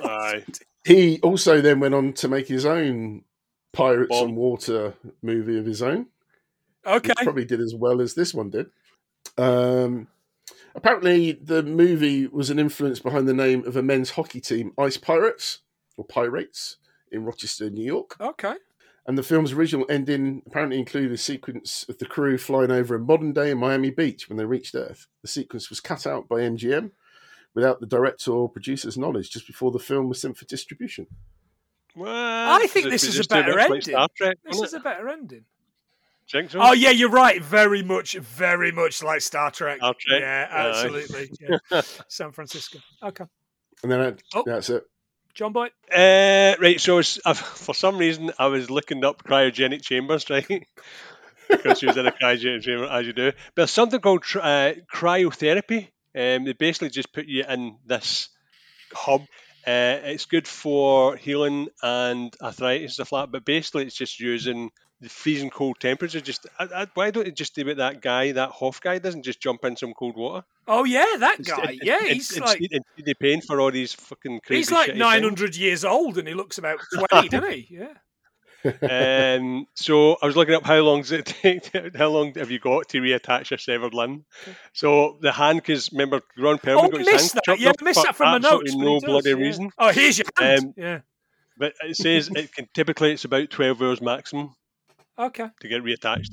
Of 0.00 0.04
Aye. 0.10 0.42
he 0.46 0.52
did. 0.52 0.58
He 0.84 1.20
also 1.20 1.60
then 1.60 1.80
went 1.80 1.94
on 1.94 2.12
to 2.14 2.28
make 2.28 2.48
his 2.48 2.64
own 2.64 3.24
Pirates 3.72 4.08
Bomb. 4.08 4.28
and 4.28 4.36
Water 4.36 4.94
movie 5.22 5.58
of 5.58 5.66
his 5.66 5.82
own. 5.82 6.06
Okay. 6.86 7.08
which 7.10 7.18
probably 7.24 7.44
did 7.44 7.60
as 7.60 7.74
well 7.74 8.00
as 8.00 8.14
this 8.14 8.32
one 8.32 8.48
did. 8.50 8.70
Um, 9.36 10.06
apparently, 10.74 11.32
the 11.32 11.62
movie 11.62 12.26
was 12.26 12.48
an 12.48 12.58
influence 12.58 13.00
behind 13.00 13.28
the 13.28 13.34
name 13.34 13.66
of 13.66 13.76
a 13.76 13.82
men's 13.82 14.10
hockey 14.10 14.40
team, 14.40 14.72
Ice 14.78 14.96
Pirates 14.96 15.58
or 15.98 16.04
Pirates, 16.04 16.76
in 17.12 17.24
Rochester, 17.24 17.70
New 17.70 17.84
York. 17.84 18.16
Okay. 18.20 18.54
And 19.06 19.16
the 19.16 19.22
film's 19.22 19.52
original 19.52 19.86
ending 19.88 20.42
apparently 20.46 20.78
included 20.78 21.12
a 21.12 21.16
sequence 21.16 21.86
of 21.88 21.96
the 21.98 22.04
crew 22.04 22.36
flying 22.36 22.70
over 22.70 22.94
a 22.94 22.98
modern 22.98 23.32
day 23.32 23.54
Miami 23.54 23.90
Beach 23.90 24.28
when 24.28 24.36
they 24.36 24.44
reached 24.44 24.74
Earth. 24.74 25.06
The 25.22 25.28
sequence 25.28 25.70
was 25.70 25.80
cut 25.80 26.06
out 26.06 26.28
by 26.28 26.40
MGM 26.40 26.90
without 27.54 27.80
the 27.80 27.86
director 27.86 28.32
or 28.32 28.50
producer's 28.50 28.98
knowledge 28.98 29.30
just 29.30 29.46
before 29.46 29.70
the 29.70 29.78
film 29.78 30.08
was 30.08 30.20
sent 30.20 30.36
for 30.36 30.44
distribution. 30.44 31.06
Well, 31.96 32.60
I 32.60 32.66
think 32.66 32.90
this 32.90 33.02
is 33.04 33.18
a 33.18 33.24
better 33.28 33.58
ending. 33.58 33.80
Trek, 34.16 34.36
This 34.44 34.60
is 34.60 34.74
it? 34.74 34.76
a 34.76 34.80
better 34.80 35.08
ending. 35.08 35.44
Think? 36.30 36.50
Oh 36.54 36.72
yeah, 36.74 36.90
you're 36.90 37.08
right. 37.10 37.42
Very 37.42 37.82
much, 37.82 38.12
very 38.18 38.70
much 38.70 39.02
like 39.02 39.22
Star 39.22 39.50
Trek. 39.50 39.78
Star 39.78 39.94
Trek, 39.98 40.20
Yeah, 40.20 40.48
aye. 40.50 40.68
absolutely. 40.68 41.30
Yeah. 41.40 41.80
San 42.08 42.32
Francisco. 42.32 42.78
Okay. 43.02 43.24
And 43.82 43.90
then 43.90 44.00
that- 44.00 44.22
Oh. 44.34 44.42
that's 44.44 44.68
it. 44.68 44.84
John 45.38 45.52
Boyd. 45.52 45.70
Uh, 45.88 46.56
right, 46.60 46.80
so 46.80 46.98
it's, 46.98 47.20
I've, 47.24 47.38
for 47.38 47.72
some 47.72 47.96
reason 47.96 48.32
I 48.40 48.48
was 48.48 48.70
looking 48.70 49.04
up 49.04 49.22
cryogenic 49.22 49.82
chambers, 49.82 50.28
right? 50.30 50.66
because 51.48 51.78
she 51.78 51.86
was 51.86 51.96
in 51.96 52.08
a 52.08 52.10
cryogenic 52.10 52.62
chamber, 52.62 52.86
as 52.86 53.06
you 53.06 53.12
do. 53.12 53.30
But 53.30 53.54
there's 53.54 53.70
something 53.70 54.00
called 54.00 54.24
uh, 54.34 54.72
cryotherapy. 54.92 55.90
Um, 56.12 56.44
they 56.44 56.54
basically 56.54 56.90
just 56.90 57.12
put 57.12 57.26
you 57.26 57.44
in 57.48 57.76
this 57.86 58.30
hub. 58.92 59.20
Uh, 59.64 60.02
it's 60.02 60.26
good 60.26 60.48
for 60.48 61.14
healing 61.14 61.68
and 61.84 62.34
arthritis 62.42 62.86
and 62.86 62.92
stuff 62.92 63.12
like. 63.12 63.30
But 63.30 63.44
basically, 63.44 63.84
it's 63.84 63.94
just 63.94 64.18
using 64.18 64.72
the 65.00 65.08
freezing 65.08 65.50
cold 65.50 65.78
temperature. 65.80 66.20
Just 66.20 66.46
I, 66.58 66.64
I, 66.74 66.86
why 66.94 67.10
don't 67.10 67.26
you 67.26 67.32
just 67.32 67.54
do 67.54 67.66
what 67.66 67.76
that 67.76 68.00
guy, 68.00 68.32
that 68.32 68.50
Hoff 68.50 68.80
guy, 68.80 68.98
doesn't 68.98 69.24
just 69.24 69.40
jump 69.40 69.64
in 69.64 69.76
some 69.76 69.94
cold 69.94 70.16
water? 70.16 70.44
Oh 70.66 70.84
yeah, 70.84 71.06
that 71.18 71.44
guy. 71.44 71.78
Yeah, 71.82 72.00
he's 72.02 72.38
like 72.38 72.60
of 72.60 73.18
paying 73.20 73.40
for 73.40 73.60
all 73.60 73.70
these 73.70 73.92
fucking 73.94 74.40
crazy. 74.44 74.58
he's 74.58 74.72
like 74.72 74.96
nine 74.96 75.22
things. 75.36 75.58
years 75.58 75.84
old, 75.84 76.18
and 76.18 76.26
he 76.26 76.34
looks 76.34 76.58
about 76.58 76.80
twenty, 76.94 77.28
doesn't 77.28 77.50
he? 77.52 77.68
Yeah. 78.64 79.36
um, 79.36 79.68
so 79.74 80.16
I 80.20 80.26
was 80.26 80.34
looking 80.34 80.54
up 80.54 80.66
how 80.66 80.80
long 80.80 81.02
does 81.02 81.12
it 81.12 81.26
take? 81.26 81.70
how 81.96 82.08
long 82.08 82.34
have 82.34 82.50
you 82.50 82.58
got 82.58 82.88
to 82.88 83.00
reattach 83.00 83.50
your 83.50 83.58
severed 83.58 83.94
limb? 83.94 84.24
So 84.72 85.16
the 85.20 85.30
hand, 85.30 85.58
because 85.60 85.92
remember, 85.92 86.22
Ron 86.36 86.58
Perlman 86.58 86.84
Oh, 86.86 86.88
got 86.88 86.98
his 86.98 87.08
hand 87.08 87.30
that. 87.34 87.44
chopped 87.44 87.60
Yeah, 87.60 87.68
off 87.68 87.76
missed 87.80 88.00
for 88.00 88.06
that 88.06 88.16
from 88.16 88.30
my 88.32 88.38
notes. 88.38 88.62
absolutely 88.62 88.84
No 88.84 88.94
does, 88.98 89.04
bloody 89.04 89.30
yeah. 89.30 89.46
reason. 89.46 89.70
Oh, 89.78 89.92
here's 89.92 90.18
your 90.18 90.26
hand. 90.36 90.64
Um, 90.64 90.74
yeah. 90.76 91.00
But 91.56 91.74
it 91.84 91.96
says 91.96 92.30
it 92.34 92.52
can 92.52 92.68
typically 92.74 93.12
it's 93.12 93.24
about 93.24 93.48
twelve 93.50 93.80
hours 93.80 94.00
maximum 94.00 94.56
Okay. 95.18 95.48
to 95.60 95.68
get 95.68 95.82
reattached. 95.82 96.30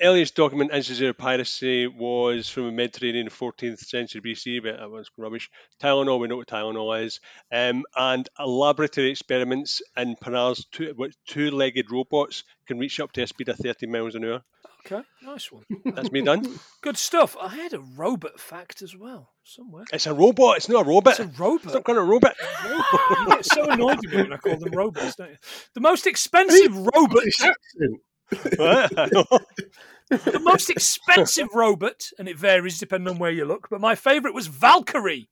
earliest 0.00 0.34
document 0.34 0.72
instances 0.72 1.08
of 1.08 1.16
piracy 1.16 1.86
was 1.86 2.48
from 2.48 2.66
the 2.66 2.72
Mediterranean, 2.72 3.28
14th 3.28 3.78
century 3.78 4.20
BC, 4.20 4.62
but 4.62 4.78
that 4.78 4.90
was 4.90 5.10
rubbish. 5.16 5.50
Tylenol, 5.80 6.20
we 6.20 6.28
know 6.28 6.36
what 6.36 6.48
Tylenol 6.48 7.04
is, 7.04 7.20
um, 7.52 7.84
and 7.96 8.28
laboratory 8.38 9.10
experiments 9.10 9.82
in 9.96 10.16
Panar's 10.16 10.66
two, 10.72 10.94
two-legged 11.26 11.90
robots 11.90 12.44
can 12.66 12.78
reach 12.78 13.00
up 13.00 13.12
to 13.12 13.22
a 13.22 13.26
speed 13.26 13.48
of 13.48 13.56
30 13.58 13.86
miles 13.86 14.14
an 14.14 14.24
hour. 14.24 14.42
Okay, 14.86 15.02
nice 15.20 15.50
one. 15.50 15.64
That's 15.84 16.12
me 16.12 16.22
done. 16.22 16.60
Good 16.80 16.96
stuff. 16.96 17.36
I 17.40 17.48
had 17.48 17.72
a 17.72 17.80
robot 17.80 18.38
fact 18.38 18.82
as 18.82 18.96
well 18.96 19.32
somewhere. 19.42 19.84
It's 19.92 20.06
a 20.06 20.14
robot. 20.14 20.58
It's 20.58 20.68
not 20.68 20.86
a 20.86 20.88
robot. 20.88 21.18
It's 21.18 21.20
a 21.20 21.42
robot. 21.42 21.64
It's 21.64 21.74
not 21.74 21.84
kind 21.84 21.98
of 21.98 22.06
robot. 22.06 22.36
you 22.68 23.26
get 23.26 23.44
so 23.44 23.68
annoyed 23.68 23.96
with 23.96 24.12
me 24.12 24.22
when 24.22 24.32
I 24.32 24.36
call 24.36 24.56
them 24.56 24.70
robots, 24.70 25.16
don't 25.16 25.30
you? 25.30 25.36
The 25.74 25.80
most 25.80 26.06
expensive 26.06 26.76
robot. 26.76 27.24
The 28.30 29.40
most 30.42 30.70
expensive 30.70 31.48
robot, 31.54 32.10
and 32.18 32.28
it 32.28 32.38
varies 32.38 32.78
depending 32.78 33.14
on 33.14 33.18
where 33.18 33.30
you 33.30 33.44
look, 33.44 33.68
but 33.70 33.80
my 33.80 33.94
favourite 33.94 34.34
was 34.34 34.46
Valkyrie. 34.46 35.28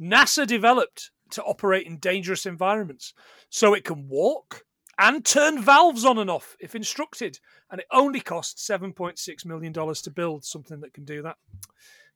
NASA 0.00 0.46
developed 0.46 1.10
to 1.30 1.42
operate 1.42 1.86
in 1.86 1.98
dangerous 1.98 2.46
environments. 2.46 3.12
So 3.50 3.74
it 3.74 3.84
can 3.84 4.08
walk 4.08 4.64
and 4.98 5.24
turn 5.24 5.62
valves 5.62 6.04
on 6.04 6.18
and 6.18 6.30
off 6.30 6.56
if 6.60 6.74
instructed. 6.74 7.38
And 7.70 7.80
it 7.80 7.86
only 7.92 8.20
cost 8.20 8.58
$7.6 8.58 9.44
million 9.44 9.72
to 9.72 10.10
build 10.10 10.44
something 10.44 10.80
that 10.80 10.94
can 10.94 11.04
do 11.04 11.22
that. 11.22 11.36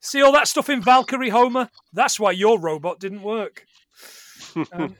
See 0.01 0.23
all 0.23 0.33
that 0.33 0.49
stuff 0.49 0.69
in 0.69 0.83
Valkyrie, 0.83 1.31
Homer? 1.31 1.71
That's 1.93 2.19
why 2.19 2.33
your 2.33 2.59
robot 2.59 3.01
didn't 3.01 3.23
work. 3.23 3.67
Um, 4.73 4.97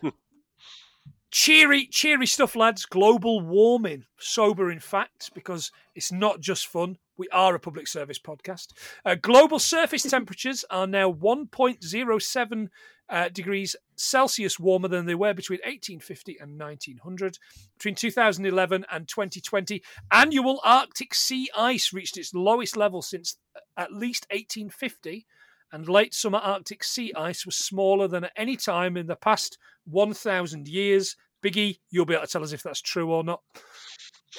cheery, 1.33 1.87
cheery 1.87 2.27
stuff, 2.27 2.55
lads. 2.55 2.87
Global 2.87 3.41
warming, 3.41 4.05
sobering 4.19 4.79
facts, 4.79 5.29
because 5.31 5.73
it's 5.97 6.13
not 6.13 6.41
just 6.41 6.69
fun. 6.69 6.99
We 7.17 7.29
are 7.33 7.55
a 7.55 7.61
public 7.61 7.89
service 7.89 8.19
podcast. 8.19 8.69
Uh, 9.05 9.17
global 9.17 9.59
surface 9.59 10.03
temperatures 10.11 10.65
are 10.71 10.87
now 10.87 11.13
1.07 11.13 12.69
uh, 13.09 13.29
degrees 13.29 13.77
Celsius 13.97 14.59
warmer 14.59 14.89
than 14.89 15.07
they 15.07 15.15
were 15.15 15.35
between 15.35 15.59
1850 15.59 16.39
and 16.41 16.59
1900. 16.59 17.39
Between 17.77 17.95
2011 17.95 18.87
and 18.91 19.09
2020, 19.09 19.83
annual 20.11 20.61
Arctic 20.65 21.15
sea 21.15 21.51
ice 21.57 21.93
reached 21.93 22.17
its 22.17 22.33
lowest 22.35 22.77
level 22.77 23.03
since 23.03 23.37
uh, 23.57 23.61
at 23.77 23.93
least 23.93 24.27
1850 24.31 25.27
and 25.73 25.89
late 25.89 26.15
summer 26.15 26.39
Arctic 26.39 26.85
sea 26.85 27.13
ice 27.17 27.47
was 27.47 27.57
smaller 27.57 28.07
than 28.07 28.25
at 28.25 28.33
any 28.37 28.57
time 28.57 28.97
in 28.97 29.07
the 29.07 29.17
past 29.17 29.59
1,000 29.85 30.69
years. 30.69 31.17
Biggie, 31.45 31.79
you'll 31.91 32.07
be 32.07 32.15
able 32.15 32.27
to 32.27 32.31
tell 32.31 32.45
us 32.45 32.53
if 32.53 32.63
that's 32.63 32.83
true 32.83 33.11
or 33.11 33.25
not. 33.25 33.41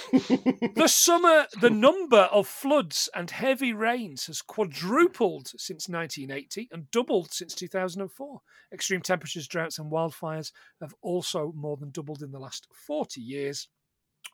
the 0.11 0.87
summer, 0.87 1.45
the 1.61 1.69
number 1.69 2.21
of 2.31 2.47
floods 2.47 3.09
and 3.13 3.29
heavy 3.29 3.73
rains 3.73 4.25
has 4.25 4.41
quadrupled 4.41 5.47
since 5.57 5.87
1980 5.87 6.69
and 6.71 6.89
doubled 6.89 7.31
since 7.31 7.53
2004. 7.53 8.41
Extreme 8.73 9.01
temperatures, 9.01 9.47
droughts, 9.47 9.77
and 9.77 9.91
wildfires 9.91 10.51
have 10.81 10.95
also 11.01 11.53
more 11.55 11.77
than 11.77 11.91
doubled 11.91 12.23
in 12.23 12.31
the 12.31 12.39
last 12.39 12.67
40 12.87 13.21
years. 13.21 13.67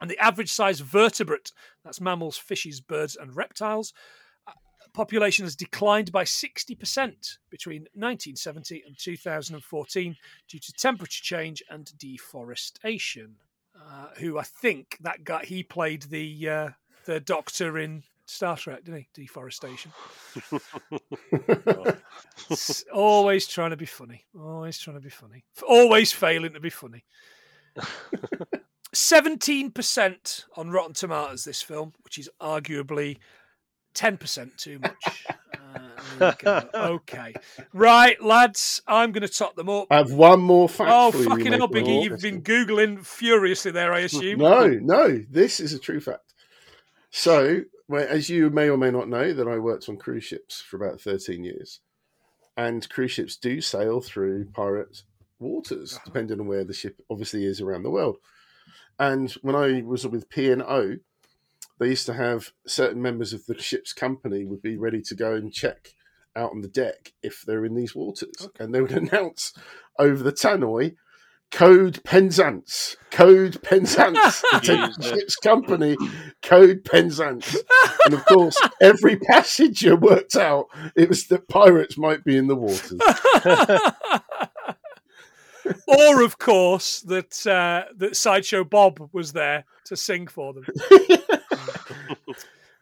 And 0.00 0.10
the 0.10 0.18
average 0.18 0.50
size 0.50 0.80
vertebrate, 0.80 1.52
that's 1.84 2.00
mammals, 2.00 2.38
fishes, 2.38 2.80
birds, 2.80 3.16
and 3.16 3.36
reptiles, 3.36 3.92
population 4.92 5.44
has 5.44 5.56
declined 5.56 6.12
by 6.12 6.24
60% 6.24 7.38
between 7.50 7.82
1970 7.94 8.82
and 8.86 8.98
2014 8.98 10.16
due 10.48 10.58
to 10.58 10.72
temperature 10.72 11.22
change 11.22 11.62
and 11.70 11.92
deforestation. 11.98 13.36
Uh, 13.74 14.08
who 14.18 14.38
I 14.38 14.42
think 14.42 14.98
that 15.00 15.24
guy 15.24 15.44
he 15.44 15.62
played 15.62 16.02
the 16.02 16.48
uh, 16.48 16.68
the 17.06 17.18
Doctor 17.18 17.78
in 17.78 18.02
Star 18.26 18.56
Trek, 18.56 18.84
didn't 18.84 19.00
he? 19.00 19.08
Deforestation. 19.22 19.92
always 22.92 23.46
trying 23.46 23.70
to 23.70 23.76
be 23.76 23.86
funny. 23.86 24.26
Always 24.38 24.78
trying 24.78 24.96
to 24.96 25.00
be 25.02 25.10
funny. 25.10 25.44
Always 25.66 26.12
failing 26.12 26.52
to 26.52 26.60
be 26.60 26.70
funny. 26.70 27.04
17% 28.94 30.44
on 30.56 30.70
Rotten 30.70 30.94
Tomatoes, 30.94 31.44
this 31.44 31.62
film, 31.62 31.92
which 32.02 32.18
is 32.18 32.28
arguably 32.40 33.18
10% 33.94 34.56
too 34.56 34.78
much. 34.78 35.26
Uh, 36.20 36.62
okay. 36.74 37.34
Right, 37.72 38.20
lads, 38.22 38.82
I'm 38.86 39.12
going 39.12 39.22
to 39.26 39.28
top 39.28 39.54
them 39.56 39.68
up. 39.68 39.86
I 39.90 39.96
have 39.96 40.12
one 40.12 40.40
more 40.40 40.68
fact. 40.68 40.90
Oh, 40.92 41.10
fucking 41.12 41.52
hell, 41.52 41.68
Biggie. 41.68 42.02
You've 42.02 42.20
been 42.20 42.42
Googling 42.42 43.04
furiously 43.04 43.70
there, 43.70 43.92
I 43.92 44.00
assume. 44.00 44.38
no, 44.38 44.66
no, 44.66 45.22
this 45.30 45.60
is 45.60 45.72
a 45.72 45.78
true 45.78 46.00
fact. 46.00 46.34
So, 47.10 47.62
well, 47.88 48.06
as 48.08 48.28
you 48.28 48.50
may 48.50 48.68
or 48.68 48.76
may 48.76 48.90
not 48.90 49.08
know, 49.08 49.32
that 49.32 49.48
I 49.48 49.58
worked 49.58 49.88
on 49.88 49.96
cruise 49.96 50.24
ships 50.24 50.60
for 50.60 50.76
about 50.76 51.00
13 51.00 51.42
years. 51.44 51.80
And 52.56 52.88
cruise 52.88 53.12
ships 53.12 53.36
do 53.36 53.60
sail 53.60 54.00
through 54.00 54.46
pirate 54.52 55.02
waters, 55.38 55.94
Uh-huh. 55.94 56.02
depending 56.04 56.40
on 56.40 56.46
where 56.46 56.64
the 56.64 56.74
ship 56.74 57.00
obviously 57.10 57.44
is 57.44 57.60
around 57.60 57.82
the 57.84 57.90
world. 57.90 58.18
And 58.98 59.30
when 59.42 59.54
I 59.56 59.82
was 59.82 60.06
with 60.06 60.28
P&O, 60.28 60.96
they 61.80 61.88
used 61.88 62.06
to 62.06 62.14
have 62.14 62.52
certain 62.66 63.00
members 63.00 63.32
of 63.32 63.46
the 63.46 63.58
ship's 63.58 63.94
company 63.94 64.44
would 64.44 64.62
be 64.62 64.76
ready 64.76 65.00
to 65.00 65.14
go 65.14 65.34
and 65.34 65.52
check 65.52 65.94
out 66.36 66.50
on 66.52 66.60
the 66.60 66.68
deck 66.68 67.14
if 67.22 67.42
they're 67.46 67.64
in 67.64 67.74
these 67.74 67.94
waters. 67.94 68.48
And 68.60 68.72
they 68.72 68.82
would 68.82 68.92
announce 69.12 69.54
over 69.98 70.22
the 70.22 70.32
tannoy, 70.32 70.96
code 71.50 72.04
Penzance, 72.04 72.96
code 73.10 73.62
Penzance. 73.62 74.44
Ship's 74.62 75.36
company, 75.36 75.96
code 76.42 76.84
Penzance. 76.84 77.56
And 78.04 78.12
of 78.12 78.26
course, 78.26 78.58
every 78.82 79.16
passenger 79.16 79.96
worked 79.96 80.36
out 80.36 80.66
it 80.94 81.08
was 81.08 81.28
that 81.28 81.48
pirates 81.48 81.96
might 81.96 82.24
be 82.24 82.36
in 82.36 82.46
the 82.46 82.56
waters. 82.56 83.00
or, 85.88 86.22
of 86.22 86.38
course, 86.38 87.00
that 87.02 87.46
uh, 87.46 87.90
that 87.96 88.16
Sideshow 88.16 88.64
Bob 88.64 89.08
was 89.12 89.32
there 89.32 89.64
to 89.86 89.96
sing 89.96 90.26
for 90.26 90.52
them. 90.52 90.66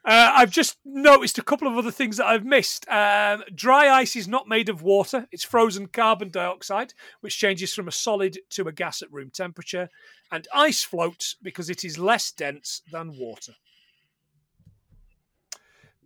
Uh, 0.08 0.32
I've 0.36 0.50
just 0.50 0.78
noticed 0.86 1.36
a 1.36 1.42
couple 1.42 1.68
of 1.68 1.76
other 1.76 1.90
things 1.90 2.16
that 2.16 2.24
I've 2.24 2.46
missed. 2.46 2.88
Um, 2.88 3.42
dry 3.54 3.90
ice 3.90 4.16
is 4.16 4.26
not 4.26 4.48
made 4.48 4.70
of 4.70 4.80
water, 4.80 5.28
it's 5.30 5.44
frozen 5.44 5.86
carbon 5.86 6.30
dioxide, 6.30 6.94
which 7.20 7.36
changes 7.36 7.74
from 7.74 7.88
a 7.88 7.92
solid 7.92 8.38
to 8.50 8.66
a 8.68 8.72
gas 8.72 9.02
at 9.02 9.12
room 9.12 9.28
temperature. 9.28 9.90
And 10.32 10.48
ice 10.54 10.82
floats 10.82 11.36
because 11.42 11.68
it 11.68 11.84
is 11.84 11.98
less 11.98 12.32
dense 12.32 12.80
than 12.90 13.18
water. 13.18 13.52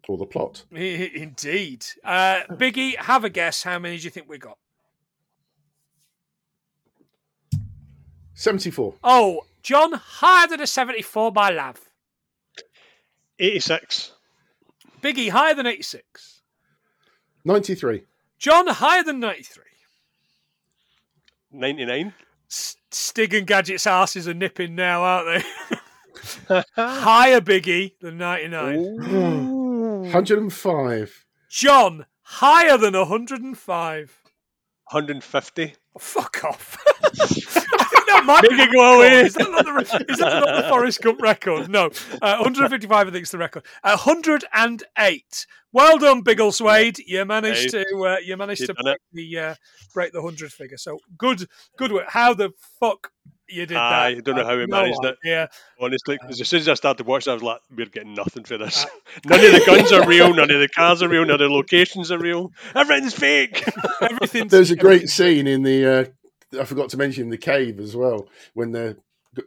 or 0.09 0.19
the 0.19 0.27
plot. 0.27 0.65
Indeed. 0.73 1.87
Uh, 2.03 2.41
Biggie, 2.51 2.97
have 2.97 3.23
a 3.23 3.31
guess. 3.31 3.63
How 3.63 3.79
many 3.79 3.99
do 3.99 4.03
you 4.03 4.11
think 4.11 4.29
we 4.29 4.37
got? 4.37 4.59
74. 8.35 8.95
Oh, 9.05 9.43
John, 9.63 9.93
higher 9.93 10.49
than 10.49 10.61
a 10.61 10.67
74 10.67 11.31
by 11.31 11.51
Lav. 11.51 11.92
86. 13.43 14.13
Biggie, 15.03 15.31
higher 15.31 15.55
than 15.55 15.67
86. 15.67 16.43
93. 17.45 18.05
John, 18.39 18.69
higher 18.69 19.03
than 19.03 19.19
93. 19.19 19.65
99. 21.51 22.15
S- 22.49 22.77
Stig 22.93 23.35
and 23.35 23.47
Gadget's 23.47 23.87
asses 23.87 24.29
are 24.29 24.35
nipping 24.35 24.75
now, 24.77 25.03
aren't 25.03 25.45
they? 26.49 26.63
higher, 26.77 27.41
Biggie, 27.41 27.99
than 28.01 28.19
99. 28.19 30.03
105. 30.03 31.27
John, 31.51 32.07
higher 32.23 32.79
than 32.79 32.95
105. 32.97 34.19
150. 34.91 35.75
Oh, 35.95 35.99
fuck 35.99 36.45
off. 36.45 36.79
I 37.93 37.95
think 37.95 38.07
that 38.09 38.25
might 38.25 38.43
Make 38.43 38.51
be 38.53 38.57
it 38.63 38.73
go 38.73 38.97
away. 38.97 39.21
Is 39.23 39.35
that 39.35 39.51
not 39.51 39.65
the, 39.65 40.07
is 40.13 40.19
that 40.19 40.41
not 40.47 40.63
the 40.63 40.69
Forrest 40.69 41.01
Gump 41.03 41.21
record? 41.21 41.69
No. 41.69 41.87
Uh, 42.21 42.37
155, 42.39 43.09
I 43.09 43.11
think, 43.11 43.23
is 43.25 43.31
the 43.31 43.39
record. 43.39 43.65
Uh, 43.85 43.97
108. 43.97 45.47
Well 45.75 45.99
done, 45.99 46.23
Biggleswade. 46.23 47.01
You 47.07 47.25
managed 47.25 47.73
Hey. 47.75 47.85
to 47.85 48.05
uh, 48.07 48.17
you 48.25 48.37
managed 48.37 48.61
You 48.63 48.67
to 48.69 48.73
done 48.75 48.89
it. 48.89 49.01
break 49.13 49.31
the 49.33 49.39
uh, 49.39 49.55
break 49.95 50.13
the 50.13 50.21
hundred 50.23 50.53
figure. 50.53 50.77
So 50.77 50.99
good, 51.17 51.47
good 51.79 51.93
work. 51.93 52.11
How 52.11 52.35
the 52.35 52.51
fuck 52.79 53.11
you 53.49 53.65
did 53.65 53.77
that? 53.77 53.83
I 53.83 54.15
don't 54.21 54.37
know 54.37 54.45
how 54.45 54.55
we 54.57 54.65
I've 54.65 54.69
no 54.69 54.83
managed 54.83 55.03
it. 55.03 55.17
idea. 55.25 55.49
Honestly, 55.81 56.19
'cause 56.19 56.39
as 56.43 56.49
soon 56.49 56.61
as 56.61 56.69
I 56.69 56.75
started 56.75 57.07
watching, 57.07 57.31
I 57.31 57.35
was 57.35 57.43
like, 57.43 57.61
"We're 57.75 57.87
getting 57.87 58.13
nothing 58.15 58.45
for 58.45 58.59
this. 58.59 58.85
None 59.25 59.41
of 59.43 59.51
the 59.53 59.63
guns 59.65 59.93
are 59.93 60.07
real. 60.07 60.35
None 60.35 60.51
of 60.51 60.61
the 60.61 60.69
cars 60.69 61.03
are 61.03 61.09
real. 61.09 61.23
None 61.25 61.33
of 61.35 61.39
the 61.41 61.49
locations 61.49 62.11
are 62.11 62.19
real. 62.19 62.53
Everything's 62.75 63.15
fake." 63.15 63.65
Everything's 64.03 64.51
There's 64.53 64.71
a 64.71 64.77
great 64.77 65.09
scene 65.09 65.47
in 65.47 65.63
the. 65.63 66.13
I 66.59 66.65
forgot 66.65 66.89
to 66.91 66.97
mention 66.97 67.29
the 67.31 67.39
cave 67.39 67.81
as 67.81 67.97
well 67.97 68.29
when 68.55 68.73
they're 68.73 68.97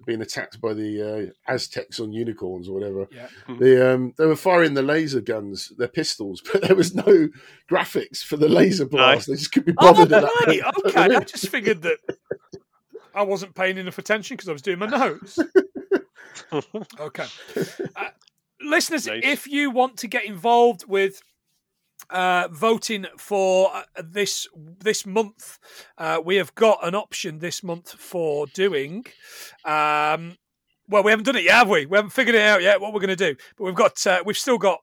being 0.07 0.21
attacked 0.21 0.59
by 0.59 0.73
the 0.73 1.31
uh, 1.47 1.51
Aztecs 1.53 1.99
on 1.99 2.11
unicorns 2.11 2.67
or 2.67 2.73
whatever. 2.73 3.07
Yeah. 3.11 3.27
The 3.59 3.93
um, 3.93 4.13
they 4.17 4.25
were 4.25 4.35
firing 4.35 4.73
the 4.73 4.81
laser 4.81 5.21
guns, 5.21 5.71
their 5.77 5.87
pistols, 5.87 6.41
but 6.51 6.63
there 6.63 6.75
was 6.75 6.95
no 6.95 7.29
graphics 7.69 8.23
for 8.23 8.35
the 8.37 8.49
laser 8.49 8.85
blast. 8.87 9.27
They 9.27 9.33
just 9.35 9.51
couldn't 9.51 9.73
be 9.73 9.77
Oh, 9.79 9.93
bothered 9.93 10.11
at 10.11 10.21
that 10.23 10.31
right. 10.47 10.61
point. 10.63 10.75
Okay. 10.87 11.15
I 11.15 11.19
just 11.19 11.49
figured 11.49 11.83
that 11.83 11.97
I 13.13 13.21
wasn't 13.21 13.53
paying 13.55 13.77
enough 13.77 13.97
attention 13.99 14.35
because 14.37 14.49
I 14.49 14.53
was 14.53 14.61
doing 14.63 14.79
my 14.79 14.87
notes. 14.87 15.37
okay. 16.99 17.25
Uh, 17.95 18.09
listeners, 18.61 19.07
Nice. 19.07 19.21
if 19.23 19.47
you 19.47 19.69
want 19.71 19.97
to 19.97 20.07
get 20.07 20.25
involved 20.25 20.85
with 20.87 21.21
uh, 22.09 22.47
voting 22.51 23.05
for 23.17 23.71
uh, 23.73 23.83
this 24.03 24.47
this 24.55 25.05
month, 25.05 25.59
uh, 25.97 26.21
we 26.23 26.35
have 26.35 26.53
got 26.55 26.79
an 26.85 26.95
option 26.95 27.39
this 27.39 27.63
month 27.63 27.91
for 27.91 28.47
doing. 28.47 29.05
Um, 29.63 30.37
well, 30.87 31.03
we 31.03 31.11
haven't 31.11 31.25
done 31.25 31.35
it 31.35 31.43
yet, 31.43 31.55
have 31.55 31.69
we? 31.69 31.85
We 31.85 31.97
haven't 31.97 32.11
figured 32.11 32.35
it 32.35 32.41
out 32.41 32.61
yet. 32.61 32.79
What 32.79 32.93
we're 32.93 32.99
going 32.99 33.15
to 33.15 33.33
do, 33.33 33.35
but 33.57 33.63
we've 33.63 33.75
got 33.75 34.05
uh, 34.05 34.23
we've 34.25 34.37
still 34.37 34.57
got 34.57 34.79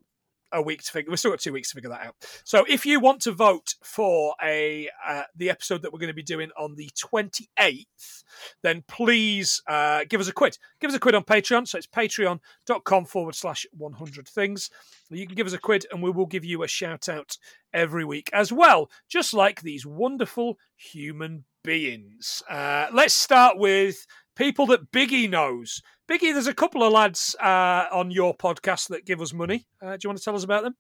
a 0.53 0.63
week 0.63 0.83
to 0.83 0.93
figure. 0.93 1.11
We've 1.11 1.19
still 1.19 1.31
got 1.31 1.41
two 1.41 1.53
weeks 1.53 1.71
to 1.71 1.75
figure 1.75 1.91
that 1.91 2.07
out. 2.07 2.15
So, 2.45 2.65
if 2.69 2.87
you 2.87 3.01
want 3.01 3.21
to 3.23 3.33
vote 3.33 3.75
for 3.83 4.35
a 4.43 4.89
uh, 5.07 5.23
the 5.37 5.51
episode 5.51 5.83
that 5.83 5.93
we're 5.93 5.99
going 5.99 6.09
to 6.09 6.15
be 6.15 6.23
doing 6.23 6.51
on 6.59 6.75
the 6.75 6.91
twenty 6.99 7.49
eighth, 7.59 8.25
then 8.63 8.85
please 8.89 9.63
uh, 9.67 10.05
give 10.09 10.21
us 10.21 10.29
a 10.29 10.33
quid. 10.33 10.59
Give 10.81 10.91
us 10.91 10.97
a 10.97 11.01
quid 11.01 11.15
on 11.15 11.25
Patreon. 11.25 11.67
So 11.67 11.79
it's 11.79 11.87
patreon.com 11.87 13.05
forward 13.07 13.35
slash 13.35 13.67
one 13.73 13.93
hundred 13.93 14.29
things. 14.29 14.71
You 15.11 15.27
can 15.27 15.37
give 15.37 15.47
us 15.47 15.53
a 15.53 15.59
quid, 15.59 15.87
and 15.91 16.03
we 16.03 16.11
will 16.11 16.27
give 16.27 16.45
you 16.45 16.63
a 16.63 16.69
shout 16.69 17.09
out 17.09 17.37
every 17.75 18.05
week 18.05 18.31
as 18.33 18.53
well, 18.53 18.91
just 19.09 19.35
like 19.35 19.61
these 19.61 19.85
wonderful 19.85 20.59
human 20.77 21.45
beings. 21.65 22.43
Uh, 22.49 22.87
let's 22.93 23.15
start 23.15 23.59
with 23.59 24.07
people 24.37 24.67
that 24.67 24.91
Biggie 24.91 25.29
knows. 25.29 25.83
Biggie, 26.13 26.35
there's 26.35 26.47
a 26.47 26.53
couple 26.53 26.83
of 26.83 26.93
lads 26.93 27.35
uh, 27.41 27.87
on 27.91 28.11
your 28.11 28.37
podcast 28.37 28.89
that 28.89 29.07
give 29.07 29.23
us 29.23 29.33
money. 29.33 29.67
Uh, 29.81 29.93
do 29.93 30.01
you 30.05 30.11
want 30.11 30.19
to 30.19 30.25
tell 30.25 30.37
us 30.37 30.45
about 30.45 30.63
them? 30.63 30.77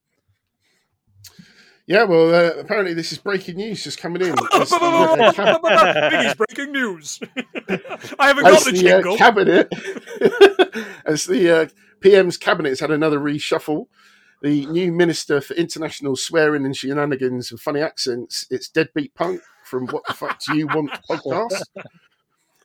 Yeah, 1.86 2.04
well, 2.04 2.34
uh, 2.34 2.60
apparently 2.60 2.92
this 2.92 3.12
is 3.12 3.18
breaking 3.18 3.56
news 3.56 3.82
just 3.82 3.98
coming 3.98 4.20
in. 4.20 4.32
As 4.52 4.68
the, 4.68 5.32
cab- 5.34 5.62
Biggie's 5.62 6.34
breaking 6.34 6.72
news. 6.72 7.18
I 8.18 8.28
haven't 8.28 8.44
got 8.44 8.52
as 8.52 8.64
the 8.64 8.72
the, 8.72 8.78
uh, 8.78 8.82
jingle. 8.82 9.16
cabinet, 9.16 9.72
as 11.06 11.24
the 11.24 11.62
uh, 11.62 11.66
PM's 12.00 12.36
cabinet 12.36 12.68
has 12.68 12.80
had 12.80 12.90
another 12.90 13.18
reshuffle. 13.18 13.86
The 14.42 14.66
new 14.66 14.92
minister 14.92 15.40
for 15.40 15.54
international 15.54 16.14
swearing 16.14 16.66
and 16.66 16.76
shenanigans 16.76 17.50
and 17.50 17.58
funny 17.58 17.80
accents, 17.80 18.44
it's 18.50 18.68
Deadbeat 18.68 19.14
Punk 19.14 19.40
from 19.64 19.86
What 19.86 20.04
the 20.06 20.12
Fuck 20.12 20.40
Do 20.44 20.58
You 20.58 20.66
Want 20.66 20.90
podcast. 21.08 21.62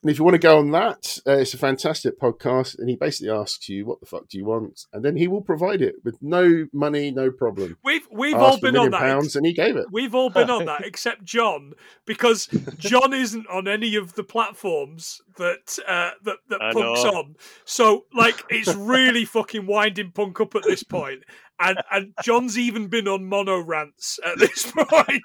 And 0.02 0.11
if 0.11 0.19
you 0.19 0.24
want 0.24 0.36
to 0.36 0.40
go 0.40 0.57
on 0.60 0.72
that, 0.72 1.19
uh, 1.28 1.38
it's 1.38 1.53
a 1.53 1.57
fantastic 1.57 2.19
podcast. 2.19 2.78
And 2.78 2.90
he 2.90 2.95
basically 2.95 3.32
asks 3.32 3.68
you, 3.69 3.86
"What 3.86 3.99
the 3.99 4.06
fuck 4.06 4.28
do 4.30 4.38
you 4.38 4.45
want?" 4.45 4.86
And 4.94 5.03
then 5.03 5.15
he 5.18 5.28
will 5.28 5.41
provide 5.41 5.82
it 5.82 5.95
with 6.03 6.18
no 6.22 6.68
money, 6.74 7.11
no 7.11 7.32
problem. 7.32 7.78
We've 7.84 8.07
we've 8.11 8.36
Asked 8.36 8.44
all 8.44 8.60
been 8.60 8.78
on 8.78 8.91
that. 8.91 9.02
pounds, 9.02 9.36
and 9.36 9.45
he 9.45 9.53
gave 9.53 9.76
it. 9.76 9.86
We've 9.91 10.14
all 10.15 10.30
been 10.30 10.49
on 10.49 10.65
that 10.65 10.82
except 10.86 11.24
John 11.24 11.74
because 12.06 12.48
John 12.78 13.14
isn't 13.14 13.48
on 13.48 13.68
any 13.68 13.95
of 13.95 14.14
the 14.14 14.24
platforms 14.24 15.22
that 15.38 15.78
uh, 15.88 16.11
that 16.24 16.38
that 16.49 16.61
I 16.61 16.74
Punk's 16.74 17.03
know. 17.03 17.11
on. 17.11 17.36
So 17.65 18.06
like 18.14 18.44
it's 18.49 18.74
really 18.76 19.26
fucking 19.38 19.65
winding 19.65 20.11
Punk 20.11 20.40
up 20.40 20.56
at 20.56 20.64
this 20.64 20.84
point. 20.84 21.24
And 21.60 21.80
and 21.91 22.14
John's 22.24 22.56
even 22.57 22.88
been 22.88 23.07
on 23.07 23.26
mono 23.26 23.60
rants 23.60 24.19
at 24.24 24.38
this 24.38 24.72
point. 24.76 25.24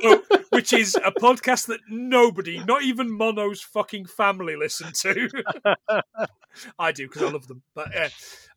So 0.00 0.22
which 0.58 0.72
is 0.72 0.96
a 0.96 1.12
podcast 1.12 1.66
that 1.68 1.78
nobody, 1.88 2.58
not 2.64 2.82
even 2.82 3.08
Mono's 3.08 3.62
fucking 3.62 4.06
family 4.06 4.56
listen 4.56 4.90
to. 4.92 5.28
I 6.80 6.90
do 6.90 7.06
because 7.06 7.22
I 7.22 7.30
love 7.30 7.46
them. 7.46 7.62
But 7.76 7.90
yeah. 7.94 8.08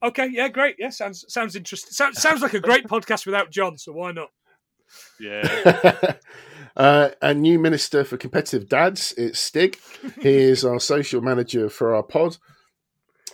Okay, 0.02 0.28
yeah, 0.32 0.48
great. 0.48 0.78
Yeah, 0.80 0.90
sounds 0.90 1.24
sounds 1.32 1.56
interesting. 1.56 1.92
Sounds 1.92 2.20
sounds 2.20 2.42
like 2.42 2.56
a 2.56 2.60
great 2.60 2.88
podcast 2.88 3.28
without 3.28 3.52
John, 3.52 3.78
so 3.78 3.92
why 3.92 4.14
not? 4.14 4.30
Yeah. 5.20 6.16
uh, 6.76 7.10
a 7.22 7.36
new 7.36 7.60
minister 7.60 8.04
for 8.04 8.18
competitive 8.18 8.68
dads. 8.68 9.14
It's 9.16 9.40
Stig. 9.40 9.78
He 10.22 10.38
is 10.38 10.66
our 10.66 10.80
social 10.80 11.22
manager 11.22 11.70
for 11.70 11.94
our 11.94 12.02
pod, 12.02 12.38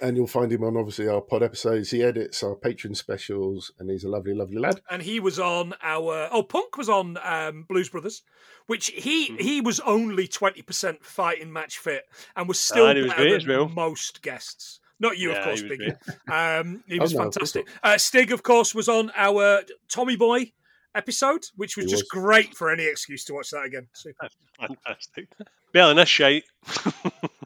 and 0.02 0.16
you'll 0.18 0.28
find 0.28 0.52
him 0.52 0.64
on 0.64 0.78
obviously 0.78 1.08
our 1.08 1.22
pod 1.22 1.44
episodes. 1.44 1.92
He 1.92 2.04
edits 2.04 2.44
our 2.44 2.56
Patreon 2.56 2.96
specials, 2.96 3.72
and 3.80 3.90
he's 3.90 4.04
a 4.04 4.10
lovely, 4.10 4.34
lovely 4.34 4.58
lad. 4.60 4.82
and 4.90 5.02
he 5.02 5.20
was 5.20 5.40
on 5.40 5.74
our 5.82 6.30
oh 6.32 6.44
Punk 6.44 6.78
was 6.78 6.90
on 6.90 7.18
um, 7.24 7.64
Blues 7.68 7.90
Brothers, 7.90 8.24
which 8.68 8.88
he 8.88 9.30
Mhm. 9.30 9.42
he 9.42 9.62
was 9.62 9.80
only 9.82 10.28
twenty 10.28 10.62
percent 10.62 11.04
fighting 11.06 11.52
match 11.52 11.78
fit 11.78 12.04
and 12.36 12.48
was 12.48 12.60
still 12.60 12.86
Ah, 12.86 12.90
and 12.90 12.98
he 12.98 13.04
was 13.04 13.12
better 13.14 13.24
great 13.30 13.48
than 13.48 13.76
most 13.76 14.22
guests. 14.22 14.80
Not 15.00 15.18
you, 15.20 15.32
of 15.32 15.44
course, 15.44 15.62
he 15.62 15.68
was 15.70 15.78
Biggie. 15.78 16.60
Um, 16.62 16.84
he 16.88 16.98
Oh, 17.00 17.04
was 17.04 17.14
no, 17.14 17.22
fantastic. 17.24 17.68
Uh, 17.84 17.98
Stig, 18.00 18.32
of 18.32 18.42
course, 18.42 18.74
was 18.74 18.90
on 18.90 19.12
our 19.16 19.62
Tommy 19.90 20.16
Boy 20.16 20.54
episode, 20.96 21.46
which 21.56 21.78
was 21.78 21.86
He 21.86 21.92
just 21.92 22.06
was. 22.12 22.24
great 22.24 22.56
for 22.56 22.72
any 22.72 22.86
excuse 22.86 23.24
to 23.26 23.34
watch 23.36 23.52
that 23.52 23.64
again. 23.66 23.88
Super. 23.94 24.28
Fantastic. 24.60 25.28
Better 25.78 25.88
than 25.90 25.98
this 25.98 26.10
shite. 26.10 26.44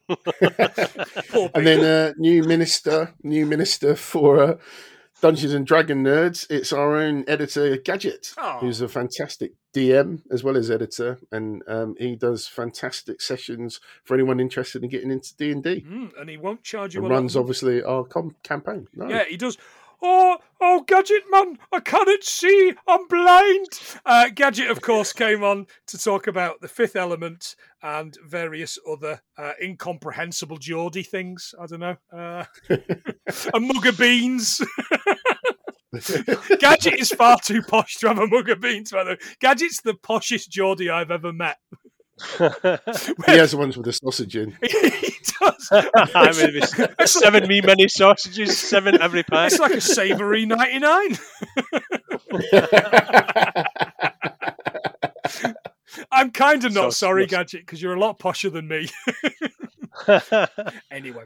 And 0.09 0.17
Biggie. 1.53 1.63
then 1.63 1.79
uh, 1.83 2.13
new 2.17 2.43
minister, 2.43 3.13
new 3.23 3.45
minister 3.45 3.95
for 3.95 4.43
uh, 4.43 4.57
Dungeons 5.21 5.53
and 5.53 5.65
Dragon 5.65 6.03
nerds. 6.03 6.49
It's 6.49 6.73
our 6.73 6.97
own 6.97 7.23
editor 7.27 7.77
Gadget, 7.77 8.33
Oh. 8.37 8.57
who's 8.59 8.81
a 8.81 8.87
fantastic 8.89 9.53
DM 9.73 10.21
as 10.31 10.43
well 10.43 10.57
as 10.57 10.69
editor, 10.69 11.19
and 11.31 11.63
um, 11.67 11.95
he 11.97 12.15
does 12.17 12.47
fantastic 12.47 13.21
sessions 13.21 13.79
for 14.03 14.15
anyone 14.15 14.39
interested 14.41 14.83
in 14.83 14.89
getting 14.89 15.11
into 15.11 15.35
D 15.37 15.51
and 15.51 15.63
D. 15.63 15.85
Mm, 15.87 16.11
and 16.19 16.29
he 16.29 16.37
won't 16.37 16.63
charge 16.63 16.93
you 16.93 16.99
And 17.01 17.07
a 17.07 17.09
lot 17.13 17.15
runs 17.21 17.35
of 17.35 17.41
obviously 17.41 17.81
our 17.83 18.03
com- 18.03 18.35
campaign. 18.43 18.87
No. 18.93 19.07
Yeah, 19.07 19.23
he 19.25 19.37
does. 19.37 19.57
Oh, 20.01 20.37
oh, 20.59 20.83
Gadget 20.87 21.23
man, 21.29 21.59
I 21.71 21.79
cannot 21.79 22.23
see. 22.23 22.73
I'm 22.87 23.07
blind. 23.07 23.67
Uh, 24.05 24.29
Gadget, 24.33 24.71
of 24.71 24.81
course, 24.81 25.13
came 25.13 25.43
on 25.43 25.67
to 25.87 25.97
talk 25.97 26.25
about 26.25 26.59
the 26.59 26.67
Fifth 26.67 26.95
Element 26.95 27.55
and 27.83 28.17
various 28.25 28.79
other 28.89 29.21
uh, 29.37 29.51
incomprehensible 29.61 30.57
Geordie 30.57 31.03
things. 31.03 31.53
I 31.61 31.65
don't 31.67 31.79
know. 31.81 31.97
Uh, 32.11 32.45
a 33.53 33.59
mug 33.59 33.85
of 33.85 33.97
beans. 33.97 34.59
Gadget 36.59 36.99
is 36.99 37.09
far 37.11 37.37
too 37.39 37.61
posh 37.61 37.97
to 37.97 38.07
have 38.07 38.17
a 38.17 38.27
mug 38.27 38.49
of 38.49 38.61
beans, 38.61 38.91
by 38.91 39.03
the 39.03 39.11
way. 39.11 39.17
Gadget's 39.39 39.81
the 39.81 39.93
poshest 39.93 40.49
Geordie 40.49 40.89
I've 40.89 41.11
ever 41.11 41.31
met. 41.33 41.57
He 42.37 43.37
has 43.37 43.51
the 43.51 43.57
ones 43.57 43.77
with 43.77 43.85
the 43.85 43.93
sausage 43.93 44.35
in. 44.35 44.51
he 44.61 45.13
does. 45.39 45.69
I 45.71 46.33
mean, 46.37 46.61
seven 47.05 47.47
me 47.47 47.61
mini 47.61 47.87
sausages, 47.87 48.57
seven 48.57 49.01
every 49.01 49.23
pack. 49.23 49.51
It's 49.51 49.59
like 49.59 49.73
a 49.73 49.81
savoury 49.81 50.45
99. 50.45 51.17
I'm 56.11 56.31
kind 56.31 56.63
of 56.65 56.73
not 56.73 56.93
So 56.93 57.07
sorry. 57.07 57.25
Gadget, 57.25 57.61
because 57.61 57.81
you're 57.81 57.93
a 57.93 57.99
lot 57.99 58.19
posher 58.19 58.51
than 58.51 58.67
me. 58.67 58.89
anyway. 60.91 61.23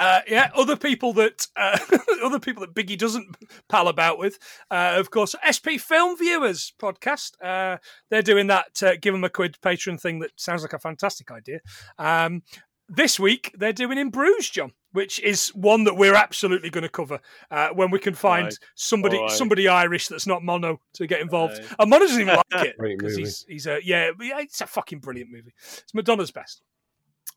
Uh, 0.00 0.20
yeah, 0.26 0.50
other 0.54 0.76
people 0.76 1.12
that 1.12 1.46
uh, 1.56 1.78
other 2.24 2.40
people 2.40 2.62
that 2.62 2.74
Biggie 2.74 2.96
doesn't 2.96 3.36
pal 3.68 3.86
about 3.86 4.18
with, 4.18 4.38
uh, 4.70 4.94
of 4.96 5.10
course, 5.10 5.34
SP 5.44 5.76
Film 5.78 6.16
Viewers 6.16 6.72
podcast. 6.80 7.32
Uh, 7.44 7.76
they're 8.08 8.22
doing 8.22 8.46
that 8.46 8.82
uh, 8.82 8.96
give 8.98 9.12
them 9.12 9.24
a 9.24 9.28
quid 9.28 9.58
Patreon 9.62 10.00
thing 10.00 10.20
that 10.20 10.30
sounds 10.36 10.62
like 10.62 10.72
a 10.72 10.78
fantastic 10.78 11.30
idea. 11.30 11.60
Um, 11.98 12.42
this 12.88 13.20
week 13.20 13.54
they're 13.58 13.74
doing 13.74 13.98
in 13.98 14.08
Bruges, 14.08 14.48
John, 14.48 14.72
which 14.92 15.20
is 15.20 15.48
one 15.50 15.84
that 15.84 15.96
we're 15.96 16.14
absolutely 16.14 16.70
going 16.70 16.82
to 16.82 16.88
cover 16.88 17.20
uh, 17.50 17.68
when 17.68 17.90
we 17.90 17.98
can 17.98 18.14
find 18.14 18.46
Aye. 18.48 18.66
somebody 18.74 19.18
aye. 19.18 19.28
somebody 19.28 19.68
Irish 19.68 20.08
that's 20.08 20.26
not 20.26 20.42
mono 20.42 20.80
to 20.94 21.06
get 21.06 21.20
involved. 21.20 21.60
Aye. 21.60 21.74
And 21.78 21.90
Mono 21.90 22.06
doesn't 22.06 22.22
even 22.22 22.36
like 22.36 22.66
it 22.66 22.76
because 22.98 23.16
he's 23.16 23.44
he's 23.46 23.66
a 23.66 23.80
yeah, 23.84 24.12
yeah, 24.18 24.40
it's 24.40 24.62
a 24.62 24.66
fucking 24.66 25.00
brilliant 25.00 25.30
movie. 25.30 25.52
It's 25.58 25.92
McDonagh's 25.94 26.30
best. 26.30 26.62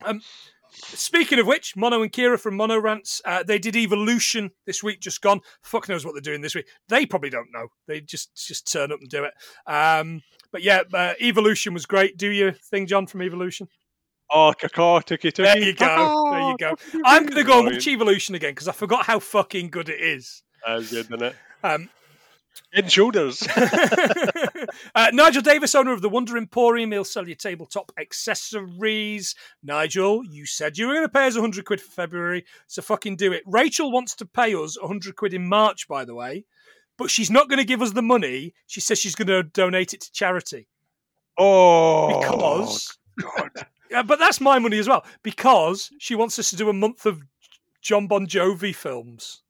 Um, 0.01 0.21
speaking 0.73 1.39
of 1.39 1.47
which, 1.47 1.75
Mono 1.75 2.01
and 2.01 2.11
Kira 2.11 2.39
from 2.39 2.55
Mono 2.57 2.79
Rants, 2.79 3.21
uh, 3.25 3.43
they 3.43 3.59
did 3.59 3.75
Evolution 3.75 4.51
this 4.65 4.83
week, 4.83 4.99
just 4.99 5.21
gone. 5.21 5.41
Fuck 5.61 5.89
knows 5.89 6.05
what 6.05 6.13
they're 6.13 6.21
doing 6.21 6.41
this 6.41 6.55
week. 6.55 6.67
They 6.89 7.05
probably 7.05 7.29
don't 7.29 7.51
know. 7.53 7.67
They 7.87 8.01
just 8.01 8.35
just 8.35 8.71
turn 8.71 8.91
up 8.91 8.99
and 8.99 9.09
do 9.09 9.23
it. 9.23 9.33
Um, 9.71 10.21
but 10.51 10.63
yeah, 10.63 10.81
uh, 10.93 11.13
Evolution 11.21 11.73
was 11.73 11.85
great. 11.85 12.17
Do 12.17 12.29
your 12.29 12.51
thing, 12.51 12.87
John, 12.87 13.07
from 13.07 13.21
Evolution. 13.21 13.67
oh, 14.31 14.53
cacaw, 14.57 14.99
tuki 15.01 15.31
tuki. 15.31 15.43
There 15.43 15.59
you 15.59 15.73
go. 15.73 16.29
There 16.31 16.49
you 16.49 16.57
go. 16.57 16.75
I'm 17.05 17.23
going 17.23 17.37
to 17.37 17.43
go 17.43 17.59
and 17.59 17.71
watch 17.73 17.87
Evolution 17.87 18.35
again 18.35 18.51
because 18.51 18.67
I 18.67 18.71
forgot 18.71 19.05
how 19.05 19.19
fucking 19.19 19.69
good 19.69 19.89
it 19.89 19.99
is. 20.01 20.43
That's 20.65 20.89
good, 20.91 21.05
isn't 21.05 21.21
it? 21.23 21.35
Um, 21.63 21.89
Head 22.71 22.83
and 22.85 22.91
shoulders. 22.91 23.47
uh, 24.95 25.09
Nigel 25.13 25.41
Davis, 25.41 25.75
owner 25.75 25.91
of 25.91 26.01
the 26.01 26.09
Wonder 26.09 26.37
Emporium, 26.37 26.91
he'll 26.91 27.03
sell 27.03 27.27
you 27.27 27.35
tabletop 27.35 27.91
accessories. 27.97 29.35
Nigel, 29.63 30.23
you 30.23 30.45
said 30.45 30.77
you 30.77 30.87
were 30.87 30.93
going 30.93 31.05
to 31.05 31.09
pay 31.09 31.27
us 31.27 31.35
100 31.35 31.65
quid 31.65 31.81
for 31.81 31.91
February, 31.91 32.45
so 32.67 32.81
fucking 32.81 33.15
do 33.15 33.31
it. 33.31 33.43
Rachel 33.45 33.91
wants 33.91 34.15
to 34.15 34.25
pay 34.25 34.53
us 34.53 34.79
100 34.79 35.15
quid 35.15 35.33
in 35.33 35.47
March, 35.47 35.87
by 35.87 36.05
the 36.05 36.15
way, 36.15 36.45
but 36.97 37.09
she's 37.09 37.31
not 37.31 37.49
going 37.49 37.59
to 37.59 37.65
give 37.65 37.81
us 37.81 37.91
the 37.91 38.01
money. 38.01 38.53
She 38.67 38.81
says 38.81 38.99
she's 38.99 39.15
going 39.15 39.27
to 39.27 39.43
donate 39.43 39.93
it 39.93 40.01
to 40.01 40.11
charity 40.11 40.67
oh, 41.37 42.19
because. 42.19 42.97
God. 43.19 43.49
Yeah, 43.91 44.01
but 44.01 44.17
that's 44.17 44.41
my 44.41 44.57
money 44.57 44.79
as 44.79 44.89
well 44.89 45.05
because 45.21 45.91
she 45.99 46.15
wants 46.15 46.39
us 46.39 46.49
to 46.49 46.55
do 46.55 46.67
a 46.67 46.73
month 46.73 47.05
of 47.05 47.21
John 47.79 48.07
Bon 48.07 48.25
Jovi 48.25 48.73
films. 48.73 49.43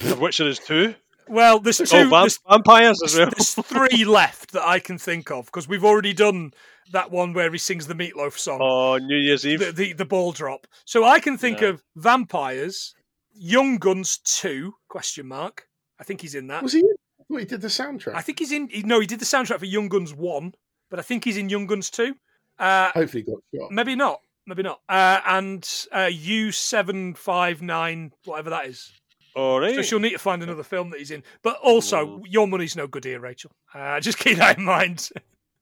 Of 0.00 0.20
which 0.20 0.36
there 0.36 0.48
is 0.48 0.58
two. 0.58 0.94
Well, 1.28 1.60
there's 1.60 1.78
two. 1.78 1.84
oh, 1.92 2.08
vamp- 2.08 2.12
there's 2.22 2.38
vampires 2.48 3.02
as 3.02 3.16
well. 3.16 3.30
There's 3.36 3.54
three 3.54 4.04
left 4.04 4.52
that 4.52 4.66
I 4.66 4.78
can 4.80 4.98
think 4.98 5.30
of 5.30 5.46
because 5.46 5.68
we've 5.68 5.84
already 5.84 6.12
done 6.12 6.52
that 6.92 7.10
one 7.10 7.32
where 7.32 7.50
he 7.52 7.58
sings 7.58 7.86
the 7.86 7.94
Meatloaf 7.94 8.36
song, 8.36 8.58
Oh, 8.60 8.96
New 8.98 9.16
Year's 9.16 9.46
Eve. 9.46 9.60
the, 9.60 9.72
the 9.72 9.92
the 9.92 10.04
ball 10.04 10.32
drop. 10.32 10.66
So 10.84 11.04
I 11.04 11.20
can 11.20 11.38
think 11.38 11.60
Yeah. 11.60 11.68
of 11.68 11.82
vampires, 11.96 12.94
Young 13.32 13.78
Guns 13.78 14.18
two 14.24 14.74
question 14.88 15.26
mark. 15.28 15.66
I 16.00 16.04
think 16.04 16.20
he's 16.20 16.34
in 16.34 16.48
that. 16.48 16.62
Was 16.62 16.72
he? 16.72 16.82
Well, 17.28 17.38
he 17.38 17.44
did 17.44 17.60
the 17.60 17.68
soundtrack. 17.68 18.14
I 18.14 18.22
think 18.22 18.38
he's 18.40 18.50
in. 18.52 18.68
No, 18.84 18.98
he 19.00 19.06
did 19.06 19.20
the 19.20 19.24
soundtrack 19.24 19.58
for 19.60 19.66
Young 19.66 19.88
Guns 19.88 20.12
one, 20.12 20.52
but 20.90 20.98
I 20.98 21.02
think 21.02 21.24
he's 21.24 21.36
in 21.36 21.48
Young 21.48 21.66
Guns 21.66 21.90
two. 21.90 22.14
Uh, 22.58 22.90
Hopefully, 22.92 23.22
he 23.24 23.30
got 23.32 23.40
shot. 23.62 23.70
maybe 23.70 23.94
not. 23.94 24.20
Maybe 24.46 24.62
not. 24.64 24.80
Uh, 24.88 25.20
and 25.26 25.68
uh, 25.92 26.08
U 26.12 26.50
seven 26.50 27.14
five 27.14 27.62
nine, 27.62 28.10
whatever 28.24 28.50
that 28.50 28.66
is. 28.66 28.90
All 29.34 29.60
right. 29.60 29.74
So 29.74 29.82
she'll 29.82 30.00
need 30.00 30.10
to 30.10 30.18
find 30.18 30.42
another 30.42 30.62
film 30.62 30.90
that 30.90 30.98
he's 30.98 31.10
in. 31.10 31.22
But 31.42 31.56
also, 31.62 32.04
Mm. 32.18 32.22
your 32.28 32.46
money's 32.48 32.76
no 32.76 32.86
good 32.86 33.04
here, 33.04 33.20
Rachel. 33.20 33.52
Uh, 33.74 34.00
just 34.00 34.18
keep 34.18 34.38
that 34.38 34.58
in 34.58 34.64
mind. 34.64 35.08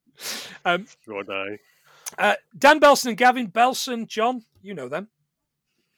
um, 0.65 0.87
aye. 1.29 1.57
uh, 2.17 2.35
Dan 2.57 2.79
Belson 2.79 3.07
and 3.09 3.17
Gavin 3.17 3.51
Belson, 3.51 4.07
John, 4.07 4.43
you 4.61 4.73
know 4.73 4.89
them. 4.89 5.09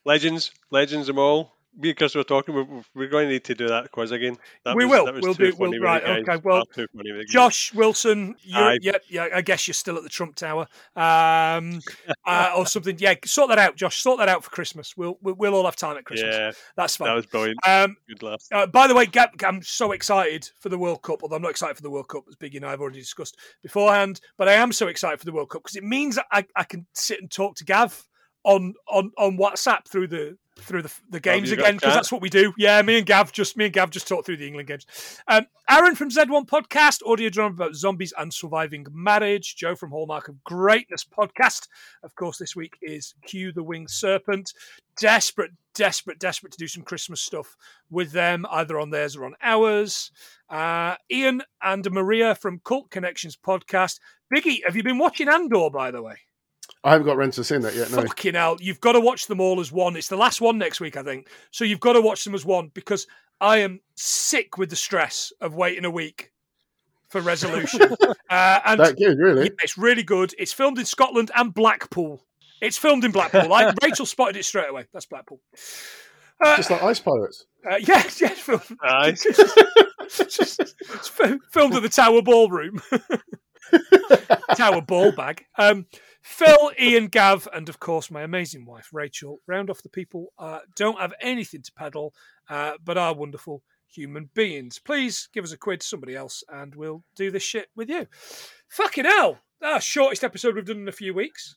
Legends, 0.03 0.51
legends, 0.69 1.07
them 1.07 1.17
all. 1.19 1.55
Me 1.77 1.95
we're 1.99 2.23
talking. 2.23 2.53
We're, 2.53 2.83
we're 2.93 3.07
going 3.07 3.27
to 3.27 3.31
need 3.33 3.45
to 3.45 3.55
do 3.55 3.67
that 3.69 3.91
quiz 3.91 4.11
again. 4.11 4.37
That 4.65 4.75
We 4.75 4.85
was, 4.85 4.91
will. 4.91 5.05
That 5.05 5.13
was 5.15 5.23
We'll 5.23 5.33
do- 5.33 5.55
we'll- 5.57 5.79
right, 5.79 6.03
guys. 6.03 6.23
okay, 6.27 6.41
well, 6.43 6.65
Far 6.65 6.65
too 6.75 6.87
funny 6.95 7.11
with 7.13 7.21
you 7.21 7.25
guys. 7.27 7.31
Josh 7.31 7.73
Wilson, 7.73 8.35
yeah, 8.43 8.75
yeah. 9.09 9.27
I 9.33 9.41
guess 9.41 9.67
you're 9.67 9.73
still 9.73 9.95
at 9.95 10.03
the 10.03 10.09
Trump 10.09 10.35
Tower, 10.35 10.67
um, 10.97 11.79
uh, 12.25 12.53
or 12.57 12.65
something. 12.65 12.97
Yeah, 12.99 13.15
sort 13.25 13.49
that 13.49 13.57
out, 13.59 13.77
Josh. 13.77 14.01
Sort 14.01 14.19
that 14.19 14.27
out 14.27 14.43
for 14.43 14.49
Christmas. 14.49 14.97
We'll 14.97 15.17
we'll, 15.21 15.55
all 15.55 15.65
have 15.65 15.77
time 15.77 15.97
at 15.97 16.03
Christmas. 16.03 16.35
Yeah, 16.35 16.51
That's 16.75 16.97
fine. 16.97 17.07
that 17.07 17.15
was 17.15 17.25
brilliant. 17.25 17.59
Um, 17.65 17.95
Good 18.07 18.21
laugh. 18.21 18.43
Uh, 18.51 18.67
by 18.67 18.87
the 18.87 18.95
way, 18.95 19.07
I'm 19.43 19.61
so 19.61 19.93
excited 19.93 20.49
for 20.59 20.69
the 20.69 20.77
World 20.77 21.01
Cup. 21.03 21.23
Although 21.23 21.37
I'm 21.37 21.41
not 21.41 21.51
excited 21.51 21.77
for 21.77 21.83
the 21.83 21.89
World 21.91 22.09
Cup, 22.09 22.23
as 22.27 22.35
Biggie 22.35 22.57
and 22.57 22.65
I 22.65 22.71
have 22.71 22.81
already 22.81 22.99
discussed 22.99 23.37
beforehand. 23.63 24.19
But 24.37 24.49
I 24.49 24.53
am 24.53 24.73
so 24.73 24.87
excited 24.87 25.19
for 25.19 25.25
the 25.25 25.31
World 25.31 25.49
Cup 25.49 25.63
because 25.63 25.77
it 25.77 25.83
means 25.83 26.19
I, 26.31 26.45
I 26.55 26.63
can 26.65 26.85
sit 26.93 27.21
and 27.21 27.31
talk 27.31 27.55
to 27.55 27.65
Gav 27.65 28.07
on 28.43 28.73
on 28.87 29.11
on 29.17 29.37
WhatsApp 29.37 29.87
through 29.87 30.07
the 30.07 30.37
through 30.61 30.83
the 30.83 30.93
the 31.09 31.19
games 31.19 31.51
again 31.51 31.75
because 31.75 31.93
that's 31.93 32.11
what 32.11 32.21
we 32.21 32.29
do. 32.29 32.53
Yeah, 32.57 32.81
me 32.81 32.97
and 32.97 33.05
Gav 33.05 33.31
just 33.31 33.57
me 33.57 33.65
and 33.65 33.73
Gav 33.73 33.89
just 33.89 34.07
talked 34.07 34.25
through 34.25 34.37
the 34.37 34.47
England 34.47 34.67
games. 34.67 34.85
Um, 35.27 35.47
Aaron 35.69 35.95
from 35.95 36.09
Z1 36.09 36.47
Podcast, 36.47 36.99
audio 37.05 37.29
drama 37.29 37.53
about 37.53 37.75
zombies 37.75 38.13
and 38.17 38.33
surviving 38.33 38.85
marriage. 38.91 39.55
Joe 39.55 39.75
from 39.75 39.91
Hallmark 39.91 40.27
of 40.27 40.43
Greatness 40.43 41.05
Podcast. 41.05 41.67
Of 42.03 42.15
course, 42.15 42.37
this 42.37 42.55
week 42.55 42.77
is 42.81 43.13
Q 43.25 43.51
the 43.51 43.63
Winged 43.63 43.89
Serpent. 43.89 44.53
Desperate, 44.97 45.51
desperate, 45.73 46.19
desperate 46.19 46.51
to 46.51 46.57
do 46.57 46.67
some 46.67 46.83
Christmas 46.83 47.21
stuff 47.21 47.55
with 47.89 48.11
them, 48.11 48.45
either 48.51 48.79
on 48.79 48.89
theirs 48.89 49.15
or 49.15 49.25
on 49.25 49.35
ours. 49.41 50.11
Uh, 50.49 50.95
Ian 51.09 51.41
and 51.61 51.89
Maria 51.91 52.35
from 52.35 52.61
Cult 52.63 52.89
Connections 52.89 53.37
Podcast. 53.37 53.99
Biggie, 54.33 54.63
have 54.65 54.75
you 54.75 54.83
been 54.83 54.97
watching 54.97 55.29
Andor, 55.29 55.69
by 55.69 55.91
the 55.91 56.01
way? 56.01 56.17
I 56.83 56.91
haven't 56.91 57.05
got 57.05 57.17
round 57.17 57.33
to 57.33 57.43
seeing 57.43 57.61
that 57.61 57.75
yet. 57.75 57.91
No. 57.91 57.97
Fucking 58.01 58.33
hell. 58.33 58.57
You've 58.59 58.81
got 58.81 58.93
to 58.93 58.99
watch 58.99 59.27
them 59.27 59.39
all 59.39 59.59
as 59.59 59.71
one. 59.71 59.95
It's 59.95 60.07
the 60.07 60.15
last 60.17 60.41
one 60.41 60.57
next 60.57 60.79
week, 60.81 60.97
I 60.97 61.03
think. 61.03 61.27
So 61.51 61.63
you've 61.63 61.79
got 61.79 61.93
to 61.93 62.01
watch 62.01 62.23
them 62.23 62.33
as 62.33 62.43
one 62.43 62.71
because 62.73 63.05
I 63.39 63.57
am 63.57 63.81
sick 63.95 64.57
with 64.57 64.69
the 64.71 64.75
stress 64.75 65.31
of 65.41 65.53
waiting 65.55 65.85
a 65.85 65.91
week 65.91 66.31
for 67.09 67.21
resolution. 67.21 67.81
uh, 68.29 68.59
and 68.65 68.79
That 68.79 68.97
good, 68.97 69.17
really? 69.19 69.43
yeah, 69.43 69.49
it's 69.61 69.77
really 69.77 70.01
good. 70.03 70.33
It's 70.39 70.53
filmed 70.53 70.79
in 70.79 70.85
Scotland 70.85 71.29
and 71.35 71.53
Blackpool. 71.53 72.25
It's 72.61 72.77
filmed 72.77 73.03
in 73.05 73.11
Blackpool. 73.11 73.47
Like, 73.47 73.75
Rachel 73.83 74.05
spotted 74.05 74.37
it 74.37 74.45
straight 74.45 74.69
away. 74.69 74.85
That's 74.93 75.05
Blackpool. 75.05 75.39
Uh, 76.43 76.55
Just 76.57 76.71
like 76.71 76.81
Ice 76.81 76.99
Pirates. 76.99 77.45
uh, 77.69 77.75
yeah, 77.79 78.03
yeah, 78.19 78.31
it's 78.31 78.39
filmed, 78.39 78.63
Aye. 78.81 79.15
it's 79.99 81.07
fi- 81.09 81.37
filmed 81.51 81.75
at 81.75 81.83
the 81.83 81.89
Tower 81.89 82.21
Ballroom. 82.23 82.81
Tower 84.55 84.81
Ball 84.81 85.11
Bag. 85.11 85.45
Um, 85.57 85.85
Phil, 86.21 86.71
Ian, 86.79 87.07
Gav, 87.07 87.47
and 87.53 87.67
of 87.67 87.79
course 87.79 88.11
my 88.11 88.21
amazing 88.21 88.65
wife 88.65 88.89
Rachel. 88.93 89.39
Round 89.47 89.69
off 89.69 89.81
the 89.81 89.89
people 89.89 90.33
uh, 90.37 90.59
don't 90.75 90.99
have 90.99 91.13
anything 91.19 91.61
to 91.63 91.71
peddle, 91.73 92.13
uh, 92.49 92.73
but 92.83 92.97
are 92.97 93.13
wonderful 93.13 93.63
human 93.87 94.29
beings. 94.33 94.79
Please 94.79 95.27
give 95.33 95.43
us 95.43 95.51
a 95.51 95.57
quid, 95.57 95.83
somebody 95.83 96.15
else, 96.15 96.43
and 96.49 96.75
we'll 96.75 97.03
do 97.15 97.31
this 97.31 97.43
shit 97.43 97.69
with 97.75 97.89
you. 97.89 98.07
Fucking 98.69 99.05
hell! 99.05 99.39
Ah, 99.61 99.79
shortest 99.79 100.23
episode 100.23 100.55
we've 100.55 100.65
done 100.65 100.81
in 100.81 100.87
a 100.87 100.93
few 100.93 101.13
weeks. 101.13 101.55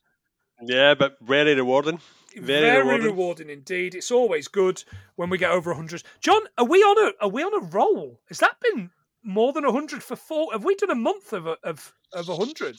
Yeah, 0.63 0.95
but 0.95 1.17
very 1.21 1.55
rewarding. 1.55 2.01
Very 2.37 2.79
rewarding. 2.79 3.07
rewarding 3.07 3.51
indeed. 3.51 3.95
It's 3.95 4.11
always 4.11 4.49
good 4.49 4.83
when 5.17 5.31
we 5.31 5.39
get 5.39 5.51
over 5.51 5.75
hundred. 5.75 6.03
John, 6.21 6.43
are 6.59 6.65
we 6.65 6.79
on 6.79 7.09
a 7.09 7.25
are 7.25 7.31
we 7.31 7.43
on 7.43 7.55
a 7.55 7.67
roll? 7.67 8.21
Has 8.29 8.39
that 8.39 8.57
been 8.61 8.91
more 9.23 9.53
than 9.53 9.65
hundred 9.65 10.03
for 10.03 10.17
four? 10.17 10.53
Have 10.53 10.65
we 10.65 10.75
done 10.75 10.91
a 10.91 10.97
month 10.97 11.33
of 11.33 11.47
a, 11.47 11.57
of 11.63 11.93
of 12.13 12.27
hundred? 12.27 12.77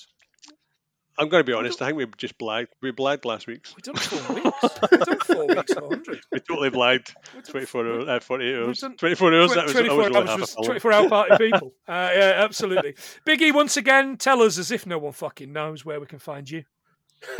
I'm 1.18 1.30
going 1.30 1.42
to 1.42 1.50
be 1.50 1.54
honest. 1.54 1.82
I 1.82 1.88
think 1.88 1.98
we 1.98 2.06
just 2.18 2.38
blagged. 2.38 2.68
We 2.82 2.92
blagged 2.92 3.26
last 3.26 3.48
week's. 3.48 3.74
We've 3.76 3.84
done 3.84 3.96
four 3.96 4.36
weeks. 4.36 4.60
We've 4.92 5.00
done 5.02 5.20
four 5.20 5.48
weeks 5.48 5.74
hundred. 5.74 6.20
We 6.32 6.40
totally 6.40 6.70
blagged. 6.70 7.14
24 7.48 7.88
hours, 7.88 8.08
uh, 8.08 8.20
48 8.20 8.56
hours. 8.56 8.80
done 8.80 8.98
24 8.98 9.34
hours. 9.34 9.54
That 9.54 9.64
was, 9.64 9.74
24 9.74 9.98
was 9.98 10.16
hours 10.16 10.40
was 10.40 10.56
24 10.66 10.94
hour 10.94 11.10
party 11.10 11.36
people. 11.52 11.74
Uh, 11.88 12.10
yeah, 12.14 12.34
absolutely. 12.38 12.96
Biggie, 13.26 13.54
once 13.54 13.78
again, 13.78 14.18
tell 14.18 14.42
us 14.42 14.58
as 14.58 14.72
if 14.72 14.86
no 14.86 14.98
one 14.98 15.14
fucking 15.14 15.52
knows 15.52 15.86
where 15.86 16.00
we 16.00 16.06
can 16.06 16.20
find 16.20 16.50
you. 16.50 16.64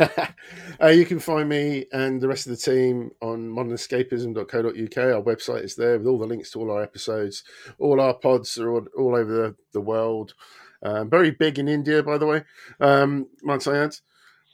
uh, 0.80 0.88
you 0.88 1.04
can 1.04 1.18
find 1.18 1.48
me 1.48 1.86
and 1.92 2.20
the 2.20 2.28
rest 2.28 2.46
of 2.46 2.50
the 2.50 2.56
team 2.56 3.10
on 3.20 3.50
modernescapism.co.uk. 3.50 4.98
Our 4.98 5.22
website 5.22 5.64
is 5.64 5.76
there 5.76 5.98
with 5.98 6.06
all 6.06 6.18
the 6.18 6.26
links 6.26 6.50
to 6.52 6.60
all 6.60 6.70
our 6.70 6.82
episodes. 6.82 7.44
All 7.78 8.00
our 8.00 8.14
pods 8.14 8.58
are 8.58 8.70
all, 8.70 8.86
all 8.96 9.14
over 9.14 9.32
the, 9.32 9.56
the 9.72 9.80
world. 9.80 10.34
Um, 10.86 11.10
very 11.10 11.30
big 11.32 11.58
in 11.58 11.68
India, 11.68 12.02
by 12.02 12.18
the 12.18 12.26
way, 12.26 12.44
um. 12.80 13.26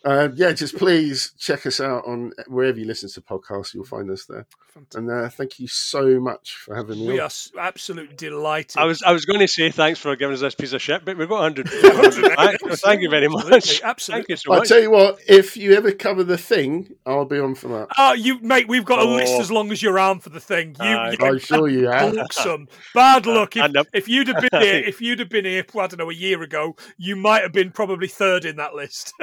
Uh, 0.05 0.29
yeah, 0.35 0.53
just 0.53 0.77
please 0.77 1.33
check 1.39 1.65
us 1.67 1.81
out 1.81 2.05
on 2.07 2.33
wherever 2.49 2.79
you 2.79 2.85
listen 2.87 3.09
to 3.11 3.21
podcasts. 3.21 3.73
You'll 3.75 3.85
find 3.85 4.11
us 4.11 4.25
there. 4.27 4.47
Fantastic. 4.75 4.99
And 4.99 5.11
uh, 5.11 5.29
thank 5.29 5.61
you 5.61 5.69
so 5.69 6.19
much 6.19 6.57
for 6.57 6.75
having 6.75 6.99
me. 6.99 7.09
We 7.09 7.21
on. 7.21 7.27
are 7.27 7.61
absolutely 7.61 8.17
delighted. 8.17 8.79
I 8.79 8.85
was 8.85 9.03
I 9.03 9.13
was 9.13 9.25
going 9.27 9.41
to 9.41 9.47
say 9.49 9.71
thanks 9.71 10.01
for 10.01 10.17
giving 10.17 10.35
us 10.35 10.41
this 10.41 10.55
piece 10.55 10.73
of 10.73 10.81
shit, 10.83 11.05
but 11.05 11.17
we've 11.19 11.29
got 11.29 11.43
100, 11.43 11.69
100. 11.69 12.59
So 12.73 12.77
thank 12.77 13.03
you 13.03 13.11
very 13.11 13.29
much. 13.29 13.45
Absolutely, 13.45 13.85
absolutely. 13.85 14.23
Thank 14.23 14.29
you 14.31 14.37
so 14.37 14.53
I'll 14.55 14.63
tell 14.65 14.81
you 14.81 14.91
what, 14.91 15.19
if 15.29 15.57
you 15.57 15.75
ever 15.75 15.93
cover 15.93 16.25
the 16.25 16.39
thing, 16.39 16.95
I'll 17.07 17.25
be 17.27 17.39
on 17.39 17.55
for 17.55 17.69
that. 17.69 17.89
Oh, 17.99 18.15
you 18.15 18.41
mate, 18.41 18.67
we've 18.69 18.85
got 18.85 18.99
a 19.01 19.05
list 19.05 19.35
Oh. 19.37 19.41
as 19.41 19.51
long 19.51 19.71
as 19.73 19.83
your 19.83 19.99
arm 19.99 20.21
for 20.21 20.31
the 20.31 20.41
thing. 20.41 20.75
You, 20.81 20.87
Aye. 20.87 21.17
you 21.21 21.27
I'm 21.27 21.39
sure 21.39 21.69
you 21.69 21.89
have. 21.89 22.15
luck, 22.15 22.33
son. 22.33 22.67
Bad 22.95 23.27
luck. 23.27 23.57
If, 23.57 23.65
And 23.65 23.75
the- 23.75 23.87
if 23.93 24.09
you'd 24.09 24.29
have 24.29 24.41
been 24.51 24.61
here, 24.63 24.83
if 24.85 25.01
you'd 25.01 25.19
have 25.21 25.29
been 25.29 25.45
here, 25.45 25.65
I 25.75 25.87
don't 25.87 25.99
know, 25.99 26.11
a 26.11 26.15
year 26.15 26.43
ago, 26.43 26.77
you 26.97 27.15
might 27.15 27.43
have 27.43 27.53
been 27.53 27.71
probably 27.73 28.09
third 28.09 28.45
in 28.45 28.57
that 28.57 28.75
list. 28.75 29.13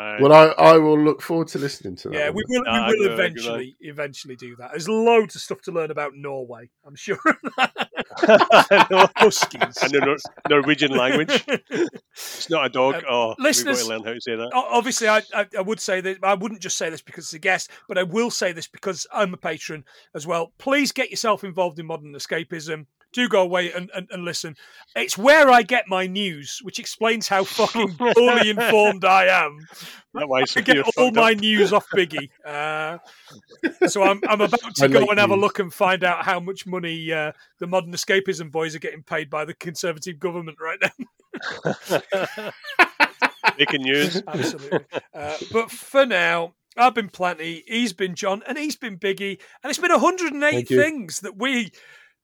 Aye. 0.00 0.18
Well, 0.20 0.32
I, 0.32 0.46
I 0.74 0.78
will 0.78 0.98
look 0.98 1.20
forward 1.22 1.48
to 1.48 1.58
listening 1.58 1.96
to 1.96 2.08
that. 2.08 2.14
yeah, 2.16 2.30
we 2.30 2.42
will. 2.48 2.62
We 2.64 2.70
will 2.70 2.86
good, 2.88 2.98
good 2.98 3.12
eventually, 3.12 3.76
eventually 3.80 4.36
do 4.36 4.56
that. 4.56 4.70
There's 4.70 4.88
loads 4.88 5.34
of 5.36 5.42
stuff 5.42 5.60
to 5.62 5.72
learn 5.72 5.90
about 5.90 6.12
Norway. 6.14 6.70
I'm 6.86 6.94
sure. 6.94 7.18
Huskies. 8.18 9.60
And 9.82 9.92
the 9.92 10.00
Nor- 10.04 10.16
Norwegian 10.60 10.92
language. 10.92 11.44
It's 12.12 12.50
not 12.50 12.66
a 12.66 12.68
dog. 12.68 12.96
Um, 12.96 13.02
oh, 13.08 13.34
listeners- 13.38 13.78
we've 13.78 13.88
got 13.88 13.94
to 13.94 13.98
learn 13.98 14.06
how 14.06 14.14
to 14.14 14.20
say 14.20 14.36
that. 14.36 14.50
Obviously 14.54 15.08
I, 15.08 15.22
I 15.34 15.46
I 15.58 15.60
would 15.62 15.80
say 15.80 16.00
that 16.00 16.18
I 16.22 16.34
wouldn't 16.34 16.60
just 16.60 16.76
say 16.78 16.90
this 16.90 17.02
because 17.02 17.24
it's 17.24 17.32
a 17.34 17.38
guest, 17.38 17.70
but 17.88 17.98
I 17.98 18.02
will 18.02 18.30
say 18.30 18.52
this 18.52 18.66
because 18.68 19.06
I'm 19.12 19.34
a 19.34 19.36
patron 19.36 19.84
as 20.14 20.26
well. 20.26 20.52
Please 20.58 20.92
get 20.92 21.10
yourself 21.10 21.44
involved 21.44 21.78
in 21.78 21.86
modern 21.86 22.12
escapism. 22.12 22.86
Do 23.12 23.28
go 23.28 23.42
away 23.42 23.72
and, 23.72 23.90
and, 23.94 24.08
and 24.10 24.24
listen. 24.24 24.56
It's 24.96 25.16
where 25.16 25.50
I 25.50 25.62
get 25.62 25.88
my 25.88 26.06
news, 26.06 26.60
which 26.62 26.78
explains 26.78 27.28
how 27.28 27.44
fucking 27.44 27.96
poorly 27.96 28.50
informed 28.50 29.04
I 29.04 29.26
am. 29.26 29.58
That 30.14 30.28
why 30.28 30.42
I 30.42 30.60
get 30.60 30.84
all 30.98 31.10
my 31.10 31.32
up. 31.32 31.38
news 31.38 31.72
off 31.72 31.86
Biggie. 31.88 32.28
Uh, 32.44 32.98
so 33.88 34.02
I'm, 34.02 34.20
I'm 34.28 34.42
about 34.42 34.60
to 34.74 34.84
I 34.84 34.88
go 34.88 35.00
like 35.00 35.08
and 35.08 35.18
have 35.18 35.30
a 35.30 35.36
look 35.36 35.58
and 35.58 35.72
find 35.72 36.04
out 36.04 36.26
how 36.26 36.38
much 36.38 36.66
money 36.66 37.10
uh, 37.10 37.32
the 37.60 37.66
modern 37.66 37.92
escapism 37.92 38.50
boys 38.50 38.76
are 38.76 38.78
getting 38.78 39.02
paid 39.02 39.30
by 39.30 39.46
the 39.46 39.54
Conservative 39.54 40.18
government 40.18 40.58
right 40.60 40.78
now. 40.82 42.50
Making 43.58 43.82
news. 43.84 44.22
Absolutely. 44.26 44.80
Uh, 45.14 45.38
but 45.50 45.70
for 45.70 46.04
now, 46.04 46.52
I've 46.76 46.94
been 46.94 47.08
Plenty, 47.08 47.64
he's 47.66 47.92
been 47.92 48.14
John, 48.14 48.42
and 48.46 48.56
he's 48.56 48.76
been 48.76 48.98
Biggie. 48.98 49.40
And 49.62 49.70
it's 49.70 49.78
been 49.78 49.92
108 49.92 50.68
things 50.68 51.20
that 51.20 51.36
we 51.36 51.72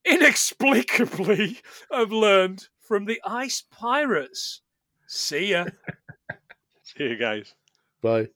inexplicably 0.04 1.58
have 1.92 2.12
learned 2.12 2.68
from 2.80 3.04
the 3.04 3.20
Ice 3.24 3.62
Pirates. 3.70 4.62
See 5.06 5.50
ya. 5.50 5.66
See 6.82 7.04
you 7.04 7.16
guys. 7.16 7.54
Bye. 8.02 8.28